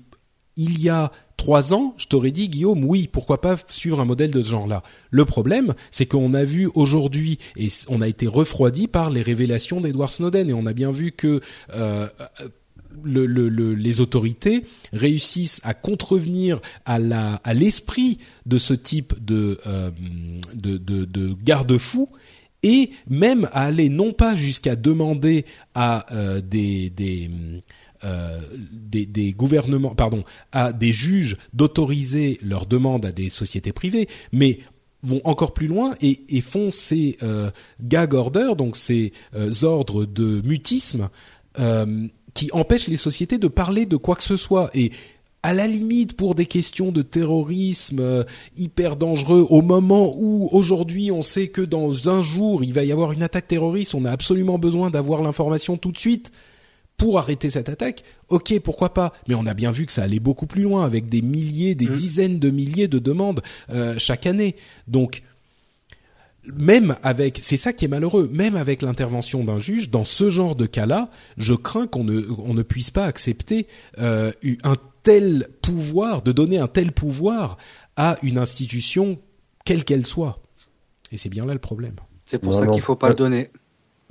il 0.55 0.81
y 0.81 0.89
a 0.89 1.11
trois 1.43 1.73
ans, 1.73 1.93
je 1.97 2.07
t'aurais 2.07 2.31
dit, 2.31 2.47
Guillaume, 2.47 2.85
oui, 2.85 3.09
pourquoi 3.11 3.41
pas 3.41 3.57
suivre 3.67 3.99
un 3.99 4.05
modèle 4.05 4.31
de 4.31 4.41
ce 4.41 4.47
genre-là. 4.47 4.81
Le 5.11 5.25
problème, 5.25 5.73
c'est 5.91 6.05
qu'on 6.05 6.33
a 6.33 6.45
vu 6.45 6.69
aujourd'hui, 6.73 7.37
et 7.57 7.67
on 7.89 7.99
a 7.99 8.07
été 8.07 8.27
refroidi 8.27 8.87
par 8.87 9.09
les 9.09 9.21
révélations 9.21 9.81
d'Edward 9.81 10.09
Snowden, 10.09 10.49
et 10.49 10.53
on 10.53 10.65
a 10.65 10.71
bien 10.71 10.89
vu 10.89 11.11
que 11.11 11.41
euh, 11.73 12.07
le, 13.03 13.25
les 13.73 13.99
autorités 13.99 14.63
réussissent 14.93 15.59
à 15.65 15.73
contrevenir 15.73 16.61
à 16.85 17.53
l'esprit 17.53 18.19
de 18.45 18.57
ce 18.57 18.73
type 18.73 19.13
de 19.21 19.59
euh, 19.67 19.91
de, 20.53 20.77
de, 20.77 21.03
de 21.03 21.35
garde-fou 21.43 22.07
et 22.63 22.91
même 23.09 23.49
à 23.51 23.65
aller 23.65 23.89
non 23.89 24.13
pas 24.13 24.35
jusqu'à 24.37 24.77
demander 24.77 25.43
à 25.75 26.05
euh, 26.15 26.39
des 26.39 27.29
euh, 28.05 28.39
des, 28.71 29.33
gouvernements, 29.33 29.95
pardon, 29.95 30.23
à 30.51 30.73
des 30.73 30.91
juges 30.93 31.37
d'autoriser 31.53 32.39
leurs 32.43 32.65
demandes 32.65 33.05
à 33.05 33.11
des 33.11 33.29
sociétés 33.29 33.71
privées, 33.71 34.07
mais 34.31 34.59
vont 35.03 35.21
encore 35.23 35.53
plus 35.53 35.67
loin 35.67 35.95
et, 36.01 36.41
font 36.41 36.69
ces 36.69 37.17
euh, 37.23 37.49
gag 37.81 38.13
orders, 38.13 38.55
donc 38.55 38.75
ces 38.75 39.13
euh, 39.35 39.51
ordres 39.63 40.05
de 40.05 40.41
mutisme, 40.41 41.09
qui 42.33 42.49
empêchent 42.51 42.87
les 42.87 42.97
sociétés 42.97 43.37
de 43.37 43.47
parler 43.47 43.85
de 43.85 43.95
quoi 43.95 44.15
que 44.15 44.23
ce 44.23 44.37
soit. 44.37 44.69
Et 44.73 44.91
à 45.43 45.53
la 45.53 45.67
limite, 45.67 46.17
pour 46.17 46.35
des 46.35 46.47
questions 46.47 46.91
de 46.91 47.03
terrorisme 47.03 48.25
hyper 48.57 48.95
dangereux, 48.95 49.45
au 49.49 49.61
moment 49.61 50.15
où 50.17 50.49
aujourd'hui 50.51 51.11
on 51.11 51.21
sait 51.21 51.47
que 51.47 51.61
dans 51.61 52.09
un 52.09 52.21
jour 52.23 52.63
il 52.63 52.73
va 52.73 52.83
y 52.83 52.91
avoir 52.91 53.11
une 53.11 53.23
attaque 53.23 53.47
terroriste, 53.47 53.93
on 53.93 54.05
a 54.05 54.11
absolument 54.11 54.57
besoin 54.57 54.89
d'avoir 54.89 55.21
l'information 55.21 55.77
tout 55.77 55.91
de 55.91 55.97
suite 55.97 56.31
pour 56.97 57.17
arrêter 57.17 57.49
cette 57.49 57.69
attaque, 57.69 58.03
ok, 58.29 58.59
pourquoi 58.59 58.93
pas. 58.93 59.13
Mais 59.27 59.35
on 59.35 59.45
a 59.45 59.53
bien 59.53 59.71
vu 59.71 59.85
que 59.85 59.91
ça 59.91 60.03
allait 60.03 60.19
beaucoup 60.19 60.47
plus 60.47 60.63
loin, 60.63 60.85
avec 60.85 61.07
des 61.07 61.21
milliers, 61.21 61.75
des 61.75 61.89
mmh. 61.89 61.93
dizaines 61.93 62.39
de 62.39 62.49
milliers 62.49 62.87
de 62.87 62.99
demandes 62.99 63.41
euh, 63.71 63.95
chaque 63.97 64.25
année. 64.25 64.55
Donc, 64.87 65.23
même 66.45 66.95
avec, 67.03 67.39
c'est 67.41 67.57
ça 67.57 67.73
qui 67.73 67.85
est 67.85 67.87
malheureux, 67.87 68.29
même 68.31 68.55
avec 68.55 68.81
l'intervention 68.81 69.43
d'un 69.43 69.59
juge, 69.59 69.89
dans 69.89 70.03
ce 70.03 70.29
genre 70.29 70.55
de 70.55 70.65
cas-là, 70.65 71.09
je 71.37 71.53
crains 71.53 71.87
qu'on 71.87 72.03
ne, 72.03 72.21
on 72.37 72.53
ne 72.53 72.63
puisse 72.63 72.91
pas 72.91 73.05
accepter 73.05 73.67
euh, 73.99 74.31
un 74.63 74.75
tel 75.03 75.47
pouvoir, 75.61 76.21
de 76.21 76.31
donner 76.31 76.59
un 76.59 76.67
tel 76.67 76.91
pouvoir 76.91 77.57
à 77.95 78.17
une 78.23 78.37
institution, 78.37 79.19
quelle 79.65 79.83
qu'elle 79.83 80.05
soit. 80.05 80.39
Et 81.11 81.17
c'est 81.17 81.29
bien 81.29 81.45
là 81.45 81.53
le 81.53 81.59
problème. 81.59 81.95
C'est 82.25 82.39
pour 82.39 82.55
ça 82.55 82.67
qu'il 82.67 82.81
faut 82.81 82.95
pas 82.95 83.09
le 83.09 83.15
donner. 83.15 83.51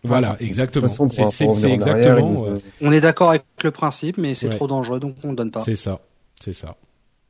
Voilà, 0.05 0.37
exactement. 0.41 0.89
C'est 0.89 1.71
exactement. 1.71 2.47
Euh, 2.47 2.57
on 2.81 2.91
est 2.93 3.01
d'accord 3.01 3.31
avec 3.31 3.45
le 3.63 3.71
principe, 3.71 4.19
mais 4.19 4.35
c'est 4.35 4.49
trop 4.49 4.67
dangereux, 4.67 5.01
donc 5.01 5.15
on 5.25 5.31
ne 5.31 5.37
donne 5.37 5.51
pas. 5.51 5.61
C'est 5.61 5.77
ça, 5.77 6.01
c'est 6.41 6.53
ça. 6.53 6.77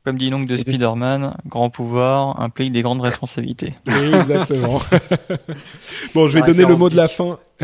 Comme 0.03 0.17
dit 0.17 0.29
l'oncle 0.29 0.51
de 0.51 0.57
Spider-Man, 0.57 1.33
grand 1.45 1.69
pouvoir 1.69 2.41
implique 2.41 2.73
des 2.73 2.81
grandes 2.81 2.99
responsabilités. 2.99 3.73
Oui, 3.87 4.13
exactement. 4.13 4.81
bon, 6.13 6.27
je 6.27 6.37
vais 6.37 6.45
donner 6.45 6.65
le 6.65 6.75
mot 6.75 6.89
de 6.89 6.97
la 6.97 7.07
fin. 7.07 7.39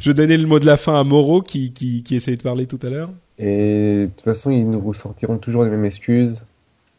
je 0.00 0.10
vais 0.10 0.14
donner 0.14 0.36
le 0.36 0.48
mot 0.48 0.58
de 0.58 0.66
la 0.66 0.76
fin 0.76 0.98
à 0.98 1.04
Moreau 1.04 1.40
qui, 1.40 1.72
qui, 1.72 2.02
qui 2.02 2.16
essayait 2.16 2.36
de 2.36 2.42
parler 2.42 2.66
tout 2.66 2.80
à 2.82 2.88
l'heure. 2.88 3.10
Et 3.38 4.06
de 4.06 4.10
toute 4.12 4.24
façon, 4.24 4.50
ils 4.50 4.68
nous 4.68 4.80
ressortiront 4.80 5.38
toujours 5.38 5.62
les 5.62 5.70
mêmes 5.70 5.84
excuses 5.84 6.42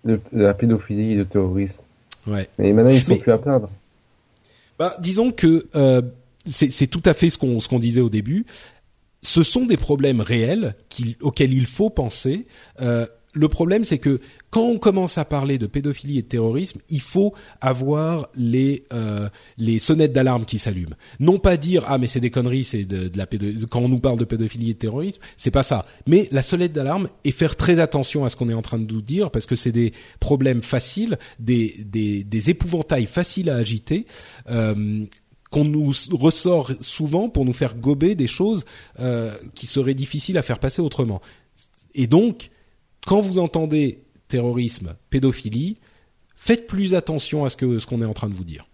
de, 0.06 0.20
la 0.32 0.54
pédophilie 0.54 1.14
et 1.14 1.16
du 1.16 1.26
terrorisme. 1.26 1.82
Ouais. 2.26 2.48
Mais 2.58 2.72
maintenant, 2.72 2.92
ils 2.92 3.04
sont 3.04 3.18
plus 3.18 3.34
à 3.34 3.38
plaindre. 3.38 3.70
Bah, 4.80 4.96
disons 5.00 5.32
que 5.32 5.68
euh, 5.76 6.02
c'est 6.46 6.88
tout 6.88 7.04
à 7.06 7.14
fait 7.14 7.30
ce 7.30 7.38
qu'on 7.38 7.60
qu'on 7.60 7.80
disait 7.80 8.02
au 8.02 8.10
début. 8.10 8.46
Ce 9.22 9.44
sont 9.44 9.66
des 9.66 9.78
problèmes 9.78 10.22
réels 10.22 10.76
auxquels 11.22 11.54
il 11.54 11.66
faut 11.66 11.90
penser. 11.90 12.46
Euh, 12.82 13.06
le 13.34 13.48
problème, 13.48 13.84
c'est 13.84 13.98
que 13.98 14.20
quand 14.52 14.62
on 14.62 14.78
commence 14.78 15.18
à 15.18 15.26
parler 15.26 15.58
de 15.58 15.66
pédophilie 15.66 16.20
et 16.20 16.22
de 16.22 16.28
terrorisme, 16.28 16.80
il 16.90 17.02
faut 17.02 17.34
avoir 17.62 18.30
les 18.36 18.86
euh, 18.94 19.28
les 19.58 19.80
sonnettes 19.80 20.14
d'alarme 20.14 20.46
qui 20.46 20.60
s'allument. 20.60 20.96
Non 21.20 21.40
pas 21.40 21.58
dire 21.58 21.84
ah 21.88 21.98
mais 21.98 22.06
c'est 22.06 22.20
des 22.20 22.30
conneries, 22.30 22.64
c'est 22.64 22.86
de, 22.86 23.10
la 23.18 23.26
quand 23.70 23.82
on 23.82 23.90
nous 23.90 24.00
parle 24.00 24.20
de 24.20 24.26
pédophilie 24.26 24.70
et 24.70 24.74
de 24.74 24.80
terrorisme, 24.80 25.20
c'est 25.38 25.50
pas 25.50 25.64
ça. 25.64 25.82
Mais 26.06 26.28
la 26.32 26.44
sonnette 26.44 26.74
d'alarme 26.74 27.10
et 27.24 27.32
faire 27.32 27.56
très 27.56 27.80
attention 27.80 28.26
à 28.26 28.30
ce 28.30 28.36
qu'on 28.36 28.50
est 28.50 28.54
en 28.54 28.62
train 28.62 28.78
de 28.78 28.92
nous 28.92 29.02
dire 29.02 29.32
parce 29.32 29.48
que 29.48 29.56
c'est 29.56 29.72
des 29.72 29.92
problèmes 30.20 30.62
faciles, 30.62 31.18
des 31.40 31.84
des, 31.88 32.24
des 32.24 32.50
épouvantails 32.52 33.08
faciles 33.08 33.50
à 33.50 33.56
agiter. 33.56 34.06
Euh, 34.52 35.06
qu'on 35.54 35.66
nous 35.66 35.92
ressort 36.14 36.72
souvent 36.82 37.30
pour 37.30 37.46
nous 37.46 37.54
faire 37.54 37.76
gober 37.76 38.16
des 38.16 38.26
choses 38.26 38.66
euh, 39.00 39.32
qui 39.54 39.68
seraient 39.68 39.94
difficiles 39.94 40.40
à 40.40 40.42
faire 40.42 40.58
passer 40.58 40.82
autrement. 40.82 41.22
Et 41.94 42.08
donc, 42.08 42.50
quand 43.06 43.22
vous 43.22 43.38
entendez 43.38 44.00
terrorisme, 44.28 44.96
pédophilie, 45.12 45.76
faites 46.36 46.66
plus 46.66 46.96
attention 46.96 47.46
à 47.46 47.50
ce 47.50 47.56
que 47.56 47.78
ce 47.78 47.86
qu'on 47.86 48.02
est 48.02 48.06
en 48.06 48.16
train 48.16 48.30
de 48.30 48.34
vous 48.34 48.44
dire. 48.44 48.66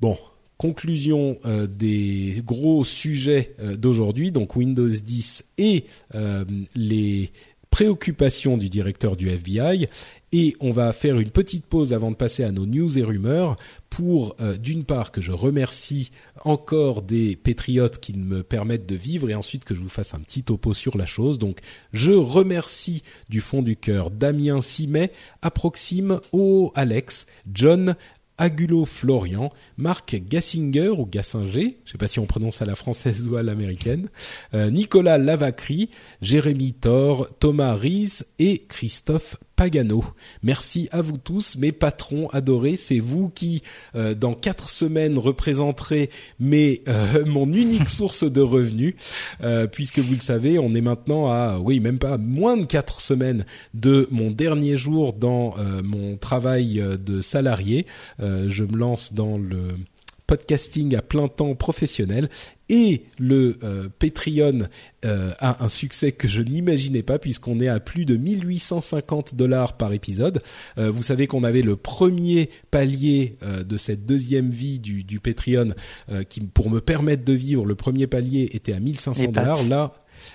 Bon, 0.00 0.18
conclusion 0.56 1.38
euh, 1.44 1.68
des 1.68 2.42
gros 2.44 2.82
sujets 2.82 3.54
euh, 3.60 3.76
d'aujourd'hui, 3.76 4.32
donc 4.32 4.56
Windows 4.56 4.88
10 4.88 5.44
et 5.58 5.84
les 6.74 7.30
préoccupations 7.70 8.56
du 8.56 8.68
directeur 8.68 9.16
du 9.16 9.28
FBI 9.28 9.88
et 10.32 10.56
on 10.60 10.70
va 10.70 10.92
faire 10.92 11.18
une 11.18 11.30
petite 11.30 11.66
pause 11.66 11.92
avant 11.92 12.10
de 12.10 12.16
passer 12.16 12.44
à 12.44 12.52
nos 12.52 12.66
news 12.66 12.98
et 12.98 13.02
rumeurs 13.02 13.56
pour, 13.88 14.36
euh, 14.40 14.56
d'une 14.56 14.84
part, 14.84 15.10
que 15.10 15.20
je 15.20 15.32
remercie 15.32 16.12
encore 16.44 17.02
des 17.02 17.34
patriotes 17.34 17.98
qui 17.98 18.16
me 18.16 18.42
permettent 18.42 18.86
de 18.86 18.94
vivre 18.94 19.28
et 19.28 19.34
ensuite 19.34 19.64
que 19.64 19.74
je 19.74 19.80
vous 19.80 19.88
fasse 19.88 20.14
un 20.14 20.20
petit 20.20 20.44
topo 20.44 20.72
sur 20.72 20.96
la 20.96 21.06
chose. 21.06 21.38
Donc, 21.38 21.58
je 21.92 22.12
remercie 22.12 23.02
du 23.28 23.40
fond 23.40 23.62
du 23.62 23.76
cœur 23.76 24.10
Damien 24.10 24.60
Simet, 24.60 25.12
Approxime, 25.42 26.20
O 26.32 26.70
Alex, 26.76 27.26
John, 27.52 27.96
Agulo 28.40 28.86
Florian, 28.86 29.50
Marc 29.76 30.16
Gassinger 30.16 30.88
ou 30.88 31.04
Gassinger, 31.04 31.76
je 31.84 31.92
sais 31.92 31.98
pas 31.98 32.08
si 32.08 32.20
on 32.20 32.24
prononce 32.24 32.62
à 32.62 32.64
la 32.64 32.74
française 32.74 33.28
ou 33.30 33.36
à 33.36 33.42
l'américaine, 33.42 34.08
euh, 34.54 34.70
Nicolas 34.70 35.18
Lavacry, 35.18 35.90
Jérémy 36.22 36.72
Thor, 36.72 37.28
Thomas 37.38 37.74
Ries 37.74 38.20
et 38.38 38.64
Christophe 38.66 39.36
Pagano. 39.60 40.02
Merci 40.42 40.88
à 40.90 41.02
vous 41.02 41.18
tous, 41.18 41.58
mes 41.58 41.70
patrons 41.70 42.30
adorés. 42.30 42.78
C'est 42.78 42.98
vous 42.98 43.28
qui, 43.28 43.62
euh, 43.94 44.14
dans 44.14 44.32
quatre 44.32 44.70
semaines, 44.70 45.18
représenterez 45.18 46.08
mes, 46.38 46.82
euh, 46.88 47.24
mon 47.26 47.52
unique 47.52 47.90
source 47.90 48.24
de 48.24 48.40
revenus, 48.40 48.94
euh, 49.42 49.66
puisque 49.66 49.98
vous 49.98 50.14
le 50.14 50.20
savez, 50.20 50.58
on 50.58 50.72
est 50.72 50.80
maintenant 50.80 51.30
à, 51.30 51.58
oui, 51.58 51.78
même 51.78 51.98
pas 51.98 52.16
moins 52.16 52.56
de 52.56 52.64
quatre 52.64 53.02
semaines 53.02 53.44
de 53.74 54.08
mon 54.10 54.30
dernier 54.30 54.78
jour 54.78 55.12
dans 55.12 55.54
mon 55.84 56.16
travail 56.16 56.82
de 56.98 57.20
salarié. 57.20 57.84
je 58.18 58.64
me 58.64 58.78
lance 58.78 59.12
dans 59.12 59.36
le 59.36 59.76
podcasting 60.30 60.94
à 60.94 61.02
plein 61.02 61.26
temps 61.26 61.56
professionnel 61.56 62.28
et 62.68 63.02
le 63.18 63.58
euh, 63.64 63.88
Patreon 63.98 64.60
euh, 65.04 65.32
a 65.40 65.64
un 65.64 65.68
succès 65.68 66.12
que 66.12 66.28
je 66.28 66.40
n'imaginais 66.40 67.02
pas 67.02 67.18
puisqu'on 67.18 67.58
est 67.58 67.66
à 67.66 67.80
plus 67.80 68.04
de 68.04 68.16
1850 68.16 69.34
dollars 69.34 69.76
par 69.76 69.92
épisode. 69.92 70.40
Euh, 70.78 70.88
vous 70.88 71.02
savez 71.02 71.26
qu'on 71.26 71.42
avait 71.42 71.62
le 71.62 71.74
premier 71.74 72.48
palier 72.70 73.32
de 73.42 73.76
cette 73.76 74.06
deuxième 74.06 74.50
vie 74.50 74.78
du, 74.78 75.02
du 75.02 75.18
Patreon 75.18 75.74
qui 76.28 76.40
pour 76.42 76.70
me 76.70 76.80
permettre 76.80 77.24
de 77.24 77.32
vivre, 77.32 77.66
le 77.66 77.74
premier 77.74 78.06
palier 78.06 78.50
était 78.52 78.72
à 78.72 78.78
1500 78.78 79.32
dollars. 79.32 79.64
Là, 79.64 79.90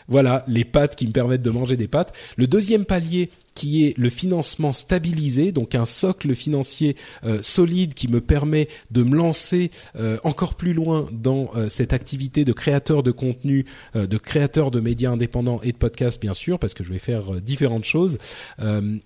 voilà, 0.09 0.43
les 0.47 0.65
pâtes 0.65 0.97
qui 0.97 1.07
me 1.07 1.13
permettent 1.13 1.41
de 1.41 1.51
manger 1.51 1.77
des 1.77 1.87
pâtes. 1.87 2.13
Le 2.35 2.47
deuxième 2.47 2.83
palier 2.83 3.29
qui 3.55 3.85
est 3.85 3.97
le 3.97 4.09
financement 4.09 4.73
stabilisé, 4.73 5.53
donc 5.53 5.73
un 5.73 5.85
socle 5.85 6.35
financier 6.35 6.95
euh, 7.23 7.39
solide 7.41 7.93
qui 7.93 8.09
me 8.09 8.19
permet 8.19 8.67
de 8.91 9.01
me 9.01 9.15
lancer 9.15 9.71
euh, 9.97 10.17
encore 10.23 10.55
plus 10.55 10.73
loin 10.73 11.07
dans 11.11 11.49
euh, 11.55 11.69
cette 11.69 11.93
activité 11.93 12.43
de 12.43 12.51
créateur 12.51 13.01
de 13.01 13.11
contenu, 13.11 13.65
de 13.95 14.17
créateur 14.17 14.71
de 14.71 14.81
médias 14.81 15.11
indépendants 15.11 15.61
et 15.63 15.71
de 15.71 15.77
podcasts 15.77 16.21
bien 16.21 16.33
sûr, 16.33 16.59
parce 16.59 16.73
que 16.73 16.83
je 16.83 16.91
vais 16.91 16.99
faire 16.99 17.39
différentes 17.41 17.85
choses. 17.85 18.17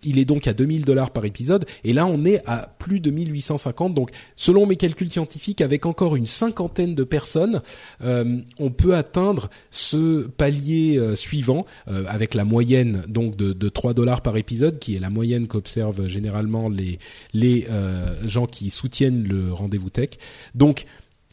il 0.04 0.18
est 0.18 0.26
donc 0.26 0.48
à 0.48 0.54
2000 0.54 0.84
dollars 0.84 1.12
par 1.12 1.26
épisode, 1.26 1.66
et 1.84 1.94
là 1.94 2.08
on 2.08 2.26
est 2.26 2.42
à 2.48 2.74
plus 2.80 3.00
de 3.00 3.12
1850. 3.12 3.94
Donc 3.94 4.10
selon 4.36 4.66
mes 4.66 4.78
calculs 4.78 5.12
scientifiques, 5.12 5.62
avec 5.62 5.86
encore 5.86 6.16
une 6.16 6.26
cinquantaine 6.26 6.96
de 6.96 7.04
personnes, 7.04 7.62
on 8.02 8.72
peut 8.72 8.96
atteindre 8.96 9.50
ce 9.70 10.28
palier 10.28 11.00
suivant 11.16 11.66
avec 11.86 12.34
la 12.34 12.46
moyenne 12.46 13.04
donc 13.08 13.36
de, 13.36 13.54
de 13.54 13.70
3 13.70 13.94
dollars 13.94 14.22
par 14.22 14.38
épisode, 14.39 14.39
qui 14.44 14.96
est 14.96 15.00
la 15.00 15.10
moyenne 15.10 15.48
qu'observent 15.48 16.08
généralement 16.08 16.70
les 16.70 17.00
les 17.34 17.68
euh, 17.70 18.28
gens 18.28 18.46
qui 18.46 18.70
soutiennent 18.70 19.24
le 19.24 19.54
rendez-vous 19.54 19.90
tech. 19.90 20.12
Donc 20.56 20.86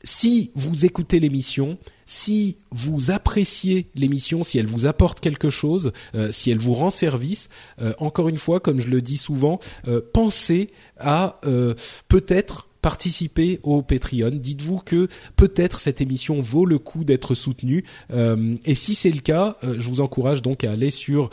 si 0.04 0.52
vous 0.54 0.84
écoutez 0.84 1.18
l'émission, 1.18 1.78
si 2.04 2.58
vous 2.70 3.10
appréciez 3.10 3.88
l'émission, 3.96 4.44
si 4.44 4.58
elle 4.58 4.66
vous 4.66 4.86
apporte 4.86 5.18
quelque 5.18 5.50
chose, 5.50 5.92
euh, 6.14 6.30
si 6.30 6.50
elle 6.50 6.58
vous 6.58 6.74
rend 6.74 6.90
service, 6.90 7.48
euh, 7.80 7.92
encore 7.98 8.28
une 8.28 8.38
fois, 8.38 8.60
comme 8.60 8.80
je 8.80 8.88
le 8.88 9.02
dis 9.02 9.16
souvent, 9.16 9.58
pensez 10.12 10.70
à 10.98 11.40
peut-être 12.08 12.68
participer 12.82 13.58
au 13.64 13.82
Patreon. 13.82 14.30
Dites-vous 14.30 14.78
que 14.78 15.08
peut-être 15.34 15.80
cette 15.80 16.00
émission 16.00 16.40
vaut 16.40 16.66
le 16.66 16.78
coup 16.78 17.02
d'être 17.02 17.34
soutenue. 17.34 17.84
et 18.64 18.74
si 18.74 18.94
c'est 18.94 19.10
le 19.10 19.20
cas, 19.20 19.56
je 19.62 19.88
vous 19.88 20.00
encourage 20.00 20.42
donc 20.42 20.62
à 20.62 20.70
aller 20.70 20.90
sur 20.90 21.30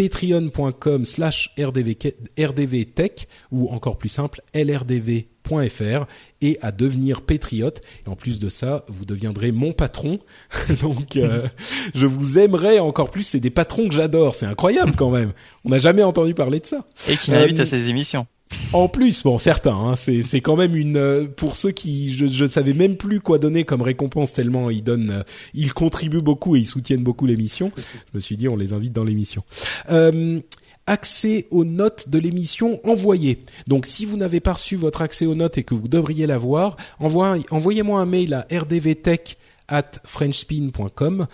patreon.com 0.00 1.04
slash 1.04 1.50
rdvtech 1.58 3.28
ou 3.50 3.68
encore 3.68 3.98
plus 3.98 4.08
simple 4.08 4.40
lrdv.fr 4.54 6.06
et 6.40 6.58
à 6.62 6.72
devenir 6.72 7.20
patriote. 7.20 7.82
Et 8.06 8.08
en 8.08 8.16
plus 8.16 8.38
de 8.38 8.48
ça 8.48 8.86
vous 8.88 9.04
deviendrez 9.04 9.52
mon 9.52 9.72
patron. 9.72 10.18
Donc 10.80 11.16
euh, 11.16 11.48
je 11.94 12.06
vous 12.06 12.38
aimerai 12.38 12.80
encore 12.80 13.10
plus. 13.10 13.24
C'est 13.24 13.40
des 13.40 13.50
patrons 13.50 13.88
que 13.88 13.94
j'adore. 13.94 14.34
C'est 14.34 14.46
incroyable 14.46 14.92
quand 14.96 15.10
même. 15.10 15.32
On 15.66 15.68
n'a 15.68 15.78
jamais 15.78 16.02
entendu 16.02 16.32
parler 16.32 16.60
de 16.60 16.66
ça. 16.66 16.86
Et 17.08 17.16
qui 17.16 17.30
m'invite 17.30 17.60
à 17.60 17.66
ces 17.66 17.88
émissions 17.88 18.26
en 18.72 18.88
plus, 18.88 19.22
bon, 19.24 19.38
certains, 19.38 19.74
hein, 19.74 19.96
c'est 19.96 20.22
c'est 20.22 20.40
quand 20.40 20.56
même 20.56 20.76
une 20.76 20.96
euh, 20.96 21.26
pour 21.26 21.56
ceux 21.56 21.72
qui 21.72 22.12
je 22.14 22.26
je 22.26 22.46
savais 22.46 22.72
même 22.72 22.96
plus 22.96 23.20
quoi 23.20 23.38
donner 23.38 23.64
comme 23.64 23.82
récompense 23.82 24.32
tellement 24.32 24.70
ils 24.70 24.84
donnent, 24.84 25.10
euh, 25.10 25.22
ils 25.54 25.72
contribuent 25.72 26.22
beaucoup 26.22 26.54
et 26.56 26.60
ils 26.60 26.66
soutiennent 26.66 27.02
beaucoup 27.02 27.26
l'émission. 27.26 27.72
Je 27.76 27.82
me 28.14 28.20
suis 28.20 28.36
dit 28.36 28.48
on 28.48 28.56
les 28.56 28.72
invite 28.72 28.92
dans 28.92 29.04
l'émission. 29.04 29.42
Euh, 29.90 30.40
accès 30.86 31.46
aux 31.50 31.64
notes 31.64 32.08
de 32.08 32.18
l'émission 32.18 32.80
envoyées. 32.84 33.44
Donc 33.68 33.86
si 33.86 34.04
vous 34.04 34.16
n'avez 34.16 34.40
pas 34.40 34.54
reçu 34.54 34.76
votre 34.76 35.02
accès 35.02 35.26
aux 35.26 35.34
notes 35.34 35.58
et 35.58 35.62
que 35.62 35.74
vous 35.74 35.88
devriez 35.88 36.26
l'avoir, 36.26 36.76
envoyez-moi 36.98 38.00
un 38.00 38.06
mail 38.06 38.34
à 38.34 38.46
rdvtech 38.52 39.36
at 39.68 39.92
frenchspin.com 40.04 41.28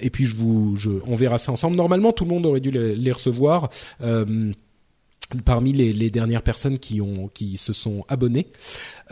et 0.00 0.10
puis 0.10 0.24
je 0.24 0.36
vous 0.36 0.76
je, 0.76 0.90
on 1.06 1.16
verra 1.16 1.38
ça 1.38 1.50
ensemble. 1.50 1.76
Normalement 1.76 2.12
tout 2.12 2.24
le 2.24 2.30
monde 2.30 2.46
aurait 2.46 2.60
dû 2.60 2.70
les, 2.70 3.12
recevoir. 3.12 3.70
Parmi 5.40 5.72
les, 5.72 5.92
les, 5.92 6.10
dernières 6.10 6.42
personnes 6.42 6.78
qui 6.78 7.00
ont 7.00 7.28
qui 7.32 7.56
se 7.56 7.72
sont 7.72 8.04
abonnées. 8.08 8.48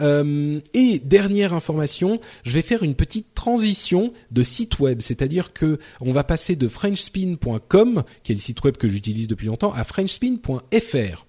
Euh, 0.00 0.60
et 0.74 0.98
dernière 0.98 1.54
information, 1.54 2.20
je 2.44 2.52
vais 2.52 2.62
faire 2.62 2.82
une 2.82 2.94
petite 2.94 3.34
transition 3.34 4.12
de 4.30 4.42
site 4.42 4.78
web, 4.78 5.00
c'est-à-dire 5.00 5.52
que 5.52 5.78
on 6.00 6.12
va 6.12 6.24
passer 6.24 6.56
de 6.56 6.68
frenchspin.com, 6.68 8.02
qui 8.22 8.32
est 8.32 8.34
le 8.34 8.40
site 8.40 8.62
web 8.62 8.76
que 8.76 8.88
j'utilise 8.88 9.28
depuis 9.28 9.46
longtemps, 9.46 9.72
à 9.72 9.84
frenchspin.fr. 9.84 11.24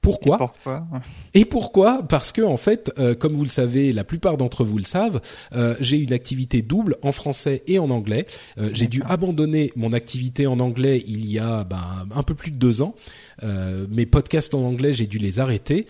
Pourquoi? 0.00 0.34
Et 0.34 0.38
pourquoi, 0.38 0.86
Et 1.34 1.44
pourquoi? 1.44 2.02
Parce 2.02 2.32
que 2.32 2.40
en 2.40 2.56
fait, 2.56 2.90
euh, 2.98 3.14
comme 3.14 3.34
vous 3.34 3.44
le 3.44 3.50
savez, 3.50 3.92
la 3.92 4.04
plupart 4.04 4.36
d'entre 4.38 4.64
vous 4.64 4.78
le 4.78 4.84
savent, 4.84 5.20
euh, 5.54 5.74
j'ai 5.80 5.98
une 5.98 6.12
activité 6.12 6.62
double 6.62 6.96
en 7.02 7.12
français 7.12 7.62
et 7.66 7.78
en 7.78 7.90
anglais. 7.90 8.24
Euh, 8.58 8.70
j'ai 8.72 8.86
dû 8.86 9.02
abandonner 9.06 9.72
mon 9.76 9.92
activité 9.92 10.46
en 10.46 10.58
anglais 10.60 11.02
il 11.06 11.30
y 11.30 11.38
a 11.38 11.64
ben, 11.64 12.06
un 12.14 12.22
peu 12.22 12.34
plus 12.34 12.50
de 12.50 12.56
deux 12.56 12.80
ans. 12.80 12.94
Mes 13.42 14.06
podcasts 14.06 14.54
en 14.54 14.62
anglais, 14.62 14.92
j'ai 14.92 15.06
dû 15.06 15.18
les 15.18 15.40
arrêter. 15.40 15.86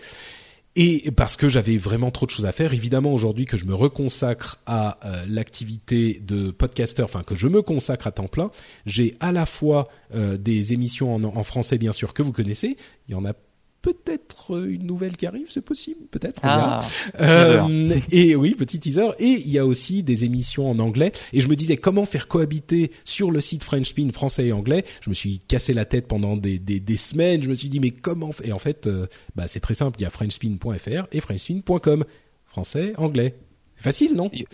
Et 0.77 1.11
parce 1.11 1.35
que 1.35 1.49
j'avais 1.49 1.77
vraiment 1.77 2.11
trop 2.11 2.25
de 2.25 2.31
choses 2.31 2.45
à 2.45 2.53
faire, 2.53 2.73
évidemment 2.73 3.13
aujourd'hui 3.13 3.43
que 3.43 3.57
je 3.57 3.65
me 3.65 3.75
reconsacre 3.75 4.59
à 4.65 4.99
l'activité 5.27 6.21
de 6.21 6.49
podcaster, 6.49 7.03
enfin 7.03 7.23
que 7.23 7.35
je 7.35 7.49
me 7.49 7.61
consacre 7.61 8.07
à 8.07 8.11
temps 8.11 8.29
plein, 8.29 8.51
j'ai 8.85 9.15
à 9.19 9.33
la 9.33 9.45
fois 9.45 9.89
des 10.13 10.71
émissions 10.71 11.13
en, 11.13 11.23
en, 11.25 11.43
français 11.43 11.77
bien 11.77 11.91
sûr 11.91 12.13
que 12.13 12.21
vous 12.23 12.31
connaissez, 12.31 12.77
il 13.09 13.11
y 13.11 13.15
en 13.15 13.25
a 13.25 13.33
peut-être 13.81 14.65
une 14.67 14.85
nouvelle 14.85 15.17
qui 15.17 15.25
arrive, 15.25 15.47
c'est 15.49 15.61
possible, 15.61 16.01
peut-être. 16.11 16.39
Ah, 16.43 16.79
euh, 17.19 17.97
et 18.11 18.35
oui, 18.35 18.55
petit 18.55 18.79
teaser. 18.79 19.09
Et 19.19 19.41
il 19.41 19.49
y 19.49 19.57
a 19.57 19.65
aussi 19.65 20.03
des 20.03 20.23
émissions 20.23 20.69
en 20.69 20.79
anglais. 20.79 21.11
Et 21.33 21.41
je 21.41 21.47
me 21.47 21.55
disais 21.55 21.77
comment 21.77 22.05
faire 22.05 22.27
cohabiter 22.27 22.91
sur 23.03 23.31
le 23.31 23.41
site 23.41 23.63
Frenchspin 23.63 24.09
français 24.13 24.47
et 24.47 24.53
anglais? 24.53 24.85
Je 25.01 25.09
me 25.09 25.15
suis 25.15 25.39
cassé 25.47 25.73
la 25.73 25.85
tête 25.85 26.07
pendant 26.07 26.37
des, 26.37 26.59
des, 26.59 26.79
des 26.79 26.97
semaines. 26.97 27.41
Je 27.41 27.49
me 27.49 27.55
suis 27.55 27.69
dit 27.69 27.79
mais 27.79 27.91
comment 27.91 28.31
Et 28.43 28.51
en 28.51 28.59
fait, 28.59 28.87
euh, 28.87 29.07
bah, 29.35 29.47
c'est 29.47 29.59
très 29.59 29.73
simple. 29.73 29.99
Il 29.99 30.03
y 30.03 30.05
a 30.05 30.09
frenchspin.fr 30.09 31.07
et 31.11 31.21
frenchspin.com. 31.21 32.05
Français, 32.45 32.93
anglais. 32.97 33.35
Facile, 33.75 34.13
non? 34.13 34.29
Il 34.31 34.45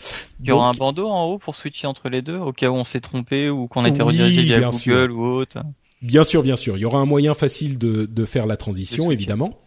y 0.44 0.52
aura 0.52 0.70
un 0.70 0.74
bandeau 0.74 1.08
en 1.08 1.26
haut 1.26 1.38
pour 1.38 1.56
switcher 1.56 1.88
entre 1.88 2.08
les 2.08 2.22
deux, 2.22 2.38
au 2.38 2.54
cas 2.54 2.70
où 2.70 2.76
on 2.76 2.86
s'est 2.86 3.02
trompé 3.02 3.50
ou 3.50 3.68
qu'on 3.68 3.84
a 3.84 3.90
été 3.90 4.02
redirigé 4.02 4.44
via 4.44 4.70
Google 4.70 5.12
ou 5.12 5.26
autre? 5.26 5.58
Bien 6.02 6.24
sûr, 6.24 6.44
bien 6.44 6.56
sûr. 6.56 6.78
Il 6.78 6.82
y 6.82 6.86
aura 6.86 7.00
un 7.00 7.06
moyen 7.06 7.34
facile 7.34 7.78
de, 7.78 8.06
de 8.06 8.26
faire 8.26 8.46
la 8.46 8.58
transition, 8.58 9.12
évidemment. 9.12 9.60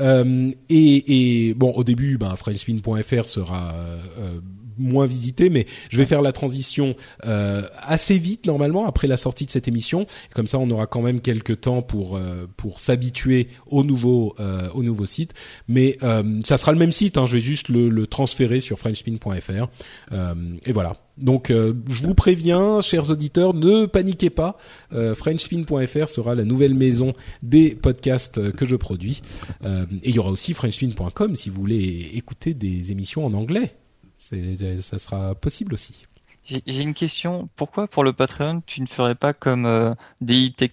Euh, 0.00 0.50
et, 0.68 1.48
et, 1.48 1.54
bon, 1.54 1.72
au 1.72 1.82
début, 1.82 2.18
ben, 2.18 2.36
FrenchSpin.fr 2.36 3.26
sera 3.26 3.74
euh, 3.74 4.40
moins 4.78 5.06
visité, 5.06 5.50
mais 5.50 5.66
je 5.90 5.96
vais 5.96 6.06
faire 6.06 6.22
la 6.22 6.32
transition 6.32 6.94
euh, 7.24 7.62
assez 7.82 8.18
vite 8.18 8.46
normalement 8.46 8.86
après 8.86 9.06
la 9.06 9.16
sortie 9.16 9.46
de 9.46 9.50
cette 9.50 9.68
émission. 9.68 10.06
Comme 10.34 10.46
ça, 10.46 10.58
on 10.58 10.70
aura 10.70 10.86
quand 10.86 11.02
même 11.02 11.20
quelques 11.20 11.60
temps 11.60 11.82
pour 11.82 12.16
euh, 12.16 12.46
pour 12.56 12.80
s'habituer 12.80 13.48
au 13.66 13.84
nouveau 13.84 14.34
euh, 14.40 14.68
au 14.74 14.82
nouveau 14.82 15.06
site. 15.06 15.34
Mais 15.68 15.98
ça 16.44 16.56
sera 16.56 16.72
le 16.72 16.78
même 16.78 16.92
site. 16.92 17.16
Hein, 17.16 17.26
je 17.26 17.34
vais 17.34 17.40
juste 17.40 17.68
le, 17.68 17.88
le 17.88 18.06
transférer 18.06 18.60
sur 18.60 18.78
FrenchSpin.fr 18.78 19.68
et 20.66 20.72
voilà. 20.72 20.94
Donc, 21.18 21.50
je 21.50 22.02
vous 22.02 22.14
préviens, 22.14 22.80
chers 22.80 23.10
auditeurs, 23.10 23.54
ne 23.54 23.86
paniquez 23.86 24.30
pas. 24.30 24.56
FrenchSpin.fr 24.90 26.08
sera 26.08 26.34
la 26.34 26.44
nouvelle 26.44 26.74
maison 26.74 27.12
des 27.42 27.74
podcasts 27.74 28.52
que 28.52 28.66
je 28.66 28.76
produis. 28.76 29.20
et 29.64 30.08
il 30.08 30.14
y 30.14 30.18
aura 30.18 30.30
aussi 30.30 30.54
FrenchSpin.com 30.54 31.36
si 31.36 31.50
vous 31.50 31.60
voulez 31.60 32.10
écouter 32.14 32.54
des 32.54 32.92
émissions 32.92 33.24
en 33.26 33.34
anglais 33.34 33.72
ça 34.80 34.98
sera 34.98 35.34
possible 35.34 35.74
aussi. 35.74 36.06
J'ai 36.44 36.82
une 36.82 36.94
question. 36.94 37.48
Pourquoi 37.56 37.86
pour 37.86 38.04
le 38.04 38.12
Patreon 38.12 38.62
tu 38.66 38.82
ne 38.82 38.86
ferais 38.86 39.14
pas 39.14 39.32
comme 39.32 39.64
euh, 39.64 39.94
Daily, 40.20 40.52
Tech, 40.52 40.72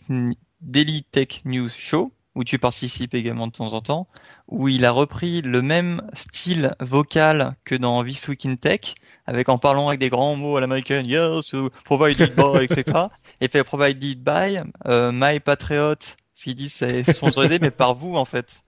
Daily 0.62 1.04
Tech 1.04 1.42
News 1.46 1.70
Show 1.70 2.12
où 2.36 2.44
tu 2.44 2.58
participes 2.58 3.16
également 3.16 3.48
de 3.48 3.52
temps 3.52 3.74
en 3.74 3.82
temps, 3.82 4.08
où 4.48 4.70
il 4.70 4.86
a 4.86 4.92
repris 4.92 5.42
le 5.42 5.62
même 5.62 6.02
style 6.14 6.72
vocal 6.80 7.56
que 7.66 7.76
dans 7.76 8.04
This 8.04 8.28
Week 8.30 8.46
in 8.46 8.56
Tech, 8.56 8.96
avec 9.26 9.50
en 9.50 9.58
parlant 9.58 9.90
avec 9.90 10.00
des 10.00 10.10
grands 10.10 10.36
mots 10.36 10.56
à 10.56 10.62
l'américaine, 10.62 11.06
yes, 11.06 11.54
provided 11.84 12.34
by, 12.36 12.64
etc. 12.64 13.08
Et 13.42 13.50
fait 13.50 13.64
provided 13.64 14.24
by 14.24 14.60
euh, 14.86 15.12
My 15.14 15.40
Patriot, 15.40 15.96
ce 16.34 16.44
qu'ils 16.44 16.56
disent 16.56 16.74
c'est 16.74 17.12
sponsorisé, 17.14 17.60
mais 17.60 17.72
par 17.72 17.96
vous 17.96 18.16
en 18.16 18.26
fait. 18.26 18.62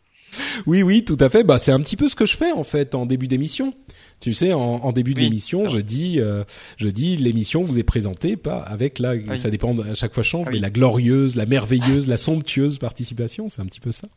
Oui, 0.65 0.83
oui, 0.83 1.05
tout 1.05 1.17
à 1.19 1.29
fait. 1.29 1.43
Bah, 1.43 1.59
c'est 1.59 1.71
un 1.71 1.79
petit 1.81 1.97
peu 1.97 2.07
ce 2.07 2.15
que 2.15 2.25
je 2.25 2.37
fais 2.37 2.51
en 2.51 2.63
fait 2.63 2.95
en 2.95 3.05
début 3.05 3.27
d'émission. 3.27 3.73
Tu 4.21 4.35
sais, 4.35 4.53
en, 4.53 4.59
en 4.59 4.91
début 4.91 5.15
d'émission, 5.15 5.67
je 5.67 5.79
dis, 5.79 6.19
euh, 6.19 6.43
je 6.77 6.87
dis, 6.89 7.17
l'émission 7.17 7.63
vous 7.63 7.79
est 7.79 7.83
présentée 7.83 8.37
pas 8.37 8.59
avec 8.59 8.99
la, 8.99 9.15
ça 9.35 9.49
dépend 9.49 9.77
à 9.79 9.95
chaque 9.95 10.13
fois 10.13 10.23
change, 10.23 10.47
mais 10.51 10.59
la 10.59 10.69
glorieuse, 10.69 11.35
la 11.35 11.47
merveilleuse, 11.47 12.07
la 12.07 12.17
somptueuse 12.17 12.77
participation, 12.77 13.49
c'est 13.49 13.61
un 13.61 13.65
petit 13.65 13.79
peu 13.79 13.91
ça. 13.91 14.07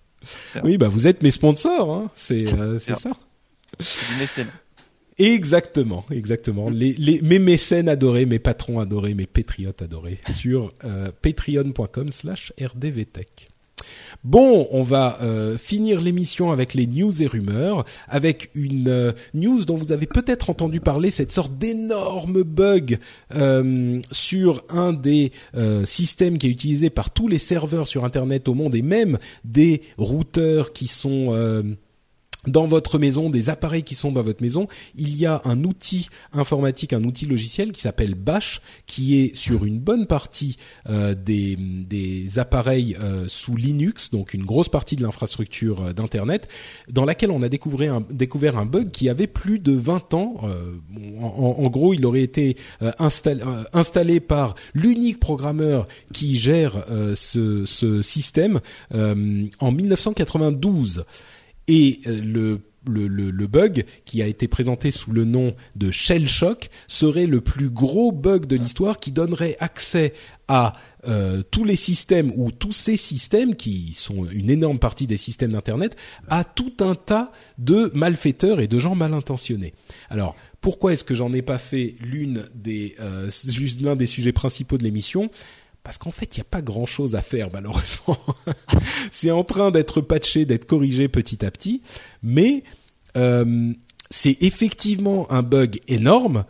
Oui, 0.63 0.77
bah 0.77 0.89
vous 0.89 1.07
êtes 1.07 1.23
mes 1.23 1.31
sponsors, 1.31 1.91
hein. 1.93 2.11
c'est 2.15 2.47
euh, 2.53 2.79
c'est 2.79 2.97
ça. 2.97 3.13
mécène. 4.19 4.49
Exactement, 5.19 6.05
exactement. 6.11 6.71
Les, 6.71 6.93
les, 6.93 7.23
mes 7.23 7.39
mécènes 7.39 7.89
adorés, 7.89 8.27
mes 8.27 8.39
patrons 8.39 8.81
adorés, 8.81 9.15
mes 9.15 9.27
patriotes 9.27 9.81
adorés 9.81 10.19
sur 10.31 10.73
euh, 10.85 11.11
patreon.com 11.23 12.11
slash 12.11 12.53
rdvtech. 12.61 13.49
Bon, 14.24 14.68
on 14.70 14.82
va 14.82 15.18
euh, 15.20 15.59
finir 15.59 16.01
l'émission 16.01 16.51
avec 16.51 16.72
les 16.72 16.87
news 16.87 17.22
et 17.22 17.26
rumeurs, 17.26 17.85
avec 18.09 18.51
une 18.55 18.89
euh, 18.89 19.12
news 19.35 19.64
dont 19.66 19.76
vous 19.76 19.93
avez 19.93 20.07
peut-être 20.07 20.49
entendu 20.49 20.80
parler, 20.80 21.11
cette 21.11 21.30
sorte 21.30 21.59
d'énorme 21.59 22.43
bug 22.43 22.99
euh, 23.35 24.01
sur 24.11 24.64
un 24.70 24.93
des 24.93 25.32
systèmes 25.85 26.39
qui 26.39 26.47
est 26.47 26.51
utilisé 26.51 26.91
par 26.91 27.11
tous 27.11 27.28
les 27.28 27.39
serveurs 27.39 27.87
sur 27.87 28.05
Internet 28.05 28.49
au 28.49 28.55
monde 28.55 28.74
et 28.74 28.82
même 28.82 29.18
des 29.45 29.82
routeurs 29.99 30.72
qui 30.72 30.87
sont 30.87 31.35
dans 32.47 32.66
votre 32.66 32.99
maison, 32.99 33.30
des 33.30 33.51
appareils 33.51 33.82
qui 33.82 33.95
sont 33.95 34.12
dans 34.12 34.22
votre 34.22 34.42
maison, 34.42 34.66
il 34.97 35.16
y 35.16 35.26
a 35.26 35.42
un 35.45 35.64
outil 35.64 36.09
informatique, 36.32 36.92
un 36.92 37.05
outil 37.05 37.26
logiciel 37.26 37.72
qui 37.72 37.80
s'appelle 37.80 38.14
Bash, 38.14 38.61
qui 38.86 39.20
est 39.20 39.34
sur 39.34 39.64
une 39.64 39.78
bonne 39.78 40.07
partie 40.07 40.57
euh, 40.88 41.14
des, 41.14 41.57
des, 41.57 42.38
appareils 42.38 42.97
euh, 43.01 43.24
sous 43.28 43.57
Linux, 43.57 44.11
donc 44.11 44.34
une 44.34 44.45
grosse 44.45 44.68
partie 44.68 44.97
de 44.97 45.03
l'infrastructure 45.03 45.82
euh, 45.82 45.92
d'internet, 45.92 46.49
dans 46.90 47.05
laquelle 47.05 47.30
on 47.30 47.42
a 47.42 47.49
découvert 47.49 47.95
un, 47.95 48.05
découvert 48.11 48.59
un 48.59 48.66
bug 48.66 48.90
qui 48.90 49.09
avait 49.09 49.26
plus 49.26 49.59
de 49.59 49.72
20 49.72 50.14
ans. 50.14 50.34
En, 51.21 51.57
en, 51.58 51.68
gros, 51.68 51.95
il 51.95 52.04
aurait 52.07 52.22
été 52.22 52.57
installé, 52.99 53.42
installé 53.72 54.21
par 54.21 54.54
l'unique 54.75 55.21
programmeur 55.21 55.87
qui 56.12 56.37
gère 56.37 56.84
ce, 57.14 57.64
ce, 57.64 58.03
système 58.03 58.61
en 58.92 59.72
1992. 59.72 61.04
Et 61.68 62.00
euh, 62.07 62.20
le 62.20 62.61
le, 62.86 63.08
le, 63.08 63.30
le, 63.30 63.46
bug 63.46 63.84
qui 64.04 64.22
a 64.22 64.26
été 64.26 64.49
présenté 64.49 64.91
sous 64.91 65.12
le 65.12 65.24
nom 65.24 65.54
de 65.76 65.91
Shell 65.91 66.28
Shock 66.28 66.68
serait 66.86 67.26
le 67.26 67.41
plus 67.41 67.70
gros 67.70 68.12
bug 68.12 68.46
de 68.46 68.57
l'histoire 68.57 68.99
qui 68.99 69.12
donnerait 69.12 69.57
accès 69.61 70.12
à 70.49 70.74
euh, 71.08 71.42
tous 71.50 71.64
les 71.64 71.76
systèmes 71.76 72.32
ou 72.36 72.50
tous 72.50 72.72
ces 72.72 72.96
systèmes 72.96 73.57
qui 73.57 73.95
sont 73.95 74.26
une 74.26 74.50
énorme 74.50 74.78
partie 74.78 75.07
des 75.07 75.16
systèmes 75.16 75.53
d'internet 75.53 75.96
à 76.28 76.45
tout 76.45 76.74
un 76.80 76.95
tas 76.95 77.32
de 77.58 77.91
malfaiteurs 77.95 78.61
et 78.61 78.66
de 78.66 78.78
gens 78.78 78.95
mal 78.95 79.14
intentionnés. 79.14 79.74
Alors 80.11 80.36
pourquoi 80.61 80.92
est-ce 80.92 81.04
que 81.04 81.14
j'en 81.14 81.32
ai 81.32 81.42
pas 81.42 81.58
fait 81.58 81.95
l'une 82.00 82.45
des 82.54 82.95
euh, 83.00 83.30
l'un 83.80 83.96
des 83.96 84.07
sujets 84.07 84.32
principaux 84.32 84.78
de 84.78 84.84
l'émission? 84.84 85.30
Parce 85.85 85.99
qu'en 85.99 86.11
fait, 86.11 86.37
il 86.37 86.41
n'y 86.41 86.43
a 86.43 86.51
pas 86.51 86.63
grand-chose 86.63 87.15
à 87.15 87.21
faire 87.21 87.51
malheureusement. 87.53 88.19
c'est 89.13 89.31
en 89.31 89.45
train 89.45 89.71
d'être 89.71 90.01
patché, 90.01 90.47
d'être 90.47 90.65
corrigé 90.65 91.09
petit 91.09 91.45
à 91.45 91.51
petit, 91.51 91.83
mais 92.23 92.65
euh, 93.17 93.73
c'est 94.11 94.43
effectivement 94.43 95.31
un 95.31 95.43
bug 95.43 95.79
énorme, 95.87 96.45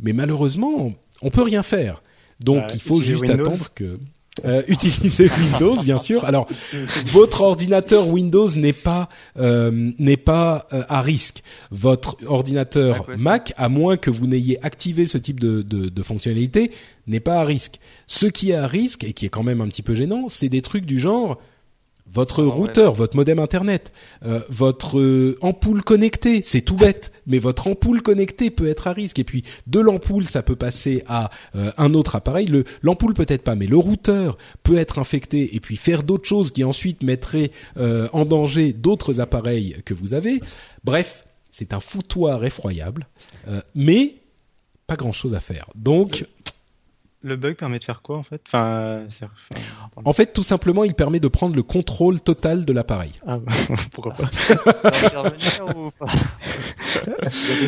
mais 0.00 0.12
malheureusement, 0.12 0.92
on 1.22 1.30
peut 1.30 1.42
rien 1.42 1.62
faire. 1.62 2.02
Donc, 2.40 2.68
bah, 2.68 2.74
il 2.74 2.80
faut 2.80 3.00
juste 3.00 3.30
attendre 3.30 3.68
que 3.74 3.98
euh, 4.44 4.62
utiliser 4.68 5.30
Windows, 5.30 5.82
bien 5.82 5.98
sûr. 5.98 6.24
Alors, 6.24 6.48
votre 7.06 7.42
ordinateur 7.42 8.08
Windows 8.08 8.48
n'est 8.56 8.72
pas 8.72 9.08
euh, 9.38 9.90
n'est 9.98 10.16
pas 10.16 10.66
euh, 10.72 10.82
à 10.88 11.02
risque. 11.02 11.42
Votre 11.70 12.16
ordinateur 12.26 13.06
Mac, 13.16 13.52
à 13.56 13.68
moins 13.68 13.96
que 13.96 14.10
vous 14.10 14.26
n'ayez 14.26 14.64
activé 14.64 15.06
ce 15.06 15.18
type 15.18 15.40
de, 15.40 15.62
de, 15.62 15.88
de 15.88 16.02
fonctionnalité, 16.02 16.70
n'est 17.06 17.20
pas 17.20 17.40
à 17.40 17.44
risque. 17.44 17.80
Ce 18.06 18.26
qui 18.26 18.50
est 18.50 18.56
à 18.56 18.66
risque 18.66 19.04
et 19.04 19.12
qui 19.12 19.26
est 19.26 19.30
quand 19.30 19.42
même 19.42 19.60
un 19.60 19.68
petit 19.68 19.82
peu 19.82 19.94
gênant, 19.94 20.28
c'est 20.28 20.48
des 20.48 20.62
trucs 20.62 20.86
du 20.86 21.00
genre 21.00 21.38
votre 22.12 22.42
routeur, 22.42 22.92
votre 22.92 23.16
modem 23.16 23.38
internet, 23.38 23.92
euh, 24.24 24.40
votre 24.48 24.98
euh, 24.98 25.36
ampoule 25.42 25.82
connectée, 25.82 26.40
c'est 26.42 26.60
tout 26.60 26.76
bête, 26.76 27.12
mais 27.26 27.38
votre 27.38 27.68
ampoule 27.68 28.02
connectée 28.02 28.50
peut 28.50 28.68
être 28.68 28.88
à 28.88 28.92
risque. 28.92 29.18
Et 29.18 29.24
puis 29.24 29.44
de 29.66 29.78
l'ampoule, 29.78 30.26
ça 30.26 30.42
peut 30.42 30.56
passer 30.56 31.02
à 31.06 31.30
euh, 31.54 31.70
un 31.78 31.94
autre 31.94 32.16
appareil. 32.16 32.46
Le 32.46 32.64
l'ampoule 32.82 33.14
peut-être 33.14 33.42
pas, 33.42 33.54
mais 33.54 33.66
le 33.66 33.76
routeur 33.76 34.36
peut 34.62 34.76
être 34.76 34.98
infecté 34.98 35.54
et 35.54 35.60
puis 35.60 35.76
faire 35.76 36.02
d'autres 36.02 36.26
choses 36.26 36.50
qui 36.50 36.64
ensuite 36.64 37.02
mettraient 37.02 37.50
en 38.12 38.24
danger 38.24 38.72
d'autres 38.72 39.20
appareils 39.20 39.76
que 39.84 39.94
vous 39.94 40.14
avez. 40.14 40.40
Bref, 40.84 41.24
c'est 41.50 41.72
un 41.72 41.80
foutoir 41.80 42.44
effroyable, 42.44 43.06
mais 43.74 44.16
pas 44.86 44.96
grand-chose 44.96 45.34
à 45.34 45.40
faire. 45.40 45.68
Donc 45.74 46.26
le 47.22 47.36
bug 47.36 47.56
permet 47.56 47.78
de 47.78 47.84
faire 47.84 48.02
quoi 48.02 48.16
en 48.16 48.22
fait? 48.22 48.40
Enfin, 48.46 49.02
En 50.04 50.12
fait, 50.12 50.32
tout 50.32 50.42
simplement, 50.42 50.84
il 50.84 50.94
permet 50.94 51.20
de 51.20 51.28
prendre 51.28 51.54
le 51.54 51.62
contrôle 51.62 52.20
total 52.20 52.64
de 52.64 52.72
l'appareil. 52.72 53.12
Ah, 53.26 53.38
pourquoi 53.92 54.14
pas? 54.14 54.30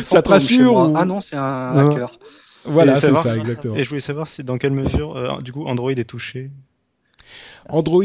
Ça 0.05 0.21
te 0.21 0.29
rassure 0.29 0.75
ou... 0.75 0.97
Ah 0.97 1.05
non, 1.05 1.21
c'est 1.21 1.35
un 1.35 1.75
hacker. 1.75 2.11
Voilà, 2.65 2.99
c'est 2.99 3.13
ça, 3.13 3.37
exactement. 3.37 3.75
Et 3.75 3.83
je 3.83 3.89
voulais 3.89 4.01
savoir 4.01 4.27
si 4.27 4.43
dans 4.43 4.57
quelle 4.57 4.73
mesure, 4.73 5.17
euh, 5.17 5.41
du 5.41 5.51
coup, 5.51 5.65
Android 5.65 5.91
est 5.91 6.05
touché. 6.05 6.49
Android, 7.69 8.03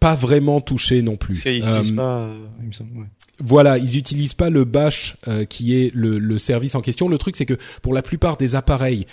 pas 0.00 0.14
vraiment 0.14 0.60
touché 0.60 1.02
non 1.02 1.16
plus. 1.16 1.42
Ils 1.46 1.62
euh, 1.64 1.82
pas, 1.94 2.18
euh, 2.18 2.46
il 2.60 2.68
me 2.68 2.72
semble, 2.72 2.98
ouais. 2.98 3.06
Voilà, 3.38 3.78
ils 3.78 3.98
utilisent 3.98 4.34
pas 4.34 4.48
le 4.48 4.64
bash 4.64 5.16
euh, 5.28 5.44
qui 5.44 5.76
est 5.76 5.94
le, 5.94 6.18
le, 6.18 6.38
service 6.38 6.74
en 6.74 6.80
question. 6.80 7.08
Le 7.08 7.18
truc, 7.18 7.36
c'est 7.36 7.44
que 7.44 7.58
pour 7.82 7.92
la 7.92 8.02
plupart 8.02 8.36
des 8.36 8.54
appareils, 8.54 9.06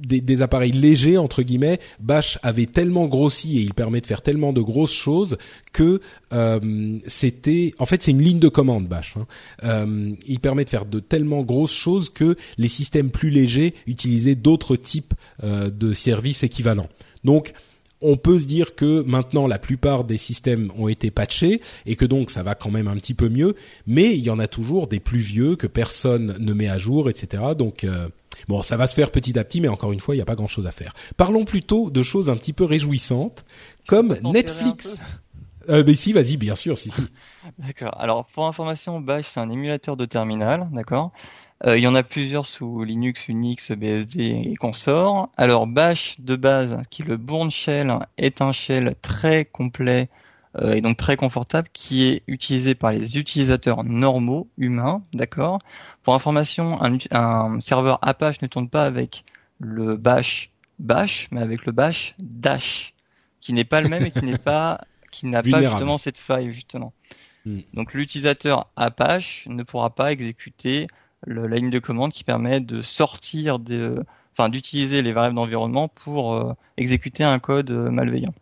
euh, 0.00 0.20
des, 0.20 0.42
appareils 0.42 0.72
légers 0.72 1.18
entre 1.18 1.42
guillemets, 1.42 1.80
Bash 1.98 2.38
avait 2.42 2.66
tellement 2.66 3.06
grossi 3.06 3.58
et 3.58 3.62
il 3.62 3.74
permet 3.74 4.00
de 4.00 4.06
faire 4.06 4.22
tellement 4.22 4.52
de 4.52 4.60
grosses 4.60 4.92
choses 4.92 5.36
que 5.72 6.00
euh, 6.32 6.98
c'était, 7.06 7.74
en 7.78 7.86
fait, 7.86 8.02
c'est 8.02 8.10
une 8.10 8.22
ligne 8.22 8.38
de 8.38 8.48
commande 8.48 8.88
Bash. 8.88 9.14
Hein. 9.16 9.26
Euh, 9.64 10.12
il 10.26 10.40
permet 10.40 10.64
de 10.64 10.70
faire 10.70 10.86
de 10.86 11.00
tellement 11.00 11.42
grosses 11.42 11.72
choses 11.72 12.10
que 12.10 12.36
les 12.58 12.68
systèmes 12.68 13.10
plus 13.10 13.30
légers 13.30 13.74
utilisaient 13.86 14.34
d'autres 14.34 14.76
types 14.76 15.14
euh, 15.42 15.70
de 15.70 15.92
services 15.92 16.42
équivalents. 16.42 16.88
Donc 17.24 17.52
on 18.02 18.16
peut 18.16 18.38
se 18.38 18.46
dire 18.46 18.74
que 18.74 19.02
maintenant 19.02 19.46
la 19.46 19.58
plupart 19.58 20.04
des 20.04 20.16
systèmes 20.16 20.72
ont 20.78 20.88
été 20.88 21.10
patchés 21.10 21.60
et 21.84 21.96
que 21.96 22.06
donc 22.06 22.30
ça 22.30 22.42
va 22.42 22.54
quand 22.54 22.70
même 22.70 22.88
un 22.88 22.96
petit 22.96 23.12
peu 23.12 23.28
mieux, 23.28 23.54
mais 23.86 24.16
il 24.16 24.22
y 24.24 24.30
en 24.30 24.38
a 24.38 24.48
toujours 24.48 24.86
des 24.86 25.00
plus 25.00 25.18
vieux 25.18 25.54
que 25.54 25.66
personne 25.66 26.34
ne 26.38 26.52
met 26.54 26.68
à 26.68 26.78
jour, 26.78 27.10
etc. 27.10 27.42
Donc 27.58 27.84
Bon, 28.48 28.62
ça 28.62 28.76
va 28.76 28.86
se 28.86 28.94
faire 28.94 29.10
petit 29.10 29.38
à 29.38 29.44
petit, 29.44 29.60
mais 29.60 29.68
encore 29.68 29.92
une 29.92 30.00
fois, 30.00 30.14
il 30.14 30.18
n'y 30.18 30.22
a 30.22 30.26
pas 30.26 30.34
grand-chose 30.34 30.66
à 30.66 30.72
faire. 30.72 30.92
Parlons 31.16 31.44
plutôt 31.44 31.90
de 31.90 32.02
choses 32.02 32.30
un 32.30 32.36
petit 32.36 32.52
peu 32.52 32.64
réjouissantes, 32.64 33.44
comme 33.86 34.16
Netflix. 34.22 35.00
Euh, 35.68 35.84
mais 35.86 35.94
si, 35.94 36.12
vas-y, 36.12 36.36
bien 36.36 36.54
sûr, 36.54 36.78
si, 36.78 36.90
si. 36.90 37.02
D'accord. 37.58 37.94
Alors, 38.00 38.24
pour 38.26 38.46
information, 38.46 39.00
Bash, 39.00 39.26
c'est 39.28 39.40
un 39.40 39.50
émulateur 39.50 39.96
de 39.96 40.04
terminal, 40.04 40.68
d'accord? 40.72 41.12
Euh, 41.66 41.76
Il 41.76 41.82
y 41.82 41.86
en 41.86 41.94
a 41.94 42.02
plusieurs 42.02 42.46
sous 42.46 42.82
Linux, 42.84 43.28
Unix, 43.28 43.72
BSD 43.72 44.50
et 44.50 44.56
consorts. 44.56 45.28
Alors, 45.36 45.66
Bash, 45.66 46.16
de 46.18 46.36
base, 46.36 46.80
qui 46.90 47.02
est 47.02 47.04
le 47.04 47.18
Bourne 47.18 47.50
Shell, 47.50 47.94
est 48.16 48.40
un 48.40 48.52
shell 48.52 48.94
très 49.02 49.44
complet 49.44 50.08
euh, 50.56 50.72
et 50.72 50.80
donc 50.80 50.96
très 50.96 51.16
confortable, 51.16 51.68
qui 51.72 52.04
est 52.04 52.22
utilisé 52.26 52.74
par 52.74 52.90
les 52.92 53.18
utilisateurs 53.18 53.84
normaux, 53.84 54.48
humains, 54.58 55.02
d'accord? 55.12 55.58
Pour 56.02 56.14
information, 56.14 56.82
un, 56.82 56.98
un, 57.12 57.60
serveur 57.60 57.98
Apache 58.02 58.42
ne 58.42 58.46
tourne 58.48 58.68
pas 58.68 58.84
avec 58.84 59.24
le 59.58 59.96
bash 59.96 60.50
bash, 60.80 61.28
mais 61.30 61.40
avec 61.40 61.66
le 61.66 61.72
bash 61.72 62.14
dash, 62.18 62.94
qui 63.40 63.52
n'est 63.52 63.64
pas 63.64 63.80
le 63.80 63.88
même 63.88 64.06
et 64.06 64.10
qui 64.10 64.24
n'est 64.24 64.38
pas, 64.52 64.80
qui 65.12 65.26
n'a 65.26 65.42
pas 65.42 65.62
justement 65.62 65.98
cette 65.98 66.18
faille 66.18 66.50
justement. 66.50 66.92
Hmm. 67.46 67.60
Donc 67.74 67.94
l'utilisateur 67.94 68.68
Apache 68.76 69.46
ne 69.46 69.62
pourra 69.62 69.90
pas 69.94 70.12
exécuter 70.12 70.88
le, 71.26 71.46
la 71.46 71.56
ligne 71.56 71.70
de 71.70 71.78
commande 71.78 72.12
qui 72.12 72.24
permet 72.24 72.60
de 72.60 72.82
sortir 72.82 73.58
de, 73.58 74.04
enfin 74.32 74.48
d'utiliser 74.48 75.02
les 75.02 75.12
variables 75.12 75.36
d'environnement 75.36 75.88
pour 75.88 76.34
euh, 76.34 76.52
exécuter 76.76 77.24
un 77.24 77.38
code 77.38 77.70
euh, 77.70 77.90
malveillant. 77.90 78.34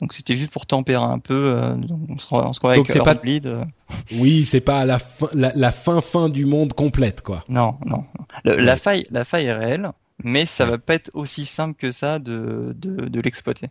Donc 0.00 0.14
c'était 0.14 0.36
juste 0.36 0.50
pour 0.50 0.66
tempérer 0.66 1.02
un 1.02 1.18
peu. 1.18 1.52
Euh, 1.54 1.76
on 2.08 2.18
se, 2.18 2.34
on 2.34 2.52
se 2.52 2.66
avec 2.66 3.04
pas... 3.04 3.14
Bleed. 3.14 3.46
Euh. 3.46 3.64
Oui, 4.12 4.44
c'est 4.44 4.60
pas 4.60 4.84
la 4.84 4.98
fin, 4.98 5.26
la, 5.34 5.72
fin 5.72 6.00
fin 6.00 6.28
du 6.28 6.46
monde 6.46 6.72
complète 6.74 7.22
quoi. 7.22 7.44
Non, 7.48 7.76
non. 7.84 8.04
La 8.44 8.76
faille, 8.76 9.04
la 9.10 9.24
faille 9.24 9.46
est 9.46 9.52
réelle, 9.52 9.90
mais 10.22 10.46
ça 10.46 10.64
va 10.64 10.78
pas 10.78 10.94
être 10.94 11.10
aussi 11.12 11.44
simple 11.44 11.74
que 11.76 11.90
ça 11.90 12.18
de 12.18 12.72
de, 12.76 13.08
de 13.08 13.20
l'exploiter. 13.20 13.68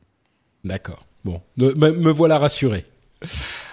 D'accord. 0.66 1.06
Bon, 1.24 1.42
me, 1.58 1.74
me 1.74 2.12
voilà 2.12 2.38
rassuré. 2.38 2.86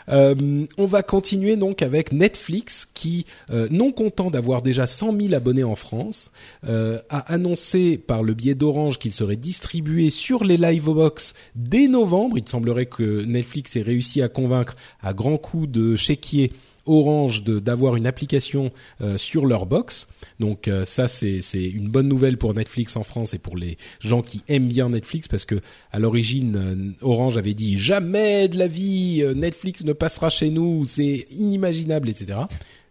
Euh, 0.09 0.67
on 0.79 0.87
va 0.87 1.03
continuer 1.03 1.57
donc 1.57 1.83
avec 1.83 2.13
Netflix 2.13 2.89
qui, 2.95 3.27
euh, 3.51 3.67
non 3.71 3.93
content 3.93 4.31
d'avoir 4.31 4.63
déjà 4.63 4.87
100 4.87 5.19
000 5.21 5.35
abonnés 5.35 5.65
en 5.65 5.75
France, 5.75 6.31
euh, 6.69 6.99
a 7.09 7.33
annoncé 7.33 7.99
par 7.99 8.23
le 8.23 8.35
biais 8.35 8.55
d'Orange 8.55 8.99
qu'il 8.99 9.13
serait 9.13 9.37
distribué 9.37 10.11
sur 10.11 10.45
les 10.45 10.57
Livebox 10.57 11.35
dès 11.55 11.89
novembre. 11.89 12.39
Il 12.39 12.49
semblerait 12.49 12.87
que 12.87 13.25
Netflix 13.25 13.77
ait 13.77 13.83
réussi 13.83 14.23
à 14.23 14.29
convaincre 14.29 14.77
à 15.03 15.13
grands 15.13 15.39
coups 15.39 15.69
de 15.69 15.97
chéquier 15.97 16.53
Orange 16.87 17.45
d'avoir 17.45 17.97
une 17.97 18.07
application 18.07 18.71
euh, 19.01 19.19
sur 19.19 19.47
leur 19.47 19.67
box. 19.67 20.09
Donc 20.41 20.69
euh, 20.69 20.85
ça 20.85 21.09
c'est 21.09 21.41
une 21.55 21.89
bonne 21.89 22.09
nouvelle 22.09 22.39
pour 22.39 22.55
Netflix 22.55 22.97
en 22.97 23.03
France 23.03 23.35
et 23.35 23.39
pour 23.39 23.57
les 23.57 23.77
gens 24.01 24.23
qui 24.23 24.43
aiment 24.49 24.69
bien 24.69 24.91
Netflix 24.91 25.29
parce 25.29 25.45
que 25.45 25.57
à 25.93 25.99
l'origine 25.99 26.57
euh, 26.57 27.07
Orange 27.07 27.37
avait 27.37 27.55
dit 27.55 27.79
jamais 27.79 28.49
de 28.49 28.59
la 28.59 28.69
vie 28.69 29.25
Netflix 29.35 29.85
ne 29.85 29.93
passera 29.93 30.31
chez 30.31 30.51
nous, 30.51 30.85
c'est 30.85 31.27
inimaginable 31.31 32.09
etc. 32.09 32.39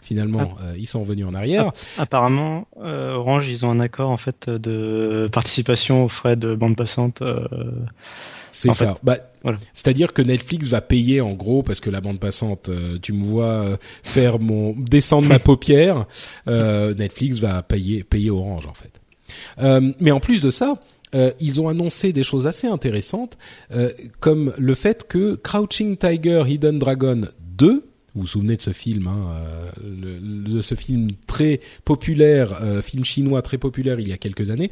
Finalement, 0.01 0.55
ah. 0.59 0.77
ils 0.77 0.85
sont 0.85 1.01
revenus 1.01 1.25
en 1.25 1.33
arrière. 1.33 1.71
Apparemment, 1.97 2.67
Orange, 2.75 3.47
ils 3.49 3.65
ont 3.65 3.71
un 3.71 3.79
accord 3.79 4.11
en 4.11 4.17
fait 4.17 4.51
de 4.51 5.27
participation 5.31 6.03
aux 6.03 6.09
frais 6.09 6.35
de 6.35 6.53
bande 6.53 6.75
passante 6.75 7.23
c'est 8.55 8.71
ça. 8.71 8.97
Bah, 9.03 9.17
C'est-à-dire 9.73 10.13
que 10.13 10.21
Netflix 10.21 10.67
va 10.69 10.81
payer 10.81 11.19
en 11.19 11.33
gros 11.33 11.61
parce 11.61 11.81
que 11.81 11.89
la 11.89 11.99
bande 11.99 12.19
passante, 12.19 12.69
euh, 12.69 12.97
tu 13.01 13.11
me 13.11 13.23
vois 13.23 13.45
euh, 13.45 13.77
faire 14.03 14.39
mon 14.39 14.73
descendre 14.77 15.27
ma 15.27 15.39
paupière, 15.49 16.05
euh, 16.47 16.93
Netflix 16.93 17.39
va 17.39 17.61
payer 17.63 18.03
payer 18.03 18.29
Orange 18.29 18.65
en 18.67 18.73
fait. 18.73 19.01
mais 19.99 20.11
en 20.11 20.19
plus 20.19 20.41
de 20.41 20.51
ça, 20.51 20.79
ils 21.39 21.61
ont 21.61 21.69
annoncé 21.69 22.13
des 22.13 22.23
choses 22.23 22.45
assez 22.47 22.67
intéressantes, 22.67 23.37
comme 24.19 24.53
le 24.57 24.75
fait 24.75 25.07
que 25.07 25.35
Crouching 25.35 25.97
Tiger, 25.97 26.43
Hidden 26.47 26.79
Dragon 26.79 27.21
2 27.57 27.67
Vous 28.15 28.21
vous 28.21 28.27
souvenez 28.27 28.55
de 28.57 28.61
ce 28.61 28.71
film, 28.71 29.07
hein, 29.07 29.29
euh, 29.83 30.19
de 30.21 30.61
ce 30.61 30.75
film 30.75 31.09
très 31.27 31.61
populaire, 31.83 32.61
euh, 32.61 32.81
film 32.81 33.03
chinois 33.03 33.41
très 33.41 33.57
populaire 33.57 33.99
il 33.99 34.09
y 34.09 34.13
a 34.13 34.17
quelques 34.17 34.51
années. 34.51 34.71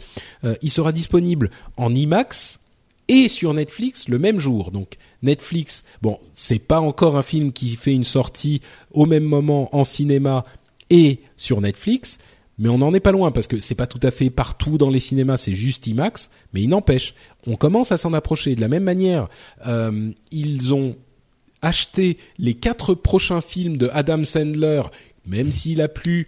il 0.62 0.70
sera 0.70 0.92
disponible 0.92 1.50
en 1.78 1.94
IMAX 1.94 2.60
et 3.08 3.28
sur 3.28 3.54
Netflix 3.54 4.08
le 4.08 4.20
même 4.20 4.40
jour. 4.40 4.72
Donc 4.72 4.96
Netflix, 5.22 5.84
bon, 6.02 6.20
c'est 6.34 6.60
pas 6.60 6.80
encore 6.80 7.18
un 7.18 7.22
film 7.22 7.52
qui 7.52 7.76
fait 7.76 7.94
une 7.94 8.04
sortie 8.04 8.62
au 8.92 9.06
même 9.06 9.24
moment 9.24 9.76
en 9.76 9.84
cinéma 9.84 10.44
et 10.90 11.20
sur 11.38 11.62
Netflix, 11.62 12.18
mais 12.58 12.70
on 12.70 12.78
n'en 12.78 12.94
est 12.94 13.00
pas 13.00 13.12
loin 13.12 13.32
parce 13.32 13.48
que 13.48 13.60
c'est 13.60 13.76
pas 13.76 13.88
tout 13.88 14.00
à 14.04 14.12
fait 14.12 14.30
partout 14.30 14.78
dans 14.78 14.90
les 14.90 15.00
cinémas, 15.00 15.38
c'est 15.38 15.54
juste 15.54 15.88
IMAX, 15.88 16.30
mais 16.54 16.62
il 16.62 16.70
n'empêche, 16.70 17.16
on 17.48 17.56
commence 17.56 17.92
à 17.92 17.98
s'en 17.98 18.14
approcher. 18.14 18.56
De 18.56 18.62
la 18.62 18.68
même 18.68 18.84
manière, 18.84 19.28
euh, 19.66 20.12
ils 20.32 20.74
ont 20.74 20.96
acheté 21.62 22.18
les 22.38 22.54
quatre 22.54 22.94
prochains 22.94 23.42
films 23.42 23.78
de 23.78 23.90
Adam 23.94 24.24
Sandler, 24.24 24.84
même 25.26 25.52
s'il 25.52 25.82
a 25.82 25.88
plus 25.88 26.28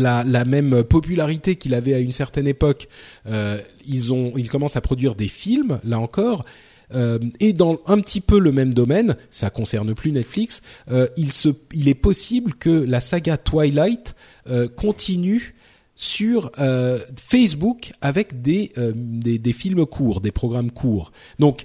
la, 0.00 0.24
la 0.24 0.44
même 0.44 0.84
popularité 0.84 1.56
qu'il 1.56 1.74
avait 1.74 1.94
à 1.94 1.98
une 1.98 2.12
certaine 2.12 2.46
époque. 2.46 2.88
Euh, 3.26 3.58
ils 3.86 4.12
ont, 4.12 4.32
ils 4.36 4.48
commencent 4.48 4.76
à 4.76 4.80
produire 4.80 5.14
des 5.14 5.28
films, 5.28 5.80
là 5.84 5.98
encore. 5.98 6.44
Euh, 6.92 7.18
et 7.40 7.52
dans 7.52 7.80
un 7.86 7.98
petit 8.00 8.20
peu 8.20 8.38
le 8.38 8.52
même 8.52 8.74
domaine, 8.74 9.16
ça 9.30 9.50
concerne 9.50 9.94
plus 9.94 10.12
Netflix, 10.12 10.60
euh, 10.90 11.08
il, 11.16 11.32
se, 11.32 11.48
il 11.72 11.88
est 11.88 11.94
possible 11.94 12.54
que 12.54 12.70
la 12.70 13.00
saga 13.00 13.36
Twilight 13.36 14.14
euh, 14.48 14.68
continue 14.68 15.54
sur 15.96 16.50
euh, 16.58 16.98
Facebook 17.20 17.92
avec 18.00 18.42
des, 18.42 18.72
euh, 18.78 18.92
des, 18.94 19.38
des 19.38 19.52
films 19.52 19.86
courts, 19.86 20.20
des 20.20 20.32
programmes 20.32 20.70
courts. 20.70 21.10
Donc 21.38 21.64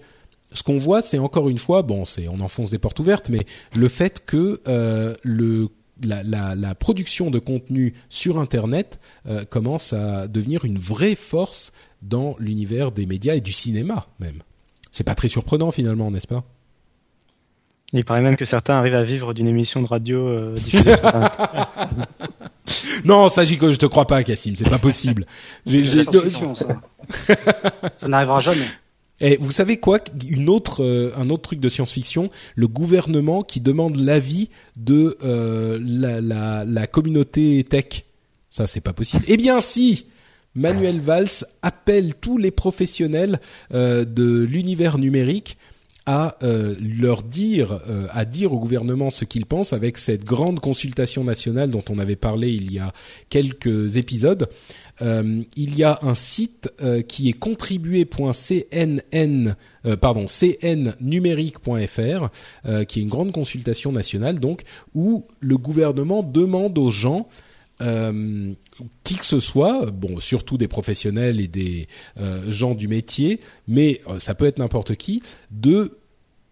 ce 0.54 0.64
qu'on 0.64 0.78
voit, 0.78 1.02
c'est 1.02 1.20
encore 1.20 1.50
une 1.50 1.58
fois, 1.58 1.82
bon, 1.84 2.06
c'est 2.06 2.28
on 2.28 2.40
enfonce 2.40 2.72
des 2.72 2.80
portes 2.80 3.00
ouvertes, 3.00 3.30
mais 3.30 3.46
le 3.76 3.88
fait 3.88 4.24
que 4.26 4.62
le 5.22 5.68
la, 6.04 6.24
la, 6.24 6.56
la, 6.56 6.76
production 6.76 7.30
de 7.30 7.40
contenu 7.40 7.94
sur 8.10 8.40
Internet 8.40 9.00
euh, 9.28 9.46
commence 9.46 9.94
à 9.94 10.28
devenir 10.28 10.66
une 10.66 10.78
vraie 10.78 11.16
force 11.16 11.72
dans 12.02 12.36
l'univers 12.40 12.92
des 12.92 13.06
médias 13.06 13.36
et 13.36 13.42
du 13.42 13.52
cinéma 13.52 14.08
même. 14.20 14.42
C'est 14.92 15.04
pas 15.04 15.16
très 15.16 15.28
surprenant 15.28 15.72
finalement, 15.72 16.12
n'est-ce 16.12 16.28
pas? 16.28 16.44
Il 17.94 18.06
paraît 18.06 18.22
même 18.22 18.38
que 18.38 18.46
certains 18.46 18.76
arrivent 18.76 18.96
à 18.96 19.04
vivre 19.04 19.34
d'une 19.34 19.48
émission 19.48 19.82
de 19.82 19.88
radio 19.88 20.28
euh, 20.28 20.54
diffusée 20.56 20.96
sur 20.96 21.12
Non, 23.06 23.30
ça, 23.30 23.46
je 23.46 23.56
te 23.56 23.86
crois 23.88 24.06
pas, 24.06 24.24
Cassim, 24.24 24.56
c'est 24.56 24.70
pas 24.70 24.78
possible. 24.78 25.26
J'ai, 25.66 25.86
ça. 25.88 26.12
ça 27.98 28.08
n'arrivera 28.08 28.40
jamais. 28.42 28.68
Et 29.22 29.38
vous 29.38 29.52
savez 29.52 29.78
quoi? 29.78 30.00
Une 30.30 30.50
autre, 30.50 30.84
euh, 30.84 31.12
un 31.18 31.30
autre 31.30 31.44
truc 31.44 31.60
de 31.60 31.70
science-fiction, 31.70 32.30
le 32.56 32.68
gouvernement 32.68 33.44
qui 33.44 33.60
demande 33.60 33.98
l'avis 33.98 34.50
de 34.78 35.18
euh, 35.24 35.80
la, 35.82 36.22
la, 36.22 36.66
la, 36.66 36.88
communauté 36.88 37.64
tech. 37.64 38.06
Ça, 38.50 38.66
c'est 38.66 38.82
pas 38.82 38.94
possible. 38.94 39.24
Eh 39.28 39.38
bien, 39.38 39.62
si 39.62 40.06
Manuel 40.56 41.00
Valls 41.00 41.46
appelle 41.62 42.16
tous 42.16 42.38
les 42.38 42.52
professionnels 42.52 43.40
euh, 43.74 44.06
de 44.06 44.44
l'univers 44.44 44.98
numérique 44.98 45.58
à 46.06 46.38
euh, 46.42 46.74
leur 46.82 47.22
dire, 47.22 47.82
euh, 47.88 48.08
à 48.10 48.26
dire 48.26 48.52
au 48.52 48.58
gouvernement 48.58 49.12
ce 49.12 49.26
qu'ils 49.26 49.46
pensent 49.46 49.74
avec 49.74 50.00
cette 50.00 50.24
grande 50.24 50.60
consultation 50.60 51.24
nationale 51.24 51.70
dont 51.70 51.84
on 51.88 52.00
avait 52.00 52.16
parlé 52.16 52.50
il 52.50 52.74
y 52.74 52.80
a 52.80 52.92
quelques 53.30 53.96
épisodes. 53.96 54.50
Euh, 55.02 55.44
il 55.56 55.78
y 55.78 55.84
a 55.84 56.00
un 56.02 56.16
site 56.16 56.70
qui 57.08 57.30
est 57.30 57.34
contribuer.cnn, 57.34 59.56
pardon, 60.02 60.26
cnnumérique.fr, 60.28 62.30
qui 62.88 63.00
est 63.00 63.02
une 63.02 63.10
grande 63.10 63.32
consultation 63.32 63.92
nationale 63.92 64.40
donc 64.40 64.62
où 64.94 65.26
le 65.40 65.58
gouvernement 65.58 66.24
demande 66.24 66.78
aux 66.78 66.92
gens 66.92 67.28
euh, 67.82 68.54
qui 69.06 69.16
que 69.16 69.26
ce 69.26 69.40
soit, 69.40 69.90
bon, 69.92 70.20
surtout 70.20 70.58
des 70.58 70.68
professionnels 70.68 71.40
et 71.40 71.48
des 71.48 71.88
euh, 72.20 72.52
gens 72.52 72.76
du 72.76 72.90
métier, 72.90 73.40
mais 73.68 74.02
euh, 74.08 74.20
ça 74.20 74.36
peut 74.36 74.46
être 74.46 74.60
n'importe 74.60 74.96
qui, 74.96 75.24
de 75.52 75.98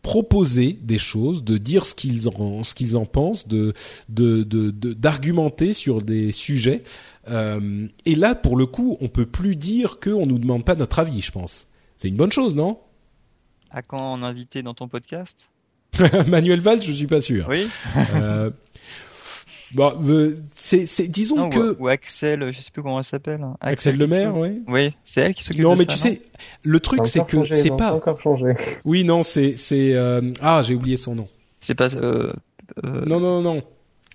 proposer 0.07 0.71
des 0.81 0.99
choses, 0.99 1.43
de 1.43 1.57
dire 1.57 1.83
ce 1.85 1.93
qu'ils 1.93 2.29
en 2.29 2.63
ce 2.63 2.73
qu'ils 2.73 2.95
en 2.95 3.05
pensent, 3.05 3.45
de 3.45 3.73
de 4.07 4.41
d'argumenter 4.93 5.73
sur 5.73 6.01
des 6.01 6.31
sujets. 6.31 6.83
Euh, 7.29 7.89
et 8.05 8.15
là, 8.15 8.33
pour 8.33 8.55
le 8.55 8.65
coup, 8.67 8.97
on 9.01 9.09
peut 9.09 9.25
plus 9.25 9.57
dire 9.57 9.99
qu'on 9.99 10.25
nous 10.25 10.39
demande 10.39 10.63
pas 10.63 10.75
notre 10.75 10.99
avis. 10.99 11.19
Je 11.19 11.33
pense. 11.33 11.67
C'est 11.97 12.07
une 12.07 12.15
bonne 12.15 12.31
chose, 12.31 12.55
non? 12.55 12.79
À 13.69 13.81
quand 13.81 14.13
en 14.13 14.23
invité 14.23 14.63
dans 14.63 14.73
ton 14.73 14.87
podcast? 14.87 15.49
Manuel 16.27 16.61
Valls, 16.61 16.81
je 16.81 16.93
suis 16.93 17.07
pas 17.07 17.19
sûr. 17.19 17.45
Oui. 17.49 17.67
euh, 18.15 18.49
Bon, 19.73 19.93
euh, 20.07 20.35
c'est, 20.55 20.85
c'est, 20.85 21.07
disons 21.07 21.49
que 21.49 21.75
ou, 21.79 21.87
Axel, 21.87 22.51
je 22.53 22.61
sais 22.61 22.71
plus 22.71 22.81
comment 22.81 22.99
elle 22.99 23.03
s'appelle. 23.03 23.41
Hein. 23.43 23.57
Axel, 23.59 23.95
Axel 23.95 23.97
Lemaire, 23.97 24.37
oui. 24.37 24.61
Oui, 24.67 24.93
c'est 25.03 25.21
elle 25.21 25.33
qui 25.33 25.43
s'occupe. 25.43 25.61
Non, 25.61 25.73
de 25.73 25.79
mais 25.79 25.83
ça, 25.85 25.91
tu 25.91 25.97
sais, 25.97 26.21
le 26.63 26.79
truc 26.79 27.01
c'est 27.05 27.25
que 27.25 27.37
changé, 27.37 27.55
c'est 27.55 27.69
non, 27.69 27.77
pas 27.77 27.93
encore 27.93 28.21
changé. 28.21 28.53
Oui, 28.85 29.03
non, 29.03 29.23
c'est 29.23 29.53
c'est 29.53 29.93
euh... 29.93 30.21
ah, 30.41 30.63
j'ai 30.65 30.75
oublié 30.75 30.97
son 30.97 31.15
nom. 31.15 31.27
C'est 31.59 31.75
pas. 31.75 31.93
Euh, 31.95 32.31
euh... 32.85 33.05
Non, 33.05 33.19
non, 33.19 33.41
non. 33.41 33.61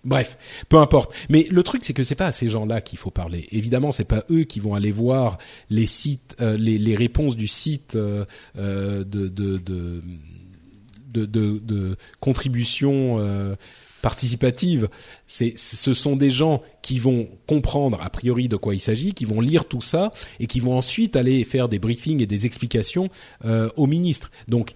Bref, 0.05 0.37
peu 0.69 0.79
importe. 0.79 1.15
Mais 1.29 1.47
le 1.51 1.63
truc, 1.63 1.85
c'est 1.85 1.93
que 1.93 2.03
c'est 2.03 2.17
pas 2.17 2.27
à 2.27 2.33
ces 2.33 2.49
gens-là 2.49 2.81
qu'il 2.81 2.99
faut 2.99 3.11
parler. 3.11 3.47
Évidemment, 3.53 3.93
c'est 3.93 4.05
pas 4.05 4.25
eux 4.31 4.45
qui 4.45 4.59
vont 4.59 4.75
aller 4.75 4.91
voir 4.91 5.39
les 5.71 5.87
sites, 5.87 6.37
euh, 6.41 6.57
les, 6.57 6.79
les 6.79 6.97
réponses 6.97 7.37
du 7.37 7.47
site 7.47 7.95
euh, 7.95 8.25
euh 8.57 9.05
de, 9.05 9.29
de, 9.29 9.59
de, 9.59 10.03
de, 11.07 11.25
de, 11.25 11.59
de 11.59 11.97
contribution 12.21 13.19
euh, 13.19 13.55
participative. 14.03 14.89
C'est, 15.27 15.55
ce 15.57 15.95
sont 15.95 16.17
des 16.17 16.29
gens 16.29 16.61
qui 16.83 16.99
vont 16.99 17.29
comprendre 17.47 17.99
a 18.03 18.11
priori 18.11 18.49
de 18.49 18.57
quoi 18.57 18.75
il 18.75 18.81
s'agit, 18.81 19.15
qui 19.15 19.25
vont 19.25 19.41
lire 19.41 19.65
tout 19.65 19.81
ça 19.81 20.11
et 20.41 20.47
qui 20.47 20.61
vont 20.61 20.77
ensuite 20.77 21.17
aller 21.17 21.45
faire 21.45 21.69
des 21.69 21.79
briefings 21.79 22.21
et 22.21 22.27
des 22.27 22.45
explications 22.45 23.09
euh, 23.47 23.71
au 23.77 23.87
ministre. 23.87 24.31
Donc 24.49 24.73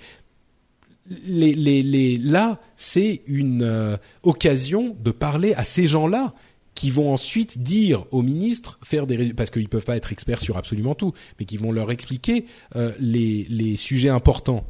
les, 1.09 1.55
les, 1.55 1.83
les, 1.83 2.17
là, 2.17 2.61
c'est 2.77 3.23
une 3.27 3.63
euh, 3.63 3.97
occasion 4.23 4.97
de 4.99 5.11
parler 5.11 5.55
à 5.55 5.65
ces 5.65 5.87
gens-là 5.87 6.33
qui 6.75 6.91
vont 6.91 7.13
ensuite 7.13 7.63
dire 7.63 8.05
au 8.11 8.23
ministre 8.23 8.79
faire 8.85 9.07
des 9.07 9.33
parce 9.33 9.51
qu'ils 9.51 9.69
peuvent 9.69 9.85
pas 9.85 9.97
être 9.97 10.13
experts 10.13 10.41
sur 10.41 10.57
absolument 10.57 10.95
tout, 10.95 11.13
mais 11.39 11.47
qui 11.47 11.57
vont 11.57 11.73
leur 11.73 11.91
expliquer 11.91 12.45
euh, 12.77 12.93
les, 13.01 13.47
les 13.49 13.77
sujets 13.77 14.11
importants. 14.11 14.65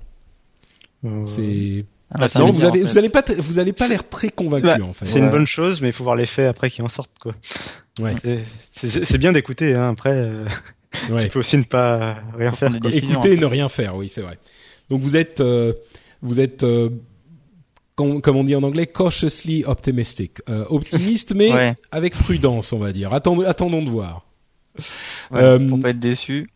Euh... 1.04 1.26
C'est 1.26 1.84
ah, 2.10 2.28
non, 2.36 2.50
vous 2.50 2.64
avez, 2.64 2.82
vous 2.84 2.98
allez 2.98 3.08
pas, 3.08 3.24
vous 3.36 3.58
allez 3.58 3.72
pas 3.72 3.88
l'air 3.88 4.08
très 4.08 4.28
convaincu 4.28 4.66
ouais, 4.66 4.80
en 4.80 4.92
fait. 4.92 5.06
C'est 5.06 5.14
ouais. 5.14 5.20
une 5.20 5.30
bonne 5.30 5.46
chose, 5.46 5.80
mais 5.80 5.88
il 5.88 5.92
faut 5.92 6.04
voir 6.04 6.16
les 6.16 6.26
faits 6.26 6.48
après 6.48 6.70
qui 6.70 6.80
en 6.82 6.88
sortent 6.88 7.18
quoi. 7.20 7.34
Ouais. 7.98 8.14
C'est 8.72 9.18
bien 9.18 9.32
d'écouter, 9.32 9.74
hein, 9.74 9.90
après. 9.90 10.14
Euh, 10.14 10.44
ouais. 11.10 11.24
Tu 11.24 11.30
peux 11.30 11.38
aussi 11.40 11.58
ne 11.58 11.64
pas 11.64 12.18
rien 12.36 12.52
faire. 12.52 12.70
Écouter 12.74 13.32
et 13.32 13.36
ne 13.36 13.46
rien 13.46 13.68
faire, 13.68 13.96
oui, 13.96 14.08
c'est 14.08 14.20
vrai. 14.20 14.38
Donc 14.88 15.00
vous 15.00 15.16
êtes, 15.16 15.40
euh, 15.40 15.72
vous 16.22 16.40
êtes, 16.40 16.62
euh, 16.62 16.90
comme, 17.96 18.20
comme, 18.20 18.36
on 18.36 18.44
dit 18.44 18.54
en 18.54 18.62
anglais, 18.62 18.86
cautiously 18.86 19.64
optimistic, 19.64 20.38
euh, 20.48 20.64
optimiste 20.68 21.34
mais 21.34 21.52
ouais. 21.52 21.74
avec 21.90 22.14
prudence, 22.14 22.72
on 22.72 22.78
va 22.78 22.92
dire. 22.92 23.12
Attendons, 23.12 23.44
attendons 23.44 23.82
de 23.82 23.90
voir. 23.90 24.26
Ouais, 25.30 25.58
pour 25.66 25.80
pas 25.80 25.90
être 25.90 25.98
déçu. 25.98 26.50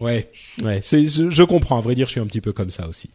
Ouais, 0.00 0.30
ouais, 0.64 0.80
c'est, 0.82 1.06
je, 1.06 1.30
je, 1.30 1.42
comprends. 1.42 1.78
À 1.78 1.80
vrai 1.80 1.94
dire, 1.94 2.06
je 2.06 2.12
suis 2.12 2.20
un 2.20 2.26
petit 2.26 2.40
peu 2.40 2.52
comme 2.52 2.70
ça 2.70 2.88
aussi. 2.88 3.10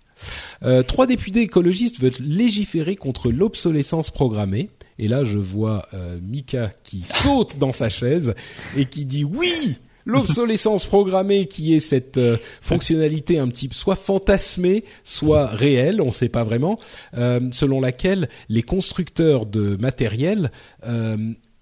Euh, 0.63 0.83
trois 0.83 1.07
députés 1.07 1.41
écologistes 1.41 1.99
veulent 1.99 2.13
légiférer 2.19 2.95
contre 2.95 3.31
l'obsolescence 3.31 4.11
programmée. 4.11 4.69
Et 4.97 5.07
là, 5.07 5.23
je 5.23 5.39
vois 5.39 5.83
euh, 5.93 6.19
Mika 6.21 6.71
qui 6.83 7.01
saute 7.03 7.57
dans 7.57 7.71
sa 7.71 7.89
chaise 7.89 8.33
et 8.77 8.85
qui 8.85 9.05
dit 9.05 9.23
oui. 9.23 9.77
L'obsolescence 10.07 10.85
programmée, 10.85 11.47
qui 11.47 11.73
est 11.73 11.79
cette 11.79 12.19
euh, 12.19 12.37
fonctionnalité 12.61 13.39
un 13.39 13.47
petit 13.47 13.69
soit 13.71 13.95
fantasmée, 13.95 14.83
soit 15.03 15.47
réelle, 15.47 15.99
on 15.99 16.07
ne 16.07 16.11
sait 16.11 16.29
pas 16.29 16.43
vraiment, 16.43 16.77
euh, 17.17 17.39
selon 17.51 17.81
laquelle 17.81 18.29
les 18.47 18.61
constructeurs 18.61 19.47
de 19.47 19.75
matériel 19.77 20.51
euh, 20.85 21.17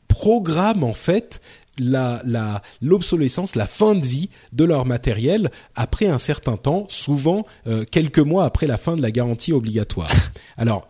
programment 0.09 0.89
en 0.89 0.93
fait 0.93 1.39
la 1.79 2.21
la 2.25 2.61
l'obsolescence, 2.81 3.55
la 3.55 3.67
fin 3.67 3.95
de 3.95 4.05
vie 4.05 4.29
de 4.51 4.63
leur 4.63 4.85
matériel 4.85 5.51
après 5.75 6.07
un 6.07 6.17
certain 6.17 6.57
temps, 6.57 6.85
souvent 6.89 7.45
euh, 7.67 7.85
quelques 7.89 8.19
mois 8.19 8.45
après 8.45 8.67
la 8.67 8.77
fin 8.77 8.95
de 8.95 9.01
la 9.01 9.11
garantie 9.11 9.53
obligatoire. 9.53 10.11
Alors 10.57 10.87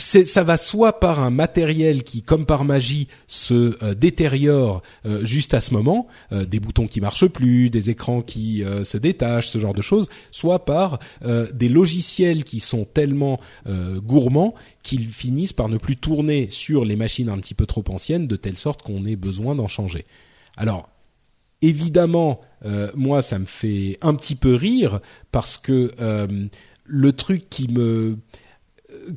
ça 0.00 0.42
va 0.44 0.56
soit 0.56 0.98
par 0.98 1.20
un 1.20 1.30
matériel 1.30 2.02
qui, 2.02 2.22
comme 2.22 2.46
par 2.46 2.64
magie, 2.64 3.06
se 3.26 3.76
euh, 3.84 3.94
détériore 3.94 4.82
euh, 5.06 5.24
juste 5.24 5.54
à 5.54 5.60
ce 5.60 5.74
moment, 5.74 6.08
euh, 6.32 6.44
des 6.44 6.58
boutons 6.58 6.86
qui 6.86 7.00
marchent 7.00 7.26
plus, 7.26 7.70
des 7.70 7.90
écrans 7.90 8.22
qui 8.22 8.64
euh, 8.64 8.84
se 8.84 8.96
détachent, 8.96 9.48
ce 9.48 9.58
genre 9.58 9.74
de 9.74 9.82
choses, 9.82 10.08
soit 10.30 10.64
par 10.64 10.98
des 11.52 11.68
logiciels 11.68 12.44
qui 12.44 12.60
sont 12.60 12.84
tellement 12.84 13.38
gourmands 13.66 14.54
qu'ils 14.82 15.08
finissent 15.08 15.52
par 15.52 15.68
ne 15.68 15.76
plus 15.76 15.96
tourner 15.96 16.48
sur 16.50 16.84
les 16.84 16.96
machines 16.96 17.28
un 17.28 17.38
petit 17.38 17.54
peu 17.54 17.66
trop 17.66 17.84
anciennes, 17.88 18.26
de 18.26 18.36
telle 18.36 18.56
sorte 18.56 18.82
qu'on 18.82 19.04
ait 19.04 19.16
besoin 19.16 19.54
d'en 19.54 19.68
changer. 19.68 20.06
Alors, 20.56 20.88
évidemment, 21.62 22.40
moi, 22.94 23.22
ça 23.22 23.38
me 23.38 23.46
fait 23.46 23.98
un 24.00 24.14
petit 24.14 24.34
peu 24.34 24.54
rire 24.54 25.00
parce 25.30 25.58
que 25.58 25.92
le 26.84 27.12
truc 27.12 27.48
qui 27.50 27.68
me 27.68 28.16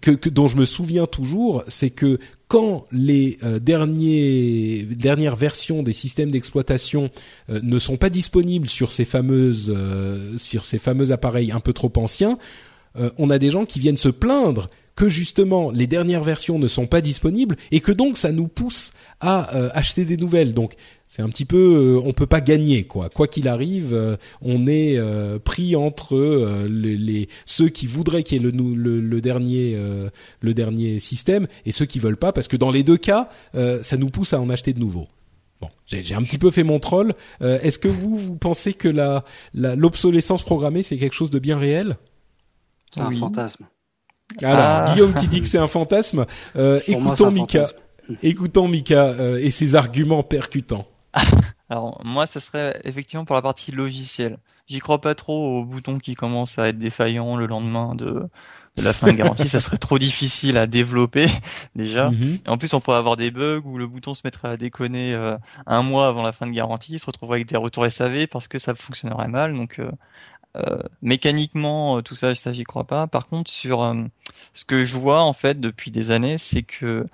que, 0.02 0.30
dont 0.30 0.48
je 0.48 0.58
me 0.58 0.66
souviens 0.66 1.06
toujours, 1.06 1.64
c'est 1.68 1.90
que 1.90 2.20
quand 2.48 2.86
les 2.92 3.38
euh, 3.44 3.60
dernières 3.60 5.36
versions 5.36 5.82
des 5.82 5.94
systèmes 5.94 6.30
d'exploitation 6.30 7.10
euh, 7.50 7.60
ne 7.64 7.80
sont 7.80 7.98
pas 7.98 8.10
disponibles 8.10 8.70
sur 8.70 8.92
ces 8.92 9.08
euh, 9.16 10.38
sur 10.38 10.66
ces 10.66 10.78
fameux 10.78 11.12
appareils 11.12 11.52
un 11.52 11.60
peu 11.60 11.74
trop 11.74 11.92
anciens, 11.96 12.38
on 13.18 13.32
a 13.32 13.40
des 13.40 13.50
gens 13.50 13.66
qui 13.66 13.80
viennent 13.80 13.98
se 13.98 14.10
plaindre 14.10 14.70
que 14.96 15.10
justement 15.10 15.72
les 15.72 15.88
dernières 15.88 16.24
versions 16.24 16.60
ne 16.60 16.68
sont 16.68 16.86
pas 16.86 17.02
disponibles 17.02 17.56
et 17.72 17.80
que 17.80 17.92
donc 17.92 18.18
ça 18.18 18.32
nous 18.32 18.48
pousse 18.48 18.92
à 19.20 19.50
acheter 19.76 20.06
des 20.06 20.16
nouvelles. 20.16 20.54
Donc 20.54 20.76
c'est 21.16 21.22
un 21.22 21.30
petit 21.30 21.46
peu, 21.46 21.58
euh, 21.58 22.02
on 22.04 22.12
peut 22.12 22.26
pas 22.26 22.42
gagner 22.42 22.86
quoi. 22.86 23.08
Quoi 23.10 23.28
qu'il 23.28 23.48
arrive, 23.48 23.94
euh, 23.94 24.18
on 24.42 24.66
est 24.66 24.98
euh, 24.98 25.38
pris 25.38 25.76
entre 25.76 26.18
les, 26.68 27.30
ceux 27.46 27.70
qui 27.70 27.86
voudraient 27.86 28.24
qu'il 28.24 28.42
y 28.42 28.48
ait 28.48 28.52
le, 28.52 29.00
le, 29.00 29.22
dernier 29.22 29.78
le 30.40 30.54
dernier 30.56 31.00
système 31.00 31.46
et 31.68 31.72
ceux 31.72 31.86
qui 31.86 32.00
veulent 32.00 32.18
pas, 32.18 32.32
parce 32.34 32.48
que 32.48 32.58
dans 32.58 32.72
les 32.72 32.82
deux 32.82 32.98
cas, 32.98 33.30
ça 33.54 33.96
nous 33.98 34.10
pousse 34.10 34.34
à 34.34 34.42
en 34.42 34.50
acheter 34.50 34.74
de 34.74 34.80
nouveaux. 34.80 35.08
Bon, 35.62 35.70
j'ai 35.86 36.16
un 36.16 36.24
petit 36.24 36.40
peu 36.40 36.50
fait 36.50 36.64
mon 36.64 36.80
troll. 36.80 37.14
Est-ce 37.42 37.78
que 37.78 37.88
vous 37.88 38.16
vous 38.16 38.36
pensez 38.36 38.74
que 38.74 38.88
la 38.88 39.24
l'obsolescence 39.54 40.42
programmée 40.42 40.82
c'est 40.82 40.98
quelque 40.98 41.16
chose 41.16 41.30
de 41.30 41.38
bien 41.38 41.60
réel? 41.60 41.98
C'est 42.92 43.02
un 43.02 43.12
fantasme. 43.12 43.68
Alors 44.42 44.60
ah. 44.60 44.92
Guillaume 44.94 45.14
qui 45.14 45.28
dit 45.28 45.42
que 45.42 45.48
c'est 45.48 45.60
un 45.60 45.68
fantasme. 45.68 46.26
écoutons 46.88 47.30
Mika. 47.30 47.66
Écoutons 48.24 48.68
Mika 48.68 49.16
et 49.38 49.52
ses 49.52 49.76
arguments 49.76 50.24
percutants. 50.24 50.88
Alors 51.70 52.02
moi, 52.04 52.26
ça 52.26 52.40
serait 52.40 52.80
effectivement 52.84 53.26
pour 53.26 53.36
la 53.36 53.42
partie 53.42 53.72
logicielle. 53.72 54.38
J'y 54.68 54.80
crois 54.80 55.02
pas 55.02 55.16
trop 55.16 55.58
aux 55.58 55.66
boutons 55.66 56.00
qui 56.00 56.16
commencent 56.16 56.58
à 56.58 56.70
être 56.70 56.78
défaillants 56.78 57.36
le 57.36 57.48
lendemain 57.48 57.96
de, 57.96 58.30
la 58.78 58.94
fin 58.94 59.12
de 59.12 59.18
garantie. 59.18 59.50
ça 59.50 59.60
serait 59.60 59.78
trop 59.78 60.00
difficile 60.00 60.58
à 60.58 60.68
développer 60.68 61.28
déjà. 61.76 62.12
Mhm. 62.12 62.40
Et 62.46 62.50
en 62.50 62.58
plus, 62.58 62.74
on 62.74 62.80
pourrait 62.80 62.98
avoir 62.98 63.18
des 63.18 63.30
bugs 63.30 63.62
où 63.66 63.78
le 63.78 63.88
bouton 63.88 64.14
se 64.14 64.22
mettrait 64.24 64.48
à 64.48 64.58
déconner 64.58 65.14
euh, 65.14 65.38
un 65.66 65.84
mois 65.84 66.08
avant 66.08 66.24
la 66.24 66.32
fin 66.32 66.48
de 66.48 66.52
garantie, 66.54 66.98
se 66.98 67.06
retrouverait 67.06 67.38
avec 67.38 67.48
des 67.48 67.58
retours 67.58 67.90
SAV 67.90 68.28
parce 68.28 68.48
que 68.48 68.58
ça 68.58 68.74
fonctionnerait 68.74 69.28
mal. 69.28 69.54
Donc 69.54 69.80
euh, 69.80 69.92
euh, 70.56 70.82
mécaniquement, 71.02 72.02
tout 72.02 72.16
ça, 72.16 72.34
ça 72.36 72.54
j'y 72.54 72.64
crois 72.64 72.86
pas. 72.86 73.08
Par 73.08 73.28
contre, 73.28 73.52
sur 73.52 73.94
ce 74.54 74.64
que 74.64 74.86
je 74.86 74.98
vois 74.98 75.22
en 75.22 75.34
fait 75.34 75.60
depuis 75.60 75.92
des 75.92 76.12
années, 76.12 76.38
c'est 76.38 76.64
que 76.64 77.06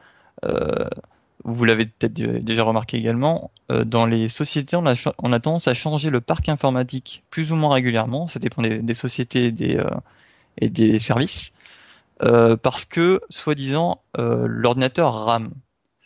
vous 1.45 1.65
l'avez 1.65 1.85
peut-être 1.85 2.13
déjà 2.13 2.63
remarqué 2.63 2.97
également, 2.97 3.51
euh, 3.71 3.85
dans 3.85 4.05
les 4.05 4.29
sociétés, 4.29 4.75
on 4.75 4.85
a, 4.85 4.95
on 5.19 5.31
a 5.31 5.39
tendance 5.39 5.67
à 5.67 5.73
changer 5.73 6.09
le 6.09 6.21
parc 6.21 6.49
informatique 6.49 7.23
plus 7.29 7.51
ou 7.51 7.55
moins 7.55 7.73
régulièrement, 7.73 8.27
ça 8.27 8.39
dépend 8.39 8.61
des, 8.61 8.95
sociétés 8.95 9.45
et 9.45 9.51
des, 9.51 9.77
euh, 9.77 9.89
et 10.57 10.69
des 10.69 10.99
services, 10.99 11.53
euh, 12.23 12.57
parce 12.57 12.85
que, 12.85 13.21
soi-disant, 13.29 14.01
l'ordinateur 14.17 15.13
rame. 15.13 15.51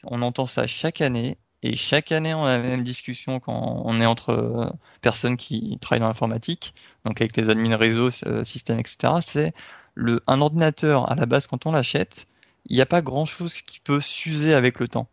On 0.03 0.21
entend 0.21 0.45
ça 0.45 0.67
chaque 0.67 1.01
année, 1.01 1.37
et 1.63 1.75
chaque 1.75 2.11
année, 2.11 2.33
on 2.33 2.43
a 2.43 2.57
la 2.57 2.63
même 2.63 2.83
discussion 2.83 3.39
quand 3.39 3.81
on 3.85 4.01
est 4.01 4.05
entre 4.05 4.75
personnes 5.01 5.37
qui 5.37 5.77
travaillent 5.81 6.01
dans 6.01 6.07
l'informatique, 6.07 6.73
donc 7.05 7.21
avec 7.21 7.37
les 7.37 7.49
admins 7.49 7.77
réseau, 7.77 8.11
système, 8.43 8.79
etc. 8.79 9.13
C'est 9.21 9.53
le, 9.95 10.21
un 10.27 10.41
ordinateur, 10.41 11.09
à 11.11 11.15
la 11.15 11.25
base, 11.25 11.47
quand 11.47 11.65
on 11.65 11.71
l'achète, 11.71 12.27
il 12.69 12.75
n'y 12.75 12.81
a 12.81 12.85
pas 12.85 13.01
grand-chose 13.01 13.61
qui 13.61 13.79
peut 13.79 14.01
s'user 14.01 14.53
avec 14.53 14.79
le 14.79 14.87
temps. 14.87 15.07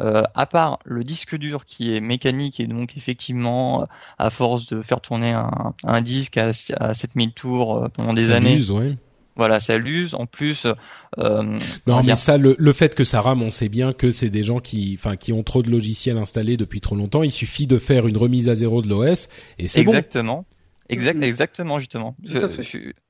Euh, 0.00 0.22
à 0.34 0.44
part 0.44 0.78
le 0.84 1.04
disque 1.04 1.36
dur 1.36 1.64
qui 1.64 1.96
est 1.96 2.00
mécanique 2.00 2.60
et 2.60 2.66
donc 2.66 2.96
effectivement, 2.96 3.82
euh, 3.82 3.84
à 4.18 4.28
force 4.30 4.66
de 4.66 4.82
faire 4.82 5.00
tourner 5.00 5.32
un, 5.32 5.74
un 5.84 6.02
disque 6.02 6.36
à, 6.36 6.52
à 6.78 6.92
7000 6.92 7.32
tours 7.32 7.84
euh, 7.84 7.88
pendant 7.88 8.12
des 8.12 8.32
années, 8.32 8.58
voilà, 9.36 9.60
ça 9.60 9.76
l'use. 9.76 10.14
En 10.14 10.26
plus, 10.26 10.66
euh, 11.18 11.58
non, 11.86 12.02
mais 12.02 12.16
ça, 12.16 12.38
le, 12.38 12.56
le, 12.58 12.72
fait 12.72 12.94
que 12.94 13.04
ça 13.04 13.20
rame, 13.20 13.42
on 13.42 13.50
sait 13.50 13.68
bien 13.68 13.92
que 13.92 14.10
c'est 14.10 14.30
des 14.30 14.42
gens 14.42 14.60
qui, 14.60 14.96
enfin, 14.98 15.16
qui 15.16 15.32
ont 15.32 15.42
trop 15.42 15.62
de 15.62 15.70
logiciels 15.70 16.16
installés 16.16 16.56
depuis 16.56 16.80
trop 16.80 16.96
longtemps. 16.96 17.22
Il 17.22 17.30
suffit 17.30 17.66
de 17.66 17.78
faire 17.78 18.06
une 18.06 18.16
remise 18.16 18.48
à 18.48 18.54
zéro 18.54 18.80
de 18.80 18.88
l'OS 18.88 19.28
et 19.58 19.68
c'est 19.68 19.84
bon. 19.84 19.92
Exactement. 19.92 20.46
Exact, 20.88 21.22
exactement, 21.22 21.78
justement. 21.78 22.16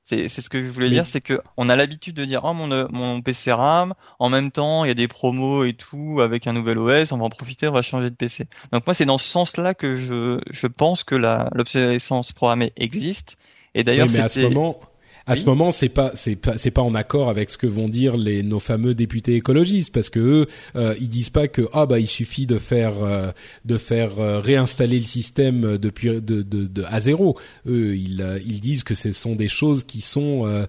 C'est 0.05 0.29
ce 0.29 0.49
que 0.49 0.63
je 0.63 0.69
voulais 0.69 0.89
dire, 0.89 1.07
c'est 1.07 1.21
que 1.21 1.41
on 1.57 1.69
a 1.69 1.75
l'habitude 1.75 2.15
de 2.15 2.25
dire 2.25 2.43
oh 2.45 2.55
mon 2.55 2.89
mon 2.91 3.21
PC 3.23 3.53
RAM, 3.53 3.93
en 4.19 4.31
même 4.31 4.51
temps 4.51 4.85
il 4.85 4.89
y 4.89 4.91
a 4.91 4.95
des 4.95 5.09
promos 5.09 5.65
et 5.65 5.75
tout 5.75 6.21
avec 6.21 6.47
un 6.47 6.53
nouvel 6.53 6.79
OS, 6.79 7.13
on 7.13 7.19
va 7.19 7.25
en 7.25 7.29
profiter, 7.29 7.67
on 7.67 7.73
va 7.73 7.83
changer 7.83 8.11
de 8.11 8.15
PC. 8.15 8.47
Donc 8.73 8.87
moi 8.87 8.95
c'est 8.95 9.05
dans 9.05 9.19
ce 9.19 9.29
sens-là 9.29 9.75
que 9.75 9.97
je 9.97 10.39
je 10.51 10.67
pense 10.69 11.03
que 11.03 11.17
la 11.17 11.51
l'obsolescence 11.55 12.33
programmée 12.33 12.73
existe. 12.77 13.37
Et 13.75 13.85
d'ailleurs, 13.85 14.09
mais 14.11 14.21
à 14.21 14.29
ce 14.29 14.41
moment, 14.41 14.79
à 15.27 15.35
ce 15.35 15.45
moment, 15.45 15.73
c'est 15.73 15.89
pas 15.89 16.13
c'est 16.15 16.37
pas 16.37 16.57
c'est 16.57 16.71
pas 16.71 16.83
en 16.83 16.95
accord 16.95 17.29
avec 17.29 17.51
ce 17.51 17.59
que 17.59 17.67
vont 17.67 17.89
dire 17.89 18.17
les 18.17 18.45
nos 18.45 18.61
fameux 18.61 18.95
députés 18.95 19.35
écologistes 19.35 19.93
parce 19.93 20.09
que 20.09 20.21
eux 20.21 20.47
euh, 20.77 20.95
ils 21.01 21.09
disent 21.09 21.31
pas 21.31 21.49
que 21.49 21.63
ah 21.73 21.87
bah 21.87 21.99
il 21.99 22.07
suffit 22.07 22.47
de 22.47 22.59
faire 22.59 23.03
euh, 23.03 23.33
de 23.65 23.77
faire 23.77 24.21
euh, 24.21 24.39
réinstaller 24.39 25.01
le 25.01 25.05
système 25.05 25.79
depuis 25.79 26.09
de, 26.09 26.21
de, 26.21 26.43
de 26.43 26.85
à 26.89 27.01
zéro. 27.01 27.37
Eux 27.67 27.97
ils 27.97 28.41
ils 28.47 28.61
disent 28.61 28.85
que 28.85 28.95
ce 28.95 29.13
sont 29.13 29.35
des 29.35 29.49
choses 29.49 29.83
qui 29.83 30.01
sont 30.01 30.67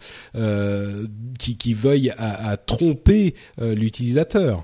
qui 1.37 1.57
qui 1.57 1.73
veuillent 1.75 2.13
à, 2.17 2.49
à 2.49 2.57
tromper 2.57 3.35
l'utilisateur. 3.59 4.63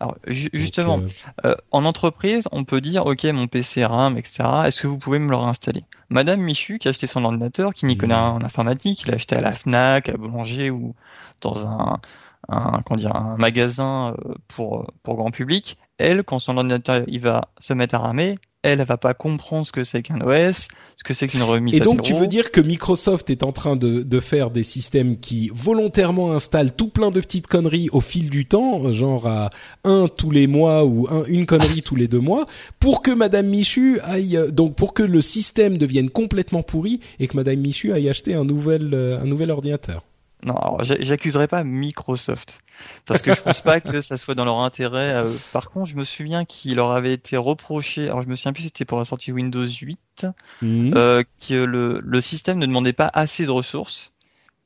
Alors 0.00 0.16
justement, 0.26 0.98
euh, 0.98 1.08
euh, 1.44 1.54
en 1.70 1.84
entreprise, 1.84 2.48
on 2.52 2.64
peut 2.64 2.80
dire 2.80 3.06
ok 3.06 3.24
mon 3.24 3.46
PC 3.46 3.84
RAM, 3.84 4.18
etc. 4.18 4.44
Est-ce 4.66 4.82
que 4.82 4.86
vous 4.86 4.98
pouvez 4.98 5.18
me 5.18 5.30
le 5.30 5.36
réinstaller? 5.36 5.82
Madame 6.08 6.40
Michu 6.40 6.78
qui 6.78 6.88
a 6.88 6.90
acheté 6.90 7.06
son 7.06 7.24
ordinateur, 7.24 7.74
qui 7.74 7.86
n'y 7.86 7.96
connaît 7.96 8.14
rien 8.14 8.30
en 8.30 8.42
informatique, 8.42 9.02
il 9.02 9.10
l'a 9.10 9.16
acheté 9.16 9.36
à 9.36 9.40
la 9.40 9.54
Fnac, 9.54 10.08
à 10.08 10.16
Boulanger 10.16 10.70
ou 10.70 10.94
dans 11.40 11.66
un, 11.66 12.00
un 12.48 12.82
comment 12.82 12.98
dire 12.98 13.14
un 13.14 13.36
magasin 13.38 14.14
euh, 14.18 14.34
pour 14.48 14.92
pour 15.02 15.16
grand 15.16 15.30
public. 15.30 15.78
Elle, 15.98 16.24
quand 16.24 16.38
son 16.38 16.56
ordinateur 16.56 17.04
il 17.06 17.20
va 17.20 17.48
se 17.60 17.72
mettre 17.72 17.94
à 17.94 17.98
ramer, 17.98 18.36
elle, 18.64 18.80
elle 18.80 18.86
va 18.86 18.96
pas 18.96 19.12
comprendre 19.12 19.66
ce 19.66 19.72
que 19.72 19.84
c'est 19.84 20.02
qu'un 20.02 20.20
OS, 20.22 20.68
ce 20.96 21.04
que 21.04 21.12
c'est 21.12 21.26
qu'une 21.26 21.42
remise 21.42 21.74
Et 21.74 21.80
donc, 21.80 22.02
tu 22.02 22.14
veux 22.14 22.26
dire 22.26 22.50
que 22.50 22.62
Microsoft 22.62 23.28
est 23.28 23.42
en 23.42 23.52
train 23.52 23.76
de, 23.76 24.02
de 24.02 24.20
faire 24.20 24.50
des 24.50 24.64
systèmes 24.64 25.20
qui 25.20 25.50
volontairement 25.54 26.32
installent 26.32 26.72
tout 26.72 26.88
plein 26.88 27.10
de 27.10 27.20
petites 27.20 27.46
conneries 27.46 27.90
au 27.92 28.00
fil 28.00 28.30
du 28.30 28.46
temps, 28.46 28.90
genre 28.92 29.26
à 29.26 29.50
un 29.84 30.08
tous 30.08 30.30
les 30.30 30.46
mois 30.46 30.84
ou 30.84 31.06
un, 31.10 31.24
une 31.26 31.44
connerie 31.44 31.82
tous 31.82 31.96
les 31.96 32.08
deux 32.08 32.20
mois, 32.20 32.46
pour 32.80 33.02
que 33.02 33.10
Madame 33.10 33.46
Michu 33.46 34.00
aille, 34.00 34.40
donc 34.50 34.76
pour 34.76 34.94
que 34.94 35.02
le 35.02 35.20
système 35.20 35.76
devienne 35.76 36.08
complètement 36.08 36.62
pourri 36.62 37.00
et 37.20 37.28
que 37.28 37.36
Madame 37.36 37.60
Michu 37.60 37.92
aille 37.92 38.08
acheter 38.08 38.32
un 38.32 38.44
nouvel, 38.44 38.94
euh, 38.94 39.20
un 39.20 39.26
nouvel 39.26 39.50
ordinateur. 39.50 40.02
Non, 40.44 40.76
j'accuserai 40.80 41.48
pas 41.48 41.64
Microsoft 41.64 42.60
parce 43.06 43.22
que 43.22 43.34
je 43.34 43.40
pense 43.40 43.62
pas 43.62 43.80
que 43.80 44.02
ça 44.02 44.18
soit 44.18 44.34
dans 44.34 44.44
leur 44.44 44.60
intérêt. 44.60 45.24
Par 45.52 45.70
contre, 45.70 45.90
je 45.90 45.96
me 45.96 46.04
souviens 46.04 46.44
qu'il 46.44 46.76
leur 46.76 46.90
avait 46.90 47.14
été 47.14 47.36
reproché. 47.36 48.04
Alors, 48.08 48.22
je 48.22 48.28
me 48.28 48.36
souviens 48.36 48.52
plus 48.52 48.64
c'était 48.64 48.84
pour 48.84 48.98
la 48.98 49.06
sortie 49.06 49.32
Windows 49.32 49.66
8, 49.66 50.26
mhm. 50.60 50.94
euh, 50.96 51.22
que 51.48 51.54
le, 51.54 52.00
le 52.02 52.20
système 52.20 52.58
ne 52.58 52.66
demandait 52.66 52.92
pas 52.92 53.10
assez 53.14 53.46
de 53.46 53.50
ressources 53.50 54.12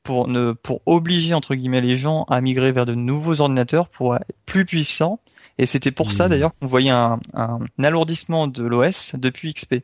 pour 0.03 0.27
ne 0.27 0.51
pour 0.51 0.81
obliger 0.85 1.33
entre 1.33 1.55
guillemets 1.55 1.81
les 1.81 1.97
gens 1.97 2.23
à 2.29 2.41
migrer 2.41 2.71
vers 2.71 2.85
de 2.85 2.95
nouveaux 2.95 3.41
ordinateurs 3.41 3.87
pour 3.89 4.15
être 4.15 4.25
plus 4.45 4.65
puissants. 4.65 5.19
Et 5.57 5.65
c'était 5.65 5.91
pour 5.91 6.11
ça 6.11 6.25
mhm. 6.25 6.29
d'ailleurs 6.31 6.53
qu'on 6.55 6.67
voyait 6.67 6.89
un, 6.89 7.19
un 7.33 7.59
alourdissement 7.81 8.47
de 8.47 8.63
l'OS 8.63 9.13
depuis 9.15 9.53
XP. 9.53 9.75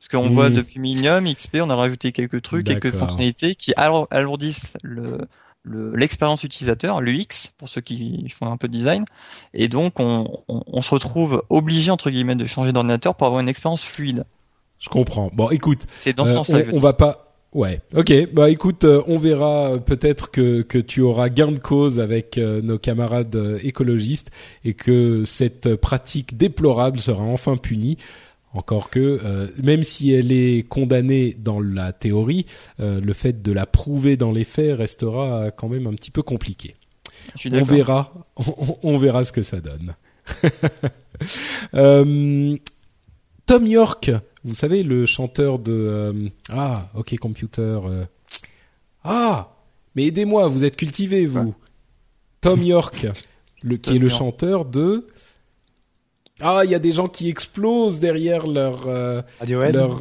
Parce 0.00 0.08
qu'on 0.08 0.30
voit 0.30 0.50
depuis 0.50 0.78
Millennium, 0.80 1.32
XP, 1.32 1.58
on 1.60 1.70
a 1.70 1.76
rajouté 1.76 2.12
quelques 2.12 2.42
trucs, 2.42 2.66
quelques 2.66 2.92
fonctionnalités 2.92 3.54
qui 3.54 3.72
alourdissent 3.76 4.72
le, 4.82 5.26
l'expérience 5.64 6.44
utilisateur, 6.44 7.00
l'UX, 7.00 7.52
pour 7.58 7.68
ceux 7.68 7.80
qui 7.80 8.28
font 8.28 8.50
un 8.50 8.56
peu 8.56 8.68
de 8.68 8.72
design. 8.72 9.04
Et 9.54 9.68
donc, 9.68 10.00
on, 10.00 10.40
on, 10.48 10.82
se 10.82 10.90
retrouve 10.90 11.42
obligé, 11.48 11.90
entre 11.90 12.10
guillemets, 12.10 12.36
de 12.36 12.44
changer 12.44 12.72
d'ordinateur 12.72 13.14
pour 13.14 13.26
avoir 13.26 13.40
une 13.40 13.48
expérience 13.48 13.82
fluide. 13.82 14.24
Je 14.78 14.88
comprends. 14.88 15.30
Bon, 15.32 15.50
écoute. 15.50 15.86
C'est 15.98 16.16
dans 16.16 16.24
ce 16.24 16.30
euh, 16.30 16.34
sens-là. 16.34 16.60
On, 16.72 16.76
on 16.76 16.80
va 16.80 16.92
pas. 16.92 17.24
Ouais, 17.54 17.80
ok. 17.96 18.12
Bah 18.34 18.50
écoute, 18.50 18.84
euh, 18.84 19.02
on 19.06 19.16
verra 19.16 19.78
peut-être 19.78 20.30
que 20.30 20.60
que 20.60 20.76
tu 20.76 21.00
auras 21.00 21.30
gain 21.30 21.50
de 21.50 21.58
cause 21.58 21.98
avec 21.98 22.36
euh, 22.36 22.60
nos 22.60 22.78
camarades 22.78 23.58
écologistes 23.62 24.30
et 24.66 24.74
que 24.74 25.24
cette 25.24 25.74
pratique 25.76 26.36
déplorable 26.36 27.00
sera 27.00 27.22
enfin 27.22 27.56
punie. 27.56 27.96
Encore 28.54 28.88
que, 28.88 29.20
euh, 29.24 29.46
même 29.62 29.82
si 29.82 30.12
elle 30.12 30.32
est 30.32 30.66
condamnée 30.66 31.36
dans 31.38 31.60
la 31.60 31.92
théorie, 31.92 32.46
euh, 32.80 33.00
le 33.00 33.12
fait 33.12 33.42
de 33.42 33.52
la 33.52 33.66
prouver 33.66 34.16
dans 34.16 34.32
les 34.32 34.44
faits 34.44 34.78
restera 34.78 35.50
quand 35.50 35.68
même 35.68 35.86
un 35.86 35.92
petit 35.92 36.10
peu 36.10 36.22
compliqué. 36.22 36.74
On 37.52 37.62
verra, 37.62 38.14
on, 38.82 38.96
verra 38.96 39.22
ce 39.24 39.32
que 39.32 39.42
ça 39.42 39.60
donne. 39.60 39.94
euh, 41.74 42.56
Tom 43.44 43.66
York, 43.66 44.10
vous 44.44 44.54
savez 44.54 44.82
le 44.82 45.04
chanteur 45.04 45.58
de 45.58 46.30
ah 46.50 46.88
OK 46.94 47.18
Computer. 47.18 47.80
ah, 49.04 49.56
mais 49.94 50.06
aidez-moi, 50.06 50.48
vous 50.48 50.64
êtes 50.64 50.76
cultivé 50.76 51.26
vous. 51.26 51.54
Tom 52.40 52.62
York, 52.62 53.06
le, 53.62 53.76
qui 53.76 53.96
est 53.96 53.98
le 53.98 54.08
chanteur 54.08 54.64
de 54.64 55.06
ah, 56.40 56.62
il 56.64 56.70
y 56.70 56.74
a 56.74 56.78
des 56.78 56.92
gens 56.92 57.08
qui 57.08 57.28
explosent 57.28 57.98
derrière 57.98 58.46
leur 58.46 58.86
euh, 58.86 59.22
leur 59.46 60.00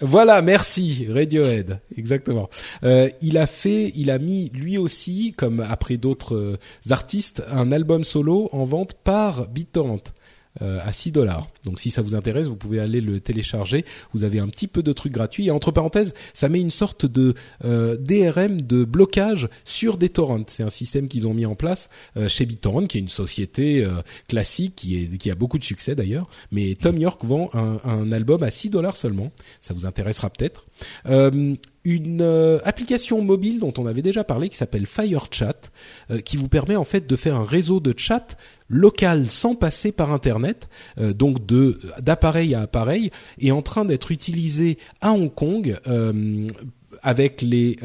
Voilà, 0.00 0.42
merci 0.42 1.06
Radiohead, 1.08 1.78
exactement. 1.96 2.50
Euh, 2.82 3.08
il 3.20 3.38
a 3.38 3.46
fait, 3.46 3.92
il 3.94 4.10
a 4.10 4.18
mis 4.18 4.50
lui 4.52 4.76
aussi, 4.76 5.32
comme 5.36 5.60
après 5.60 5.96
d'autres 5.96 6.34
euh, 6.34 6.58
artistes, 6.90 7.42
un 7.50 7.70
album 7.70 8.02
solo 8.02 8.48
en 8.52 8.64
vente 8.64 8.94
par 8.94 9.48
BitTorrent. 9.48 10.12
Euh, 10.60 10.80
à 10.84 10.92
6 10.92 11.12
dollars. 11.12 11.48
Donc 11.64 11.80
si 11.80 11.90
ça 11.90 12.02
vous 12.02 12.14
intéresse, 12.14 12.46
vous 12.46 12.56
pouvez 12.56 12.78
aller 12.78 13.00
le 13.00 13.20
télécharger. 13.20 13.86
Vous 14.12 14.22
avez 14.22 14.38
un 14.38 14.48
petit 14.48 14.66
peu 14.66 14.82
de 14.82 14.92
trucs 14.92 15.12
gratuits. 15.12 15.46
Et 15.46 15.50
entre 15.50 15.70
parenthèses, 15.70 16.12
ça 16.34 16.50
met 16.50 16.60
une 16.60 16.70
sorte 16.70 17.06
de 17.06 17.32
euh, 17.64 17.96
DRM 17.96 18.60
de 18.60 18.84
blocage 18.84 19.48
sur 19.64 19.96
des 19.96 20.10
torrents. 20.10 20.44
C'est 20.48 20.62
un 20.62 20.68
système 20.68 21.08
qu'ils 21.08 21.26
ont 21.26 21.32
mis 21.32 21.46
en 21.46 21.54
place 21.54 21.88
euh, 22.18 22.28
chez 22.28 22.44
BitTorrent, 22.44 22.84
qui 22.86 22.98
est 22.98 23.00
une 23.00 23.08
société 23.08 23.86
classique, 24.28 24.74
qui, 24.76 25.02
est, 25.02 25.16
qui 25.16 25.30
a 25.30 25.34
beaucoup 25.34 25.58
de 25.58 25.64
succès 25.64 25.94
d'ailleurs. 25.94 26.28
Mais 26.50 26.74
Tom 26.74 26.98
York 26.98 27.24
vend 27.24 27.48
un, 27.54 27.78
un 27.84 28.12
album 28.12 28.42
à 28.42 28.50
6 28.50 28.68
dollars 28.68 28.96
seulement. 28.96 29.32
Ça 29.62 29.72
vous 29.72 29.86
intéressera 29.86 30.28
peut-être 30.28 30.66
une 31.84 32.22
euh, 32.22 32.58
application 32.64 33.22
mobile 33.22 33.58
dont 33.60 33.72
on 33.78 33.86
avait 33.86 34.02
déjà 34.02 34.24
parlé 34.24 34.48
qui 34.48 34.56
s'appelle 34.56 34.86
FireChat, 34.86 35.70
euh, 36.10 36.20
qui 36.20 36.36
vous 36.36 36.48
permet 36.48 36.76
en 36.76 36.84
fait 36.84 37.06
de 37.06 37.16
faire 37.16 37.36
un 37.36 37.44
réseau 37.44 37.80
de 37.80 37.94
chat 37.96 38.36
local 38.68 39.30
sans 39.30 39.54
passer 39.54 39.92
par 39.92 40.12
internet, 40.12 40.68
euh, 40.98 41.12
donc 41.12 41.44
de 41.44 41.78
d'appareil 42.00 42.54
à 42.54 42.62
appareil, 42.62 43.10
et 43.38 43.52
en 43.52 43.62
train 43.62 43.84
d'être 43.84 44.12
utilisé 44.12 44.78
à 45.00 45.12
Hong 45.12 45.32
Kong 45.34 45.76
avec 47.02 47.42
les 47.42 47.76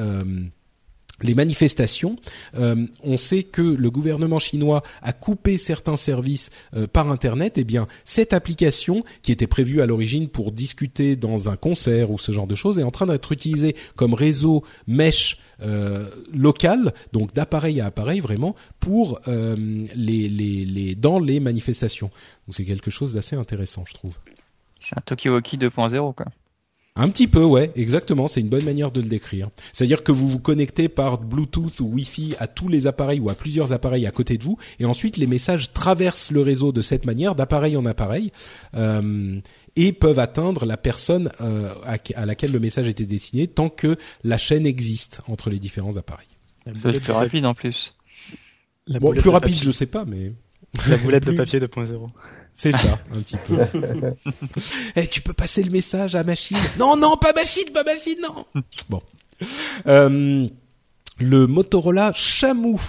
les 1.21 1.33
manifestations, 1.33 2.17
euh, 2.55 2.85
on 3.03 3.17
sait 3.17 3.43
que 3.43 3.61
le 3.61 3.89
gouvernement 3.89 4.39
chinois 4.39 4.83
a 5.01 5.13
coupé 5.13 5.57
certains 5.57 5.97
services 5.97 6.49
euh, 6.75 6.87
par 6.87 7.09
Internet. 7.09 7.57
Eh 7.57 7.63
bien, 7.63 7.87
cette 8.05 8.33
application, 8.33 9.03
qui 9.21 9.31
était 9.31 9.47
prévue 9.47 9.81
à 9.81 9.85
l'origine 9.85 10.29
pour 10.29 10.51
discuter 10.51 11.15
dans 11.15 11.49
un 11.49 11.55
concert 11.55 12.11
ou 12.11 12.17
ce 12.17 12.31
genre 12.31 12.47
de 12.47 12.55
choses, 12.55 12.79
est 12.79 12.83
en 12.83 12.91
train 12.91 13.07
d'être 13.07 13.31
utilisée 13.31 13.75
comme 13.95 14.13
réseau 14.13 14.63
mesh 14.85 15.39
euh, 15.61 16.07
local, 16.33 16.93
donc 17.13 17.33
d'appareil 17.33 17.81
à 17.81 17.87
appareil 17.87 18.19
vraiment, 18.19 18.55
pour 18.79 19.19
les, 19.27 20.29
les, 20.29 20.65
les, 20.65 20.95
dans 20.95 21.19
les 21.19 21.39
manifestations. 21.39 22.07
Donc 22.47 22.55
c'est 22.55 22.65
quelque 22.65 22.91
chose 22.91 23.13
d'assez 23.13 23.35
intéressant, 23.35 23.83
je 23.87 23.93
trouve. 23.93 24.17
C'est 24.79 24.97
un 24.97 25.01
Tokiwoki 25.01 25.57
2.0, 25.57 26.13
quoi. 26.13 26.25
Un 26.97 27.09
petit 27.09 27.27
peu, 27.27 27.43
ouais, 27.43 27.71
exactement. 27.75 28.27
C'est 28.27 28.41
une 28.41 28.49
bonne 28.49 28.65
manière 28.65 28.91
de 28.91 29.01
le 29.01 29.07
décrire. 29.07 29.49
C'est-à-dire 29.71 30.03
que 30.03 30.11
vous 30.11 30.27
vous 30.27 30.39
connectez 30.39 30.89
par 30.89 31.19
Bluetooth 31.19 31.79
ou 31.79 31.85
Wi-Fi 31.93 32.35
à 32.39 32.47
tous 32.47 32.67
les 32.67 32.87
appareils 32.87 33.19
ou 33.19 33.29
à 33.29 33.35
plusieurs 33.35 33.71
appareils 33.71 34.07
à 34.07 34.11
côté 34.11 34.37
de 34.37 34.43
vous, 34.43 34.57
et 34.79 34.85
ensuite 34.85 35.17
les 35.17 35.27
messages 35.27 35.71
traversent 35.73 36.31
le 36.31 36.41
réseau 36.41 36.71
de 36.71 36.81
cette 36.81 37.05
manière, 37.05 37.35
d'appareil 37.35 37.77
en 37.77 37.85
appareil, 37.85 38.31
euh, 38.75 39.39
et 39.75 39.93
peuvent 39.93 40.17
atteindre 40.17 40.65
la 40.65 40.75
personne 40.75 41.29
euh, 41.39 41.71
à, 42.15 42.25
laquelle 42.25 42.51
le 42.51 42.59
message 42.59 42.87
était 42.87 43.05
destiné, 43.05 43.47
tant 43.47 43.69
que 43.69 43.95
la 44.23 44.39
chaîne 44.39 44.65
existe 44.65 45.21
entre 45.27 45.51
les 45.51 45.59
différents 45.59 45.97
appareils. 45.97 46.27
C'est 46.75 46.99
plus 46.99 47.13
rapide 47.13 47.45
en 47.45 47.53
plus. 47.53 47.95
bon, 48.87 49.13
plus 49.13 49.29
rapide, 49.29 49.61
je 49.61 49.71
sais 49.71 49.85
pas, 49.85 50.03
mais 50.03 50.33
la 50.89 50.97
boulette 50.97 51.25
de 51.25 51.31
papier 51.37 51.59
2.0. 51.59 52.09
C'est 52.57 52.71
ça, 52.71 52.99
un 53.13 53.21
petit 53.21 53.37
peu. 53.37 53.55
Eh, 54.95 55.07
tu 55.07 55.21
peux 55.21 55.33
passer 55.33 55.63
le 55.63 55.69
message 55.69 56.15
à 56.15 56.23
machine 56.23 56.57
Non, 56.79 56.97
non, 56.97 57.15
pas 57.15 57.31
machine, 57.31 57.69
pas 57.71 57.83
machine, 57.83 58.17
non. 58.21 58.45
Bon. 58.89 59.01
Euh, 59.85 60.47
le 61.19 61.47
Motorola 61.47 62.11
Chamoux 62.15 62.81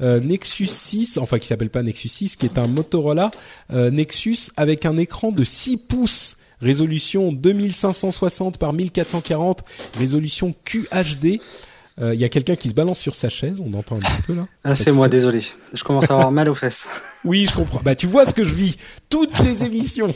euh, 0.00 0.20
Nexus 0.20 0.68
6, 0.68 1.18
enfin 1.18 1.38
qui 1.38 1.46
s'appelle 1.46 1.68
pas 1.68 1.82
Nexus 1.82 2.08
6, 2.08 2.36
qui 2.36 2.46
est 2.46 2.58
un 2.58 2.66
Motorola 2.66 3.30
euh, 3.72 3.90
Nexus 3.90 4.50
avec 4.56 4.86
un 4.86 4.96
écran 4.96 5.30
de 5.30 5.44
6 5.44 5.76
pouces, 5.76 6.38
résolution 6.62 7.32
2560 7.32 8.56
par 8.56 8.72
1440, 8.72 9.62
résolution 9.98 10.54
QHD. 10.64 11.40
Il 11.98 12.04
euh, 12.04 12.14
y 12.14 12.24
a 12.24 12.28
quelqu'un 12.28 12.56
qui 12.56 12.70
se 12.70 12.74
balance 12.74 12.98
sur 12.98 13.14
sa 13.14 13.28
chaise, 13.28 13.62
on 13.64 13.72
entend 13.74 13.96
un 13.96 14.00
petit 14.00 14.22
peu 14.26 14.34
là. 14.34 14.46
Ah, 14.64 14.74
c'est 14.74 14.92
moi, 14.92 15.08
désolé. 15.08 15.42
Je 15.74 15.84
commence 15.84 16.10
à 16.10 16.14
avoir 16.14 16.32
mal 16.32 16.48
aux 16.48 16.54
fesses. 16.54 16.88
Oui, 17.24 17.46
je 17.48 17.54
comprends. 17.54 17.80
Bah, 17.84 17.94
tu 17.94 18.08
vois 18.08 18.26
ce 18.26 18.34
que 18.34 18.42
je 18.42 18.52
vis. 18.52 18.76
Toutes 19.08 19.38
les 19.38 19.62
émissions. 19.62 20.12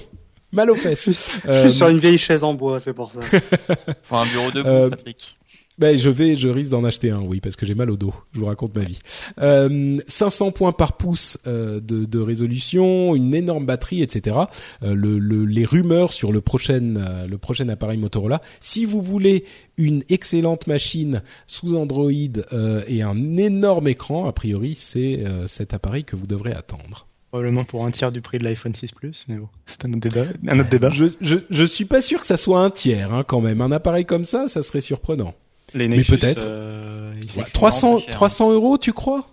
Mal 0.51 0.70
aux 0.70 0.74
fesses. 0.74 1.05
Je, 1.07 1.12
suis 1.12 1.48
euh, 1.48 1.70
sur 1.70 1.89
une 1.89 1.98
vieille 1.98 2.19
chaise 2.19 2.43
en 2.43 2.53
bois, 2.53 2.81
c'est 2.81 2.94
pour 2.94 3.12
ça. 3.12 3.20
Enfin, 4.11 4.23
un 4.23 4.27
bureau 4.27 4.51
de 4.51 4.61
euh, 4.66 4.90
Patrick. 4.90 5.36
Ben, 5.78 5.98
je 5.98 6.09
vais, 6.09 6.36
je 6.36 6.48
risque 6.48 6.70
d'en 6.70 6.85
acheter 6.85 7.11
un, 7.11 7.20
oui, 7.20 7.40
parce 7.40 7.55
que 7.55 7.66
j'ai 7.66 7.74
mal 7.74 7.90
au 7.90 7.98
dos. 7.98 8.15
Je 8.32 8.40
vous 8.40 8.47
raconte 8.47 8.74
ma 8.74 8.82
vie. 8.82 8.98
Euh, 9.40 9.98
500 10.07 10.53
points 10.53 10.73
par 10.73 10.97
pouce 10.97 11.36
euh, 11.47 11.81
de, 11.81 12.07
de, 12.07 12.19
résolution, 12.19 13.15
une 13.15 13.35
énorme 13.35 13.66
batterie, 13.66 14.03
etc. 14.03 14.36
Euh, 14.82 14.94
le, 14.94 15.19
le, 15.19 15.44
les 15.44 15.66
rumeurs 15.66 16.15
sur 16.15 16.32
le 16.32 16.40
prochain, 16.40 16.97
euh, 16.97 17.27
le 17.27 17.36
prochain 17.36 17.69
appareil 17.69 17.98
Motorola. 17.98 18.40
Si 18.61 18.86
vous 18.86 19.03
voulez 19.03 19.44
une 19.77 20.03
excellente 20.09 20.66
machine 20.66 21.23
sous 21.47 21.77
Android 21.77 22.11
euh, 22.55 22.82
et 22.89 23.03
un 23.03 23.36
énorme 23.36 23.89
écran, 23.89 24.27
a 24.27 24.32
priori, 24.32 24.74
c'est 24.74 25.24
cet 25.47 25.74
appareil 25.74 26.05
que 26.05 26.16
vous 26.16 26.27
devrez 26.27 26.53
attendre. 26.53 27.07
Probablement 27.31 27.65
pour 27.65 27.85
un 27.85 27.90
tiers 27.90 28.12
du 28.12 28.23
prix 28.23 28.39
de 28.39 28.44
l'iPhone 28.44 28.74
6 28.74 28.93
Plus, 28.93 29.27
mais 29.28 29.36
bon, 29.36 29.48
c'est 29.66 29.85
un 29.85 29.93
autre 29.93 30.09
débat. 30.09 30.24
Un 30.48 30.59
autre 30.59 30.70
débat. 30.70 30.89
Je, 30.89 31.07
je, 31.20 31.36
je 31.51 31.65
suis 31.65 31.85
pas 31.85 32.01
sûr 32.01 32.20
que 32.20 32.27
ça 32.27 32.39
soit 32.39 32.61
un 32.61 32.70
tiers, 32.70 33.12
hein, 33.12 33.24
quand 33.27 33.43
même. 33.43 33.61
Un 33.61 33.73
appareil 33.73 34.07
comme 34.07 34.24
ça, 34.24 34.48
ça 34.48 34.62
serait 34.62 34.81
surprenant. 34.81 35.35
Les 35.77 35.89
Nexus, 35.89 36.11
mais 36.11 36.19
peut-être. 36.19 36.43
Euh, 36.43 37.12
300, 37.53 38.01
300 38.11 38.53
euros, 38.53 38.78
tu 38.78 38.93
crois? 38.93 39.28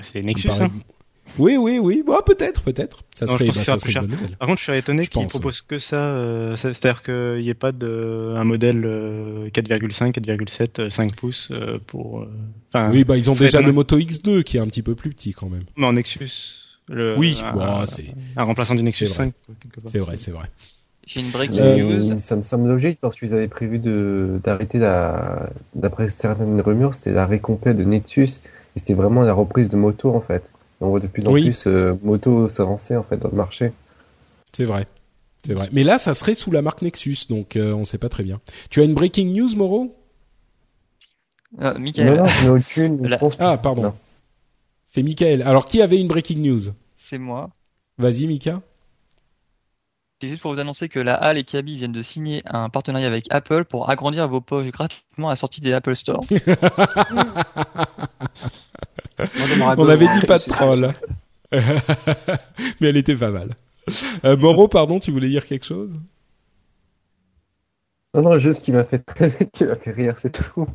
C'est 0.00 0.14
les 0.14 0.22
Nexus. 0.22 0.50
Hein. 0.50 0.70
Oui, 1.38 1.56
oui, 1.56 1.78
oui. 1.78 2.02
Bon, 2.04 2.18
peut-être, 2.24 2.62
peut-être. 2.62 3.02
Ça 3.14 3.26
serait, 3.26 3.46
bah, 3.46 3.64
ça 3.64 3.78
serait 3.78 3.92
une 3.92 4.00
bonne 4.00 4.10
nouvelle. 4.10 4.36
Par 4.36 4.48
contre, 4.48 4.58
je 4.60 4.70
suis 4.70 4.78
étonné 4.78 5.06
qu'ils 5.06 5.26
proposent 5.26 5.62
que 5.62 5.78
ça. 5.78 5.96
Euh, 5.96 6.56
C'est-à-dire 6.56 7.02
qu'il 7.02 7.42
n'y 7.42 7.48
ait 7.48 7.54
pas 7.54 7.72
de 7.72 8.34
un 8.36 8.44
modèle 8.44 8.82
4,5, 9.52 10.12
4,7, 10.12 10.90
5 10.90 11.16
pouces 11.16 11.48
euh, 11.52 11.78
pour. 11.86 12.20
Euh, 12.20 12.90
oui, 12.90 13.04
bah 13.04 13.16
ils 13.16 13.30
ont 13.30 13.34
déjà 13.34 13.60
le 13.60 13.72
Moto 13.72 13.98
X2 13.98 14.42
qui 14.42 14.56
est 14.56 14.60
un 14.60 14.66
petit 14.66 14.82
peu 14.82 14.94
plus 14.94 15.10
petit 15.10 15.32
quand 15.32 15.48
même. 15.48 15.64
Mais 15.76 15.86
en 15.86 15.94
Nexus. 15.94 16.58
Le, 16.88 17.16
oui, 17.16 17.40
un, 17.44 17.52
bon, 17.52 17.86
c'est 17.86 18.12
un 18.36 18.42
remplaçant 18.42 18.74
du 18.74 18.82
Nexus 18.82 19.06
5. 19.06 19.32
C'est 19.86 20.00
vrai, 20.00 20.16
c'est 20.16 20.32
vrai. 20.32 20.50
J'ai 21.06 21.20
une 21.20 21.30
breaking 21.30 21.58
euh, 21.60 21.98
news. 21.98 22.18
Ça 22.18 22.36
me 22.36 22.42
semble 22.42 22.68
logique 22.68 22.98
parce 23.00 23.16
qu'ils 23.16 23.34
avaient 23.34 23.48
prévu 23.48 23.78
d'arrêter 23.78 24.78
la, 24.78 25.48
d'après 25.74 26.08
certaines 26.08 26.60
rumeurs, 26.60 26.94
c'était 26.94 27.12
la 27.12 27.26
récompense 27.26 27.74
de 27.74 27.84
Nexus 27.84 28.40
et 28.76 28.78
c'était 28.78 28.94
vraiment 28.94 29.22
la 29.22 29.32
reprise 29.32 29.68
de 29.68 29.76
moto 29.76 30.14
en 30.14 30.20
fait. 30.20 30.48
On 30.80 30.88
voit 30.88 31.00
de 31.00 31.06
plus 31.06 31.26
en 31.26 31.32
plus 31.32 31.64
euh, 31.66 31.94
moto 32.02 32.48
s'avancer 32.48 32.96
en 32.96 33.02
fait 33.02 33.16
dans 33.16 33.28
le 33.28 33.36
marché. 33.36 33.72
C'est 34.52 34.64
vrai. 34.64 34.86
C'est 35.44 35.54
vrai. 35.54 35.68
Mais 35.72 35.82
là, 35.82 35.98
ça 35.98 36.14
serait 36.14 36.34
sous 36.34 36.50
la 36.50 36.62
marque 36.62 36.82
Nexus, 36.82 37.26
donc 37.28 37.56
euh, 37.56 37.72
on 37.72 37.80
ne 37.80 37.84
sait 37.84 37.98
pas 37.98 38.08
très 38.08 38.22
bien. 38.22 38.40
Tu 38.70 38.80
as 38.80 38.84
une 38.84 38.94
breaking 38.94 39.32
news, 39.32 39.56
Moreau 39.56 39.96
euh, 41.60 41.78
Michael. 41.78 42.16
Non, 42.16 42.24
non, 42.44 42.56
aucune. 42.56 43.06
Je 43.06 43.14
pense 43.18 43.36
ah, 43.38 43.58
pardon. 43.58 43.92
C'est 44.86 45.02
Michael. 45.02 45.42
Alors, 45.42 45.66
qui 45.66 45.82
avait 45.82 46.00
une 46.00 46.08
breaking 46.08 46.38
news? 46.38 46.60
C'est 46.96 47.18
moi. 47.18 47.50
Vas-y, 47.98 48.26
Mika. 48.26 48.62
C'est 50.22 50.28
juste 50.28 50.40
pour 50.40 50.54
vous 50.54 50.60
annoncer 50.60 50.88
que 50.88 51.00
la 51.00 51.14
Halle 51.14 51.36
et 51.36 51.42
Kaby 51.42 51.78
viennent 51.78 51.90
de 51.90 52.00
signer 52.00 52.44
un 52.46 52.68
partenariat 52.68 53.08
avec 53.08 53.26
Apple 53.30 53.64
pour 53.64 53.90
agrandir 53.90 54.28
vos 54.28 54.40
poches 54.40 54.70
gratuitement 54.70 55.26
à 55.26 55.32
la 55.32 55.36
sortie 55.36 55.60
des 55.60 55.72
Apple 55.72 55.96
Store. 55.96 56.24
On 59.18 59.88
avait 59.88 60.06
dit 60.06 60.24
pas 60.24 60.38
de 60.38 60.44
troll. 60.44 60.92
Mais 61.50 62.88
elle 62.88 62.98
était 62.98 63.16
pas 63.16 63.32
mal. 63.32 63.50
Euh, 64.24 64.36
Moreau, 64.36 64.68
pardon, 64.68 65.00
tu 65.00 65.10
voulais 65.10 65.26
dire 65.28 65.44
quelque 65.44 65.66
chose? 65.66 65.90
Non, 68.14 68.22
non, 68.22 68.36
juste 68.36 68.62
qui 68.62 68.72
m'a 68.72 68.84
fait 68.84 69.02
qui 69.54 69.64
m'a 69.64 69.76
fait 69.76 69.90
rire, 69.90 70.16
c'est 70.20 70.32
tout. 70.32 70.66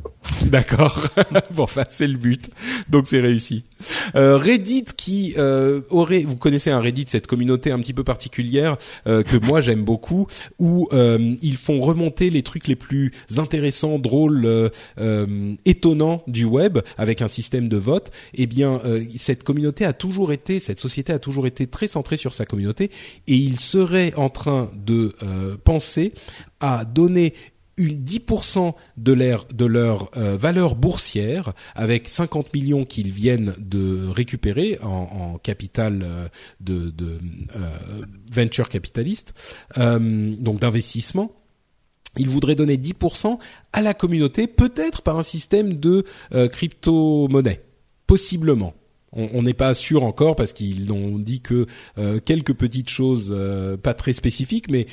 D'accord. 0.46 1.06
bon, 1.52 1.62
enfin, 1.62 1.84
c'est 1.88 2.08
le 2.08 2.18
but. 2.18 2.50
Donc, 2.88 3.06
c'est 3.06 3.20
réussi. 3.20 3.62
Euh, 4.16 4.36
Reddit 4.36 4.86
qui 4.96 5.34
euh, 5.38 5.82
aurait, 5.90 6.24
vous 6.24 6.34
connaissez 6.34 6.70
un 6.70 6.80
Reddit, 6.80 7.04
cette 7.06 7.28
communauté 7.28 7.70
un 7.70 7.78
petit 7.78 7.92
peu 7.92 8.02
particulière 8.02 8.76
euh, 9.06 9.22
que 9.22 9.36
moi 9.36 9.60
j'aime 9.60 9.84
beaucoup, 9.84 10.26
où 10.58 10.88
euh, 10.92 11.36
ils 11.40 11.56
font 11.56 11.80
remonter 11.80 12.30
les 12.30 12.42
trucs 12.42 12.66
les 12.66 12.74
plus 12.74 13.12
intéressants, 13.36 14.00
drôles, 14.00 14.44
euh, 14.98 15.54
étonnants 15.64 16.24
du 16.26 16.44
web 16.44 16.78
avec 16.96 17.22
un 17.22 17.28
système 17.28 17.68
de 17.68 17.76
vote. 17.76 18.10
Eh 18.34 18.46
bien, 18.46 18.80
cette 19.16 19.44
communauté 19.44 19.84
a 19.84 19.92
toujours 19.92 20.32
été, 20.32 20.58
cette 20.58 20.80
société 20.80 21.12
a 21.12 21.18
toujours 21.18 21.46
été 21.46 21.68
très 21.68 21.86
centrée 21.86 22.16
sur 22.16 22.34
sa 22.34 22.44
communauté, 22.44 22.90
et 23.28 23.34
il 23.34 23.60
serait 23.60 24.12
en 24.16 24.28
train 24.28 24.70
de 24.74 25.14
penser 25.64 26.12
à 26.60 26.84
donner 26.84 27.34
une 27.78 28.02
10% 28.02 28.74
de 28.96 29.12
leur, 29.12 29.46
de 29.46 29.64
leur 29.64 30.10
euh, 30.16 30.36
valeur 30.36 30.74
boursière 30.74 31.54
avec 31.74 32.08
50 32.08 32.52
millions 32.52 32.84
qu'ils 32.84 33.12
viennent 33.12 33.54
de 33.58 34.08
récupérer 34.08 34.78
en, 34.82 35.38
capital 35.38 36.02
euh, 36.02 36.28
de, 36.60 36.92
euh, 37.56 37.70
venture 38.32 38.68
capitaliste, 38.68 39.34
donc 39.76 40.60
d'investissement. 40.60 41.32
Ils 42.16 42.28
voudraient 42.28 42.56
donner 42.56 42.76
10% 42.76 43.38
à 43.72 43.82
la 43.82 43.94
communauté, 43.94 44.48
peut-être 44.48 45.02
par 45.02 45.18
un 45.18 45.22
système 45.22 45.74
de 45.74 46.04
crypto-monnaie, 46.32 47.62
possiblement. 48.06 48.74
On 49.12 49.42
n'est 49.42 49.54
pas 49.54 49.72
sûr 49.72 50.02
encore 50.02 50.34
parce 50.34 50.52
qu'ils 50.52 50.92
ont 50.92 51.18
dit 51.18 51.40
que 51.40 51.66
quelques 52.24 52.54
petites 52.54 52.90
choses 52.90 53.34
pas 53.82 53.94
très 53.94 54.12
spécifiques, 54.12 54.70
mais 54.70 54.86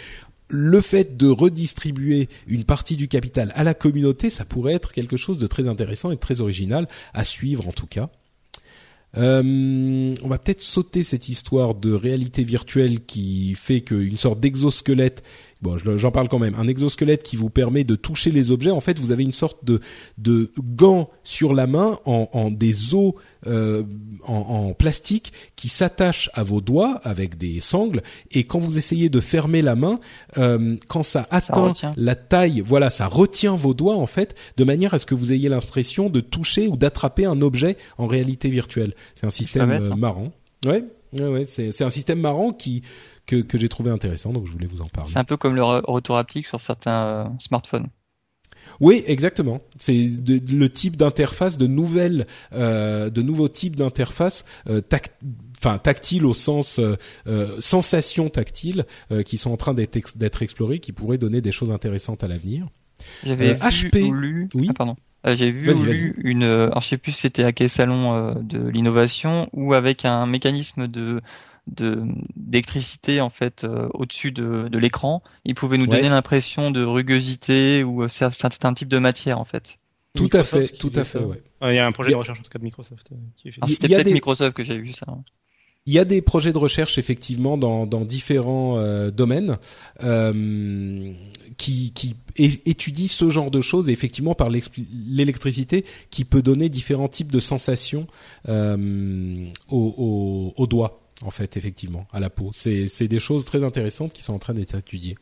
le 0.49 0.81
fait 0.81 1.17
de 1.17 1.27
redistribuer 1.27 2.29
une 2.47 2.63
partie 2.63 2.95
du 2.95 3.07
capital 3.07 3.51
à 3.55 3.63
la 3.63 3.73
communauté, 3.73 4.29
ça 4.29 4.45
pourrait 4.45 4.73
être 4.73 4.93
quelque 4.93 5.17
chose 5.17 5.37
de 5.37 5.47
très 5.47 5.67
intéressant 5.67 6.11
et 6.11 6.15
de 6.15 6.19
très 6.19 6.41
original 6.41 6.87
à 7.13 7.23
suivre 7.23 7.67
en 7.67 7.71
tout 7.71 7.87
cas. 7.87 8.09
Euh, 9.17 10.13
on 10.21 10.27
va 10.27 10.37
peut-être 10.37 10.61
sauter 10.61 11.03
cette 11.03 11.29
histoire 11.29 11.73
de 11.73 11.93
réalité 11.93 12.43
virtuelle 12.43 13.05
qui 13.05 13.55
fait 13.55 13.81
qu'une 13.81 14.17
sorte 14.17 14.39
d'exosquelette 14.39 15.23
bon, 15.65 15.77
j'en 15.97 16.11
parle 16.11 16.29
quand 16.29 16.39
même, 16.39 16.55
un 16.55 16.67
exosquelette 16.67 17.23
qui 17.23 17.35
vous 17.35 17.49
permet 17.49 17.83
de 17.83 17.95
toucher 17.95 18.31
les 18.31 18.51
objets. 18.51 18.71
En 18.71 18.79
fait, 18.79 18.99
vous 18.99 19.11
avez 19.11 19.23
une 19.23 19.31
sorte 19.31 19.65
de, 19.65 19.79
de 20.17 20.51
gant 20.59 21.09
sur 21.23 21.53
la 21.53 21.65
main 21.67 21.99
en, 22.05 22.29
en 22.33 22.51
des 22.51 22.93
os 22.93 23.13
euh, 23.47 23.83
en, 24.23 24.33
en, 24.33 24.73
plastique 24.73 25.33
qui 25.55 25.67
s'attachent 25.67 26.29
à 26.33 26.43
vos 26.43 26.61
doigts 26.61 26.99
avec 27.03 27.37
des 27.37 27.59
sangles. 27.59 28.01
Et 28.31 28.43
quand 28.43 28.59
vous 28.59 28.77
essayez 28.77 29.09
de 29.09 29.19
fermer 29.19 29.61
la 29.61 29.75
main, 29.75 29.99
euh, 30.37 30.75
quand 30.87 31.03
ça 31.03 31.27
atteint 31.29 31.73
la 31.97 32.15
taille, 32.15 32.61
voilà, 32.65 32.89
ça 32.89 33.07
retient 33.07 33.55
vos 33.55 33.73
doigts 33.73 33.97
en 33.97 34.07
fait, 34.07 34.35
de 34.57 34.63
manière 34.63 34.93
à 34.93 34.99
ce 34.99 35.05
que 35.05 35.15
vous 35.15 35.33
ayez 35.33 35.49
l'impression 35.49 36.09
de 36.09 36.21
toucher 36.21 36.67
ou 36.67 36.77
d'attraper 36.77 37.25
un 37.25 37.41
objet 37.41 37.77
en 37.97 38.07
réalité 38.07 38.49
virtuelle. 38.49 38.93
C'est 39.15 39.25
un 39.25 39.31
système 39.31 39.71
euh, 39.71 39.95
marrant. 39.95 40.31
Ouais, 40.65 40.83
ouais, 41.13 41.27
ouais 41.27 41.45
c'est 41.45 41.83
un 41.83 41.89
système 41.89 42.19
marrant 42.19 42.51
qui 42.51 42.81
que, 43.25 43.37
que 43.37 43.57
j'ai 43.57 43.69
trouvé 43.69 43.91
intéressant, 43.91 44.33
donc 44.33 44.45
je 44.45 44.51
voulais 44.51 44.67
vous 44.67 44.81
en 44.81 44.87
parler. 44.87 45.11
C'est 45.11 45.19
un 45.19 45.23
peu 45.23 45.37
comme 45.37 45.55
le 45.55 45.63
retour 45.63 46.17
haptique 46.17 46.47
sur 46.47 46.61
certains 46.61 47.03
euh, 47.05 47.25
smartphones. 47.39 47.87
Oui, 48.79 49.03
exactement. 49.07 49.61
C'est 49.77 49.93
le 49.93 50.67
type 50.67 50.97
d'interface, 50.97 51.57
de 51.57 51.67
nouvelles, 51.67 52.27
euh, 52.53 53.09
de 53.09 53.21
nouveaux 53.21 53.47
types 53.47 53.75
d'interface 53.75 54.45
euh, 54.69 54.81
enfin 55.57 55.77
tactile 55.77 56.25
au 56.25 56.33
sens 56.33 56.79
euh, 56.79 56.97
euh 57.27 57.59
sensation 57.59 58.29
tactile 58.29 58.85
qui 59.25 59.37
sont 59.37 59.51
en 59.51 59.57
train 59.57 59.73
d'être 59.73 60.17
d'être 60.17 60.43
explorés, 60.43 60.79
qui 60.79 60.91
pourraient 60.91 61.17
donner 61.17 61.41
des 61.41 61.51
choses 61.51 61.71
intéressantes 61.71 62.23
à 62.23 62.27
l'avenir. 62.27 62.67
J'avais 63.25 63.53
HP, 63.53 64.11
lu, 64.11 64.49
oui. 64.53 64.67
Ah, 64.69 64.73
pardon. 64.73 64.95
J'ai 65.33 65.51
vu 65.51 65.73
ou 65.73 65.83
lu 65.83 66.15
une, 66.23 66.43
alors 66.43 66.81
je 66.81 66.87
sais 66.87 66.97
plus 66.97 67.11
si 67.11 67.21
c'était 67.21 67.43
à 67.43 67.51
quel 67.51 67.69
salon 67.69 68.35
de 68.41 68.67
l'innovation 68.67 69.49
ou 69.53 69.73
avec 69.73 70.05
un 70.05 70.27
mécanisme 70.27 70.87
de 70.87 71.21
d'électricité 71.67 73.21
en 73.21 73.29
fait 73.29 73.63
euh, 73.63 73.87
au-dessus 73.93 74.31
de, 74.31 74.67
de 74.67 74.77
l'écran, 74.77 75.23
il 75.45 75.55
pouvait 75.55 75.77
nous 75.77 75.87
donner 75.87 76.09
l'impression 76.09 76.71
de 76.71 76.83
rugosité 76.83 77.83
ou 77.83 78.03
euh, 78.03 78.07
c'est 78.07 78.65
un 78.65 78.73
type 78.73 78.87
de 78.89 78.99
matière 78.99 79.39
en 79.39 79.45
fait. 79.45 79.79
Tout 80.15 80.29
à 80.33 80.43
fait, 80.43 80.67
tout 80.69 80.91
à 80.95 81.03
fait. 81.03 81.19
Ouais. 81.19 81.41
Il 81.63 81.73
y 81.73 81.79
a 81.79 81.85
un 81.85 81.91
projet 81.91 82.11
de 82.11 82.15
recherche 82.15 82.39
en 82.39 82.43
tout 82.43 82.49
cas 82.49 82.59
de 82.59 82.63
Microsoft. 82.63 83.07
Euh, 83.11 83.15
qui 83.35 83.51
fait... 83.51 83.59
Ah, 83.61 83.67
c'était 83.67 83.87
peut-être 83.87 84.11
Microsoft 84.11 84.55
que 84.55 84.63
j'ai 84.63 84.77
vu 84.77 84.93
ça. 84.93 85.05
Il 85.87 85.93
y 85.93 85.99
a 85.99 86.05
des 86.05 86.23
projets 86.23 86.51
de 86.51 86.57
recherche 86.57 86.97
effectivement 86.97 87.57
dans, 87.59 87.85
dans 87.85 88.05
différents 88.05 88.79
domaines 89.11 89.57
euh, 90.03 91.13
qui, 91.57 91.91
qui 91.93 92.15
étudient 92.37 93.07
ce 93.07 93.29
genre 93.29 93.51
de 93.51 93.61
choses 93.61 93.87
et 93.89 93.91
effectivement 93.91 94.33
par 94.33 94.49
l'électricité 94.49 95.85
qui 96.09 96.25
peut 96.25 96.41
donner 96.41 96.69
différents 96.69 97.07
types 97.07 97.31
de 97.31 97.39
sensations 97.39 98.07
euh, 98.49 99.45
au, 99.69 100.53
au, 100.57 100.61
au 100.61 100.67
doigt 100.67 101.04
en 101.23 101.31
fait, 101.31 101.57
effectivement, 101.57 102.07
à 102.11 102.19
la 102.19 102.29
peau. 102.29 102.51
C'est, 102.53 102.87
c'est 102.87 103.07
des 103.07 103.19
choses 103.19 103.45
très 103.45 103.63
intéressantes 103.63 104.13
qui 104.13 104.23
sont 104.23 104.33
en 104.33 104.39
train 104.39 104.53
d'être 104.53 104.75
étudiées. 104.75 105.17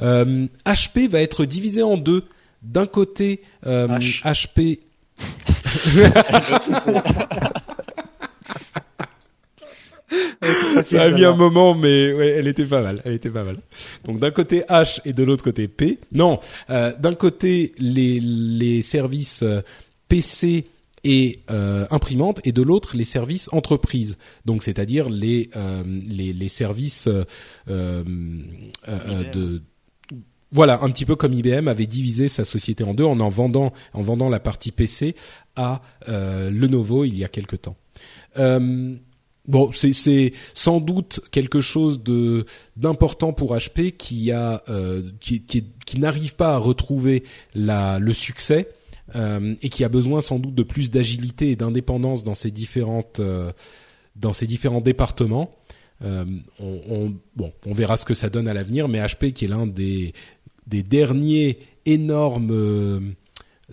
Euh, 0.00 0.46
HP 0.64 1.08
va 1.08 1.20
être 1.20 1.44
divisé 1.44 1.82
en 1.82 1.96
deux. 1.96 2.24
D'un 2.62 2.86
côté, 2.86 3.42
euh, 3.66 3.88
HP. 4.24 4.80
Ça 10.82 11.04
a 11.04 11.10
mis 11.10 11.24
un 11.24 11.34
moment, 11.34 11.74
mais 11.74 12.12
ouais, 12.12 12.28
elle 12.28 12.48
était 12.48 12.64
pas 12.64 12.82
mal. 12.82 13.00
Elle 13.04 13.14
était 13.14 13.30
pas 13.30 13.44
mal. 13.44 13.56
Donc 14.04 14.18
d'un 14.18 14.30
côté 14.30 14.62
H 14.68 15.00
et 15.04 15.12
de 15.12 15.22
l'autre 15.22 15.44
côté 15.44 15.68
P. 15.68 15.98
Non, 16.12 16.38
euh, 16.70 16.92
d'un 16.98 17.14
côté 17.14 17.72
les 17.78 18.20
les 18.20 18.82
services 18.82 19.42
euh, 19.42 19.60
PC 20.08 20.66
et 21.04 21.40
euh, 21.50 21.86
imprimante 21.90 22.40
et 22.44 22.52
de 22.52 22.62
l'autre 22.62 22.96
les 22.96 23.04
services 23.04 23.48
entreprises. 23.52 24.18
Donc 24.44 24.62
c'est-à-dire 24.62 25.08
les, 25.08 25.50
euh, 25.56 25.82
les, 26.06 26.32
les 26.32 26.48
services 26.48 27.08
euh, 27.08 27.24
euh, 27.68 28.04
euh 28.88 29.30
de 29.32 29.62
voilà 30.54 30.82
un 30.82 30.90
petit 30.90 31.06
peu 31.06 31.16
comme 31.16 31.32
IBM 31.32 31.66
avait 31.66 31.86
divisé 31.86 32.28
sa 32.28 32.44
société 32.44 32.84
en 32.84 32.92
deux 32.92 33.04
en 33.04 33.18
en 33.20 33.28
vendant 33.30 33.72
en 33.94 34.02
vendant 34.02 34.28
la 34.28 34.38
partie 34.38 34.70
PC 34.70 35.14
à 35.56 35.80
Lenovo 36.06 37.04
il 37.04 37.18
y 37.18 37.24
a 37.24 37.28
quelque 37.28 37.56
temps. 37.56 37.76
Bon, 39.48 39.72
c'est 39.72 40.32
sans 40.54 40.78
doute 40.78 41.20
quelque 41.32 41.60
chose 41.60 42.00
de 42.00 42.44
d'important 42.76 43.32
pour 43.32 43.56
HP 43.56 43.92
qui 43.96 44.30
a 44.30 44.62
qui, 45.20 45.42
qui, 45.42 45.64
qui 45.86 45.98
n'arrive 45.98 46.36
pas 46.36 46.54
à 46.54 46.58
retrouver 46.58 47.24
la 47.54 47.98
le 47.98 48.12
succès 48.12 48.68
euh, 49.14 49.54
et 49.62 49.68
qui 49.68 49.84
a 49.84 49.88
besoin 49.88 50.20
sans 50.20 50.38
doute 50.38 50.54
de 50.54 50.62
plus 50.62 50.90
d'agilité 50.90 51.50
et 51.50 51.56
d'indépendance 51.56 52.24
dans 52.24 52.34
ces 52.34 52.50
différentes 52.50 53.20
euh, 53.20 53.52
dans 54.16 54.32
ces 54.32 54.46
différents 54.46 54.80
départements. 54.80 55.54
Euh, 56.02 56.24
on, 56.58 57.14
verra 57.74 57.96
ce 57.96 58.04
que 58.04 58.14
ça 58.14 58.28
donne 58.28 58.48
à 58.48 58.54
l'avenir, 58.54 58.88
mais 58.88 58.98
HP 58.98 59.32
qui 59.32 59.44
est 59.44 59.48
l'un 59.48 59.66
des 59.66 60.12
derniers 60.66 61.58
énormes 61.86 63.14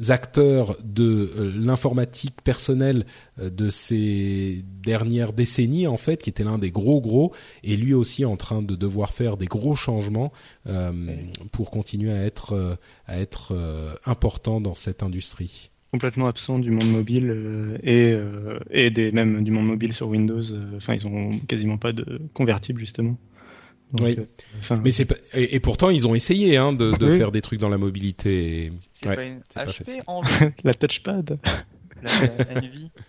acteurs 0.07 0.77
de 0.83 1.03
euh, 1.37 1.51
l'informatique 1.57 2.41
personnelle 2.43 3.05
euh, 3.39 3.49
de 3.49 3.69
ces 3.69 4.63
dernières 4.83 5.33
décennies 5.33 5.87
en 5.87 5.97
fait, 5.97 6.21
qui 6.21 6.29
était 6.29 6.43
l'un 6.43 6.57
des 6.57 6.71
gros 6.71 7.01
gros, 7.01 7.33
et 7.63 7.75
lui 7.75 7.93
aussi 7.93 8.25
en 8.25 8.37
train 8.37 8.61
de 8.61 8.75
devoir 8.75 9.11
faire 9.11 9.37
des 9.37 9.45
gros 9.45 9.75
changements 9.75 10.31
euh, 10.67 10.91
pour 11.51 11.71
continuer 11.71 12.11
à 12.11 12.25
être 12.25 12.77
à 13.07 13.19
être 13.19 13.53
important 14.05 14.61
dans 14.61 14.75
cette 14.75 15.03
industrie 15.03 15.69
complètement 15.91 16.27
absent 16.27 16.59
du 16.59 16.69
monde 16.71 16.89
mobile 16.89 17.79
et 17.83 18.15
et 18.69 18.91
des 18.91 19.11
même 19.11 19.43
du 19.43 19.51
monde 19.51 19.65
mobile 19.65 19.93
sur 19.93 20.07
Windows. 20.07 20.43
Enfin, 20.77 20.93
ils 20.93 21.07
ont 21.07 21.39
quasiment 21.47 21.77
pas 21.77 21.91
de 21.91 22.21
convertible 22.33 22.79
justement 22.79 23.17
oui. 23.93 24.17
Euh, 24.71 24.77
mais 24.83 24.91
c'est 24.91 25.11
et, 25.33 25.55
et, 25.55 25.59
pourtant 25.59 25.89
ils 25.89 26.07
ont 26.07 26.13
essayé 26.13 26.57
hein, 26.57 26.73
de, 26.73 26.91
de 26.91 27.09
faire 27.09 27.31
des 27.31 27.41
trucs 27.41 27.59
dans 27.59 27.69
la 27.69 27.77
mobilité. 27.77 28.71
C'est 28.93 29.09
ouais, 29.09 29.15
pas 29.15 29.23
une 29.23 29.39
HP 29.39 30.01
en 30.07 30.21
la 30.63 30.73
touchpad. 30.73 31.39
La 32.01 32.11
Envy. 32.57 32.91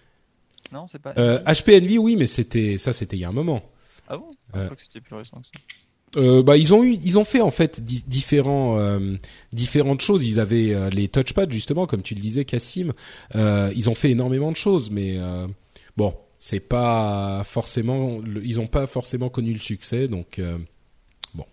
Non, 0.73 0.87
c'est 0.87 1.01
pas. 1.01 1.15
Euh, 1.19 1.41
HP 1.41 1.83
Envy, 1.83 1.99
oui, 1.99 2.15
mais 2.15 2.29
c'était 2.29 2.79
ça, 2.79 2.93
c'était 2.93 3.17
il 3.17 3.21
y 3.21 3.25
a 3.25 3.29
un 3.29 3.33
moment. 3.33 3.61
Ah 4.07 4.17
bon? 4.17 4.31
Je 4.55 4.61
crois 4.67 4.77
que 4.77 4.83
c'était 4.83 5.01
plus 5.01 5.17
récent 5.17 5.41
que 5.41 5.47
ça. 5.47 5.65
Euh, 6.17 6.43
bah 6.43 6.57
ils 6.57 6.75
ont 6.75 6.83
eu 6.83 6.99
ils 7.05 7.19
ont 7.19 7.25
fait 7.25 7.41
en 7.41 7.53
fait 7.53 7.81
différents 7.85 8.77
euh, 8.79 9.17
différentes 9.53 10.01
choses 10.01 10.27
ils 10.27 10.41
avaient 10.41 10.75
euh, 10.75 10.91
les 10.91 11.07
touchpads 11.07 11.51
justement 11.51 11.87
comme 11.87 12.03
tu 12.03 12.17
le 12.17 12.21
disais 12.21 12.45
Cassim 12.45 12.93
euh, 13.37 13.71
ils 13.77 13.89
ont 13.89 13.95
fait 13.95 14.11
énormément 14.11 14.51
de 14.51 14.57
choses 14.57 14.91
mais 14.91 15.21
bon 15.97 16.13
c'est 16.43 16.67
pas 16.67 17.43
forcément, 17.45 18.23
ils 18.43 18.59
ont 18.59 18.67
pas 18.67 18.87
forcément 18.87 19.29
connu 19.29 19.53
le 19.53 19.59
succès, 19.59 20.09
donc 20.09 20.39
euh, 20.39 20.57
bon. 21.35 21.45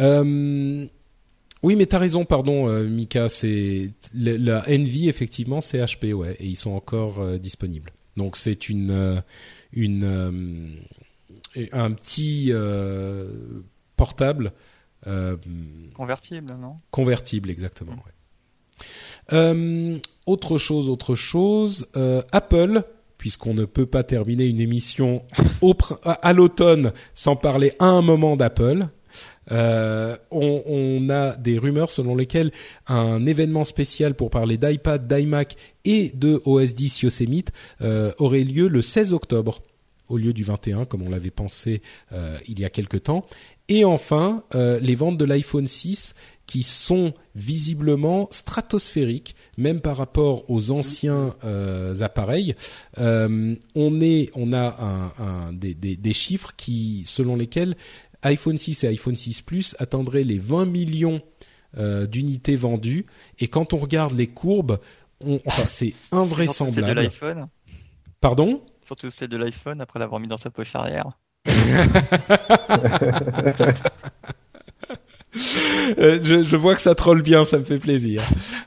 Euh, 0.00 0.84
oui, 1.62 1.76
mais 1.76 1.86
t'as 1.86 1.98
raison, 1.98 2.24
pardon, 2.24 2.68
euh, 2.68 2.88
Mika. 2.88 3.28
C'est 3.28 3.92
la 4.12 4.64
Envy 4.68 5.08
effectivement, 5.08 5.60
c'est 5.60 5.78
HP, 5.78 6.12
ouais, 6.12 6.36
et 6.40 6.46
ils 6.46 6.56
sont 6.56 6.72
encore 6.72 7.38
disponibles. 7.38 7.92
Donc 8.16 8.36
c'est 8.36 8.68
une 8.68 9.22
une 9.72 10.82
un 11.70 11.92
petit 11.92 12.52
portable 13.96 14.52
convertible, 15.94 16.52
non? 16.60 16.78
Convertible, 16.90 17.48
exactement. 17.48 17.94
Ouais. 19.30 20.00
autre 20.26 20.58
chose, 20.58 20.88
autre 20.88 21.14
chose. 21.14 21.86
Apple 22.32 22.82
puisqu'on 23.24 23.54
ne 23.54 23.64
peut 23.64 23.86
pas 23.86 24.02
terminer 24.02 24.44
une 24.44 24.60
émission 24.60 25.22
à 26.04 26.32
l'automne 26.34 26.92
sans 27.14 27.36
parler 27.36 27.72
à 27.78 27.86
un 27.86 28.02
moment 28.02 28.36
d'Apple. 28.36 28.88
Euh, 29.50 30.14
on, 30.30 31.08
a 31.08 31.34
des 31.38 31.58
rumeurs 31.58 31.90
selon 31.90 32.16
lesquelles 32.16 32.52
un 32.86 33.24
événement 33.24 33.64
spécial 33.64 34.12
pour 34.12 34.28
parler 34.28 34.58
d'iPad, 34.58 35.06
d'iMac 35.06 35.56
et 35.86 36.12
de 36.14 36.42
OS 36.44 36.74
10 36.74 37.00
Yosemite 37.00 37.50
euh, 37.80 38.12
aurait 38.18 38.44
lieu 38.44 38.68
le 38.68 38.82
16 38.82 39.14
octobre 39.14 39.62
au 40.10 40.18
lieu 40.18 40.34
du 40.34 40.44
21 40.44 40.84
comme 40.84 41.00
on 41.00 41.08
l'avait 41.08 41.30
pensé 41.30 41.80
euh, 42.12 42.36
il 42.46 42.60
y 42.60 42.66
a 42.66 42.68
quelque 42.68 42.98
temps. 42.98 43.24
Et 43.70 43.86
enfin, 43.86 44.44
les 44.52 44.94
ventes 44.94 45.16
de 45.16 45.24
l'iPhone 45.24 45.66
6 45.66 46.14
qui 46.46 46.62
sont 46.62 47.14
visiblement 47.34 48.28
stratosphériques, 48.30 49.34
même 49.56 49.80
par 49.80 49.96
rapport 49.96 50.48
aux 50.50 50.70
anciens 50.70 51.34
euh, 51.44 51.94
appareils. 52.00 52.54
Euh, 52.98 53.54
on 53.74 54.00
est, 54.00 54.30
on 54.34 54.52
a 54.52 54.76
un, 54.80 55.24
un, 55.24 55.52
des, 55.52 55.74
des, 55.74 55.96
des, 55.96 56.12
chiffres 56.12 56.52
qui, 56.56 57.04
selon 57.06 57.36
lesquels 57.36 57.76
iPhone 58.22 58.58
6 58.58 58.84
et 58.84 58.88
iPhone 58.88 59.16
6 59.16 59.42
Plus 59.42 59.76
atteindraient 59.78 60.24
les 60.24 60.38
20 60.38 60.66
millions 60.66 61.22
euh, 61.76 62.06
d'unités 62.06 62.56
vendues. 62.56 63.06
Et 63.38 63.48
quand 63.48 63.72
on 63.72 63.78
regarde 63.78 64.12
les 64.12 64.28
courbes, 64.28 64.78
on, 65.24 65.40
enfin, 65.46 65.64
c'est 65.66 65.94
invraisemblable. 66.12 66.86
C'est 66.86 66.94
de 66.94 67.00
l'iPhone. 67.00 67.48
Pardon? 68.20 68.62
Surtout 68.84 69.10
celle 69.10 69.28
de 69.28 69.36
l'iPhone 69.36 69.80
après 69.80 69.98
l'avoir 69.98 70.20
mis 70.20 70.28
dans 70.28 70.36
sa 70.36 70.50
poche 70.50 70.74
arrière. 70.74 71.12
Euh, 75.98 76.18
je, 76.22 76.42
je, 76.42 76.56
vois 76.56 76.74
que 76.74 76.80
ça 76.80 76.94
troll 76.94 77.22
bien, 77.22 77.44
ça 77.44 77.58
me 77.58 77.64
fait 77.64 77.78
plaisir. 77.78 78.22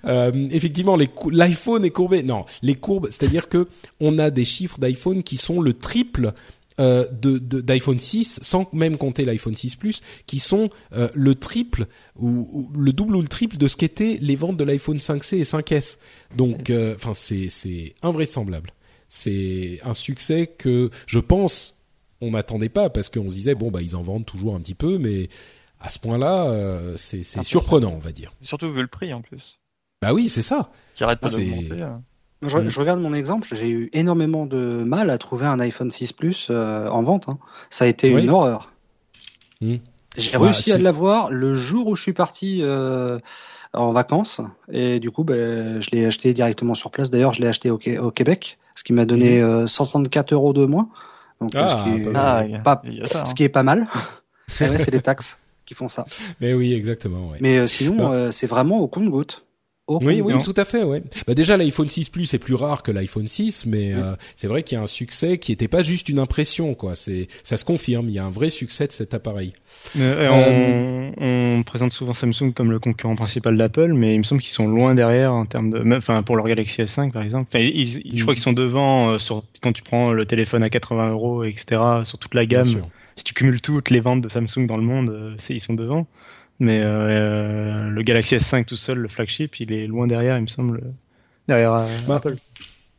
Euh, 0.05 0.31
effectivement, 0.51 0.97
l'iPhone 1.31 1.85
est 1.85 1.89
courbé. 1.89 2.23
Non, 2.23 2.45
les 2.61 2.75
courbes, 2.75 3.07
c'est-à-dire 3.09 3.49
que 3.49 3.67
on 3.99 4.19
a 4.19 4.29
des 4.29 4.45
chiffres 4.45 4.79
d'iPhone 4.79 5.23
qui 5.23 5.37
sont 5.37 5.61
le 5.61 5.73
triple 5.73 6.33
euh, 6.79 7.07
de 7.11 7.37
d'iPhone 7.37 7.99
6 7.99 8.39
sans 8.43 8.69
même 8.73 8.97
compter 8.97 9.25
l'iPhone 9.25 9.55
6 9.55 9.75
Plus 9.77 10.01
qui 10.27 10.39
sont 10.39 10.69
le 10.91 11.35
triple 11.35 11.87
ou, 12.17 12.69
le 12.77 12.93
double 12.93 13.15
ou 13.15 13.21
le 13.21 13.27
triple 13.27 13.57
de 13.57 13.67
ce 13.67 13.77
qu'étaient 13.77 14.19
les 14.21 14.35
ventes 14.35 14.57
de 14.57 14.63
l'iPhone 14.63 14.97
5C 14.97 15.37
et 15.37 15.43
5S. 15.43 15.97
Donc 16.35 16.71
enfin 16.95 17.13
c'est 17.15 17.49
c'est 17.49 17.95
invraisemblable. 18.01 18.71
C'est 19.09 19.79
un 19.83 19.93
succès 19.93 20.47
que 20.47 20.89
je 21.07 21.19
pense 21.19 21.75
on 22.21 22.31
n'attendait 22.31 22.69
pas 22.69 22.89
parce 22.89 23.09
qu'on 23.09 23.27
se 23.27 23.33
disait 23.33 23.55
bon 23.55 23.71
bah 23.71 23.81
ils 23.81 23.95
en 23.95 24.01
vendent 24.01 24.25
toujours 24.25 24.55
un 24.55 24.59
petit 24.59 24.73
peu 24.73 24.97
mais 24.97 25.29
à 25.79 25.89
ce 25.89 25.99
point-là 25.99 26.51
c'est 26.95 27.23
c'est 27.23 27.43
surprenant 27.43 27.91
on 27.91 27.99
va 27.99 28.11
dire. 28.11 28.33
Surtout 28.41 28.71
vu 28.71 28.81
le 28.81 28.87
prix 28.87 29.13
en 29.13 29.21
plus. 29.21 29.59
Bah 30.01 30.13
oui, 30.13 30.29
c'est 30.29 30.41
ça. 30.41 30.69
Qui 30.95 31.03
arrête 31.03 31.19
pas 31.19 31.29
d'augmenter. 31.29 31.81
Hein. 31.81 32.01
Mm. 32.41 32.69
Je, 32.69 32.79
regarde 32.79 32.99
mon 32.99 33.13
exemple, 33.13 33.47
j'ai 33.51 33.69
eu 33.69 33.89
énormément 33.93 34.45
de 34.45 34.83
mal 34.85 35.09
à 35.09 35.17
trouver 35.17 35.47
un 35.47 35.59
iPhone 35.59 35.89
6 35.89 36.13
Plus 36.13 36.47
euh, 36.49 36.87
en 36.89 37.03
vente. 37.03 37.29
Hein. 37.29 37.39
Ça 37.69 37.85
a 37.85 37.87
été 37.87 38.09
une 38.09 38.29
horreur. 38.29 38.73
Mm. 39.61 39.77
J'ai 40.17 40.37
réussi 40.37 40.71
à 40.71 40.77
l'avoir 40.77 41.29
le 41.31 41.53
jour 41.53 41.87
où 41.87 41.95
je 41.95 42.01
suis 42.01 42.13
parti 42.13 42.59
euh, 42.61 43.19
en 43.73 43.91
vacances 43.91 44.41
et 44.71 44.99
du 44.99 45.11
coup, 45.11 45.23
ben, 45.23 45.79
je 45.81 45.89
l'ai 45.91 46.05
acheté 46.05 46.33
directement 46.33 46.73
sur 46.73 46.89
place. 46.89 47.09
D'ailleurs, 47.09 47.33
je 47.33 47.41
l'ai 47.41 47.47
acheté 47.47 47.69
au, 47.69 47.77
Québec, 47.77 48.57
ce 48.75 48.83
qui 48.83 48.93
m'a 48.93 49.05
donné 49.05 49.41
134 49.67 50.31
mm. 50.31 50.33
euh, 50.33 50.37
euros 50.37 50.53
de 50.53 50.65
moins. 50.65 50.89
Donc, 51.39 51.51
ce, 51.53 51.57
ah, 51.57 51.83
qui 51.83 52.01
est, 52.01 52.63
pas, 52.63 52.81
hein. 52.83 53.25
ce 53.25 53.35
qui 53.35 53.43
est 53.43 53.49
pas 53.49 53.61
mal. 53.61 53.87
c'est 54.47 54.91
les 54.91 55.01
taxes 55.01 55.39
qui 55.67 55.75
font 55.75 55.89
ça. 55.89 56.05
Mais 56.41 56.53
oui, 56.53 56.73
exactement. 56.73 57.29
Ouais. 57.29 57.37
Mais 57.41 57.67
sinon, 57.67 58.09
bah. 58.09 58.31
c'est 58.31 58.47
vraiment 58.47 58.79
au 58.79 58.87
compte-goutte 58.87 59.43
oui, 59.87 60.21
oui, 60.21 60.33
tout 60.43 60.53
à 60.57 60.65
fait, 60.65 60.83
ouais. 60.83 61.01
Bah 61.27 61.33
déjà 61.33 61.55
l'iPhone 61.55 61.87
6 61.87 62.09
Plus 62.09 62.33
est 62.33 62.39
plus 62.39 62.55
rare 62.55 62.83
que 62.83 62.91
l'iPhone 62.91 63.27
6, 63.27 63.65
mais 63.67 63.93
euh, 63.93 64.15
c'est 64.35 64.47
vrai 64.47 64.63
qu'il 64.63 64.77
y 64.77 64.79
a 64.79 64.83
un 64.83 64.87
succès 64.87 65.37
qui 65.37 65.53
n'était 65.53 65.69
pas 65.69 65.81
juste 65.81 66.09
une 66.09 66.19
impression, 66.19 66.73
quoi. 66.73 66.95
C'est, 66.95 67.27
ça 67.43 67.55
se 67.55 67.63
confirme. 67.63 68.09
Il 68.09 68.13
y 68.13 68.19
a 68.19 68.25
un 68.25 68.29
vrai 68.29 68.49
succès 68.49 68.87
de 68.87 68.91
cet 68.91 69.13
appareil. 69.13 69.53
Euh, 69.97 70.27
euh, 70.29 71.13
on, 71.17 71.59
on, 71.59 71.63
présente 71.63 71.93
souvent 71.93 72.13
Samsung 72.13 72.51
comme 72.53 72.69
le 72.69 72.79
concurrent 72.79 73.15
principal 73.15 73.57
d'Apple, 73.57 73.93
mais 73.93 74.13
il 74.13 74.17
me 74.17 74.23
semble 74.23 74.41
qu'ils 74.41 74.51
sont 74.51 74.67
loin 74.67 74.93
derrière 74.93 75.31
en 75.31 75.45
termes 75.45 75.69
de, 75.69 75.95
enfin 75.95 76.21
pour 76.21 76.35
leur 76.35 76.47
Galaxy 76.47 76.81
S5 76.81 77.11
par 77.11 77.23
exemple. 77.23 77.47
Enfin, 77.53 77.63
je 77.63 78.21
crois 78.21 78.33
mm. 78.33 78.35
qu'ils 78.35 78.43
sont 78.43 78.53
devant 78.53 79.17
sur 79.19 79.43
quand 79.61 79.71
tu 79.71 79.83
prends 79.83 80.11
le 80.11 80.25
téléphone 80.25 80.63
à 80.63 80.69
80 80.69 81.11
euros, 81.11 81.43
etc. 81.45 81.81
Sur 82.03 82.17
toute 82.17 82.33
la 82.33 82.45
gamme. 82.45 82.81
Si 83.17 83.23
tu 83.23 83.33
cumules 83.33 83.61
toutes 83.61 83.89
les 83.89 83.99
ventes 83.99 84.21
de 84.21 84.29
Samsung 84.29 84.67
dans 84.67 84.77
le 84.77 84.83
monde, 84.83 85.37
ils 85.49 85.61
sont 85.61 85.73
devant. 85.73 86.07
Mais 86.59 86.79
euh, 86.81 87.89
le 87.89 88.01
Galaxy 88.03 88.35
S5 88.35 88.65
tout 88.65 88.77
seul, 88.77 88.97
le 88.97 89.07
flagship, 89.07 89.59
il 89.59 89.71
est 89.71 89.85
loin 89.85 90.07
derrière, 90.07 90.37
il 90.37 90.41
me 90.41 90.47
semble, 90.47 90.93
derrière 91.47 91.73
euh, 91.73 91.87
bah, 92.07 92.15
Apple. 92.15 92.37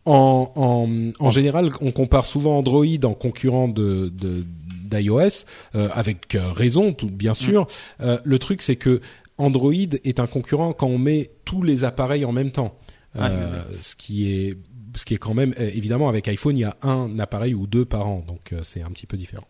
En, 0.04 0.52
en, 0.54 1.10
en 1.18 1.30
général, 1.30 1.70
on 1.80 1.90
compare 1.90 2.24
souvent 2.24 2.58
Android 2.58 2.86
en 3.04 3.14
concurrent 3.14 3.68
de, 3.68 4.10
de 4.14 4.44
d'iOS, 4.84 5.44
euh, 5.74 5.88
avec 5.92 6.38
raison, 6.54 6.92
tout, 6.92 7.10
bien 7.10 7.34
sûr. 7.34 7.66
Mm. 8.00 8.14
le 8.24 8.38
truc, 8.38 8.62
c'est 8.62 8.76
que 8.76 9.00
Android 9.36 9.72
est 9.72 10.18
un 10.18 10.26
concurrent 10.26 10.72
quand 10.72 10.86
on 10.86 10.98
met 10.98 11.30
tous 11.44 11.62
les 11.62 11.84
appareils 11.84 12.24
en 12.24 12.32
même 12.32 12.52
temps, 12.52 12.76
ce 13.14 13.96
qui 13.96 14.32
est 14.32 14.56
ce 14.96 15.04
qui 15.04 15.14
est 15.14 15.18
quand 15.18 15.34
même 15.34 15.52
évidemment 15.58 16.08
avec 16.08 16.26
iPhone, 16.26 16.56
il 16.56 16.62
y 16.62 16.64
a 16.64 16.76
un 16.82 17.18
appareil 17.18 17.54
ou 17.54 17.66
deux 17.66 17.84
par 17.84 18.08
an, 18.08 18.24
donc 18.26 18.54
c'est 18.62 18.82
un 18.82 18.88
petit 18.88 19.06
peu 19.06 19.16
différent. 19.16 19.46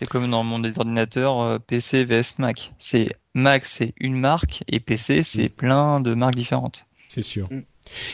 C'est 0.00 0.08
comme 0.08 0.30
dans 0.30 0.42
le 0.42 0.48
monde 0.48 0.62
des 0.62 0.78
ordinateurs, 0.78 1.42
euh, 1.42 1.58
PC 1.58 2.06
vs 2.06 2.38
Mac. 2.38 2.72
C'est 2.78 3.10
Mac, 3.34 3.66
c'est 3.66 3.92
une 3.98 4.18
marque, 4.18 4.62
et 4.66 4.80
PC, 4.80 5.22
c'est 5.22 5.44
mm. 5.44 5.50
plein 5.50 6.00
de 6.00 6.14
marques 6.14 6.36
différentes. 6.36 6.86
C'est 7.08 7.20
sûr. 7.20 7.52
Mm. 7.52 7.64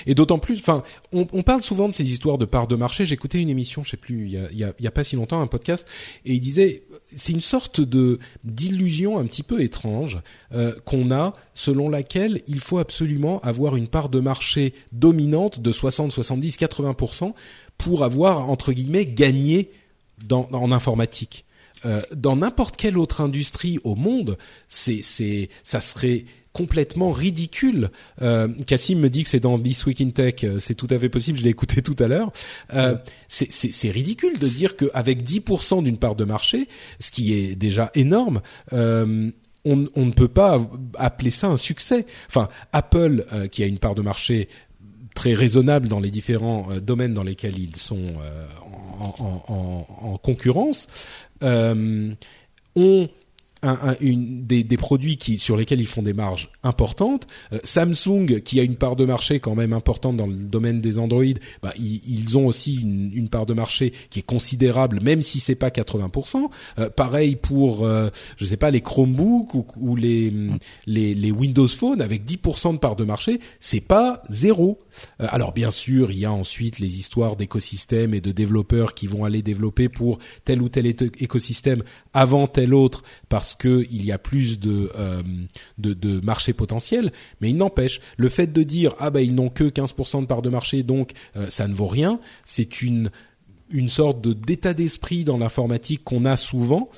Et 0.07 0.17
d'autant 0.17 0.41
plus, 0.41 0.59
enfin, 0.59 0.83
on, 1.13 1.29
on, 1.33 1.45
parle 1.45 1.63
souvent 1.63 1.89
de 1.89 1.95
ces 1.95 2.11
histoires 2.11 2.39
de 2.39 2.45
parts 2.45 2.67
de 2.67 2.75
marché. 2.75 3.07
J'écoutais 3.07 3.41
une 3.41 3.51
émission, 3.51 3.85
je 3.85 3.91
sais 3.91 3.97
plus, 3.97 4.25
il 4.25 4.33
y 4.33 4.37
a, 4.37 4.51
il 4.51 4.59
y 4.59 4.65
a, 4.65 4.73
il 4.81 4.85
y 4.85 4.89
a 4.89 4.91
pas 4.91 5.05
si 5.05 5.15
longtemps, 5.15 5.41
un 5.41 5.47
podcast, 5.47 5.87
et 6.25 6.33
il 6.33 6.41
disait, 6.41 6.83
c'est 7.15 7.33
une 7.33 7.41
sorte 7.41 7.81
de 7.81 8.19
d'illusion 8.43 9.17
un 9.17 9.25
petit 9.25 9.45
peu 9.45 9.61
étrange 9.61 10.19
euh, 10.53 10.75
qu'on 10.87 11.13
a, 11.13 11.35
selon 11.55 11.89
laquelle 11.89 12.43
il 12.49 12.59
faut 12.59 12.79
absolument 12.79 13.39
avoir 13.43 13.77
une 13.77 13.87
part 13.87 14.09
de 14.09 14.19
marché 14.19 14.75
dominante 14.91 15.61
de 15.61 15.71
60, 15.71 16.11
70, 16.11 16.57
80% 16.59 17.33
pour 17.79 18.03
avoir 18.03 18.51
entre 18.51 18.73
guillemets 18.73 19.07
gagné 19.07 19.71
dans, 20.19 20.49
en 20.51 20.73
informatique. 20.73 21.45
Euh, 21.85 22.01
dans 22.15 22.36
n'importe 22.36 22.77
quelle 22.77 22.98
autre 22.98 23.20
industrie 23.20 23.78
au 23.85 23.94
monde, 23.94 24.39
c'est, 24.69 25.03
c'est, 25.03 25.48
ça 25.62 25.81
serait 25.81 26.24
complètement 26.57 27.12
ridicule. 27.12 27.90
Euh, 28.23 28.48
Cassim 28.66 28.98
me 28.98 29.11
dit 29.11 29.24
que 29.24 29.28
c'est 29.28 29.40
dans 29.40 29.59
This 29.59 29.85
Week 29.85 30.01
in 30.01 30.09
Tech, 30.09 30.36
euh, 30.43 30.59
c'est 30.59 30.74
tout 30.74 30.86
à 30.89 30.98
fait 30.98 31.11
possible, 31.11 31.39
je 31.39 31.44
l'ai 31.44 31.51
écouté 31.51 31.82
tout 31.90 31.97
à 32.03 32.09
l'heure. 32.09 32.32
Euh, 32.73 32.97
c'est, 33.28 33.53
c'est, 33.53 33.73
c'est 33.73 33.90
ridicule 33.90 34.39
de 34.39 34.48
dire 34.48 34.74
qu'avec 34.74 35.23
10% 35.23 35.82
d'une 35.82 35.98
part 35.98 36.15
de 36.15 36.24
marché, 36.24 36.66
ce 36.98 37.11
qui 37.11 37.35
est 37.35 37.57
déjà 37.57 37.90
énorme, 37.94 38.40
euh, 38.73 39.31
on, 39.66 39.85
on, 39.97 40.07
ne 40.07 40.12
peut 40.12 40.28
pas 40.28 40.59
appeler 40.94 41.31
ça 41.31 41.48
un 41.48 41.59
succès. 41.59 42.07
Enfin, 42.28 42.48
Apple, 42.73 43.27
euh, 43.35 43.48
qui 43.48 43.62
a 43.62 43.66
une 43.66 43.78
part 43.78 43.94
de 43.94 44.01
marché 44.01 44.48
très 45.15 45.35
raisonnable 45.35 45.89
dans 45.89 46.01
les 46.01 46.11
différents 46.11 46.69
domaines 46.81 47.12
dans 47.15 47.23
lesquels 47.23 47.59
ils 47.59 47.77
sont 47.77 48.15
en, 49.01 49.15
en, 49.19 49.44
en, 49.48 49.86
en, 49.89 50.19
concurrence, 50.19 50.89
euh, 50.89 51.26
ont 51.43 53.09
un, 53.67 53.97
une, 54.01 54.47
des, 54.47 54.65
produits 54.77 55.17
qui, 55.17 55.39
sur 55.39 55.57
lesquels 55.57 55.81
ils 55.81 55.87
font 55.87 56.03
des 56.03 56.13
marges 56.13 56.51
importantes. 56.63 57.27
Euh, 57.53 57.59
Samsung, 57.65 58.41
qui 58.45 58.61
a 58.61 58.63
une 58.63 58.77
part 58.77 58.97
de 58.97 59.05
marché 59.05 59.41
quand 59.41 59.55
même 59.55 59.73
importante 59.73 60.17
dans 60.17 60.27
le 60.27 60.35
domaine 60.35 60.81
des 60.81 60.99
Android, 60.99 61.25
bah, 61.63 61.73
ils, 61.79 62.37
ont 62.37 62.47
aussi 62.47 62.77
une, 62.77 63.29
part 63.29 63.47
de 63.47 63.55
marché 63.55 63.93
qui 64.11 64.21
est 64.21 64.27
considérable, 64.27 65.01
même 65.03 65.23
si 65.23 65.41
c'est 65.41 65.55
pas 65.55 65.71
80%. 65.71 66.49
Euh, 66.79 66.91
pareil 66.91 67.37
pour, 67.37 67.85
euh, 67.85 68.09
je 68.37 68.45
sais 68.45 68.57
pas, 68.57 68.71
les 68.71 68.81
Chromebooks 68.81 69.55
ou, 69.77 69.97
les, 69.97 70.33
les, 70.87 71.31
Windows 71.31 71.69
Phone 71.69 72.01
avec 72.01 72.25
10% 72.25 72.75
de 72.75 72.79
part 72.79 72.97
de 72.97 73.05
marché, 73.05 73.41
c'est 73.61 73.81
pas 73.81 74.23
zéro. 74.31 74.79
Euh, 75.20 75.27
alors 75.31 75.52
bien 75.52 75.70
sûr, 75.70 76.10
il 76.10 76.18
y 76.18 76.24
a 76.24 76.32
ensuite 76.32 76.78
les 76.78 76.98
histoires 76.98 77.36
d'écosystèmes 77.36 78.14
et 78.14 78.20
de 78.20 78.32
développeurs 78.32 78.94
qui 78.94 79.06
vont 79.06 79.24
aller 79.24 79.43
développer 79.43 79.89
pour 79.89 80.18
tel 80.44 80.62
ou 80.62 80.68
tel 80.68 80.86
écosystème 80.86 81.82
avant 82.12 82.47
tel 82.47 82.74
autre 82.74 83.02
parce 83.28 83.55
qu'il 83.55 84.05
y 84.05 84.12
a 84.12 84.18
plus 84.18 84.59
de, 84.59 84.90
euh, 84.97 85.23
de, 85.78 86.20
marché 86.20 86.52
potentiel, 86.52 87.12
mais 87.40 87.51
il 87.51 87.56
n'empêche, 87.56 88.01
le 88.16 88.28
fait 88.28 88.52
de 88.52 88.62
dire 88.62 88.94
ah 88.98 89.10
bah 89.10 89.20
ils 89.20 89.35
n'ont 89.35 89.51
que 89.51 89.64
15% 89.64 90.23
de 90.23 90.27
part 90.27 90.43
de 90.43 90.48
marché 90.48 90.82
donc 90.82 91.12
euh, 91.36 91.48
ça 91.51 91.68
ne 91.68 91.74
vaut 91.74 91.86
rien, 91.86 92.20
c'est 92.44 92.82
une 92.82 93.10
une 93.68 93.89
sorte 93.89 94.20
de 94.20 94.32
d'état 94.32 94.74
d'esprit 94.74 95.24
dans 95.24 95.39
l'informatique 95.39 96.05
qu'on 96.05 96.24
a 96.24 96.36
souvent 96.36 96.89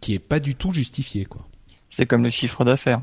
qui 0.00 0.14
est 0.14 0.20
pas 0.20 0.38
du 0.38 0.54
tout 0.54 0.72
justifié 0.72 1.24
quoi. 1.24 1.48
C'est 1.90 2.06
comme 2.06 2.22
le 2.22 2.30
chiffre 2.30 2.64
d'affaires. 2.64 3.02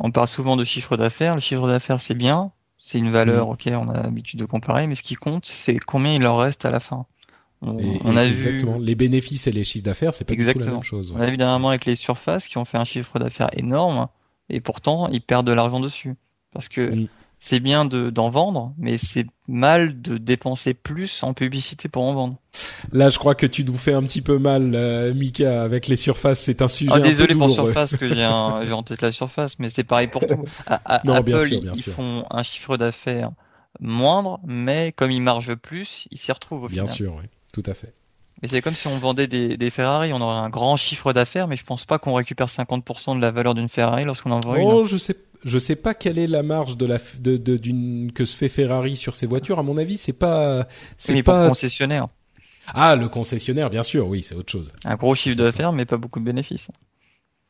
On 0.00 0.10
parle 0.10 0.28
souvent 0.28 0.56
de 0.56 0.64
chiffre 0.64 0.96
d'affaires. 0.96 1.34
Le 1.34 1.40
chiffre 1.40 1.66
d'affaires 1.66 2.00
c'est 2.00 2.14
bien, 2.14 2.52
c'est 2.88 2.98
une 2.98 3.10
valeur, 3.10 3.48
mmh. 3.48 3.50
ok, 3.50 3.68
on 3.72 3.88
a 3.88 4.02
l'habitude 4.02 4.40
de 4.40 4.46
comparer, 4.46 4.86
mais 4.86 4.94
ce 4.94 5.02
qui 5.02 5.14
compte 5.14 5.44
c'est 5.44 5.78
combien 5.78 6.14
il 6.14 6.22
leur 6.22 6.38
reste 6.38 6.64
à 6.64 6.70
la 6.70 6.80
fin. 6.80 7.04
On, 7.60 8.16
a 8.16 8.24
exactement. 8.24 8.78
Vu... 8.78 8.84
Les 8.84 8.94
bénéfices 8.94 9.46
et 9.46 9.52
les 9.52 9.64
chiffres 9.64 9.84
d'affaires, 9.84 10.14
c'est 10.14 10.24
pas 10.24 10.32
exactement. 10.32 10.62
du 10.62 10.66
tout 10.66 10.70
la 10.70 10.76
même 10.78 10.84
chose. 10.84 11.14
On 11.14 11.20
a 11.20 11.26
vu 11.26 11.36
dernièrement 11.36 11.68
avec 11.68 11.84
les 11.84 11.96
surfaces 11.96 12.48
qui 12.48 12.56
ont 12.56 12.64
fait 12.64 12.78
un 12.78 12.84
chiffre 12.84 13.18
d'affaires 13.18 13.50
énorme 13.52 14.08
et 14.48 14.60
pourtant 14.60 15.08
ils 15.08 15.20
perdent 15.20 15.46
de 15.46 15.52
l'argent 15.52 15.80
dessus 15.80 16.14
parce 16.54 16.68
que 16.68 17.06
c'est 17.40 17.60
bien 17.60 17.84
de 17.84 18.10
d'en 18.10 18.30
vendre, 18.30 18.74
mais 18.78 18.98
c'est 18.98 19.26
mal 19.46 20.00
de 20.02 20.18
dépenser 20.18 20.74
plus 20.74 21.22
en 21.22 21.34
publicité 21.34 21.88
pour 21.88 22.02
en 22.02 22.12
vendre. 22.12 22.36
Là, 22.92 23.10
je 23.10 23.18
crois 23.18 23.34
que 23.34 23.46
tu 23.46 23.64
nous 23.64 23.76
fais 23.76 23.92
un 23.92 24.02
petit 24.02 24.22
peu 24.22 24.38
mal, 24.38 24.72
euh, 24.74 25.14
Mika, 25.14 25.62
avec 25.62 25.86
les 25.86 25.96
surfaces. 25.96 26.40
C'est 26.40 26.62
un 26.62 26.68
sujet. 26.68 26.90
Ah, 26.94 27.00
désolé 27.00 27.34
pour 27.34 27.50
surface 27.50 27.96
que 27.96 28.08
j'ai 28.12 28.24
un, 28.24 28.70
en 28.70 28.82
tête 28.82 29.02
la 29.02 29.12
surface, 29.12 29.58
mais 29.58 29.70
c'est 29.70 29.84
pareil 29.84 30.08
pour 30.08 30.26
tout. 30.26 30.44
non, 31.04 31.14
Apple, 31.14 31.22
bien 31.24 31.44
sûr, 31.44 31.62
bien 31.62 31.72
ils 31.74 31.82
font 31.82 32.24
un 32.30 32.42
chiffre 32.42 32.76
d'affaires 32.76 33.30
moindre, 33.80 34.40
mais 34.44 34.92
comme 34.92 35.10
ils 35.10 35.22
margent 35.22 35.54
plus, 35.54 36.06
ils 36.10 36.18
s'y 36.18 36.32
retrouvent 36.32 36.64
au 36.64 36.68
bien 36.68 36.86
final. 36.86 36.86
Bien 36.86 36.94
sûr, 36.94 37.14
oui 37.20 37.28
tout 37.52 37.62
à 37.70 37.74
fait. 37.74 37.94
Mais 38.42 38.48
c'est 38.48 38.62
comme 38.62 38.76
si 38.76 38.86
on 38.86 38.98
vendait 38.98 39.26
des, 39.26 39.56
des, 39.56 39.70
Ferrari, 39.70 40.12
on 40.12 40.20
aurait 40.20 40.36
un 40.36 40.48
grand 40.48 40.76
chiffre 40.76 41.12
d'affaires, 41.12 41.48
mais 41.48 41.56
je 41.56 41.64
pense 41.64 41.84
pas 41.84 41.98
qu'on 41.98 42.14
récupère 42.14 42.46
50% 42.46 43.16
de 43.16 43.20
la 43.20 43.32
valeur 43.32 43.54
d'une 43.54 43.68
Ferrari 43.68 44.04
lorsqu'on 44.04 44.30
en 44.30 44.38
vend 44.38 44.54
une. 44.54 44.62
Oh, 44.62 44.84
je 44.84 44.96
sais, 44.96 45.16
je 45.44 45.58
sais 45.58 45.76
pas 45.76 45.94
quelle 45.94 46.18
est 46.18 46.26
la 46.26 46.42
marge 46.42 46.76
de 46.76 46.86
la 46.86 46.98
de, 47.20 47.36
d'une 47.56 48.12
que 48.12 48.24
se 48.24 48.36
fait 48.36 48.48
Ferrari 48.48 48.96
sur 48.96 49.14
ses 49.14 49.26
voitures. 49.26 49.58
À 49.58 49.62
mon 49.62 49.76
avis, 49.76 49.96
c'est 49.96 50.12
pas 50.12 50.66
c'est 50.96 51.22
pas 51.22 51.48
concessionnaire. 51.48 52.08
Ah, 52.74 52.96
le 52.96 53.08
concessionnaire, 53.08 53.70
bien 53.70 53.82
sûr, 53.82 54.06
oui, 54.06 54.22
c'est 54.22 54.34
autre 54.34 54.52
chose. 54.52 54.72
Un 54.84 54.96
gros 54.96 55.14
chiffre 55.14 55.36
d'affaires, 55.36 55.72
mais 55.72 55.86
pas 55.86 55.96
beaucoup 55.96 56.20
de 56.20 56.24
bénéfices. 56.24 56.68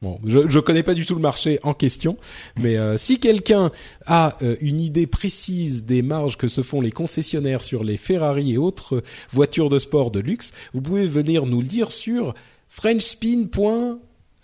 Bon, 0.01 0.21
je 0.25 0.39
ne 0.39 0.61
connais 0.61 0.85
pas 0.85 0.95
du 0.95 1.05
tout 1.05 1.17
le 1.17 1.21
marché 1.21 1.59
en 1.65 1.75
question, 1.75 2.17
mais 2.57 2.77
euh, 2.77 2.97
si 2.97 3.19
quelqu'un 3.19 3.73
a 4.07 4.37
euh, 4.43 4.55
une 4.61 4.79
idée 4.81 5.09
précise 5.09 5.87
des 5.87 6.03
marges 6.03 6.37
que 6.37 6.47
se 6.47 6.63
font 6.63 6.81
les 6.81 6.93
concessionnaires 6.93 7.63
sur 7.63 7.83
les 7.83 7.97
Ferrari 7.97 8.53
et 8.53 8.59
autres 8.59 9.03
voitures 9.33 9.69
de 9.69 9.81
sport 9.81 10.13
de 10.13 10.21
luxe, 10.21 10.53
vous 10.73 10.83
pouvez 10.83 11.05
venir 11.05 11.47
nous 11.47 11.61
le 11.61 11.67
dire 11.67 11.91
sur 11.91 12.35
frenchspin.fr. 12.69 13.97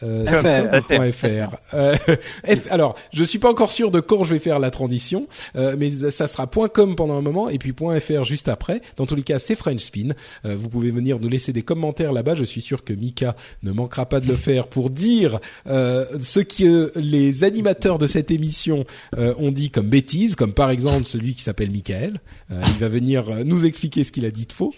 euh, 0.05 1.13
.fr. 1.13 1.57
Euh, 1.75 1.97
alors, 2.71 2.97
je 3.13 3.25
suis 3.25 3.39
pas 3.39 3.51
encore 3.51 3.73
sûr 3.73 3.91
de 3.91 4.01
quand 4.01 4.25
je 4.25 4.33
vais 4.33 4.39
faire 4.39 4.59
la 4.59 4.71
transition, 4.71 5.27
euh, 5.57 5.77
mais 5.79 5.91
ça 6.11 6.27
sera 6.27 6.47
.com 6.47 6.97
pendant 6.97 7.17
un 7.17 7.23
moment 7.23 7.49
et 7.49 7.59
puis 7.59 7.73
.fr 7.73 8.25
juste 8.25 8.49
après. 8.49 8.81
Dans 8.97 9.07
tous 9.07 9.15
les 9.15 9.23
cas, 9.23 9.39
c'est 9.39 9.55
French 9.55 9.81
Spin. 9.81 10.11
Euh, 10.45 10.57
vous 10.59 10.69
pouvez 10.69 10.91
venir 10.91 11.19
nous 11.19 11.29
laisser 11.29 11.53
des 11.53 11.63
commentaires 11.63 12.13
là-bas. 12.13 12.35
Je 12.35 12.45
suis 12.45 12.63
sûr 12.63 12.85
que 12.85 12.93
Mika 12.93 13.35
ne 13.63 13.73
manquera 13.73 14.07
pas 14.07 14.21
de 14.21 14.27
le 14.27 14.37
faire 14.37 14.67
pour 14.67 14.91
dire 14.91 15.41
ce 15.67 16.41
que 16.41 16.93
les 16.97 17.45
animateurs 17.45 17.99
de 17.99 18.07
cette 18.07 18.31
émission 18.31 18.85
ont 19.17 19.51
dit 19.51 19.71
comme 19.71 19.89
bêtises, 19.89 20.37
comme 20.37 20.53
par 20.53 20.71
exemple 20.71 21.07
celui 21.07 21.35
qui 21.35 21.43
s'appelle 21.43 21.71
Michael. 21.71 22.21
Il 22.51 22.79
va 22.79 22.89
venir 22.89 23.45
nous 23.45 23.67
expliquer 23.67 24.05
ce 24.05 24.13
qu'il 24.13 24.25
a 24.25 24.31
dit 24.31 24.47
de 24.47 24.53
faux. 24.53 24.75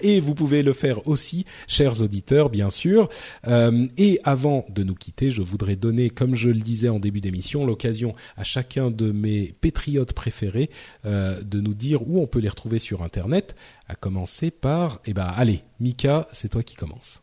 et 0.00 0.20
vous 0.20 0.34
pouvez 0.34 0.62
le 0.62 0.72
faire 0.72 1.06
aussi, 1.08 1.44
chers 1.66 2.02
auditeurs, 2.02 2.50
bien 2.50 2.70
sûr. 2.70 3.08
Euh, 3.46 3.86
et 3.96 4.20
avant 4.24 4.64
de 4.68 4.82
nous 4.82 4.94
quitter, 4.94 5.30
je 5.30 5.42
voudrais 5.42 5.76
donner, 5.76 6.10
comme 6.10 6.34
je 6.34 6.48
le 6.48 6.60
disais 6.60 6.88
en 6.88 6.98
début 6.98 7.20
d'émission, 7.20 7.66
l'occasion 7.66 8.14
à 8.36 8.44
chacun 8.44 8.90
de 8.90 9.12
mes 9.12 9.54
patriotes 9.60 10.12
préférés 10.12 10.70
euh, 11.04 11.40
de 11.42 11.60
nous 11.60 11.74
dire 11.74 12.08
où 12.08 12.20
on 12.20 12.26
peut 12.26 12.38
les 12.38 12.48
retrouver 12.48 12.78
sur 12.78 13.02
Internet. 13.02 13.54
À 13.88 13.94
commencer 13.94 14.50
par, 14.50 15.00
eh 15.06 15.14
ben, 15.14 15.26
allez, 15.26 15.62
Mika, 15.80 16.28
c'est 16.32 16.48
toi 16.48 16.62
qui 16.62 16.74
commence. 16.74 17.22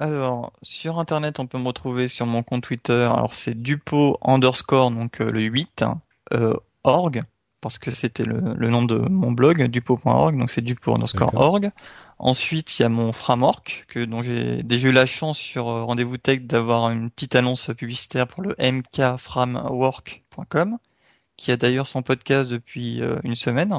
Alors, 0.00 0.52
sur 0.62 0.98
Internet, 0.98 1.38
on 1.38 1.46
peut 1.46 1.58
me 1.58 1.68
retrouver 1.68 2.08
sur 2.08 2.26
mon 2.26 2.42
compte 2.42 2.64
Twitter. 2.64 2.92
Alors, 2.92 3.32
c'est 3.32 3.60
dupo 3.60 4.18
underscore, 4.22 4.90
donc 4.90 5.20
euh, 5.20 5.30
le 5.30 5.40
8, 5.40 5.84
org, 6.82 7.22
parce 7.64 7.78
que 7.78 7.90
c'était 7.90 8.24
le, 8.24 8.68
nom 8.68 8.82
de 8.82 8.98
mon 8.98 9.32
blog, 9.32 9.64
dupo.org, 9.68 10.38
donc 10.38 10.50
c'est 10.50 10.60
dupo 10.60 10.92
underscore 10.92 11.34
org. 11.34 11.70
Ensuite, 12.18 12.78
il 12.78 12.82
y 12.82 12.84
a 12.84 12.90
mon 12.90 13.12
framework 13.12 13.86
que 13.88 14.04
dont 14.04 14.22
j'ai 14.22 14.62
déjà 14.62 14.88
eu 14.88 14.92
la 14.92 15.06
chance 15.06 15.38
sur 15.38 15.70
euh, 15.70 15.84
Rendez-vous 15.84 16.18
Tech 16.18 16.42
d'avoir 16.42 16.90
une 16.90 17.08
petite 17.08 17.36
annonce 17.36 17.70
publicitaire 17.74 18.26
pour 18.26 18.42
le 18.42 18.54
mkframework.com, 18.58 20.76
qui 21.38 21.52
a 21.52 21.56
d'ailleurs 21.56 21.86
son 21.86 22.02
podcast 22.02 22.50
depuis 22.50 23.00
euh, 23.00 23.16
une 23.24 23.34
semaine 23.34 23.74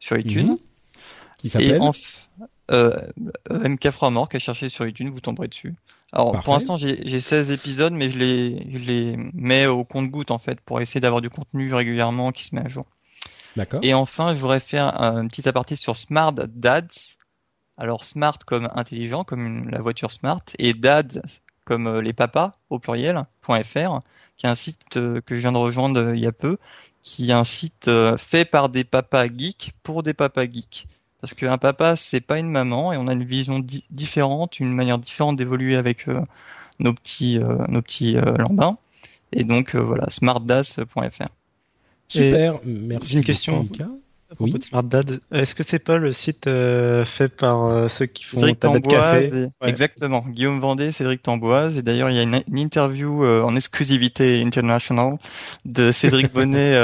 sur 0.00 0.18
iTunes. 0.18 0.58
Qui 1.38 1.48
s'appelle 1.48 1.80
euh, 2.70 2.94
MK 3.50 3.90
Framework, 3.90 4.34
à 4.34 4.38
chercher 4.38 4.68
sur 4.68 4.86
iTunes, 4.86 5.08
vous 5.08 5.20
tomberez 5.20 5.48
dessus. 5.48 5.76
Alors 6.12 6.38
pour 6.40 6.52
l'instant 6.52 6.76
j'ai 6.76 7.20
16 7.20 7.52
épisodes, 7.52 7.94
mais 7.94 8.10
je 8.10 8.18
les, 8.18 8.66
je 8.70 8.78
les 8.78 9.16
mets 9.32 9.66
au 9.66 9.82
compte-goutte 9.82 10.30
en 10.30 10.36
fait 10.36 10.60
pour 10.60 10.82
essayer 10.82 11.00
d'avoir 11.00 11.22
du 11.22 11.30
contenu 11.30 11.72
régulièrement 11.72 12.32
qui 12.32 12.44
se 12.44 12.54
met 12.54 12.60
à 12.60 12.68
jour. 12.68 12.84
Et 13.82 13.94
enfin, 13.94 14.34
je 14.34 14.40
voudrais 14.40 14.60
faire 14.60 15.00
un 15.00 15.26
petit 15.26 15.48
aparté 15.48 15.76
sur 15.76 15.96
Smart 15.96 16.32
Dads, 16.32 17.16
alors 17.80 18.04
smart 18.04 18.38
comme 18.46 18.68
intelligent, 18.74 19.24
comme 19.24 19.68
la 19.70 19.80
voiture 19.80 20.12
smart, 20.12 20.42
et 20.58 20.74
dad 20.74 21.22
comme 21.64 21.86
euh, 21.86 22.02
les 22.02 22.12
papas 22.12 22.52
au 22.68 22.78
pluriel, 22.78 23.24
.fr, 23.42 24.00
qui 24.36 24.46
est 24.46 24.48
un 24.48 24.54
site 24.54 24.96
euh, 24.96 25.20
que 25.24 25.34
je 25.34 25.40
viens 25.40 25.52
de 25.52 25.56
rejoindre 25.56 26.00
euh, 26.00 26.16
il 26.16 26.22
y 26.22 26.26
a 26.26 26.32
peu, 26.32 26.58
qui 27.02 27.30
est 27.30 27.32
un 27.32 27.44
site 27.44 27.90
fait 28.18 28.44
par 28.44 28.68
des 28.68 28.84
papas 28.84 29.26
geeks 29.26 29.72
pour 29.82 30.02
des 30.02 30.12
papas 30.12 30.44
geeks. 30.44 30.86
Parce 31.20 31.32
qu'un 31.32 31.56
papa, 31.56 31.96
c'est 31.96 32.20
pas 32.20 32.38
une 32.38 32.50
maman, 32.50 32.92
et 32.92 32.98
on 32.98 33.08
a 33.08 33.14
une 33.14 33.24
vision 33.24 33.64
différente, 33.90 34.60
une 34.60 34.74
manière 34.74 34.98
différente 34.98 35.36
d'évoluer 35.36 35.76
avec 35.76 36.06
nos 36.78 36.92
petits, 36.92 37.38
nos 37.68 37.80
petits 37.80 38.14
lambins. 38.14 38.76
Et 39.32 39.44
donc 39.44 39.76
voilà, 39.76 40.10
smartdas.fr. 40.10 41.28
Super, 42.10 42.60
merci. 42.64 43.16
Une 43.16 43.24
question 43.24 43.66
oui. 44.38 44.54
Smart 44.62 44.84
Dad, 44.84 45.20
est-ce 45.32 45.54
que 45.54 45.64
c'est 45.64 45.80
pas 45.80 45.96
le 45.96 46.12
site 46.12 46.46
euh, 46.46 47.04
fait 47.04 47.28
par 47.28 47.64
euh, 47.64 47.88
ceux 47.88 48.06
qui 48.06 48.24
font 48.24 48.38
Cédric 48.38 48.60
Tamboise 48.60 49.50
Exactement, 49.66 50.24
Guillaume 50.26 50.60
Vendée, 50.60 50.92
Cédric 50.92 51.22
Tamboise, 51.22 51.76
et 51.76 51.82
d'ailleurs 51.82 52.10
il 52.10 52.16
y 52.16 52.20
a 52.20 52.22
une, 52.22 52.58
interview 52.58 53.24
euh, 53.24 53.42
en 53.42 53.56
exclusivité 53.56 54.40
international 54.42 55.18
de 55.64 55.90
Cédric 55.90 56.32
Bonnet 56.34 56.76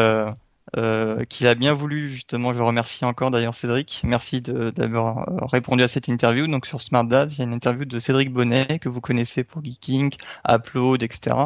qu'il 1.28 1.46
a 1.46 1.54
bien 1.54 1.72
voulu 1.72 2.10
justement. 2.10 2.52
Je 2.52 2.62
remercie 2.62 3.04
encore 3.04 3.30
d'ailleurs 3.30 3.54
Cédric, 3.54 4.02
merci 4.04 4.40
d'avoir 4.42 5.26
répondu 5.50 5.82
à 5.82 5.88
cette 5.88 6.08
interview. 6.08 6.48
Donc 6.48 6.66
sur 6.66 6.82
Smart 6.82 7.04
Dad, 7.04 7.30
il 7.32 7.38
y 7.38 7.40
a 7.42 7.44
une 7.44 7.52
interview 7.52 7.84
de 7.84 7.98
Cédric 8.00 8.32
Bonnet 8.32 8.78
que 8.80 8.88
vous 8.88 9.00
connaissez 9.00 9.44
pour 9.44 9.64
Geeking, 9.64 10.12
Upload, 10.48 11.02
etc. 11.02 11.36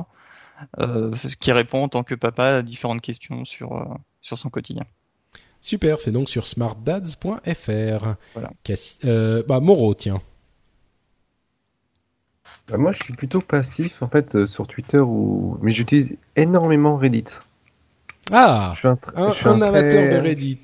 qui 1.41 1.53
répond 1.53 1.85
en 1.85 1.89
tant 1.89 2.03
que 2.03 2.15
papa 2.15 2.57
à 2.57 2.62
différentes 2.62 3.01
questions 3.01 3.45
sur 3.45 3.99
sur 4.20 4.39
son 4.39 4.51
quotidien. 4.51 4.85
Super, 5.62 5.99
c'est 5.99 6.11
donc 6.11 6.28
sur 6.28 6.47
smartdads.fr. 6.47 8.15
Voilà. 8.35 8.51
Euh, 9.05 9.43
bah, 9.47 9.61
Moreau, 9.61 9.95
tiens. 9.95 10.20
Bah, 12.69 12.78
moi, 12.78 12.93
je 12.93 13.03
suis 13.05 13.15
plutôt 13.15 13.41
passif 13.41 14.03
en 14.03 14.09
fait 14.09 14.35
euh, 14.35 14.47
sur 14.47 14.66
Twitter, 14.66 15.01
ou... 15.01 15.59
mais 15.61 15.73
j'utilise 15.73 16.16
énormément 16.37 16.97
Reddit. 16.97 17.27
Ah, 18.32 18.73
je 18.74 18.78
suis 18.78 18.89
un, 18.89 18.99
un, 19.16 19.62
amateur 19.62 20.12
de 20.12 20.16
Reddit. 20.16 20.61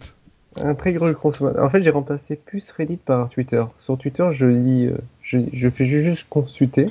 Un 0.62 0.74
très 0.74 0.94
gros 0.94 1.12
consommateur. 1.12 1.62
En 1.64 1.68
fait, 1.68 1.82
j'ai 1.82 1.90
remplacé 1.90 2.36
plus 2.36 2.70
Reddit 2.70 2.96
par 2.96 3.28
Twitter. 3.28 3.64
Sur 3.78 3.98
Twitter, 3.98 4.28
je 4.32 4.46
lis, 4.46 4.86
euh, 4.86 4.96
je, 5.22 5.38
je 5.52 5.68
fais 5.68 5.86
juste 5.86 6.24
consulter. 6.30 6.86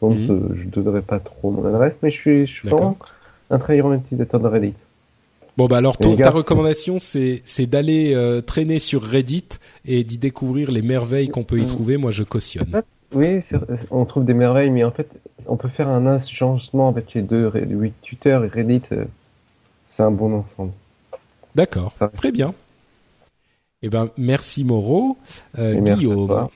Donc, 0.00 0.16
mhm. 0.16 0.54
je 0.54 0.64
ne 0.64 0.70
donnerai 0.70 1.02
pas 1.02 1.18
trop 1.18 1.50
mon 1.50 1.64
adresse, 1.66 1.98
mais 2.02 2.10
je 2.10 2.18
suis, 2.18 2.46
je 2.46 2.52
suis 2.52 2.68
vraiment 2.68 2.96
un 3.50 3.58
très 3.58 3.78
grand 3.78 3.92
utilisateur 3.92 4.40
de 4.40 4.48
Reddit. 4.48 4.74
Bon 5.56 5.66
bah 5.66 5.78
alors 5.78 5.98
ta 5.98 6.30
recommandation 6.30 7.00
c'est 7.00 7.42
c'est 7.44 7.66
d'aller 7.66 8.14
euh, 8.14 8.40
traîner 8.40 8.78
sur 8.78 9.02
Reddit 9.02 9.48
et 9.84 10.04
d'y 10.04 10.16
découvrir 10.16 10.70
les 10.70 10.82
merveilles 10.82 11.30
qu'on 11.30 11.42
peut 11.42 11.58
y 11.58 11.66
trouver. 11.66 11.96
Moi 11.96 12.12
je 12.12 12.22
cautionne. 12.22 12.82
Oui, 13.12 13.40
on 13.90 14.04
trouve 14.04 14.24
des 14.24 14.34
merveilles, 14.34 14.70
mais 14.70 14.84
en 14.84 14.92
fait 14.92 15.08
on 15.46 15.56
peut 15.56 15.66
faire 15.66 15.88
un 15.88 16.18
changement 16.20 16.88
avec 16.88 17.12
les 17.12 17.22
deux, 17.22 17.50
Twitter 18.02 18.38
et 18.44 18.46
Reddit. 18.46 18.82
Euh, 18.92 19.04
c'est 19.86 20.04
un 20.04 20.12
bon 20.12 20.32
ensemble. 20.32 20.70
D'accord, 21.56 21.92
très 22.14 22.30
bien. 22.30 22.54
Eh 23.82 23.88
ben 23.88 24.10
merci 24.16 24.62
Moreau, 24.62 25.16
euh, 25.58 25.74
Guillaume. 25.74 26.48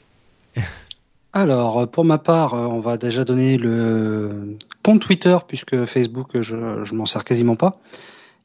Alors, 1.33 1.91
pour 1.91 2.05
ma 2.05 2.19
part, 2.19 2.55
on 2.55 2.81
va 2.81 2.99
déjà 2.99 3.25
donner 3.25 3.57
le 3.57 4.57
compte 4.83 5.01
Twitter 5.01 5.37
puisque 5.47 5.85
Facebook, 5.87 6.41
je, 6.41 6.85
je 6.85 6.95
m'en 6.95 7.07
sers 7.07 7.25
quasiment 7.25 7.57
pas. 7.57 7.81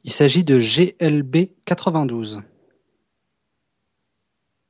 Il 0.04 0.12
s'agit 0.12 0.44
de 0.44 0.58
GLB92. 0.58 2.40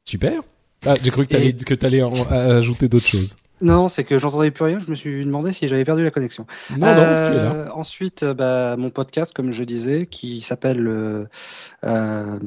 Super. 0.05 0.41
Ah, 0.87 0.95
j'ai 1.03 1.11
cru 1.11 1.27
que 1.27 1.75
tu 1.75 1.87
allais, 1.87 2.01
ajouter 2.01 2.89
d'autres 2.89 3.07
choses. 3.07 3.37
Non, 3.61 3.89
c'est 3.89 4.05
que 4.05 4.19
j'entendais 4.19 4.51
plus 4.51 4.65
rien. 4.65 4.79
Je 4.79 4.89
me 4.89 4.95
suis 4.95 5.25
demandé 5.25 5.53
si 5.53 5.67
j'avais 5.69 5.85
perdu 5.85 6.05
la 6.05 6.11
connexion. 6.11 6.47
Non, 6.71 6.87
non, 6.87 6.95
tu 6.95 6.99
es 6.99 7.35
là. 7.35 7.53
Euh, 7.55 7.69
ensuite, 7.75 8.23
euh, 8.23 8.35
bah, 8.35 8.77
mon 8.77 8.91
podcast, 8.91 9.33
comme 9.35 9.53
je 9.53 9.65
disais, 9.65 10.07
qui 10.07 10.41
s'appelle 10.41 10.87
euh, 10.87 11.27
euh 11.85 12.39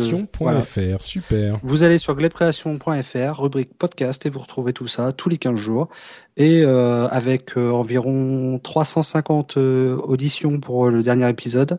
super. 1.01 1.59
Vous 1.63 1.83
allez 1.83 1.99
sur 1.99 2.15
glebcreation.fr, 2.15 3.41
rubrique 3.41 3.77
podcast, 3.79 4.27
et 4.27 4.31
vous 4.31 4.41
retrouvez 4.41 4.73
tout 4.73 4.87
ça 4.87 5.13
tous 5.13 5.29
les 5.29 5.39
15 5.39 5.57
jours. 5.57 5.89
Et 6.37 6.63
euh, 6.63 7.09
avec 7.09 7.57
euh, 7.57 7.71
environ 7.71 8.61
350 8.63 9.57
auditions 9.57 10.61
pour 10.61 10.91
le 10.91 11.03
dernier 11.03 11.29
épisode, 11.29 11.79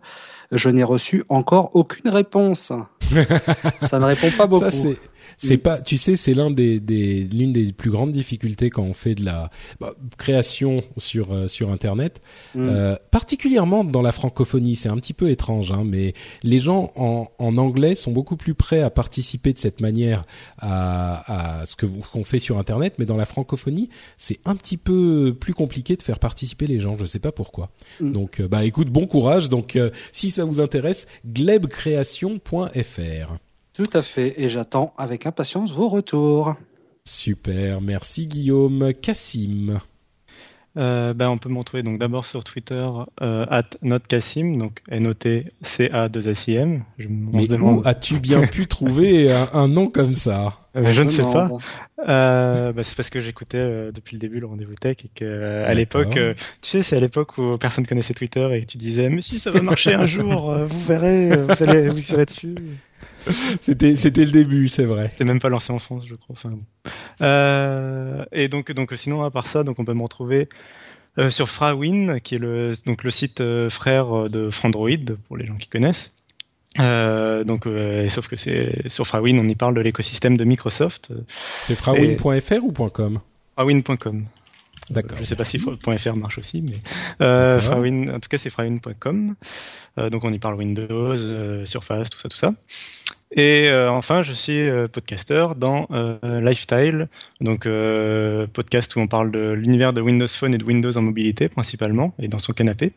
je 0.51 0.69
n'ai 0.69 0.83
reçu 0.83 1.23
encore 1.29 1.71
aucune 1.73 2.09
réponse. 2.09 2.71
ça 3.81 3.99
ne 3.99 4.05
répond 4.05 4.31
pas 4.35 4.47
beaucoup. 4.47 4.69
Ça, 4.69 4.89
c'est 5.37 5.57
pas, 5.57 5.81
tu 5.81 5.97
sais, 5.97 6.15
c'est 6.15 6.33
l'un 6.33 6.51
des, 6.51 6.79
des 6.79 7.23
l'une 7.23 7.51
des 7.51 7.73
plus 7.73 7.91
grandes 7.91 8.11
difficultés 8.11 8.69
quand 8.69 8.83
on 8.83 8.93
fait 8.93 9.15
de 9.15 9.25
la 9.25 9.49
bah, 9.79 9.93
création 10.17 10.83
sur 10.97 11.33
euh, 11.33 11.47
sur 11.47 11.71
Internet, 11.71 12.21
mm. 12.53 12.61
euh, 12.61 12.95
particulièrement 13.11 13.83
dans 13.83 14.01
la 14.01 14.11
francophonie. 14.11 14.75
C'est 14.75 14.89
un 14.89 14.97
petit 14.97 15.13
peu 15.13 15.29
étrange, 15.29 15.71
hein, 15.71 15.83
mais 15.85 16.13
les 16.43 16.59
gens 16.59 16.91
en, 16.95 17.27
en 17.39 17.57
anglais 17.57 17.95
sont 17.95 18.11
beaucoup 18.11 18.37
plus 18.37 18.53
prêts 18.53 18.81
à 18.81 18.89
participer 18.89 19.53
de 19.53 19.59
cette 19.59 19.81
manière 19.81 20.25
à, 20.59 21.61
à 21.61 21.65
ce 21.65 21.75
que 21.75 21.85
qu'on 21.85 22.23
fait 22.23 22.39
sur 22.39 22.57
Internet, 22.57 22.95
mais 22.97 23.05
dans 23.05 23.17
la 23.17 23.25
francophonie, 23.25 23.89
c'est 24.17 24.39
un 24.45 24.55
petit 24.55 24.77
peu 24.77 25.35
plus 25.39 25.53
compliqué 25.53 25.95
de 25.95 26.03
faire 26.03 26.19
participer 26.19 26.67
les 26.67 26.79
gens. 26.79 26.97
Je 26.97 27.05
sais 27.05 27.19
pas 27.19 27.31
pourquoi. 27.31 27.69
Mm. 27.99 28.11
Donc, 28.11 28.39
euh, 28.39 28.47
bah 28.47 28.65
écoute, 28.65 28.89
bon 28.89 29.07
courage. 29.07 29.49
Donc, 29.49 29.77
si 30.11 30.31
ça 30.31 30.45
vous 30.45 30.61
intéresse, 30.61 31.07
glebcreation.fr. 31.25 33.44
Tout 33.75 33.83
à 33.91 34.01
fait, 34.01 34.35
et 34.37 34.47
j'attends 34.47 34.93
avec 34.97 35.25
impatience 35.25 35.73
vos 35.73 35.89
retours. 35.89 36.55
Super, 37.03 37.81
merci 37.81 38.25
Guillaume. 38.25 38.93
Cassim. 39.01 39.81
euh, 40.77 41.13
ben, 41.13 41.27
on 41.27 41.37
peut 41.37 41.49
me 41.49 41.57
retrouver 41.57 41.83
donc 41.83 41.99
d'abord 41.99 42.25
sur 42.25 42.45
Twitter 42.45 42.87
euh, 43.21 43.45
at 43.49 43.65
notcassim, 43.81 44.57
donc 44.57 44.81
N-O-T-C-A-2-S-I-M. 44.89 46.85
Mais 46.99 47.51
où 47.51 47.81
as-tu 47.83 48.21
bien 48.21 48.47
pu 48.47 48.65
trouver 48.67 49.33
un, 49.33 49.67
nom 49.67 49.87
comme 49.87 50.15
ça? 50.15 50.53
Euh, 50.77 50.91
Je 50.91 51.01
ne 51.01 51.09
sais 51.09 51.23
pas. 51.23 51.49
Euh, 52.07 52.71
bah, 52.71 52.83
c'est 52.83 52.95
parce 52.95 53.09
que 53.09 53.19
j'écoutais 53.19 53.57
euh, 53.57 53.91
depuis 53.91 54.15
le 54.15 54.21
début 54.21 54.39
le 54.39 54.47
rendez-vous 54.47 54.75
tech 54.75 54.97
et 55.03 55.09
que 55.13 55.65
à 55.65 55.73
l'époque, 55.73 56.17
tu 56.61 56.69
sais, 56.69 56.81
c'est 56.81 56.95
à 56.95 57.01
l'époque 57.01 57.37
où 57.37 57.57
personne 57.57 57.85
connaissait 57.85 58.13
Twitter 58.13 58.47
et 58.57 58.65
tu 58.65 58.77
disais, 58.77 59.09
mais 59.09 59.21
si 59.21 59.37
ça 59.37 59.51
va 59.51 59.61
marcher 59.61 59.93
un 59.93 60.05
jour, 60.07 60.55
vous 60.65 60.79
verrez, 60.79 61.35
vous 61.35 61.61
allez, 61.61 61.89
vous 61.89 62.01
serez 62.01 62.25
dessus. 62.25 62.55
c'était 63.61 63.95
c'était 63.95 64.25
le 64.25 64.31
début, 64.31 64.69
c'est 64.69 64.85
vrai. 64.85 65.11
C'est 65.17 65.25
même 65.25 65.39
pas 65.39 65.49
lancé 65.49 65.71
en 65.71 65.79
France, 65.79 66.05
je 66.07 66.15
crois. 66.15 66.35
Enfin, 66.37 66.57
euh, 67.21 68.25
et 68.31 68.47
donc 68.47 68.71
donc 68.71 68.93
sinon 68.95 69.23
à 69.23 69.31
part 69.31 69.47
ça, 69.47 69.63
donc 69.63 69.79
on 69.79 69.85
peut 69.85 69.93
me 69.93 70.03
retrouver 70.03 70.49
euh, 71.17 71.29
sur 71.29 71.49
Frawin, 71.49 72.19
qui 72.19 72.35
est 72.35 72.39
le 72.39 72.73
donc 72.85 73.03
le 73.03 73.11
site 73.11 73.41
euh, 73.41 73.69
frère 73.69 74.29
de 74.29 74.49
Frandroid 74.49 74.89
pour 75.27 75.37
les 75.37 75.45
gens 75.45 75.55
qui 75.55 75.67
connaissent. 75.67 76.11
Euh, 76.79 77.43
donc, 77.43 77.67
euh, 77.67 78.09
sauf 78.09 78.27
que 78.27 78.35
c'est 78.35 78.89
sur 78.89 79.07
Frawin, 79.07 79.37
on 79.37 79.47
y 79.47 79.55
parle 79.55 79.75
de 79.75 79.81
l'écosystème 79.81 80.37
de 80.37 80.43
Microsoft. 80.43 81.09
C'est 81.61 81.75
frawin.fr 81.75 82.63
ou 82.63 82.71
.com? 82.89 83.21
Frawin.com. 83.55 84.25
D'accord. 84.91 85.17
Je 85.19 85.23
sais 85.23 85.35
pas 85.35 85.43
si 85.43 85.57
.fr 85.57 86.15
marche 86.15 86.37
aussi, 86.37 86.61
mais 86.61 86.79
euh, 87.21 87.59
Frawin, 87.59 88.13
en 88.13 88.19
tout 88.19 88.29
cas 88.29 88.37
c'est 88.37 88.51
frawin.com. 88.51 89.35
Euh, 89.97 90.09
donc 90.09 90.23
on 90.23 90.31
y 90.31 90.37
parle 90.37 90.55
Windows, 90.55 91.15
Surface, 91.65 92.09
tout 92.09 92.19
ça, 92.19 92.29
tout 92.29 92.37
ça. 92.37 92.53
Et 93.31 93.67
euh, 93.69 93.91
enfin, 93.91 94.21
je 94.21 94.33
suis 94.33 94.69
euh, 94.69 94.87
podcasteur 94.87 95.55
dans 95.55 95.87
euh, 95.91 96.39
Lifestyle, 96.41 97.07
donc 97.41 97.67
podcast 98.53 98.95
où 98.95 98.99
on 98.99 99.07
parle 99.07 99.31
de 99.31 99.51
l'univers 99.51 99.93
de 99.93 100.01
Windows 100.01 100.27
Phone 100.27 100.53
et 100.53 100.57
de 100.57 100.63
Windows 100.63 100.95
en 100.95 101.01
mobilité 101.01 101.49
principalement, 101.49 102.13
et 102.19 102.27
dans 102.27 102.39
son 102.39 102.53
canapé. 102.53 102.93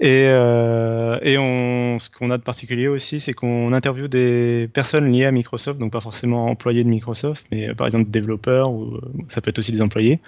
Et, 0.00 0.24
et 0.24 1.38
on, 1.38 1.98
ce 2.00 2.10
qu'on 2.10 2.30
a 2.30 2.38
de 2.38 2.42
particulier 2.42 2.88
aussi, 2.88 3.20
c'est 3.20 3.32
qu'on 3.32 3.72
interviewe 3.72 4.08
des 4.08 4.68
personnes 4.72 5.10
liées 5.12 5.24
à 5.24 5.30
Microsoft, 5.30 5.78
donc 5.78 5.92
pas 5.92 6.00
forcément 6.00 6.46
employés 6.46 6.82
de 6.82 6.88
Microsoft, 6.88 7.44
mais 7.52 7.72
par 7.74 7.86
exemple 7.86 8.10
développeurs, 8.10 8.72
ou 8.72 8.98
ça 9.28 9.40
peut 9.40 9.50
être 9.50 9.60
aussi 9.60 9.72
des 9.72 9.82
employés. 9.82 10.20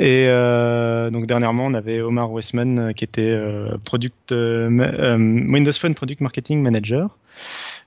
Et 0.00 0.26
euh, 0.26 1.10
donc 1.10 1.26
dernièrement, 1.26 1.66
on 1.66 1.74
avait 1.74 2.00
Omar 2.00 2.32
Westman 2.32 2.92
qui 2.94 3.04
était 3.04 3.38
product 3.84 4.32
Windows 4.32 5.72
Phone 5.72 5.94
Product 5.94 6.20
Marketing 6.20 6.60
Manager. 6.60 7.16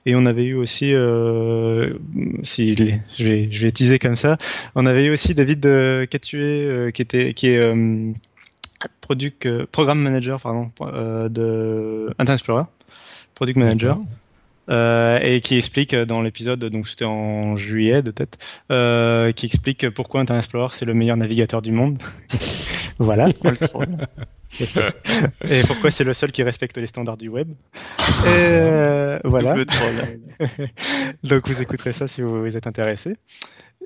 Et 0.06 0.14
on 0.14 0.26
avait 0.26 0.44
eu 0.44 0.54
aussi, 0.54 0.92
euh, 0.94 1.94
si 2.42 2.74
je 2.76 3.24
vais, 3.24 3.48
je 3.50 3.60
vais 3.64 3.72
teaser 3.72 3.98
comme 3.98 4.16
ça, 4.16 4.38
on 4.74 4.86
avait 4.86 5.04
eu 5.04 5.10
aussi 5.10 5.34
David 5.34 5.66
euh, 5.66 6.06
Catué 6.06 6.40
euh, 6.40 6.90
qui 6.90 7.02
était, 7.02 7.34
qui 7.34 7.48
est 7.48 7.58
euh, 7.58 8.12
product, 9.00 9.46
euh, 9.46 9.66
programme 9.70 10.00
manager 10.00 10.40
pardon 10.40 10.70
de 10.80 12.08
Internet 12.18 12.40
Explorer, 12.40 12.64
product 13.34 13.58
manager. 13.58 13.98
Euh, 14.70 15.18
et 15.22 15.40
qui 15.40 15.56
explique 15.56 15.94
dans 15.94 16.20
l'épisode, 16.20 16.62
donc 16.62 16.88
c'était 16.88 17.06
en 17.06 17.56
juillet 17.56 18.02
de 18.02 18.10
tête, 18.10 18.36
euh, 18.70 19.32
qui 19.32 19.46
explique 19.46 19.88
pourquoi 19.88 20.20
Internet 20.20 20.44
Explorer 20.44 20.74
c'est 20.74 20.84
le 20.84 20.92
meilleur 20.92 21.16
navigateur 21.16 21.62
du 21.62 21.72
monde. 21.72 22.02
voilà. 22.98 23.28
et 25.48 25.62
pourquoi 25.66 25.90
c'est 25.90 26.04
le 26.04 26.14
seul 26.14 26.32
qui 26.32 26.42
respecte 26.42 26.76
les 26.76 26.86
standards 26.86 27.16
du 27.16 27.28
web. 27.28 27.48
Euh, 28.26 29.20
voilà. 29.24 29.54
Donc 31.22 31.48
vous 31.48 31.62
écouterez 31.62 31.92
ça 31.92 32.08
si 32.08 32.20
vous, 32.20 32.56
êtes 32.56 32.66
intéressé. 32.66 33.16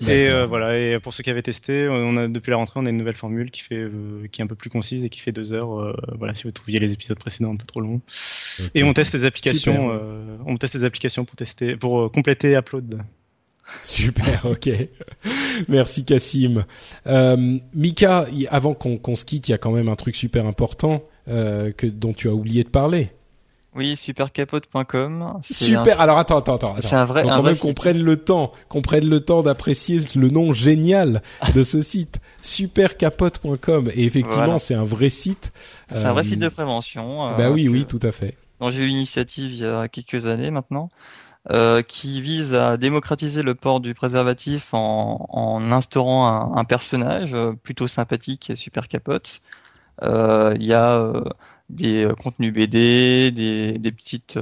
Et 0.00 0.28
euh, 0.28 0.46
voilà. 0.46 0.78
Et 0.78 0.98
pour 1.00 1.12
ceux 1.12 1.22
qui 1.22 1.30
avaient 1.30 1.42
testé, 1.42 1.86
on 1.90 2.16
a 2.16 2.28
depuis 2.28 2.50
la 2.50 2.56
rentrée, 2.56 2.80
on 2.80 2.86
a 2.86 2.90
une 2.90 2.96
nouvelle 2.96 3.16
formule 3.16 3.50
qui 3.50 3.62
fait, 3.62 3.74
euh, 3.76 4.26
qui 4.30 4.40
est 4.40 4.44
un 4.44 4.46
peu 4.46 4.54
plus 4.54 4.70
concise 4.70 5.04
et 5.04 5.10
qui 5.10 5.20
fait 5.20 5.32
deux 5.32 5.52
heures. 5.52 5.94
voilà, 6.16 6.34
si 6.34 6.44
vous 6.44 6.50
trouviez 6.50 6.78
les 6.78 6.92
épisodes 6.92 7.18
précédents 7.18 7.52
un 7.52 7.56
peu 7.56 7.66
trop 7.66 7.80
longs. 7.80 8.00
Et 8.74 8.84
on 8.84 8.94
teste 8.94 9.14
les 9.14 9.24
applications. 9.24 10.00
on 10.46 10.56
teste 10.56 10.74
les 10.74 10.84
applications 10.84 11.24
pour 11.24 11.36
tester, 11.36 11.76
pour 11.76 12.10
compléter 12.10 12.56
Upload. 12.56 13.02
Super, 13.82 14.44
ok. 14.44 14.70
Merci 15.68 16.04
Cassim. 16.04 16.64
Euh, 17.06 17.58
Mika, 17.74 18.26
avant 18.50 18.74
qu'on 18.74 19.14
se 19.14 19.24
quitte, 19.24 19.48
il 19.48 19.52
y 19.52 19.54
a 19.54 19.58
quand 19.58 19.72
même 19.72 19.88
un 19.88 19.96
truc 19.96 20.16
super 20.16 20.46
important 20.46 21.02
euh, 21.28 21.72
que 21.72 21.86
dont 21.86 22.12
tu 22.12 22.28
as 22.28 22.32
oublié 22.32 22.64
de 22.64 22.68
parler. 22.68 23.10
Oui, 23.74 23.96
supercapote.com. 23.96 25.40
Super. 25.42 25.98
Alors 25.98 26.18
attends, 26.18 26.38
attends, 26.38 26.56
attends. 26.56 26.76
C'est 26.80 26.94
un 26.94 27.06
vrai. 27.06 27.22
quand 27.22 27.42
même 27.42 27.56
qu'on 27.56 27.72
prenne 27.72 28.02
le 28.02 28.18
temps, 28.18 28.52
qu'on 28.68 28.82
prenne 28.82 29.08
le 29.08 29.20
temps 29.20 29.42
d'apprécier 29.42 30.00
le 30.14 30.28
nom 30.28 30.52
génial 30.52 31.22
de 31.54 31.62
ce 31.62 31.80
site, 31.80 32.20
supercapote.com. 32.42 33.90
Et 33.94 34.04
effectivement, 34.04 34.58
c'est 34.58 34.74
un 34.74 34.84
vrai 34.84 35.08
site. 35.08 35.52
C'est 35.94 36.04
un 36.04 36.12
vrai 36.12 36.24
site 36.24 36.40
de 36.40 36.48
prévention. 36.48 37.34
bah 37.36 37.50
oui, 37.50 37.68
oui, 37.68 37.86
tout 37.86 38.00
à 38.02 38.12
fait. 38.12 38.36
J'ai 38.70 38.84
eu 38.84 38.86
l'initiative 38.86 39.52
il 39.52 39.58
y 39.58 39.66
a 39.66 39.88
quelques 39.88 40.26
années 40.26 40.50
maintenant. 40.50 40.88
Euh, 41.50 41.82
qui 41.82 42.22
vise 42.22 42.54
à 42.54 42.76
démocratiser 42.76 43.42
le 43.42 43.56
port 43.56 43.80
du 43.80 43.94
préservatif 43.94 44.74
en, 44.74 45.26
en 45.28 45.72
instaurant 45.72 46.28
un, 46.28 46.56
un, 46.56 46.64
personnage 46.64 47.34
euh, 47.34 47.52
plutôt 47.52 47.88
sympathique 47.88 48.48
et 48.48 48.54
super 48.54 48.86
capote. 48.86 49.40
Euh, 50.02 50.54
il 50.60 50.66
y 50.66 50.72
a 50.72 51.00
euh, 51.00 51.24
des 51.68 52.08
contenus 52.22 52.52
BD, 52.52 53.32
des, 53.32 53.72
des 53.78 53.92
petites 53.92 54.38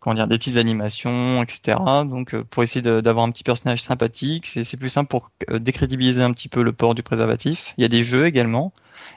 comment 0.00 0.14
dire, 0.14 0.28
des 0.28 0.38
petites 0.38 0.58
animations, 0.58 1.42
etc. 1.42 1.78
Donc 2.04 2.36
pour 2.42 2.62
essayer 2.62 2.82
d'avoir 2.82 3.24
un 3.24 3.30
petit 3.30 3.44
personnage 3.44 3.82
sympathique, 3.82 4.58
c'est 4.64 4.76
plus 4.76 4.90
simple 4.90 5.08
pour 5.08 5.30
décrédibiliser 5.50 6.22
un 6.22 6.32
petit 6.32 6.48
peu 6.48 6.62
le 6.62 6.72
port 6.72 6.94
du 6.94 7.02
préservatif. 7.02 7.74
Il 7.78 7.82
y 7.82 7.84
a 7.84 7.88
des 7.88 8.04
jeux 8.04 8.26
également. 8.26 8.72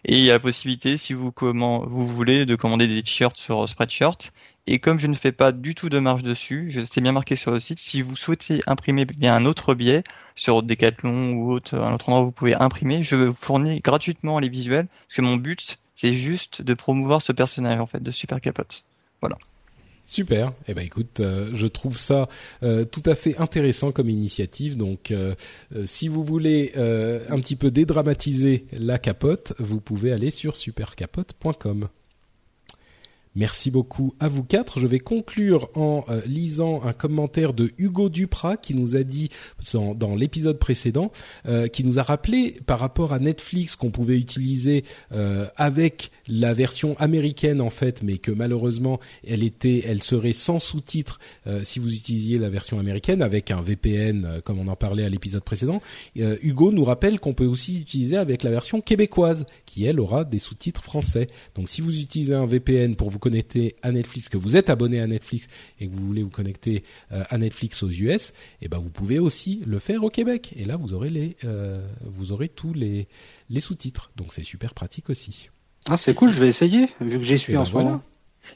Et 0.06 0.18
il 0.18 0.26
y 0.26 0.30
a 0.30 0.34
la 0.34 0.40
possibilité, 0.40 0.98
si 0.98 1.14
vous, 1.14 1.32
comment, 1.32 1.86
vous 1.86 2.08
voulez, 2.08 2.46
de 2.46 2.56
commander 2.56 2.88
des 2.88 3.04
t-shirts 3.04 3.38
sur 3.38 3.68
Spreadshirt 3.70 4.32
et 4.68 4.80
comme 4.80 5.00
je 5.00 5.08
ne 5.08 5.16
fais 5.16 5.32
pas 5.32 5.52
du 5.52 5.76
tout 5.76 5.90
de 5.90 6.00
marge 6.00 6.24
dessus, 6.24 6.68
je 6.70 6.82
c'est 6.86 7.02
bien 7.02 7.12
marqué 7.12 7.36
sur 7.36 7.52
le 7.52 7.60
site. 7.60 7.80
Si 7.80 8.02
vous 8.02 8.16
souhaitez 8.16 8.62
imprimer 8.68 9.06
bien 9.06 9.36
un 9.36 9.46
autre 9.46 9.74
biais 9.74 10.04
sur 10.36 10.64
Decathlon 10.64 11.34
ou 11.34 11.52
autre, 11.52 11.78
un 11.78 11.94
autre 11.94 12.10
endroit 12.10 12.22
où 12.22 12.26
vous 12.26 12.32
pouvez 12.32 12.56
imprimer, 12.56 13.04
je 13.04 13.16
vous 13.16 13.34
fournis 13.34 13.80
gratuitement 13.82 14.40
les 14.40 14.50
visuels 14.50 14.88
parce 15.08 15.18
que 15.18 15.22
mon 15.22 15.36
but 15.36 15.78
c'est 15.96 16.14
juste 16.14 16.62
de 16.62 16.74
promouvoir 16.74 17.22
ce 17.22 17.32
personnage 17.32 17.80
en 17.80 17.86
fait 17.86 18.02
de 18.02 18.12
Super 18.12 18.42
Capote. 18.42 18.84
Voilà. 19.22 19.38
Super. 20.04 20.52
Eh 20.68 20.74
ben 20.74 20.84
écoute, 20.84 21.20
euh, 21.20 21.52
je 21.54 21.68
trouve 21.68 21.98
ça 21.98 22.28
euh, 22.64 22.86
tout 22.86 23.04
à 23.06 23.16
fait 23.16 23.38
intéressant 23.38 23.92
comme 23.92 24.10
initiative. 24.10 24.76
Donc, 24.76 25.12
euh, 25.12 25.36
si 25.86 26.08
vous 26.08 26.24
voulez 26.24 26.74
un 26.76 27.40
petit 27.40 27.56
peu 27.56 27.72
dédramatiser 27.72 28.66
la 28.74 28.98
capote, 28.98 29.54
vous 29.60 29.80
pouvez 29.80 30.12
aller 30.12 30.32
sur 30.32 30.58
supercapote.com. 30.58 31.88
Merci 33.34 33.72
beaucoup 33.72 34.14
à 34.20 34.28
vous 34.28 34.44
quatre. 34.44 34.82
Je 34.82 34.88
vais 34.88 35.00
conclure 35.00 35.70
en 35.76 36.04
euh, 36.10 36.20
lisant 36.26 36.84
un 36.84 36.92
commentaire 36.92 37.54
de 37.54 37.72
Hugo 37.78 38.10
Duprat 38.10 38.58
qui 38.58 38.76
nous 38.76 38.98
a 38.98 39.04
dit 39.04 39.30
dans, 39.74 40.16
l'épisode 40.16 40.60
précédent, 40.60 41.14
euh, 41.48 41.68
qui 41.68 41.86
nous 41.86 41.98
a 41.98 42.04
rappelé 42.04 42.58
par 42.66 42.80
rapport 42.80 43.14
à 43.14 43.20
Netflix 43.20 43.78
qu'on 43.78 43.90
pouvait 43.90 44.18
utiliser 44.18 44.84
euh, 45.14 45.46
avec 45.56 46.12
la 46.28 46.54
version 46.54 46.94
américaine 47.00 47.62
en 47.62 47.70
fait, 47.70 48.04
mais 48.04 48.18
que 48.18 48.32
malheureusement 48.32 49.00
elle 49.26 49.44
était, 49.44 49.84
elle 49.88 50.04
serait 50.04 50.34
sans 50.34 50.60
sous-titres 50.60 51.20
si 51.64 51.80
vous 51.80 51.94
utilisiez 51.94 52.38
la 52.38 52.50
version 52.50 52.80
américaine 52.80 53.22
avec 53.22 53.52
un 53.52 53.62
VPN 53.62 54.42
comme 54.44 54.60
on 54.60 54.68
en 54.68 54.76
parlait 54.76 55.04
à 55.04 55.10
l'épisode 55.10 55.44
précédent. 55.44 55.82
Hugo 56.16 56.72
nous 56.72 56.84
rappelle 56.84 57.20
qu'on 57.20 57.34
peut 57.34 57.46
aussi 57.46 57.80
utiliser 57.80 58.18
avec 58.18 58.44
la 58.44 58.50
version 58.50 58.82
québécoise 58.82 59.46
qui 59.66 59.86
elle 59.86 60.00
aura 60.00 60.26
des 60.26 60.40
sous-titres 60.40 60.84
français. 60.84 61.28
Donc 61.56 61.70
si 61.70 61.82
vous 61.82 62.00
utilisez 62.00 62.34
un 62.34 62.46
VPN 62.46 62.96
pour 62.96 63.10
vous 63.10 63.20
connecter 63.22 63.76
à 63.82 63.92
Netflix, 63.92 64.28
que 64.28 64.38
vous 64.38 64.58
êtes 64.58 64.70
abonné 64.70 65.00
à 65.00 65.08
Netflix 65.08 65.48
et 65.80 65.88
que 65.88 65.96
vous 65.96 66.06
voulez 66.06 66.24
vous 66.24 66.30
connecter 66.30 66.84
euh, 67.14 67.24
à 67.30 67.38
Netflix 67.38 67.84
aux 67.84 67.90
US, 67.90 68.34
eh 68.62 68.68
ben 68.68 68.78
vous 68.80 68.90
pouvez 68.90 69.20
aussi 69.20 69.64
le 69.66 69.80
faire 69.80 70.04
au 70.04 70.10
Québec. 70.10 70.54
Et 70.58 70.66
là, 70.66 70.76
vous 70.76 70.94
aurez 70.94 71.10
les, 71.10 71.38
euh, 71.46 71.88
vous 72.04 72.34
aurez 72.34 72.50
tous 72.50 72.74
les 72.74 73.08
les 73.50 73.62
sous-titres. 73.62 74.12
Donc 74.18 74.34
c'est 74.34 74.44
super 74.44 74.74
pratique 74.74 75.10
aussi. 75.10 75.50
Ah 75.90 75.96
c'est 75.96 76.14
cool, 76.14 76.32
je 76.32 76.40
vais 76.40 76.50
essayer 76.50 76.90
vu 77.00 77.18
que 77.18 77.24
j'y 77.24 77.40
suis 77.40 77.54
eh 77.54 77.58
en 77.58 77.62
ben 77.62 77.66
ce 77.66 77.74
moment. 77.74 78.02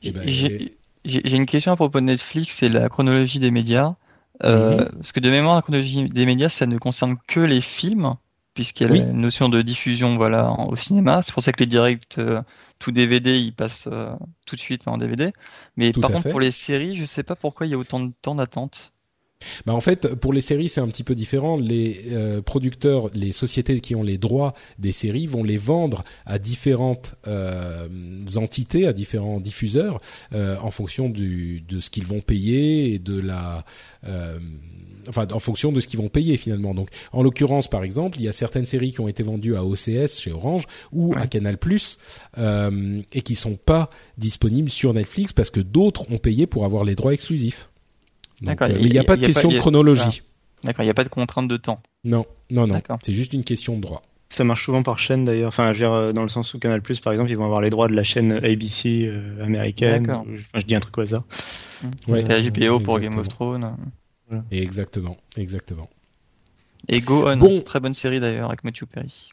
Eh 0.03 0.11
ben, 0.11 0.27
j'ai 0.27 1.35
une 1.35 1.45
question 1.45 1.71
à 1.71 1.75
propos 1.75 1.99
de 1.99 2.05
Netflix 2.05 2.63
et 2.63 2.69
la 2.69 2.89
chronologie 2.89 3.39
des 3.39 3.51
médias. 3.51 3.95
Euh, 4.43 4.77
mhm. 4.77 4.89
Parce 4.95 5.11
que 5.13 5.21
de 5.21 5.29
mémoire, 5.29 5.55
la 5.55 5.61
chronologie 5.61 6.05
des 6.05 6.25
médias, 6.25 6.49
ça 6.49 6.65
ne 6.65 6.77
concerne 6.77 7.15
que 7.27 7.39
les 7.39 7.61
films 7.61 8.15
puisqu'il 8.55 8.87
y 8.87 8.89
a 8.89 9.05
la 9.05 9.13
notion 9.13 9.49
de 9.49 9.61
diffusion 9.61 10.15
voilà 10.15 10.49
au 10.67 10.75
cinéma. 10.75 11.21
C'est 11.21 11.33
pour 11.33 11.43
ça 11.43 11.51
que 11.51 11.59
les 11.59 11.67
directs 11.67 12.17
euh, 12.17 12.41
tout 12.79 12.91
DVD 12.91 13.37
ils 13.37 13.53
passent 13.53 13.87
euh, 13.91 14.13
tout 14.45 14.55
de 14.55 14.61
suite 14.61 14.87
en 14.87 14.97
DVD. 14.97 15.33
Mais 15.77 15.91
par 15.91 16.11
contre 16.11 16.29
pour 16.29 16.39
les 16.39 16.51
séries, 16.51 16.95
je 16.95 17.05
sais 17.05 17.23
pas 17.23 17.35
pourquoi 17.35 17.67
il 17.67 17.71
y 17.71 17.73
a 17.73 17.77
autant 17.77 17.99
de 17.99 18.11
temps 18.21 18.35
d'attente. 18.35 18.91
bah 19.65 19.73
en 19.73 19.81
fait, 19.81 20.15
pour 20.15 20.33
les 20.33 20.41
séries, 20.41 20.69
c'est 20.69 20.81
un 20.81 20.87
petit 20.87 21.03
peu 21.03 21.15
différent. 21.15 21.57
Les 21.57 22.05
euh, 22.11 22.41
producteurs, 22.41 23.09
les 23.13 23.31
sociétés 23.31 23.79
qui 23.79 23.95
ont 23.95 24.03
les 24.03 24.17
droits 24.17 24.53
des 24.79 24.91
séries 24.91 25.27
vont 25.27 25.43
les 25.43 25.57
vendre 25.57 26.03
à 26.25 26.39
différentes 26.39 27.15
euh, 27.27 27.87
entités, 28.35 28.87
à 28.87 28.93
différents 28.93 29.39
diffuseurs, 29.39 29.99
euh, 30.33 30.57
en 30.61 30.71
fonction 30.71 31.09
du, 31.09 31.61
de 31.61 31.79
ce 31.79 31.89
qu'ils 31.89 32.07
vont 32.07 32.21
payer 32.21 32.93
et 32.93 32.99
de 32.99 33.19
la 33.19 33.65
enfin 35.09 35.27
en 35.31 35.39
fonction 35.39 35.71
de 35.71 35.79
ce 35.79 35.87
qu'ils 35.87 35.99
vont 35.99 36.09
payer 36.09 36.37
finalement. 36.37 36.73
Donc 36.73 36.89
en 37.11 37.23
l'occurrence 37.23 37.67
par 37.67 37.83
exemple, 37.83 38.17
il 38.19 38.23
y 38.23 38.27
a 38.27 38.31
certaines 38.31 38.65
séries 38.65 38.91
qui 38.91 39.01
ont 39.01 39.07
été 39.07 39.23
vendues 39.23 39.55
à 39.55 39.63
OCS 39.63 40.19
chez 40.19 40.31
Orange 40.31 40.65
ou 40.91 41.13
à 41.15 41.27
Canal+ 41.27 41.57
euh, 42.37 43.01
et 43.13 43.21
qui 43.21 43.35
sont 43.35 43.55
pas 43.55 43.89
disponibles 44.17 44.69
sur 44.69 44.93
Netflix 44.93 45.33
parce 45.33 45.49
que 45.49 45.59
d'autres 45.59 46.11
ont 46.11 46.17
payé 46.17 46.47
pour 46.47 46.65
avoir 46.65 46.83
les 46.83 46.95
droits 46.95 47.13
exclusifs. 47.13 47.69
D'accord. 48.41 48.67
Euh, 48.69 48.77
il 48.79 48.91
n'y 48.91 48.99
a, 48.99 49.03
pas 49.03 49.15
de 49.15 49.25
question 49.25 49.49
de 49.49 49.57
chronologie. 49.57 50.21
D'accord, 50.63 50.83
il 50.83 50.87
n'y 50.87 50.91
a 50.91 50.95
pas 50.95 51.03
de 51.03 51.09
contrainte 51.09 51.47
de 51.47 51.57
temps. 51.57 51.81
Non, 52.03 52.25
non, 52.49 52.67
non. 52.67 52.81
C'est 53.01 53.13
juste 53.13 53.33
une 53.33 53.43
question 53.43 53.77
de 53.77 53.81
droit. 53.81 54.01
Ça 54.29 54.43
marche 54.43 54.65
souvent 54.65 54.83
par 54.83 54.99
chaîne 54.99 55.23
d'ailleurs. 55.23 55.47
Enfin, 55.47 55.67
je 55.67 55.73
veux 55.73 55.85
dire, 55.85 55.93
euh, 55.93 56.11
dans 56.11 56.23
le 56.23 56.29
sens 56.29 56.53
où 56.53 56.59
Canal 56.59 56.81
par 56.81 57.13
exemple, 57.13 57.29
ils 57.29 57.37
vont 57.37 57.45
avoir 57.45 57.61
les 57.61 57.69
droits 57.69 57.87
de 57.87 57.93
la 57.93 58.03
chaîne 58.03 58.33
ABC 58.33 59.05
euh, 59.05 59.43
américaine. 59.43 60.09
Enfin, 60.09 60.25
je 60.55 60.61
dis 60.65 60.75
un 60.75 60.79
truc 60.79 60.97
au 60.97 61.01
hasard. 61.01 61.23
Ouais, 62.07 62.23
la 62.23 62.41
HBO 62.41 62.79
pour 62.79 62.99
Game 62.99 63.17
of 63.17 63.29
Thrones. 63.29 63.77
Exactement, 64.51 65.17
exactement. 65.37 65.89
Et 66.87 67.01
Go 67.01 67.27
On, 67.27 67.37
bon. 67.37 67.61
très 67.61 67.79
bonne 67.79 67.93
série 67.93 68.19
d'ailleurs 68.19 68.49
avec 68.49 68.63
Matthew 68.63 68.85
Perry. 68.85 69.29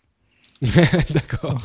D'accord. 1.11 1.61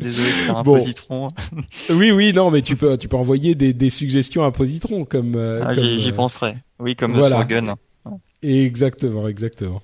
Désolé 0.00 0.28
de 0.30 0.34
faire 0.34 0.56
un 0.56 0.64
positron. 0.64 1.28
oui, 1.90 2.10
oui, 2.10 2.32
non, 2.32 2.50
mais 2.50 2.62
tu 2.62 2.76
peux, 2.76 2.96
tu 2.96 3.08
peux 3.08 3.16
envoyer 3.16 3.54
des, 3.54 3.72
des 3.74 3.90
suggestions 3.90 4.44
à 4.44 4.50
positron 4.50 5.04
comme. 5.04 5.34
Euh, 5.36 5.62
ah, 5.64 5.74
j'y 5.74 6.08
euh, 6.08 6.12
penserai. 6.12 6.56
Oui, 6.78 6.96
comme 6.96 7.12
voilà. 7.12 7.44
Gun. 7.44 7.74
Exactement, 8.42 9.28
exactement. 9.28 9.82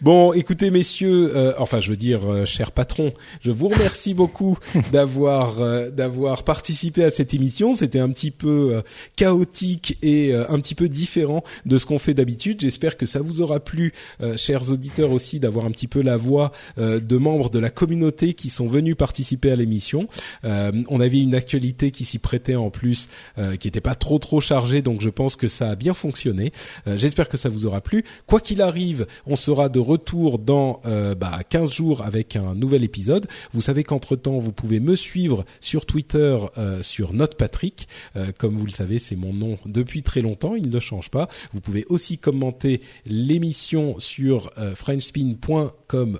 Bon, 0.00 0.32
écoutez 0.32 0.70
messieurs, 0.70 1.36
euh, 1.36 1.52
enfin 1.58 1.82
je 1.82 1.90
veux 1.90 1.96
dire 1.96 2.24
euh, 2.24 2.46
cher 2.46 2.72
patron, 2.72 3.12
je 3.42 3.50
vous 3.50 3.68
remercie 3.68 4.14
beaucoup 4.14 4.58
d'avoir 4.92 5.60
euh, 5.60 5.90
d'avoir 5.90 6.42
participé 6.42 7.04
à 7.04 7.10
cette 7.10 7.34
émission. 7.34 7.74
C'était 7.74 7.98
un 7.98 8.08
petit 8.08 8.30
peu 8.30 8.82
chaotique 9.16 9.98
et 10.02 10.34
un 10.34 10.58
petit 10.60 10.74
peu 10.74 10.88
différent 10.88 11.44
de 11.66 11.76
ce 11.76 11.84
qu'on 11.84 11.98
fait 11.98 12.14
d'habitude. 12.14 12.60
J'espère 12.60 12.96
que 12.96 13.04
ça 13.04 13.20
vous 13.20 13.40
aura 13.40 13.60
plu, 13.60 13.92
chers 14.36 14.70
auditeurs 14.70 15.10
aussi, 15.10 15.38
d'avoir 15.40 15.66
un 15.66 15.70
petit 15.70 15.86
peu 15.86 16.00
la 16.00 16.16
voix 16.16 16.52
de 16.78 17.16
membres 17.16 17.50
de 17.50 17.58
la 17.58 17.70
communauté 17.70 18.34
qui 18.34 18.50
sont 18.50 18.66
venus 18.66 18.96
participer 18.96 19.50
à 19.50 19.56
l'émission. 19.56 20.06
on 20.44 21.00
avait 21.00 21.20
une 21.20 21.34
actualité 21.34 21.90
qui 21.90 22.04
s'y 22.04 22.18
prêtait 22.18 22.54
en 22.54 22.70
plus, 22.70 23.08
qui 23.36 23.66
n'était 23.66 23.80
pas 23.80 23.94
trop 23.94 24.18
trop 24.18 24.40
chargée, 24.40 24.82
donc 24.82 25.00
je 25.02 25.10
pense 25.10 25.36
que 25.36 25.48
ça 25.48 25.70
a 25.70 25.76
bien 25.76 25.94
fonctionné. 25.94 26.52
J'espère 26.96 27.28
que 27.28 27.36
ça 27.36 27.48
vous 27.48 27.66
aura 27.66 27.80
plu. 27.80 28.04
Quoi 28.26 28.40
qu'il 28.40 28.62
arrive, 28.62 29.06
on 29.26 29.36
sera 29.42 29.68
de 29.68 29.80
retour 29.80 30.38
dans 30.38 30.80
euh, 30.86 31.14
bah, 31.14 31.40
15 31.48 31.70
jours 31.70 32.02
avec 32.02 32.36
un 32.36 32.54
nouvel 32.54 32.84
épisode. 32.84 33.26
Vous 33.52 33.60
savez 33.60 33.82
qu'entre-temps, 33.82 34.38
vous 34.38 34.52
pouvez 34.52 34.78
me 34.78 34.94
suivre 34.94 35.44
sur 35.60 35.84
Twitter 35.84 36.38
euh, 36.58 36.82
sur 36.82 37.12
NotePatrick. 37.12 37.88
Euh, 38.16 38.30
comme 38.38 38.56
vous 38.56 38.66
le 38.66 38.72
savez, 38.72 38.98
c'est 38.98 39.16
mon 39.16 39.32
nom 39.32 39.58
depuis 39.66 40.02
très 40.02 40.20
longtemps, 40.20 40.54
il 40.54 40.70
ne 40.70 40.80
change 40.80 41.10
pas. 41.10 41.28
Vous 41.52 41.60
pouvez 41.60 41.84
aussi 41.88 42.18
commenter 42.18 42.80
l'émission 43.04 43.96
sur 43.98 44.52
frenchspin.com 44.74 46.18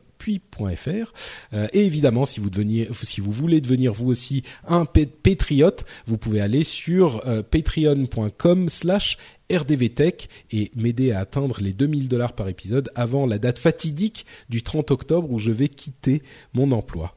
euh, 1.53 1.67
et 1.73 1.85
évidemment 1.85 2.25
si 2.25 2.41
vous 2.41 2.51
deveniez 2.51 2.89
si 3.03 3.21
vous 3.21 3.33
voulez 3.33 3.61
devenir 3.61 3.93
vous 3.93 4.09
aussi 4.09 4.43
un 4.67 4.85
patriote 4.85 5.85
vous 6.07 6.19
pouvez 6.19 6.41
aller 6.41 6.65
sur 6.65 7.27
euh, 7.27 7.43
patreon.com 7.43 8.69
slash 8.69 9.17
rdvtech 9.51 10.29
et 10.51 10.71
m'aider 10.75 11.13
à 11.13 11.21
atteindre 11.21 11.61
les 11.61 11.73
2000 11.73 12.09
dollars 12.09 12.33
par 12.33 12.49
épisode 12.49 12.91
avant 12.95 13.27
la 13.27 13.39
date 13.39 13.59
fatidique 13.59 14.27
du 14.49 14.63
30 14.63 14.91
octobre 14.91 15.31
où 15.31 15.39
je 15.39 15.51
vais 15.51 15.69
quitter 15.69 16.23
mon 16.55 16.73
emploi. 16.73 17.17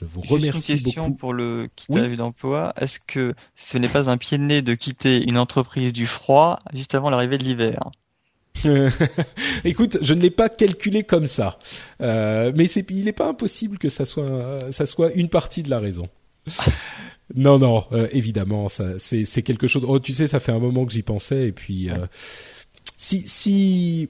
Je 0.00 0.06
vous 0.06 0.22
remercie 0.22 0.72
une 0.72 0.82
question 0.82 1.12
pour 1.12 1.34
le 1.34 1.68
quittage 1.76 2.16
d'emploi. 2.16 2.72
Est-ce 2.80 2.98
que 3.00 3.34
ce 3.54 3.76
n'est 3.76 3.88
pas 3.88 4.08
un 4.08 4.16
pied 4.16 4.38
de 4.38 4.44
nez 4.44 4.62
de 4.62 4.74
quitter 4.74 5.22
une 5.22 5.36
entreprise 5.36 5.92
du 5.92 6.06
froid 6.06 6.58
juste 6.72 6.94
avant 6.94 7.10
l'arrivée 7.10 7.36
de 7.36 7.44
l'hiver? 7.44 7.90
Écoute, 9.64 9.98
je 10.02 10.14
ne 10.14 10.20
l'ai 10.20 10.30
pas 10.30 10.48
calculé 10.48 11.02
comme 11.02 11.26
ça, 11.26 11.58
euh, 12.00 12.52
mais 12.54 12.64
il 12.66 13.04
n'est 13.04 13.12
pas 13.12 13.28
impossible 13.28 13.78
que 13.78 13.88
ça 13.88 14.04
soit, 14.04 14.58
ça 14.70 14.86
soit 14.86 15.12
une 15.12 15.28
partie 15.28 15.62
de 15.62 15.70
la 15.70 15.78
raison. 15.78 16.08
non, 17.34 17.58
non, 17.58 17.84
euh, 17.92 18.08
évidemment, 18.12 18.66
c'est, 18.68 19.42
quelque 19.42 19.66
chose. 19.66 19.84
Oh, 19.86 19.98
tu 19.98 20.12
sais, 20.12 20.26
ça 20.26 20.40
fait 20.40 20.52
un 20.52 20.58
moment 20.58 20.84
que 20.84 20.92
j'y 20.92 21.02
pensais, 21.02 21.48
et 21.48 21.52
puis 21.52 21.90
euh, 21.90 22.06
si, 22.96 23.20
si, 23.26 24.08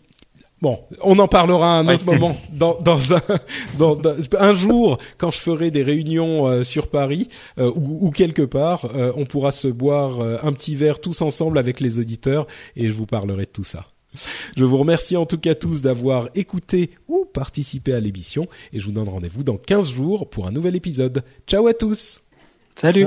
bon, 0.60 0.80
on 1.02 1.18
en 1.18 1.28
parlera 1.28 1.76
à 1.76 1.80
un 1.80 1.88
autre 1.88 2.06
moment, 2.12 2.36
dans, 2.52 2.78
dans, 2.80 3.14
un, 3.14 3.22
dans, 3.78 3.98
un 4.38 4.54
jour, 4.54 4.98
quand 5.18 5.30
je 5.30 5.38
ferai 5.38 5.70
des 5.70 5.82
réunions 5.82 6.46
euh, 6.46 6.62
sur 6.62 6.88
Paris 6.88 7.28
ou, 7.58 8.06
ou, 8.06 8.10
quelque 8.10 8.42
part, 8.42 8.86
on 9.16 9.26
pourra 9.26 9.52
se 9.52 9.68
boire 9.68 10.20
un 10.44 10.52
petit 10.52 10.74
verre 10.74 11.00
tous 11.00 11.22
ensemble 11.22 11.58
avec 11.58 11.80
les 11.80 11.98
auditeurs, 11.98 12.46
et 12.76 12.88
je 12.88 12.92
vous 12.92 13.06
parlerai 13.06 13.44
de 13.44 13.50
tout 13.50 13.64
ça. 13.64 13.86
Je 14.56 14.64
vous 14.64 14.76
remercie 14.76 15.16
en 15.16 15.24
tout 15.24 15.38
cas 15.38 15.54
tous 15.54 15.80
d'avoir 15.82 16.28
écouté 16.34 16.90
ou 17.08 17.24
participé 17.24 17.92
à 17.94 18.00
l'émission 18.00 18.48
et 18.72 18.80
je 18.80 18.86
vous 18.86 18.92
donne 18.92 19.08
rendez-vous 19.08 19.44
dans 19.44 19.56
15 19.56 19.92
jours 19.92 20.28
pour 20.28 20.46
un 20.46 20.50
nouvel 20.50 20.76
épisode. 20.76 21.22
Ciao 21.46 21.66
à 21.66 21.74
tous. 21.74 22.22
Salut 22.74 23.06